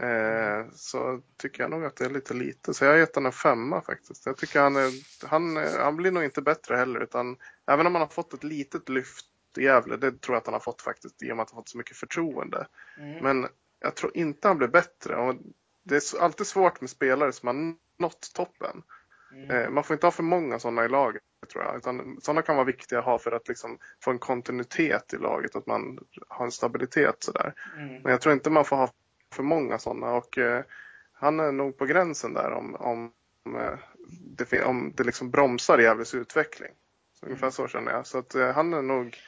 eh, 0.00 0.66
så 0.74 1.20
tycker 1.36 1.62
jag 1.62 1.70
nog 1.70 1.84
att 1.84 1.96
det 1.96 2.04
är 2.04 2.10
lite 2.10 2.34
lite. 2.34 2.74
Så 2.74 2.84
jag 2.84 2.92
har 2.92 2.98
gett 2.98 3.14
honom 3.14 3.26
en 3.26 3.32
femma 3.32 3.80
faktiskt. 3.80 4.26
Jag 4.26 4.36
tycker 4.36 4.60
han, 4.60 4.76
är, 4.76 4.92
han, 5.26 5.56
han 5.56 5.96
blir 5.96 6.10
nog 6.10 6.24
inte 6.24 6.42
bättre 6.42 6.76
heller 6.76 7.00
utan 7.00 7.36
även 7.66 7.86
om 7.86 7.94
han 7.94 8.02
har 8.02 8.08
fått 8.08 8.34
ett 8.34 8.44
litet 8.44 8.88
lyft 8.88 9.26
i 9.56 9.64
Gävle, 9.64 9.96
det 9.96 10.20
tror 10.20 10.34
jag 10.34 10.40
att 10.40 10.46
han 10.46 10.52
har 10.52 10.60
fått 10.60 10.82
faktiskt 10.82 11.22
i 11.22 11.32
och 11.32 11.36
med 11.36 11.42
att 11.42 11.50
han 11.50 11.60
fått 11.60 11.68
så 11.68 11.78
mycket 11.78 11.96
förtroende. 11.96 12.66
Mm. 12.98 13.22
Men 13.22 13.48
jag 13.80 13.94
tror 13.94 14.16
inte 14.16 14.48
han 14.48 14.58
blir 14.58 14.68
bättre. 14.68 15.16
Och 15.16 15.34
det 15.82 15.96
är 15.96 16.20
alltid 16.20 16.46
svårt 16.46 16.80
med 16.80 16.90
spelare 16.90 17.32
som 17.32 17.46
har 17.46 17.74
nått 17.98 18.32
toppen. 18.34 18.82
Mm. 19.32 19.50
Eh, 19.50 19.70
man 19.70 19.84
får 19.84 19.94
inte 19.94 20.06
ha 20.06 20.10
för 20.10 20.22
många 20.22 20.58
sådana 20.58 20.84
i 20.84 20.88
laget 20.88 21.22
tror 21.52 21.64
jag. 21.64 21.76
Utan 21.76 22.18
sådana 22.20 22.42
kan 22.42 22.56
vara 22.56 22.66
viktiga 22.66 22.98
att 22.98 23.04
ha 23.04 23.18
för 23.18 23.32
att 23.32 23.48
liksom 23.48 23.78
få 24.04 24.10
en 24.10 24.18
kontinuitet 24.18 25.14
i 25.14 25.16
laget. 25.16 25.56
Att 25.56 25.66
man 25.66 25.98
har 26.28 26.44
en 26.44 26.52
stabilitet 26.52 27.16
sådär. 27.22 27.54
Mm. 27.76 28.02
Men 28.02 28.12
jag 28.12 28.20
tror 28.20 28.32
inte 28.32 28.50
man 28.50 28.64
får 28.64 28.76
ha 28.76 28.90
för 29.34 29.42
många 29.42 29.78
sådana. 29.78 30.12
Och 30.12 30.38
eh, 30.38 30.64
han 31.12 31.40
är 31.40 31.52
nog 31.52 31.78
på 31.78 31.86
gränsen 31.86 32.34
där 32.34 32.52
om, 32.52 32.74
om 32.74 33.12
eh, 33.56 33.78
det, 34.08 34.64
om 34.64 34.92
det 34.96 35.04
liksom 35.04 35.30
bromsar 35.30 35.78
Gävles 35.78 36.14
utveckling. 36.14 36.72
Så 37.14 37.26
mm. 37.26 37.32
Ungefär 37.32 37.50
så 37.50 37.68
känner 37.68 37.92
jag. 37.92 38.06
Så 38.06 38.18
att 38.18 38.34
eh, 38.34 38.52
han 38.52 38.74
är 38.74 38.82
nog 38.82 39.18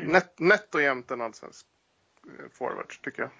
nätt, 0.00 0.38
nätt 0.38 0.74
och 0.74 0.82
jämnt 0.82 1.10
en 1.10 1.20
allsvensk 1.20 1.66
eh, 2.26 2.50
forward, 2.52 3.02
tycker 3.02 3.22
jag. 3.22 3.30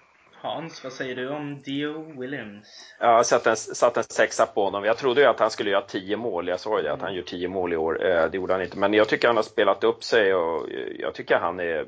Hans, 0.43 0.83
vad 0.83 0.93
säger 0.93 1.15
du 1.15 1.29
om 1.29 1.61
Dio 1.61 2.19
Williams? 2.19 2.95
Jag 2.99 3.25
satt 3.25 3.47
en, 3.47 3.55
satt 3.55 3.97
en 3.97 4.03
sexa 4.03 4.45
på 4.45 4.63
honom. 4.63 4.83
Jag 4.83 4.97
trodde 4.97 5.21
ju 5.21 5.27
att 5.27 5.39
han 5.39 5.49
skulle 5.49 5.69
göra 5.69 5.81
tio 5.81 6.17
mål. 6.17 6.47
Jag 6.47 6.59
sa 6.59 6.77
ju 6.77 6.83
det, 6.83 6.93
att 6.93 7.01
han 7.01 7.13
gör 7.13 7.21
tio 7.23 7.47
mål 7.47 7.73
i 7.73 7.77
år. 7.77 8.05
Eh, 8.05 8.29
det 8.31 8.37
gjorde 8.37 8.53
han 8.53 8.61
inte. 8.61 8.77
Men 8.77 8.93
jag 8.93 9.09
tycker 9.09 9.27
han 9.27 9.35
har 9.35 9.43
spelat 9.43 9.83
upp 9.83 10.03
sig 10.03 10.33
och 10.33 10.67
jag 10.99 11.13
tycker 11.13 11.37
han 11.37 11.59
är 11.59 11.87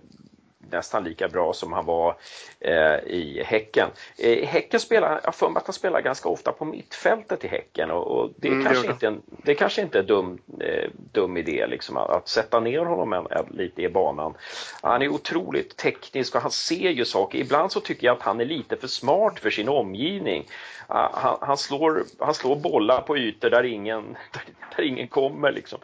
nästan 0.72 1.03
lika 1.03 1.28
bra 1.28 1.53
som 1.53 1.74
han 1.74 1.86
var 1.86 2.16
eh, 2.59 2.95
i 2.95 3.43
Häcken. 3.45 3.89
Eh, 4.18 4.47
häcken 4.47 4.80
spelar, 4.80 5.22
jag 5.24 5.36
för 5.36 5.49
mig 5.49 5.59
att 5.59 5.68
han 5.68 5.74
spelar 5.74 6.01
ganska 6.01 6.30
ofta 6.30 6.51
på 6.51 6.66
mittfältet 6.66 7.43
i 7.45 7.47
Häcken 7.47 7.91
och, 7.91 8.07
och 8.07 8.30
det, 8.38 8.47
är 8.47 8.51
mm, 8.51 8.66
kanske 8.66 8.91
inte 8.91 9.07
en, 9.07 9.22
det 9.28 9.55
kanske 9.55 9.82
inte 9.82 9.97
är 9.97 10.01
en 10.01 10.07
dum, 10.07 10.39
eh, 10.59 10.89
dum 11.11 11.38
idé 11.38 11.68
liksom, 11.68 11.97
att, 11.97 12.09
att 12.09 12.28
sätta 12.28 12.59
ner 12.59 12.80
honom 12.80 13.13
en, 13.13 13.28
en, 13.30 13.45
lite 13.51 13.82
i 13.82 13.89
banan. 13.89 14.34
Han 14.82 15.01
är 15.01 15.07
otroligt 15.07 15.78
teknisk 15.78 16.36
och 16.36 16.41
han 16.41 16.51
ser 16.51 16.89
ju 16.89 17.05
saker. 17.05 17.39
Ibland 17.39 17.72
så 17.72 17.80
tycker 17.80 18.07
jag 18.07 18.18
att 18.18 18.24
han 18.24 18.41
är 18.41 18.45
lite 18.45 18.78
för 18.78 18.88
smart 18.88 19.39
för 19.39 19.49
sin 19.49 19.70
omgivning. 19.70 20.41
Uh, 20.89 21.09
han, 21.13 21.38
han, 21.41 21.57
slår, 21.57 22.03
han 22.20 22.34
slår 22.34 22.55
bollar 22.55 23.01
på 23.01 23.18
ytor 23.18 23.49
där 23.49 23.63
ingen, 23.63 24.18
där, 24.34 24.43
där 24.76 24.84
ingen 24.84 25.07
kommer. 25.07 25.51
Liksom. 25.51 25.80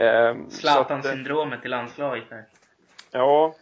Uh, 0.00 0.48
Zlatan-syndromet 0.48 1.64
i 1.64 1.68
landslaget. 1.68 2.24
Här. 2.30 2.44
Ja, 3.10 3.54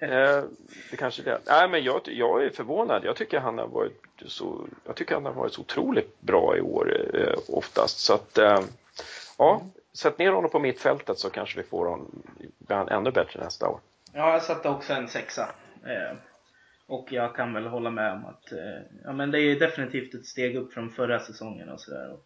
eh, 0.00 0.42
det 0.90 0.96
kanske 0.98 1.22
det 1.22 1.40
Nej, 1.46 1.68
men 1.68 1.84
jag, 1.84 2.00
jag 2.04 2.44
är 2.44 2.50
förvånad. 2.50 3.04
Jag 3.04 3.16
tycker 3.16 3.40
han 3.40 3.58
har 3.58 3.66
varit 3.66 4.02
så, 4.26 4.66
jag 4.84 4.96
tycker 4.96 5.14
han 5.14 5.24
har 5.24 5.32
varit 5.32 5.52
så 5.52 5.60
otroligt 5.60 6.20
bra 6.20 6.56
i 6.56 6.60
år 6.60 7.14
eh, 7.14 7.38
oftast. 7.48 7.98
Så 7.98 8.14
att, 8.14 8.38
eh, 8.38 8.60
ja, 9.38 9.62
sätt 9.92 10.18
ner 10.18 10.32
honom 10.32 10.50
på 10.50 10.58
mittfältet 10.58 11.18
så 11.18 11.30
kanske 11.30 11.60
vi 11.60 11.66
får 11.66 11.86
honom 11.86 12.22
ännu 12.68 13.10
bättre 13.10 13.40
nästa 13.44 13.68
år. 13.68 13.80
Ja, 14.12 14.32
jag 14.32 14.42
satte 14.42 14.68
också 14.68 14.92
en 14.92 15.08
sexa. 15.08 15.48
Eh, 15.86 16.16
och 16.86 17.12
jag 17.12 17.36
kan 17.36 17.54
väl 17.54 17.66
hålla 17.66 17.90
med 17.90 18.12
om 18.12 18.24
att 18.24 18.52
eh, 18.52 18.82
ja, 19.04 19.12
men 19.12 19.30
det 19.30 19.40
är 19.40 19.60
definitivt 19.60 20.14
ett 20.14 20.26
steg 20.26 20.56
upp 20.56 20.72
från 20.72 20.90
förra 20.90 21.20
säsongen 21.20 21.68
och 21.68 21.80
sådär. 21.80 22.16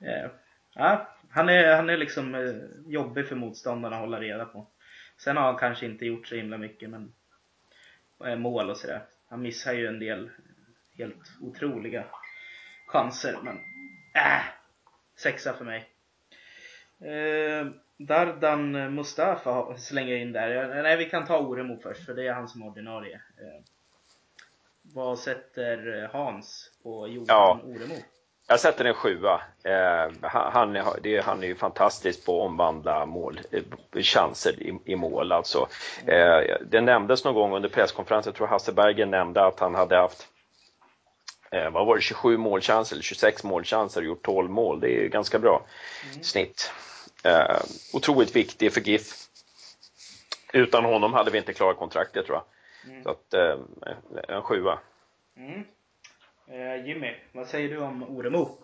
Eh, 0.00 0.30
ja, 0.74 1.08
han, 1.30 1.48
är, 1.48 1.76
han 1.76 1.90
är 1.90 1.96
liksom 1.96 2.34
eh, 2.34 2.92
jobbig 2.92 3.28
för 3.28 3.36
motståndarna 3.36 3.96
att 3.96 4.02
hålla 4.02 4.20
reda 4.20 4.44
på. 4.44 4.66
Sen 5.24 5.36
har 5.36 5.44
han 5.44 5.56
kanske 5.56 5.86
inte 5.86 6.06
gjort 6.06 6.26
så 6.26 6.34
himla 6.34 6.58
mycket 6.58 6.90
men 6.90 7.12
mål 8.40 8.70
och 8.70 8.76
sådär. 8.76 9.02
Han 9.28 9.42
missar 9.42 9.72
ju 9.72 9.86
en 9.86 9.98
del 9.98 10.30
helt 10.98 11.32
otroliga 11.40 12.04
chanser 12.86 13.38
men 13.42 13.56
äh, 14.14 14.42
sexa 15.16 15.52
för 15.52 15.64
mig. 15.64 15.88
Eh, 16.98 17.66
Dardan 17.96 18.94
Mustafa 18.94 19.76
slänger 19.76 20.16
in 20.16 20.32
där. 20.32 20.82
Nej, 20.82 20.96
vi 20.96 21.04
kan 21.04 21.26
ta 21.26 21.38
Oremo 21.38 21.76
först 21.76 22.06
för 22.06 22.14
det 22.14 22.26
är 22.26 22.32
han 22.32 22.48
som 22.48 22.62
är 22.62 22.66
ordinarie. 22.66 23.14
Eh, 23.14 23.64
vad 24.82 25.18
sätter 25.18 26.08
Hans 26.12 26.72
på 26.82 27.08
Johan 27.08 27.26
ja. 27.28 27.60
Oremo? 27.64 27.94
Jag 28.46 28.60
sätter 28.60 28.84
en 28.84 28.94
sjua. 28.94 29.40
Eh, 29.64 30.28
han, 30.30 30.76
är, 30.76 30.84
det, 31.02 31.20
han 31.20 31.42
är 31.42 31.46
ju 31.46 31.54
fantastisk 31.54 32.26
på 32.26 32.40
att 32.40 32.46
omvandla 32.46 33.06
mål, 33.06 33.40
eh, 33.50 34.02
chanser 34.02 34.62
i, 34.62 34.78
i 34.84 34.96
mål. 34.96 35.32
Alltså. 35.32 35.68
Eh, 36.06 36.56
det 36.66 36.80
nämndes 36.80 37.24
någon 37.24 37.34
gång 37.34 37.56
under 37.56 37.68
presskonferensen, 37.68 38.30
jag 38.30 38.36
tror 38.36 38.46
Hasse 38.46 38.72
Bergen 38.72 39.10
nämnde 39.10 39.46
att 39.46 39.60
han 39.60 39.74
hade 39.74 39.96
haft 39.96 40.28
eh, 41.50 41.70
vad 41.70 41.86
var 41.86 41.96
det, 41.96 42.02
27 42.02 42.36
målchanser 42.36 42.94
eller 42.96 43.02
26 43.02 43.44
målchanser 43.44 44.00
och 44.00 44.06
gjort 44.06 44.22
12 44.24 44.50
mål. 44.50 44.80
Det 44.80 44.88
är 44.88 45.02
ju 45.02 45.08
ganska 45.08 45.38
bra 45.38 45.66
mm. 46.12 46.24
snitt. 46.24 46.72
Eh, 47.24 47.60
otroligt 47.92 48.36
viktig 48.36 48.72
för 48.72 48.80
GIF. 48.80 49.12
Utan 50.52 50.84
honom 50.84 51.12
hade 51.12 51.30
vi 51.30 51.38
inte 51.38 51.52
klarat 51.52 51.78
kontraktet 51.78 52.26
tror 52.26 52.38
jag. 52.38 52.44
Mm. 52.90 53.02
Så 53.04 53.10
att, 53.10 53.34
eh, 53.34 53.58
en 54.28 54.42
sjua. 54.42 54.78
Mm. 55.36 55.64
Eh, 56.46 56.86
Jimmy, 56.86 57.14
vad 57.32 57.46
säger 57.46 57.68
du 57.68 57.78
om 57.78 58.02
Oremo? 58.02 58.58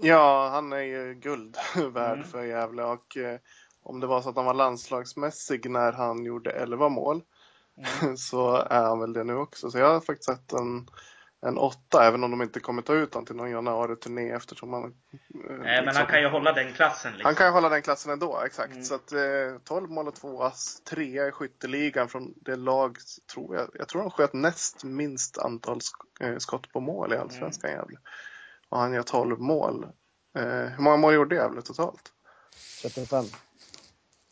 Ja, 0.00 0.48
han 0.52 0.72
är 0.72 0.80
ju 0.80 1.14
guld 1.14 1.56
värd 1.92 2.18
mm. 2.18 2.24
för 2.24 2.44
Gävle 2.44 2.84
och 2.84 3.16
eh, 3.16 3.38
om 3.82 4.00
det 4.00 4.06
var 4.06 4.22
så 4.22 4.28
att 4.28 4.36
han 4.36 4.44
var 4.44 4.54
landslagsmässig 4.54 5.70
när 5.70 5.92
han 5.92 6.24
gjorde 6.24 6.50
11 6.50 6.88
mål 6.88 7.22
mm. 8.02 8.16
så 8.30 8.56
är 8.56 8.82
han 8.82 9.00
väl 9.00 9.12
det 9.12 9.24
nu 9.24 9.34
också. 9.34 9.70
Så 9.70 9.78
jag 9.78 9.92
har 9.92 10.00
faktiskt 10.00 10.24
sett 10.24 10.52
en 10.52 10.86
en 11.46 11.58
åtta, 11.58 12.06
även 12.06 12.24
om 12.24 12.30
de 12.30 12.42
inte 12.42 12.60
kommer 12.60 12.82
ta 12.82 12.94
ut 12.94 13.14
honom 13.14 13.26
till 13.26 13.36
någon 13.36 13.50
januari-turné 13.50 14.30
eftersom 14.30 14.72
han... 14.72 14.84
Eh, 14.84 14.90
Nej, 15.32 15.48
liksom, 15.48 15.84
men 15.84 15.96
han 15.96 16.06
kan 16.06 16.20
ju 16.20 16.28
hålla 16.28 16.52
den 16.52 16.72
klassen. 16.72 17.12
Liksom. 17.12 17.26
Han 17.26 17.34
kan 17.34 17.46
ju 17.46 17.52
hålla 17.52 17.68
den 17.68 17.82
klassen 17.82 18.12
ändå, 18.12 18.42
exakt. 18.46 18.72
Mm. 18.72 18.84
Så 18.84 18.94
att 18.94 19.12
eh, 19.12 19.58
12 19.64 19.90
mål 19.90 20.08
och 20.08 20.14
2 20.14 20.42
ass, 20.42 20.80
trea 20.80 21.28
i 21.28 21.30
skytteligan 21.30 22.08
från 22.08 22.34
det 22.36 22.56
lag, 22.56 22.96
tror 23.34 23.56
jag, 23.56 23.70
jag 23.74 23.88
tror 23.88 24.02
han 24.02 24.10
sköt 24.10 24.32
näst 24.32 24.84
minst 24.84 25.38
antal 25.38 25.80
sk 25.80 25.96
eh, 26.20 26.36
skott 26.38 26.72
på 26.72 26.80
mål 26.80 27.12
i 27.12 27.16
Allsvenskan 27.16 27.70
mm. 27.70 27.80
Gävle. 27.80 27.98
Och 28.68 28.78
han 28.78 28.92
gör 28.92 29.02
12 29.02 29.40
mål. 29.40 29.86
Eh, 30.38 30.44
hur 30.44 30.82
många 30.82 30.96
mål 30.96 31.14
gjorde 31.14 31.36
Gävle 31.36 31.62
totalt? 31.62 32.12
35. 32.82 33.24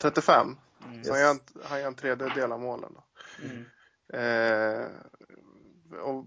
35? 0.03 0.57
Mm. 0.87 1.05
Så 1.05 1.13
han 1.13 1.21
gör, 1.21 1.37
han 1.65 1.81
gör 1.81 1.87
en 1.87 1.95
tredjedel 1.95 2.53
av 2.53 2.61
målen 2.61 2.95
då. 2.95 3.05
Mm. 3.45 3.65
Eh, 4.13 4.87
och 6.01 6.25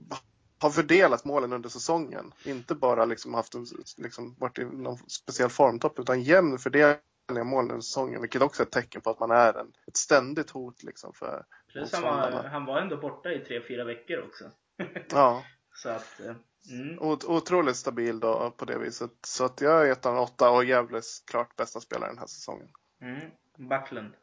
har 0.60 0.70
fördelat 0.70 1.26
målen 1.26 1.54
under 1.54 1.70
säsongen. 1.70 2.34
Inte 2.44 2.76
bara 2.76 3.06
liksom 3.06 3.34
haft 3.34 3.56
en, 3.56 3.66
liksom 3.98 4.36
varit 4.40 4.60
i 4.60 4.66
någon 4.66 4.98
speciell 4.98 5.50
formtopp 5.50 6.00
utan 6.00 6.22
jämn 6.22 6.58
fördelning 6.60 7.00
av 7.30 7.46
målen 7.46 7.72
under 7.72 7.82
säsongen. 7.82 8.22
Vilket 8.22 8.42
också 8.42 8.64
är 8.64 8.66
ett 8.66 8.72
tecken 8.72 9.02
på 9.02 9.10
att 9.10 9.20
man 9.20 9.32
är 9.32 9.54
en, 9.54 9.74
ett 9.88 9.98
ständigt 9.98 10.50
hot 10.50 10.84
liksom 10.84 11.14
för 11.14 11.46
Plus 11.68 11.94
han 11.94 12.04
var, 12.04 12.44
han 12.44 12.66
var 12.66 12.82
ändå 12.82 12.98
borta 12.98 13.32
i 13.32 13.40
tre, 13.40 13.62
fyra 13.68 13.84
veckor 13.84 14.24
också. 14.28 14.46
ja. 15.12 15.44
Så 15.74 15.90
att, 15.90 16.20
eh, 16.20 16.36
mm. 16.72 17.00
otroligt 17.28 17.76
stabil 17.76 18.20
då 18.20 18.54
på 18.58 18.66
det 18.66 18.78
viset. 18.78 19.12
Så 19.28 19.46
att 19.46 19.62
jag 19.62 19.72
har 19.72 19.86
gett 19.86 20.04
honom 20.04 20.20
åtta 20.20 20.52
och 20.52 20.66
Gävles 20.66 21.24
klart 21.28 21.56
bästa 21.56 21.80
spelare 21.80 22.10
den 22.10 22.20
här 22.20 22.28
säsongen. 22.28 22.68
Mm. 23.02 23.32
Backlund. 23.70 24.14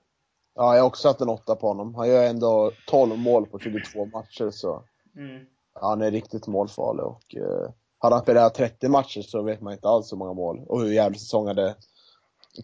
Ja, 0.54 0.74
jag 0.74 0.82
har 0.82 0.88
också 0.88 1.02
satt 1.02 1.20
en 1.20 1.28
åtta 1.28 1.56
på 1.56 1.68
honom. 1.68 1.94
Han 1.94 2.08
gör 2.08 2.26
ändå 2.26 2.72
12 2.86 3.18
mål 3.18 3.46
på 3.46 3.58
22 3.58 4.06
matcher 4.06 4.50
så. 4.50 4.84
Mm 5.16 5.46
han 5.74 6.02
är 6.02 6.10
riktigt 6.10 6.46
målfarlig 6.46 7.04
och 7.04 7.36
eh, 7.36 7.70
hade 7.98 8.14
han 8.14 8.22
spelat 8.22 8.54
30 8.54 8.88
matcher 8.88 9.20
så 9.20 9.42
vet 9.42 9.60
man 9.60 9.72
inte 9.72 9.88
alls 9.88 10.12
hur 10.12 10.16
många 10.16 10.32
mål 10.32 10.64
och 10.66 10.80
hur 10.80 10.92
jävligt 10.92 11.20
säsong 11.20 11.46
hade 11.46 11.76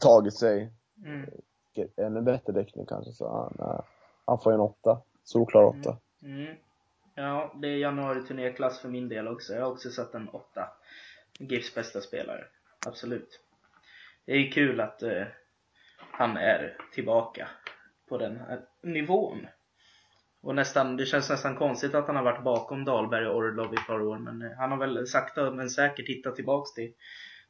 tagit 0.00 0.34
sig. 0.34 0.72
Mm. 1.04 1.30
Ännu 1.96 2.22
bättre 2.22 2.52
däckning 2.52 2.86
kanske, 2.86 3.12
så 3.12 3.28
han, 3.28 3.68
eh, 3.68 3.80
han 4.24 4.38
får 4.38 4.52
en 4.52 4.60
åtta. 4.60 5.02
Solklar 5.24 5.62
åtta. 5.62 5.96
Mm. 6.22 6.40
Mm. 6.40 6.56
Ja, 7.14 7.54
det 7.54 7.68
är 7.68 7.76
januari 7.76 8.22
turnéklass 8.22 8.78
för 8.78 8.88
min 8.88 9.08
del 9.08 9.28
också. 9.28 9.54
Jag 9.54 9.64
har 9.64 9.72
också 9.72 9.90
satt 9.90 10.14
en 10.14 10.28
åtta. 10.28 10.68
GIFs 11.38 11.74
bästa 11.74 12.00
spelare. 12.00 12.44
Absolut. 12.86 13.40
Det 14.24 14.32
är 14.32 14.50
kul 14.50 14.80
att 14.80 15.02
eh, 15.02 15.24
han 15.98 16.36
är 16.36 16.76
tillbaka 16.92 17.48
på 18.08 18.18
den 18.18 18.36
här 18.36 18.60
nivån. 18.82 19.46
Och 20.42 20.54
nästan, 20.54 20.96
det 20.96 21.06
känns 21.06 21.30
nästan 21.30 21.56
konstigt 21.56 21.94
att 21.94 22.06
han 22.06 22.16
har 22.16 22.22
varit 22.22 22.44
bakom 22.44 22.84
Dahlberg 22.84 23.26
och 23.26 23.36
Orlov 23.36 23.74
i 23.74 23.76
ett 23.76 23.86
par 23.86 24.02
år 24.02 24.18
men 24.18 24.42
eh, 24.42 24.58
han 24.58 24.70
har 24.70 24.78
väl 24.78 25.06
sakta 25.06 25.50
men 25.50 25.70
säkert 25.70 26.08
hittat 26.08 26.36
tillbaks 26.36 26.72
till 26.72 26.92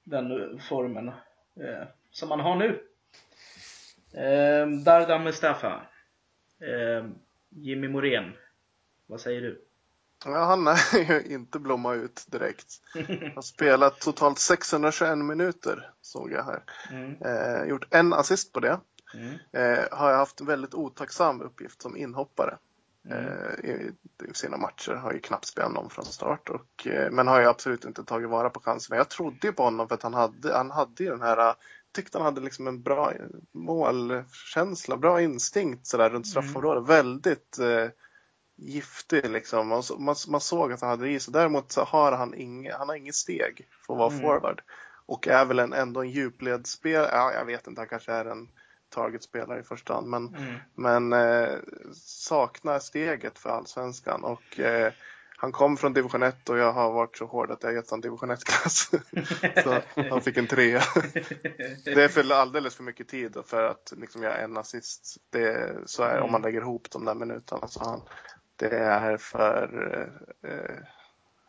den 0.05 0.61
formen 0.69 1.09
eh, 1.09 1.87
som 2.11 2.31
han 2.31 2.41
har 2.41 2.57
nu. 2.57 2.83
Eh, 4.13 4.67
Dardan 4.85 5.25
Mustafa. 5.25 5.83
Eh, 6.61 7.07
Jimmy 7.49 7.89
Morén. 7.89 8.33
Vad 9.07 9.21
säger 9.21 9.41
du? 9.41 9.65
Ja, 10.25 10.45
han 10.45 10.67
är 10.67 11.09
ju 11.11 11.35
inte 11.35 11.59
blomma 11.59 11.95
ut 11.95 12.27
direkt. 12.29 12.67
Han 12.95 13.33
har 13.35 13.43
spelat 13.43 14.01
totalt 14.01 14.39
621 14.39 15.19
minuter 15.19 15.91
såg 16.01 16.33
jag 16.33 16.45
här. 16.45 16.63
Mm. 16.91 17.23
Eh, 17.23 17.69
gjort 17.69 17.95
en 17.95 18.13
assist 18.13 18.53
på 18.53 18.61
det. 18.61 18.81
Mm. 19.15 19.35
Eh, 19.53 19.85
har 19.91 20.13
haft 20.13 20.41
en 20.41 20.47
väldigt 20.47 20.75
otacksam 20.75 21.41
uppgift 21.43 21.83
som 21.83 21.97
inhoppare. 21.97 22.59
Mm. 23.05 23.25
Eh, 23.25 23.71
i, 23.71 23.93
sina 24.33 24.57
matcher. 24.57 24.93
Har 24.93 25.13
ju 25.13 25.21
knappt 25.21 25.45
spelat 25.45 25.73
någon 25.73 25.91
från 25.91 26.05
start. 26.05 26.49
Och, 26.49 26.87
eh, 26.87 27.11
men 27.11 27.29
har 27.29 27.41
ju 27.41 27.47
absolut 27.47 27.85
inte 27.85 28.05
tagit 28.05 28.29
vara 28.29 28.51
på 28.51 28.61
chanserna. 28.61 28.97
Jag 28.97 29.09
trodde 29.09 29.47
ju 29.47 29.53
på 29.53 29.63
honom 29.63 29.89
för 29.89 29.95
att 29.95 30.03
han 30.03 30.15
hade, 30.15 30.55
han 30.55 30.71
hade 30.71 31.05
ju 31.05 31.11
den 31.11 31.23
här 31.23 31.55
tyckte 31.93 32.19
han 32.19 32.25
hade 32.25 32.41
liksom 32.41 32.67
en 32.67 32.83
bra 32.83 33.13
målkänsla, 33.53 34.97
bra 34.97 35.23
instinkt 35.23 35.87
sådär 35.87 36.11
runt 36.11 36.15
mm. 36.15 36.25
straffområdet. 36.25 36.79
Mm. 36.79 36.87
Väldigt 36.87 37.59
eh, 37.59 37.89
giftig 38.57 39.31
liksom. 39.31 39.69
Man, 39.69 39.83
man, 39.99 40.17
man, 40.29 40.41
såg 40.41 40.73
att 40.73 40.81
han 40.81 40.91
hade 40.91 41.05
det 41.05 41.11
i 41.11 41.21
sig. 41.21 41.33
Däremot 41.33 41.73
så 41.73 41.85
har 41.85 42.13
han 42.13 42.35
inget, 42.35 42.75
han 42.75 42.89
har 42.89 42.97
inget 42.97 43.15
steg 43.15 43.69
för 43.87 43.95
att 43.95 43.99
vara 43.99 44.13
mm. 44.13 44.21
forward. 44.21 44.63
Och 45.07 45.29
är 45.29 45.45
väl 45.45 45.59
en, 45.59 45.73
ändå 45.73 46.01
en 46.01 46.11
djupledsspelare. 46.11 47.11
Ja, 47.13 47.33
jag 47.33 47.45
vet 47.45 47.67
inte, 47.67 47.81
han 47.81 47.89
kanske 47.89 48.13
är 48.13 48.25
en 48.25 48.49
targetspelare 48.91 49.61
i 49.61 49.63
första 49.63 49.95
hand. 49.95 50.07
Men, 50.07 50.35
mm. 50.35 50.55
men 50.75 51.13
eh, 51.13 51.59
saknar 52.03 52.79
steget 52.79 53.39
för 53.39 53.51
allsvenskan. 53.51 54.25
Och 54.25 54.61
eh, 54.61 54.93
han 55.43 55.53
kom 55.53 55.77
från 55.77 55.93
division 55.93 56.23
1 56.23 56.49
och 56.49 56.59
jag 56.59 56.73
har 56.73 56.93
varit 56.93 57.17
så 57.17 57.27
hård 57.27 57.51
att 57.51 57.63
jag 57.63 57.75
gett 57.75 57.91
honom 57.91 58.01
division 58.01 58.31
1-klass. 58.31 58.91
så 59.65 60.03
han 60.11 60.21
fick 60.21 60.37
en 60.37 60.47
trea. 60.47 60.83
det 61.85 62.05
är 62.05 62.09
för 62.09 62.33
alldeles 62.33 62.77
för 62.77 62.83
mycket 62.83 63.09
tid 63.09 63.37
för 63.47 63.65
att 63.65 63.93
liksom 63.97 64.23
göra 64.23 64.37
en 64.37 64.57
assist. 64.57 65.17
Det, 65.31 65.77
så 65.87 66.03
är, 66.03 66.13
mm. 66.13 66.25
om 66.25 66.33
man 66.33 66.43
lägger 66.43 66.61
ihop 66.61 66.91
de 66.91 67.05
där 67.05 67.15
minuterna. 67.15 67.69
Så 67.69 67.85
han, 67.85 68.01
det 68.57 68.79
är 68.79 69.17
för, 69.17 69.63
eh, 70.43 70.85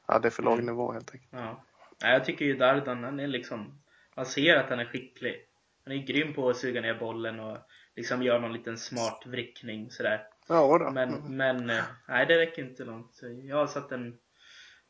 ja, 0.07 0.19
det 0.19 0.27
är 0.27 0.29
för 0.29 0.43
låg 0.43 0.53
mm. 0.53 0.65
nivå 0.65 0.91
helt 0.91 1.11
enkelt. 1.11 1.31
Ja. 1.31 1.63
Jag 1.99 2.25
tycker 2.25 2.45
ju 2.45 2.57
Dardan, 2.57 3.03
han 3.03 3.19
är 3.19 3.27
liksom, 3.27 3.81
man 4.15 4.25
ser 4.25 4.55
att 4.55 4.69
han 4.69 4.79
är 4.79 4.85
skicklig. 4.85 5.35
Han 5.83 5.93
är 5.93 5.97
grym 5.97 6.33
på 6.33 6.49
att 6.49 6.57
suga 6.57 6.81
ner 6.81 6.95
bollen 6.95 7.39
och 7.39 7.57
liksom 7.95 8.23
gör 8.23 8.39
någon 8.39 8.53
liten 8.53 8.77
smart 8.77 9.23
vrickning 9.25 9.91
sådär. 9.91 10.27
Ja, 10.47 10.77
då. 10.77 10.91
Men, 10.91 11.37
men 11.37 11.69
eh, 11.69 11.83
nej, 12.07 12.25
det 12.25 12.37
räcker 12.37 12.61
inte 12.61 12.83
långt. 12.83 13.19
Jag 13.43 13.55
har 13.55 13.67
satt 13.67 13.91
en, 13.91 14.17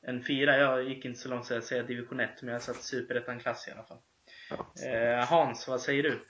en 0.01 0.23
fyra. 0.23 0.57
Jag 0.57 0.89
gick 0.89 1.05
inte 1.05 1.19
så 1.19 1.29
långt 1.29 1.45
så 1.45 1.53
jag 1.53 1.63
säger 1.63 1.83
division 1.83 2.19
1, 2.19 2.29
men 2.41 2.47
jag 2.47 2.55
har 2.55 2.59
satt 2.59 2.83
superettan-klass 2.83 3.67
i 3.67 3.71
alla 3.71 3.83
fall. 3.83 3.99
Ja. 4.49 4.87
Eh, 4.87 5.25
Hans, 5.25 5.67
vad 5.67 5.81
säger 5.81 6.03
du? 6.03 6.27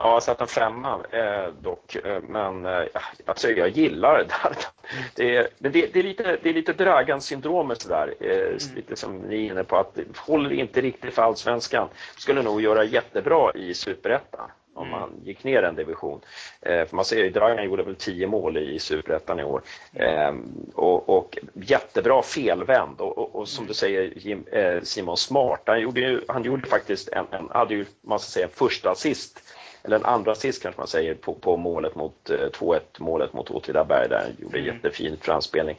Ja, 0.00 0.04
jag 0.04 0.12
har 0.12 0.20
satt 0.20 0.40
en 0.40 0.46
femma 0.46 1.00
eh, 1.10 1.52
dock, 1.60 1.94
eh, 1.94 2.22
men 2.28 2.66
eh, 2.66 2.82
alltså, 3.24 3.50
jag 3.50 3.68
gillar 3.68 4.18
det. 4.18 4.34
Det 5.14 5.36
är, 5.36 5.48
men 5.58 5.72
det, 5.72 5.92
det 5.92 5.98
är 5.98 6.02
lite, 6.02 6.38
det 6.42 6.48
är 6.48 6.54
lite 6.54 6.72
Dragan-syndromet 6.72 7.82
sådär, 7.82 8.14
eh, 8.20 8.36
mm. 8.36 8.58
lite 8.76 8.96
som 8.96 9.18
ni 9.18 9.46
är 9.46 9.50
inne 9.50 9.64
på, 9.64 9.76
att 9.76 9.98
håller 10.16 10.52
inte 10.52 10.80
riktigt 10.80 11.14
för 11.14 11.22
allsvenskan. 11.22 11.88
Skulle 12.16 12.42
nog 12.42 12.60
göra 12.60 12.84
jättebra 12.84 13.52
i 13.54 13.74
superettan 13.74 14.50
om 14.74 14.88
mm. 14.88 15.00
man 15.00 15.10
gick 15.24 15.44
ner 15.44 15.62
en 15.62 15.74
division. 15.74 16.20
Eh, 16.60 16.86
för 16.86 16.96
man 16.96 17.04
ser 17.04 17.24
ju, 17.24 17.30
Dragan 17.30 17.64
gjorde 17.64 17.82
väl 17.82 17.96
10 17.96 18.26
mål 18.26 18.56
i 18.56 18.78
Superettan 18.78 19.40
i 19.40 19.44
år. 19.44 19.62
Eh, 19.92 20.34
och, 20.74 21.08
och, 21.08 21.38
jättebra 21.54 22.22
felvänd 22.22 23.00
och, 23.00 23.18
och, 23.18 23.36
och 23.36 23.48
som 23.48 23.66
du 23.66 23.74
säger 23.74 24.12
Jim, 24.16 24.44
eh, 24.52 24.80
Simon 24.82 25.16
Smart, 25.16 25.62
han 25.66 25.80
gjorde, 25.80 26.00
ju, 26.00 26.20
han 26.28 26.44
gjorde 26.44 26.68
faktiskt 26.68 27.08
en, 27.08 27.26
en 27.30 27.48
hade 27.50 27.74
ju, 27.74 27.86
man 28.02 28.18
ska 28.18 28.28
säga, 28.28 28.48
första 28.54 28.90
assist 28.90 29.42
eller 29.82 29.96
en 29.96 30.04
andra 30.04 30.32
assist 30.32 30.62
kanske 30.62 30.80
man 30.80 30.88
säger 30.88 31.14
på, 31.14 31.34
på 31.34 31.56
målet 31.56 31.94
mot 31.94 32.30
2-1 32.30 32.74
eh, 32.74 32.80
målet 32.98 33.32
mot 33.32 33.50
Åtvidaberg 33.50 34.08
där 34.08 34.18
han 34.18 34.36
gjorde 34.38 34.58
mm. 34.58 34.74
jättefin 34.74 35.16
framspelning. 35.20 35.76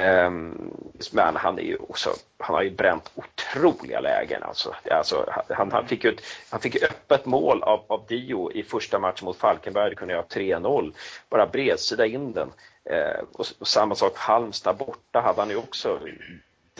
Um, 0.00 0.74
men 1.12 1.36
han, 1.36 1.58
är 1.58 1.62
ju 1.62 1.76
också, 1.76 2.10
han 2.38 2.54
har 2.54 2.62
ju 2.62 2.70
bränt 2.70 3.12
otroliga 3.14 4.00
lägen. 4.00 4.42
Alltså. 4.42 4.74
Alltså, 4.90 5.44
han, 5.48 5.72
han, 5.72 5.86
fick 5.86 6.04
ju 6.04 6.10
ett, 6.10 6.22
han 6.50 6.60
fick 6.60 6.82
öppet 6.82 7.26
mål 7.26 7.62
av, 7.62 7.84
av 7.86 8.06
Dio 8.08 8.52
i 8.52 8.62
första 8.62 8.98
matchen 8.98 9.24
mot 9.24 9.36
Falkenberg, 9.36 9.90
det 9.90 9.96
kunde 9.96 10.14
göra 10.14 10.24
3-0. 10.24 10.92
Bara 11.30 11.46
bredsida 11.46 12.06
in 12.06 12.32
den. 12.32 12.48
Uh, 12.90 13.24
och, 13.32 13.46
och, 13.58 13.68
samma 13.68 13.94
sak 13.94 14.12
Halmstad 14.16 14.76
borta 14.76 15.20
hade 15.20 15.40
han 15.40 15.50
ju 15.50 15.56
också 15.56 16.00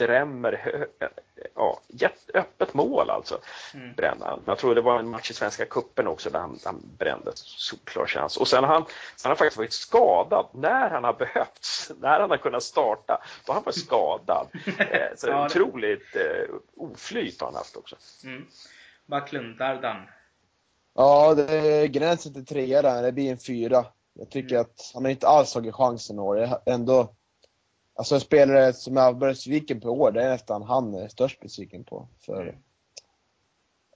drämmer 0.07 0.87
ja, 1.55 1.79
öppet 2.33 2.73
mål 2.73 3.09
alltså. 3.09 3.39
Mm. 3.73 3.93
Bränna. 3.95 4.39
Jag 4.45 4.57
tror 4.57 4.75
det 4.75 4.81
var 4.81 4.99
en 4.99 5.09
match 5.09 5.31
i 5.31 5.33
Svenska 5.33 5.65
Kuppen 5.65 6.07
också 6.07 6.29
där 6.29 6.39
han, 6.39 6.59
han 6.65 6.81
brände 6.97 7.31
solklar 7.35 8.05
chans. 8.05 8.37
Och 8.37 8.47
sen 8.47 8.63
har 8.63 8.73
han, 8.73 8.85
han 9.23 9.29
har 9.29 9.35
faktiskt 9.35 9.57
varit 9.57 9.73
skadad 9.73 10.45
när 10.53 10.89
han 10.89 11.03
har 11.03 11.13
behövts. 11.13 11.91
När 11.99 12.19
han 12.19 12.29
har 12.29 12.37
kunnat 12.37 12.63
starta, 12.63 13.21
då 13.45 13.51
har 13.51 13.53
han 13.53 13.63
varit 13.63 13.75
skadad. 13.75 14.47
Eh, 14.81 15.15
så 15.15 15.27
ja, 15.27 15.45
otroligt 15.45 16.15
eh, 16.15 16.55
oflyt 16.77 17.41
har 17.41 17.47
han 17.47 17.55
haft 17.55 17.75
också. 17.75 17.95
Mm. 18.23 18.45
Backlund, 19.05 19.57
Dardan. 19.57 20.07
Ja, 20.95 21.33
det 21.33 21.53
är 21.53 21.87
gränsen 21.87 22.33
till 22.33 22.45
trea 22.45 22.81
där. 22.81 23.03
Det 23.03 23.11
blir 23.11 23.31
en 23.31 23.37
fyra. 23.37 23.85
Jag 24.13 24.29
tycker 24.29 24.55
mm. 24.55 24.61
att 24.61 24.91
han 24.93 25.05
har 25.05 25.11
inte 25.11 25.27
alls 25.27 25.53
tagit 25.53 25.75
chansen 25.75 26.15
i 26.15 26.19
år. 26.19 26.49
Ändå 26.65 27.15
Alltså 28.01 28.15
en 28.15 28.21
spelare 28.21 28.73
som 28.73 28.95
jag 28.95 29.19
varit 29.19 29.35
besviken 29.35 29.79
på 29.79 29.87
i 29.87 29.91
år, 29.91 30.11
det 30.11 30.23
är 30.23 30.29
nästan 30.29 30.63
han 30.63 30.93
är 30.93 31.07
störst 31.07 31.39
besviken 31.39 31.83
på. 31.83 32.07
För 32.19 32.41
mm. 32.41 32.55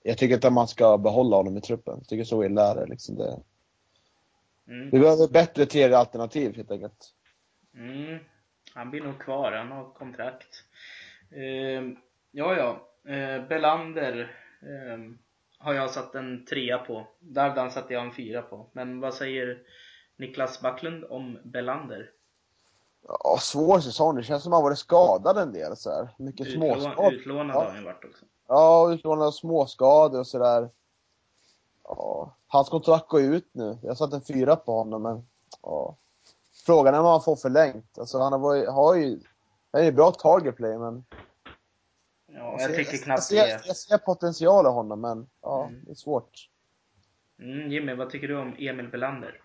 Jag 0.02 0.18
tycker 0.18 0.34
inte 0.34 0.46
att 0.46 0.52
man 0.52 0.68
ska 0.68 0.98
behålla 0.98 1.36
honom 1.36 1.56
i 1.56 1.60
truppen. 1.60 1.94
Jag 1.98 2.08
tycker 2.08 2.24
så 2.24 2.44
illa 2.44 2.70
är 2.70 2.74
det. 2.74 2.86
Liksom 2.86 3.16
det. 3.16 3.40
Mm. 4.68 4.90
Vi 4.90 4.98
behöver 4.98 5.28
bättre 5.28 5.66
tredje 5.66 5.98
alternativ 5.98 6.56
helt 6.56 6.70
enkelt. 6.70 7.14
Mm. 7.74 8.18
Han 8.74 8.90
blir 8.90 9.00
nog 9.00 9.18
kvar, 9.18 9.52
han 9.52 9.72
har 9.72 9.92
kontrakt. 9.92 10.64
Uh, 11.36 11.92
ja, 12.30 12.56
ja. 12.56 12.88
Uh, 13.14 13.48
Belander 13.48 14.36
uh, 14.62 15.14
har 15.58 15.74
jag 15.74 15.90
satt 15.90 16.14
en 16.14 16.44
trea 16.44 16.78
på. 16.78 17.06
Dardan 17.20 17.70
satte 17.70 17.94
jag 17.94 18.04
en 18.04 18.14
fyra 18.14 18.42
på. 18.42 18.70
Men 18.72 19.00
vad 19.00 19.14
säger 19.14 19.62
Niklas 20.16 20.62
Backlund 20.62 21.04
om 21.04 21.38
Belander? 21.44 22.10
Ja, 23.08 23.38
svår 23.40 23.80
säsong. 23.80 24.16
Det 24.16 24.22
känns 24.22 24.42
som 24.42 24.52
att 24.52 24.56
han 24.56 24.64
varit 24.64 24.78
skadad 24.78 25.38
en 25.38 25.52
del. 25.52 25.76
Så 25.76 25.90
här. 25.90 26.08
Mycket 26.16 26.46
Utlån, 26.46 26.80
småskador. 26.80 27.12
Utlånad 27.12 27.56
ja. 27.56 27.60
har 27.60 27.70
han 27.70 27.84
varit 27.84 28.04
också. 28.04 28.24
Ja, 28.48 28.92
utlånad 28.92 29.26
och 29.26 29.34
småskador 29.34 30.18
och 30.18 30.26
sådär. 30.26 30.70
Ja, 31.84 32.34
hans 32.46 32.68
kontrakt 32.68 33.08
går 33.08 33.20
ut 33.20 33.48
nu. 33.52 33.78
Jag 33.82 33.96
satt 33.96 34.12
en 34.12 34.20
fyra 34.20 34.56
på 34.56 34.72
honom, 34.72 35.02
men 35.02 35.26
ja. 35.62 35.96
Frågan 36.66 36.94
är 36.94 37.00
om 37.00 37.06
han 37.06 37.22
får 37.22 37.36
förlängt. 37.36 37.98
Alltså, 37.98 38.18
han 38.18 38.32
har, 38.32 38.38
varit, 38.38 38.68
har 38.68 38.94
ju... 38.94 39.20
Han 39.70 39.80
är 39.80 39.84
ju 39.84 39.92
bra 39.92 40.10
target 40.10 40.56
play, 40.56 40.78
men... 40.78 41.04
Ja, 42.26 42.56
jag, 42.60 42.74
tycker 42.74 42.96
knappt 42.96 43.30
jag 43.30 43.48
ser, 43.48 43.60
jag 43.66 43.76
ser 43.76 43.98
potential 43.98 44.66
i 44.66 44.68
honom, 44.68 45.00
men 45.00 45.28
ja, 45.42 45.66
mm. 45.66 45.80
det 45.84 45.90
är 45.90 45.94
svårt. 45.94 46.48
Mm, 47.38 47.70
Jimmy, 47.72 47.94
vad 47.94 48.10
tycker 48.10 48.28
du 48.28 48.36
om 48.36 48.54
Emil 48.58 48.88
Belander? 48.88 49.40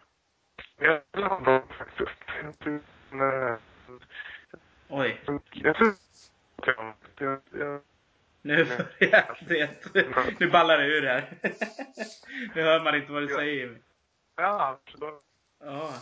Jag 0.79 1.01
gillar 1.13 1.29
honom 1.29 1.61
faktiskt. 1.77 3.00
Oj. 4.89 5.21
Nu 8.41 8.65
börjar 8.65 9.37
det. 9.47 9.69
Nu 10.39 10.49
ballar 10.49 10.77
det 10.77 10.85
ur 10.87 11.05
här. 11.05 11.37
Nu 12.55 12.61
hör 12.61 12.83
man 12.83 12.95
inte 12.95 13.11
vad 13.11 13.23
du 13.23 13.27
säger. 13.27 13.77
Ja, 14.35 14.79
Ja. 15.59 15.93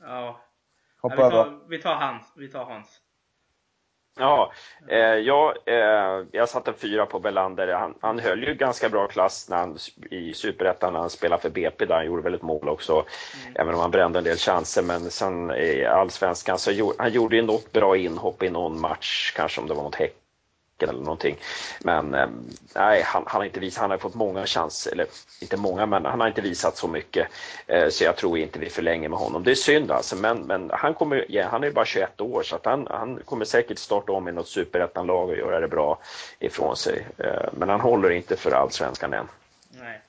Ja. 0.00 0.40
ja 1.02 1.08
vi, 1.08 1.16
tar, 1.16 1.68
vi 1.68 1.78
tar 1.82 1.94
Hans. 1.94 2.32
Vi 2.36 2.48
tar 2.48 2.64
Hans. 2.64 3.02
Ja, 4.18 4.52
eh, 4.88 4.98
jag, 4.98 5.54
eh, 5.66 6.24
jag 6.32 6.48
satte 6.48 6.72
fyra 6.72 7.06
på 7.06 7.18
Belander. 7.18 7.72
Han, 7.72 7.94
han 8.00 8.18
höll 8.18 8.42
ju 8.42 8.54
ganska 8.54 8.88
bra 8.88 9.06
klass 9.06 9.48
när 9.50 9.56
han, 9.56 9.78
i 10.10 10.34
Superettan 10.34 10.92
när 10.92 11.00
han 11.00 11.10
spelade 11.10 11.42
för 11.42 11.50
BP 11.50 11.84
där 11.84 11.94
han 11.94 12.06
gjorde 12.06 12.22
väl 12.22 12.34
ett 12.34 12.42
mål 12.42 12.68
också. 12.68 12.92
Mm. 12.92 13.56
Även 13.56 13.74
om 13.74 13.80
han 13.80 13.90
brände 13.90 14.18
en 14.18 14.24
del 14.24 14.36
chanser. 14.36 14.82
Men 14.82 15.10
sen 15.10 15.50
i 15.50 15.84
Allsvenskan 15.84 16.58
så 16.58 16.92
han 16.98 17.12
gjorde 17.12 17.36
ju 17.36 17.42
något 17.42 17.72
bra 17.72 17.96
inhopp 17.96 18.42
i 18.42 18.50
någon 18.50 18.80
match, 18.80 19.32
kanske 19.36 19.60
om 19.60 19.68
det 19.68 19.74
var 19.74 19.82
mot 19.82 19.94
Häcken 19.94 20.27
eller 20.82 21.00
någonting. 21.00 21.36
Men 21.80 22.14
eh, 22.14 22.28
nej, 22.74 23.02
han, 23.02 23.22
han, 23.26 23.40
har 23.40 23.44
inte 23.44 23.60
visat, 23.60 23.80
han 23.80 23.90
har 23.90 23.98
fått 23.98 24.14
många 24.14 24.46
chanser, 24.46 24.92
eller 24.92 25.06
inte 25.40 25.56
många, 25.56 25.86
men 25.86 26.04
han 26.04 26.20
har 26.20 26.28
inte 26.28 26.40
visat 26.40 26.76
så 26.76 26.88
mycket. 26.88 27.28
Eh, 27.66 27.88
så 27.88 28.04
jag 28.04 28.16
tror 28.16 28.38
inte 28.38 28.58
vi 28.58 28.70
förlänger 28.70 29.08
med 29.08 29.18
honom. 29.18 29.44
Det 29.44 29.50
är 29.50 29.54
synd 29.54 29.90
alltså, 29.90 30.16
men, 30.16 30.38
men 30.38 30.70
han, 30.72 30.94
kommer, 30.94 31.26
ja, 31.28 31.48
han 31.48 31.64
är 31.64 31.70
bara 31.70 31.84
21 31.84 32.20
år 32.20 32.42
så 32.42 32.56
att 32.56 32.64
han, 32.64 32.86
han 32.90 33.20
kommer 33.24 33.44
säkert 33.44 33.78
starta 33.78 34.12
om 34.12 34.28
i 34.28 34.32
något 34.32 34.48
superettanlag 34.48 35.28
och 35.28 35.36
göra 35.36 35.60
det 35.60 35.68
bra 35.68 35.98
ifrån 36.38 36.76
sig. 36.76 37.06
Eh, 37.18 37.48
men 37.52 37.68
han 37.68 37.80
håller 37.80 38.10
inte 38.10 38.36
för 38.36 38.50
allsvenskan 38.50 39.12
än. 39.12 39.28
Nej. 39.70 40.00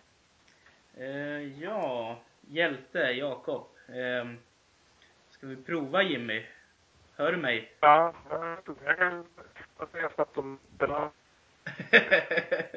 Eh, 0.97 1.63
ja, 1.63 2.17
hjälte 2.47 2.99
Jakob. 2.99 3.67
Eh, 3.87 4.29
ska 5.31 5.47
vi 5.47 5.55
prova 5.55 6.03
Jimmy? 6.03 6.45
Hör 7.15 7.31
du 7.31 7.37
mig? 7.37 7.71
Ja, 7.79 8.13
jag 8.85 8.97
kan 8.97 9.25
säga 9.87 10.09
snabbt 10.09 10.37
om 10.37 10.59
Bela. 10.77 11.11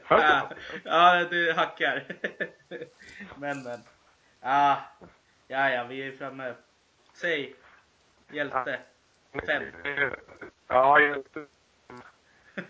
ja, 0.08 0.50
ja, 0.84 1.24
du 1.30 1.52
hackar. 1.52 2.04
men, 3.36 3.62
men. 3.62 3.80
Ja, 4.40 4.82
ja, 5.48 5.70
ja, 5.70 5.84
vi 5.84 6.08
är 6.08 6.16
framme. 6.16 6.54
Säg. 7.12 7.54
Hjälte. 8.30 8.80
Fem. 9.46 9.64
Ja, 10.68 11.00
hjälte. 11.00 11.46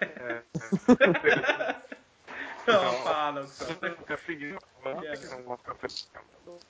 ja, 2.66 2.92
fan 3.04 3.38
också. 3.38 3.74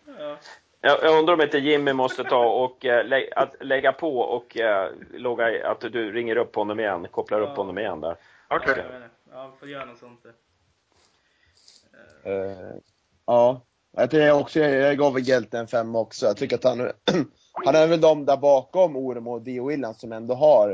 Ja. 0.07 0.39
Jag 0.85 1.19
undrar 1.19 1.35
om 1.35 1.41
inte 1.41 1.59
Jimmy 1.59 1.93
måste 1.93 2.25
ta 2.25 2.45
och 2.47 2.85
äh, 2.85 3.05
lä 3.05 3.29
att 3.37 3.55
lägga 3.61 3.93
på 3.93 4.19
och 4.19 4.57
äh, 4.57 4.91
logga, 5.13 5.71
att 5.71 5.81
du 5.81 6.13
ringer 6.13 6.37
upp 6.37 6.57
honom 6.57 6.81
igen, 6.81 7.07
kopplar 7.11 7.41
ja. 7.41 7.51
upp 7.51 7.57
honom 7.57 7.79
igen 7.79 8.01
där. 8.01 8.17
Okej. 8.49 8.73
Okay. 8.73 8.85
Ja, 9.33 9.53
får 9.61 9.69
göra 9.69 9.85
något 9.85 9.99
sånt. 9.99 10.27
Uh, 12.27 12.77
ja, 13.27 13.61
jag 13.93 14.11
tycker 14.11 14.33
också, 14.33 14.61
jag 14.61 14.99
gav 14.99 15.15
väl 15.15 15.23
Gelte 15.23 15.59
en 15.59 15.67
femma 15.67 15.99
också. 15.99 16.27
Jag 16.27 16.37
tycker 16.37 16.57
att 16.57 16.65
han, 16.65 16.81
han 17.65 17.75
är 17.75 17.87
väl 17.87 18.01
de 18.01 18.25
där 18.25 18.37
bakom 18.37 18.97
Orem 18.97 19.27
och 19.27 19.43
Dio 19.43 19.69
Williams 19.69 20.01
som 20.01 20.13
ändå 20.13 20.35
har 20.35 20.71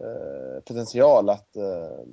uh, 0.00 0.60
potential 0.66 1.30
att 1.30 1.56
uh, 1.56 2.04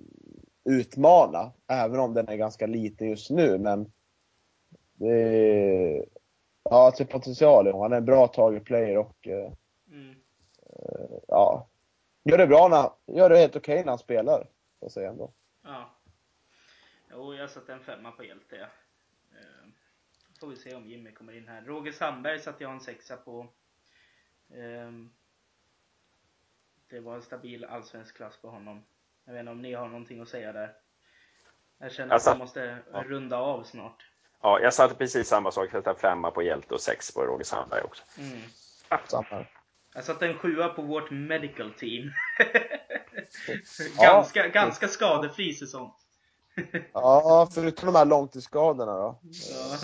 utmana, 0.75 1.51
även 1.67 1.99
om 1.99 2.13
den 2.13 2.27
är 2.27 2.35
ganska 2.35 2.67
liten 2.67 3.09
just 3.09 3.29
nu. 3.29 3.57
Men 3.57 3.91
det, 4.93 6.05
Ja, 6.69 6.85
alltså 6.85 7.05
potential. 7.05 7.73
Han 7.73 7.93
är 7.93 7.97
en 7.97 8.05
bra 8.05 8.27
target 8.27 8.65
player 8.65 8.97
och 8.97 9.27
eh, 9.27 9.51
mm. 9.91 10.15
eh, 10.65 11.17
ja, 11.27 11.67
gör 12.23 12.37
det 12.37 12.47
bra 12.47 12.67
när, 12.67 13.15
gör 13.17 13.29
det 13.29 13.37
helt 13.37 13.55
okej 13.55 13.73
okay 13.73 13.83
när 13.83 13.91
han 13.91 13.99
spelar. 13.99 14.37
Får 14.39 14.49
jag 14.79 14.91
säga 14.91 15.09
ändå. 15.09 15.33
Ja. 15.63 15.95
Jo, 17.11 17.33
jag 17.33 17.49
satte 17.49 17.73
en 17.73 17.79
femma 17.79 18.11
på 18.11 18.23
Hjälte. 18.23 18.55
Ja. 18.55 18.67
Eh, 19.37 19.69
får 20.39 20.47
vi 20.47 20.55
se 20.55 20.75
om 20.75 20.89
Jimmy 20.89 21.11
kommer 21.11 21.37
in 21.37 21.47
här. 21.47 21.61
Roger 21.61 21.91
Sandberg 21.91 22.39
satte 22.39 22.63
jag 22.63 22.73
en 22.73 22.79
sexa 22.79 23.17
på. 23.17 23.47
Eh, 24.49 24.91
det 26.89 26.99
var 26.99 27.15
en 27.15 27.21
stabil 27.21 27.65
allsvensk 27.65 28.15
klass 28.15 28.37
på 28.41 28.49
honom. 28.49 28.85
Jag 29.25 29.33
vet 29.33 29.39
inte 29.39 29.51
om 29.51 29.61
ni 29.61 29.73
har 29.73 29.87
någonting 29.87 30.21
att 30.21 30.29
säga 30.29 30.53
där? 30.53 30.75
Jag 31.77 31.91
känner 31.91 32.15
att 32.15 32.25
jag 32.25 32.37
måste 32.37 32.77
ja. 32.91 33.03
runda 33.03 33.37
av 33.37 33.63
snart. 33.63 34.11
Ja, 34.41 34.59
jag 34.59 34.73
satte 34.73 34.95
precis 34.95 35.27
samma 35.27 35.51
sak. 35.51 35.69
Jag 35.71 35.83
satte 35.83 36.01
femma 36.01 36.31
på 36.31 36.41
Hjälte 36.41 36.73
och 36.73 36.81
sex 36.81 37.13
på 37.13 37.21
Roger 37.21 37.43
Sandberg 37.43 37.81
också. 37.81 38.03
Mm. 38.17 38.41
Samma. 39.07 39.45
Jag 39.95 40.03
satte 40.03 40.27
en 40.27 40.37
sjua 40.37 40.69
på 40.69 40.81
vårt 40.81 41.11
medical 41.11 41.73
team. 41.73 42.11
ganska, 43.99 44.45
ja. 44.45 44.51
ganska 44.51 44.87
skadefri 44.87 45.53
säsong. 45.53 45.91
ja, 46.93 47.49
förutom 47.53 47.85
de 47.85 47.95
här 47.95 48.05
långtidsskadorna 48.05 48.97
då. 48.97 49.19
Ja. 49.21 49.77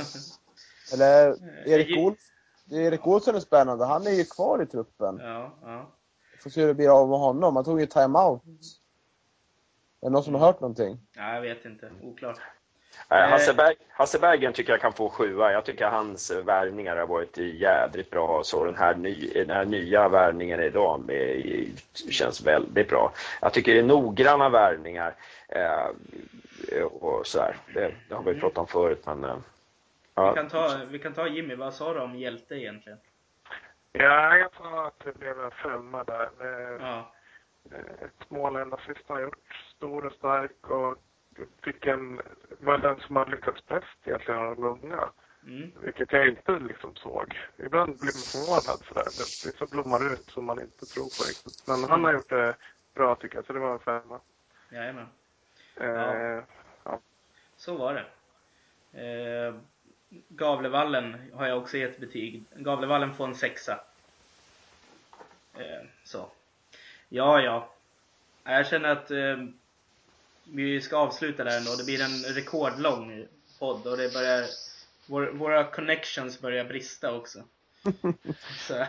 Eller 0.94 1.36
Erik 1.68 1.98
Olsson. 1.98 2.34
Erik 2.72 3.08
Olsson 3.08 3.36
är 3.36 3.40
spännande. 3.40 3.86
Han 3.86 4.08
är 4.08 4.12
ju 4.12 4.24
kvar 4.24 4.64
i 4.64 4.66
truppen. 4.66 5.18
Ja, 5.18 5.58
ja. 5.62 5.92
Får 6.44 6.50
se 6.50 6.62
hur 6.62 6.68
det 6.68 6.74
blir 6.74 7.02
av 7.02 7.10
med 7.10 7.20
honom. 7.20 7.56
Han 7.56 7.66
tog 7.66 7.80
ju 7.80 7.86
timeout. 7.86 8.44
Är 10.02 10.06
det 10.06 10.10
någon 10.10 10.24
som 10.24 10.34
har 10.34 10.42
hört 10.42 10.60
någonting? 10.60 11.00
Ja, 11.16 11.34
jag 11.34 11.42
vet 11.42 11.66
inte. 11.66 11.92
Oklart. 12.02 12.40
Eh, 13.10 13.30
Hasse, 13.30 13.54
Berg, 13.54 13.76
Hasse 13.90 14.20
Bergen 14.20 14.54
tycker 14.54 14.74
jag 14.74 14.82
kan 14.82 14.94
få 14.94 15.10
sjua. 15.10 15.52
Jag 15.52 15.66
tycker 15.66 15.88
hans 15.88 16.32
värvningar 16.32 16.98
har 16.98 17.08
varit 17.08 17.38
jädrigt 17.38 18.10
bra. 18.10 18.44
Så 18.44 18.66
den 18.66 18.76
här, 18.76 18.96
ny, 18.96 19.32
den 19.34 19.50
här 19.50 19.66
nya 19.66 20.10
värvningen 20.10 20.60
idag 20.60 21.04
med, 21.06 21.80
känns 22.10 22.42
väldigt 22.42 22.90
bra. 22.90 23.14
Jag 23.42 23.54
tycker 23.54 23.74
det 23.74 23.80
är 23.80 23.84
noggranna 23.84 24.50
värvningar. 24.50 25.16
Eh, 25.48 26.84
och 26.84 27.28
så 27.28 27.46
det, 27.74 27.94
det, 28.10 28.16
har 28.16 28.24
vi 28.24 28.40
pratat 28.40 28.58
om 28.58 28.68
förut. 28.68 29.06
Men, 29.06 29.24
eh, 29.24 29.38
ja. 30.16 30.30
vi, 30.30 30.36
kan 30.36 30.50
ta, 30.50 30.80
vi 30.90 31.00
kan 31.00 31.14
ta 31.14 31.28
Jimmy. 31.28 31.56
Vad 31.56 31.74
sa 31.74 31.94
du 31.94 32.00
om 32.00 32.16
Hjälte 32.16 32.56
egentligen? 32.56 33.00
Ja, 33.92 34.38
jag 34.38 34.50
sa 34.58 34.88
att 34.88 35.00
det 35.06 35.20
blev 35.20 35.40
en 35.40 35.52
femma 35.52 36.04
där. 36.04 36.30
Ja. 36.80 37.14
Ett 38.02 38.30
mål 38.30 38.56
enda 38.56 38.78
sist 38.78 39.08
har 39.08 39.22
gjort. 39.22 39.72
Stor 39.76 40.06
och 40.06 40.14
stark 40.14 40.70
och 40.70 40.98
fick 41.64 41.86
en, 41.86 42.22
var 42.60 42.78
den 42.78 43.00
som 43.00 43.16
hade 43.16 43.32
lyckats 43.32 43.68
bäst 43.68 43.98
egentligen 44.04 44.40
av 44.40 44.56
de 44.56 44.66
unga. 44.66 45.10
Mm. 45.48 45.72
Vilket 45.82 46.12
jag 46.12 46.28
inte 46.28 46.60
liksom 46.60 46.96
såg. 46.96 47.40
Ibland 47.58 48.00
blir 48.00 48.14
man 48.14 48.32
förvånad 48.34 48.86
sådär. 48.88 49.06
Vissa 49.46 49.66
blommar 49.66 50.14
ut 50.14 50.30
som 50.30 50.46
man 50.46 50.62
inte 50.62 50.86
tror 50.86 51.04
på 51.04 51.24
riktigt. 51.30 51.68
Men 51.68 51.90
han 51.90 52.04
har 52.04 52.14
gjort 52.14 52.30
det 52.30 52.56
bra 52.94 53.16
tycker 53.16 53.36
jag, 53.36 53.46
så 53.46 53.54
det 53.54 53.60
var 53.60 53.74
en 53.74 53.80
femma. 53.80 54.20
Jajamän. 54.70 55.08
Eh, 55.76 55.88
ja. 55.88 56.44
ja. 56.84 57.00
Så 57.56 57.78
var 57.78 57.94
det. 57.94 58.06
Eh, 59.02 59.56
Gavlevallen 60.30 61.32
har 61.34 61.48
jag 61.48 61.58
också 61.58 61.78
gett 61.78 62.00
betyg. 62.00 62.44
Gavlevallen 62.56 63.14
får 63.14 63.28
en 63.28 63.36
sexa. 63.36 63.80
Eh, 65.54 65.88
så. 66.04 66.30
Ja, 67.10 67.42
ja. 67.42 67.70
Jag 68.44 68.68
känner 68.68 68.90
att 68.90 69.12
eh, 69.12 69.38
vi 70.44 70.82
ska 70.82 70.98
avsluta 70.98 71.44
där 71.44 71.58
ändå. 71.58 71.72
Det 71.76 71.84
blir 71.84 72.02
en 72.02 72.36
rekordlång 72.36 73.28
podd 73.60 73.88
och 73.88 73.98
det 73.98 74.14
börjar, 74.14 74.46
vår, 75.08 75.26
våra 75.26 75.64
connections 75.64 76.42
börjar 76.42 76.66
brista 76.66 77.16
också. 77.16 77.40
Så. 78.68 78.86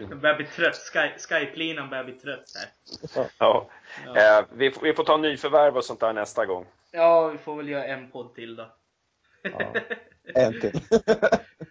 jag 0.00 0.18
börjar 0.20 0.36
bli 0.36 0.46
trött. 0.46 0.76
Skype-linan 1.28 1.90
börjar 1.90 2.04
bli 2.04 2.14
trött 2.14 2.52
här. 2.54 2.68
Ja. 3.38 3.70
ja. 4.06 4.38
Eh, 4.38 4.46
vi, 4.52 4.70
får, 4.70 4.82
vi 4.82 4.94
får 4.94 5.04
ta 5.04 5.16
nyförvärv 5.16 5.76
och 5.76 5.84
sånt 5.84 6.00
där 6.00 6.12
nästa 6.12 6.46
gång. 6.46 6.66
Ja, 6.90 7.28
vi 7.28 7.38
får 7.38 7.56
väl 7.56 7.68
göra 7.68 7.84
en 7.84 8.10
podd 8.10 8.34
till 8.34 8.56
då. 8.56 8.74
Ja. 9.42 9.74
En 10.34 10.60
till. 10.60 10.80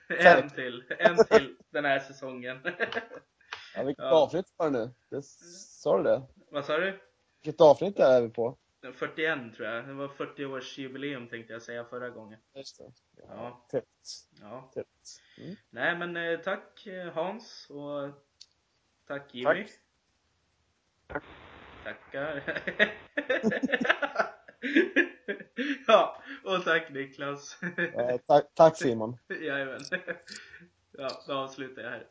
en 0.09 0.49
till. 0.49 0.83
En 0.99 1.17
till 1.17 1.55
den 1.69 1.85
här 1.85 1.99
säsongen. 1.99 2.59
ja, 3.75 3.83
vilket 3.83 4.03
ja. 4.03 4.11
avsnitt 4.11 4.45
var 4.57 4.71
det 4.71 4.79
nu? 4.79 4.91
Det, 5.09 5.23
sa 5.23 5.97
du 5.97 6.03
det? 6.03 6.21
Vad 6.51 6.65
sa 6.65 6.77
du? 6.77 6.99
Vilket 7.43 7.61
avsnitt 7.61 7.99
är 7.99 8.21
vi 8.21 8.29
på? 8.29 8.57
41 8.93 9.55
tror 9.55 9.67
jag. 9.67 9.87
Det 9.87 9.93
var 9.93 10.07
40-årsjubileum 10.07 11.29
tänkte 11.29 11.53
jag 11.53 11.61
säga 11.61 11.85
förra 11.85 12.09
gången. 12.09 12.39
Just 12.55 12.77
det. 12.77 12.91
Ja. 13.27 13.65
Tätt. 13.71 13.85
Ja. 14.41 14.71
Tätt. 14.73 14.85
Mm. 15.37 15.55
Nej 15.69 15.97
men 15.97 16.17
eh, 16.17 16.39
tack 16.39 16.87
eh, 16.87 17.13
Hans 17.13 17.69
och 17.69 18.09
tack 19.07 19.35
Jimmy. 19.35 19.67
Tack. 21.07 21.23
Tackar. 21.83 22.43
ja, 25.87 26.23
och 26.43 26.63
tack 26.63 26.89
Niklas. 26.89 27.63
Eh, 27.77 28.17
tack, 28.27 28.45
tack 28.53 28.77
Simon. 28.81 29.17
Jajamän. 29.29 29.81
Ja, 30.91 31.23
då 31.27 31.33
avslutar 31.33 31.81
jag 31.81 31.89
här. 31.89 32.07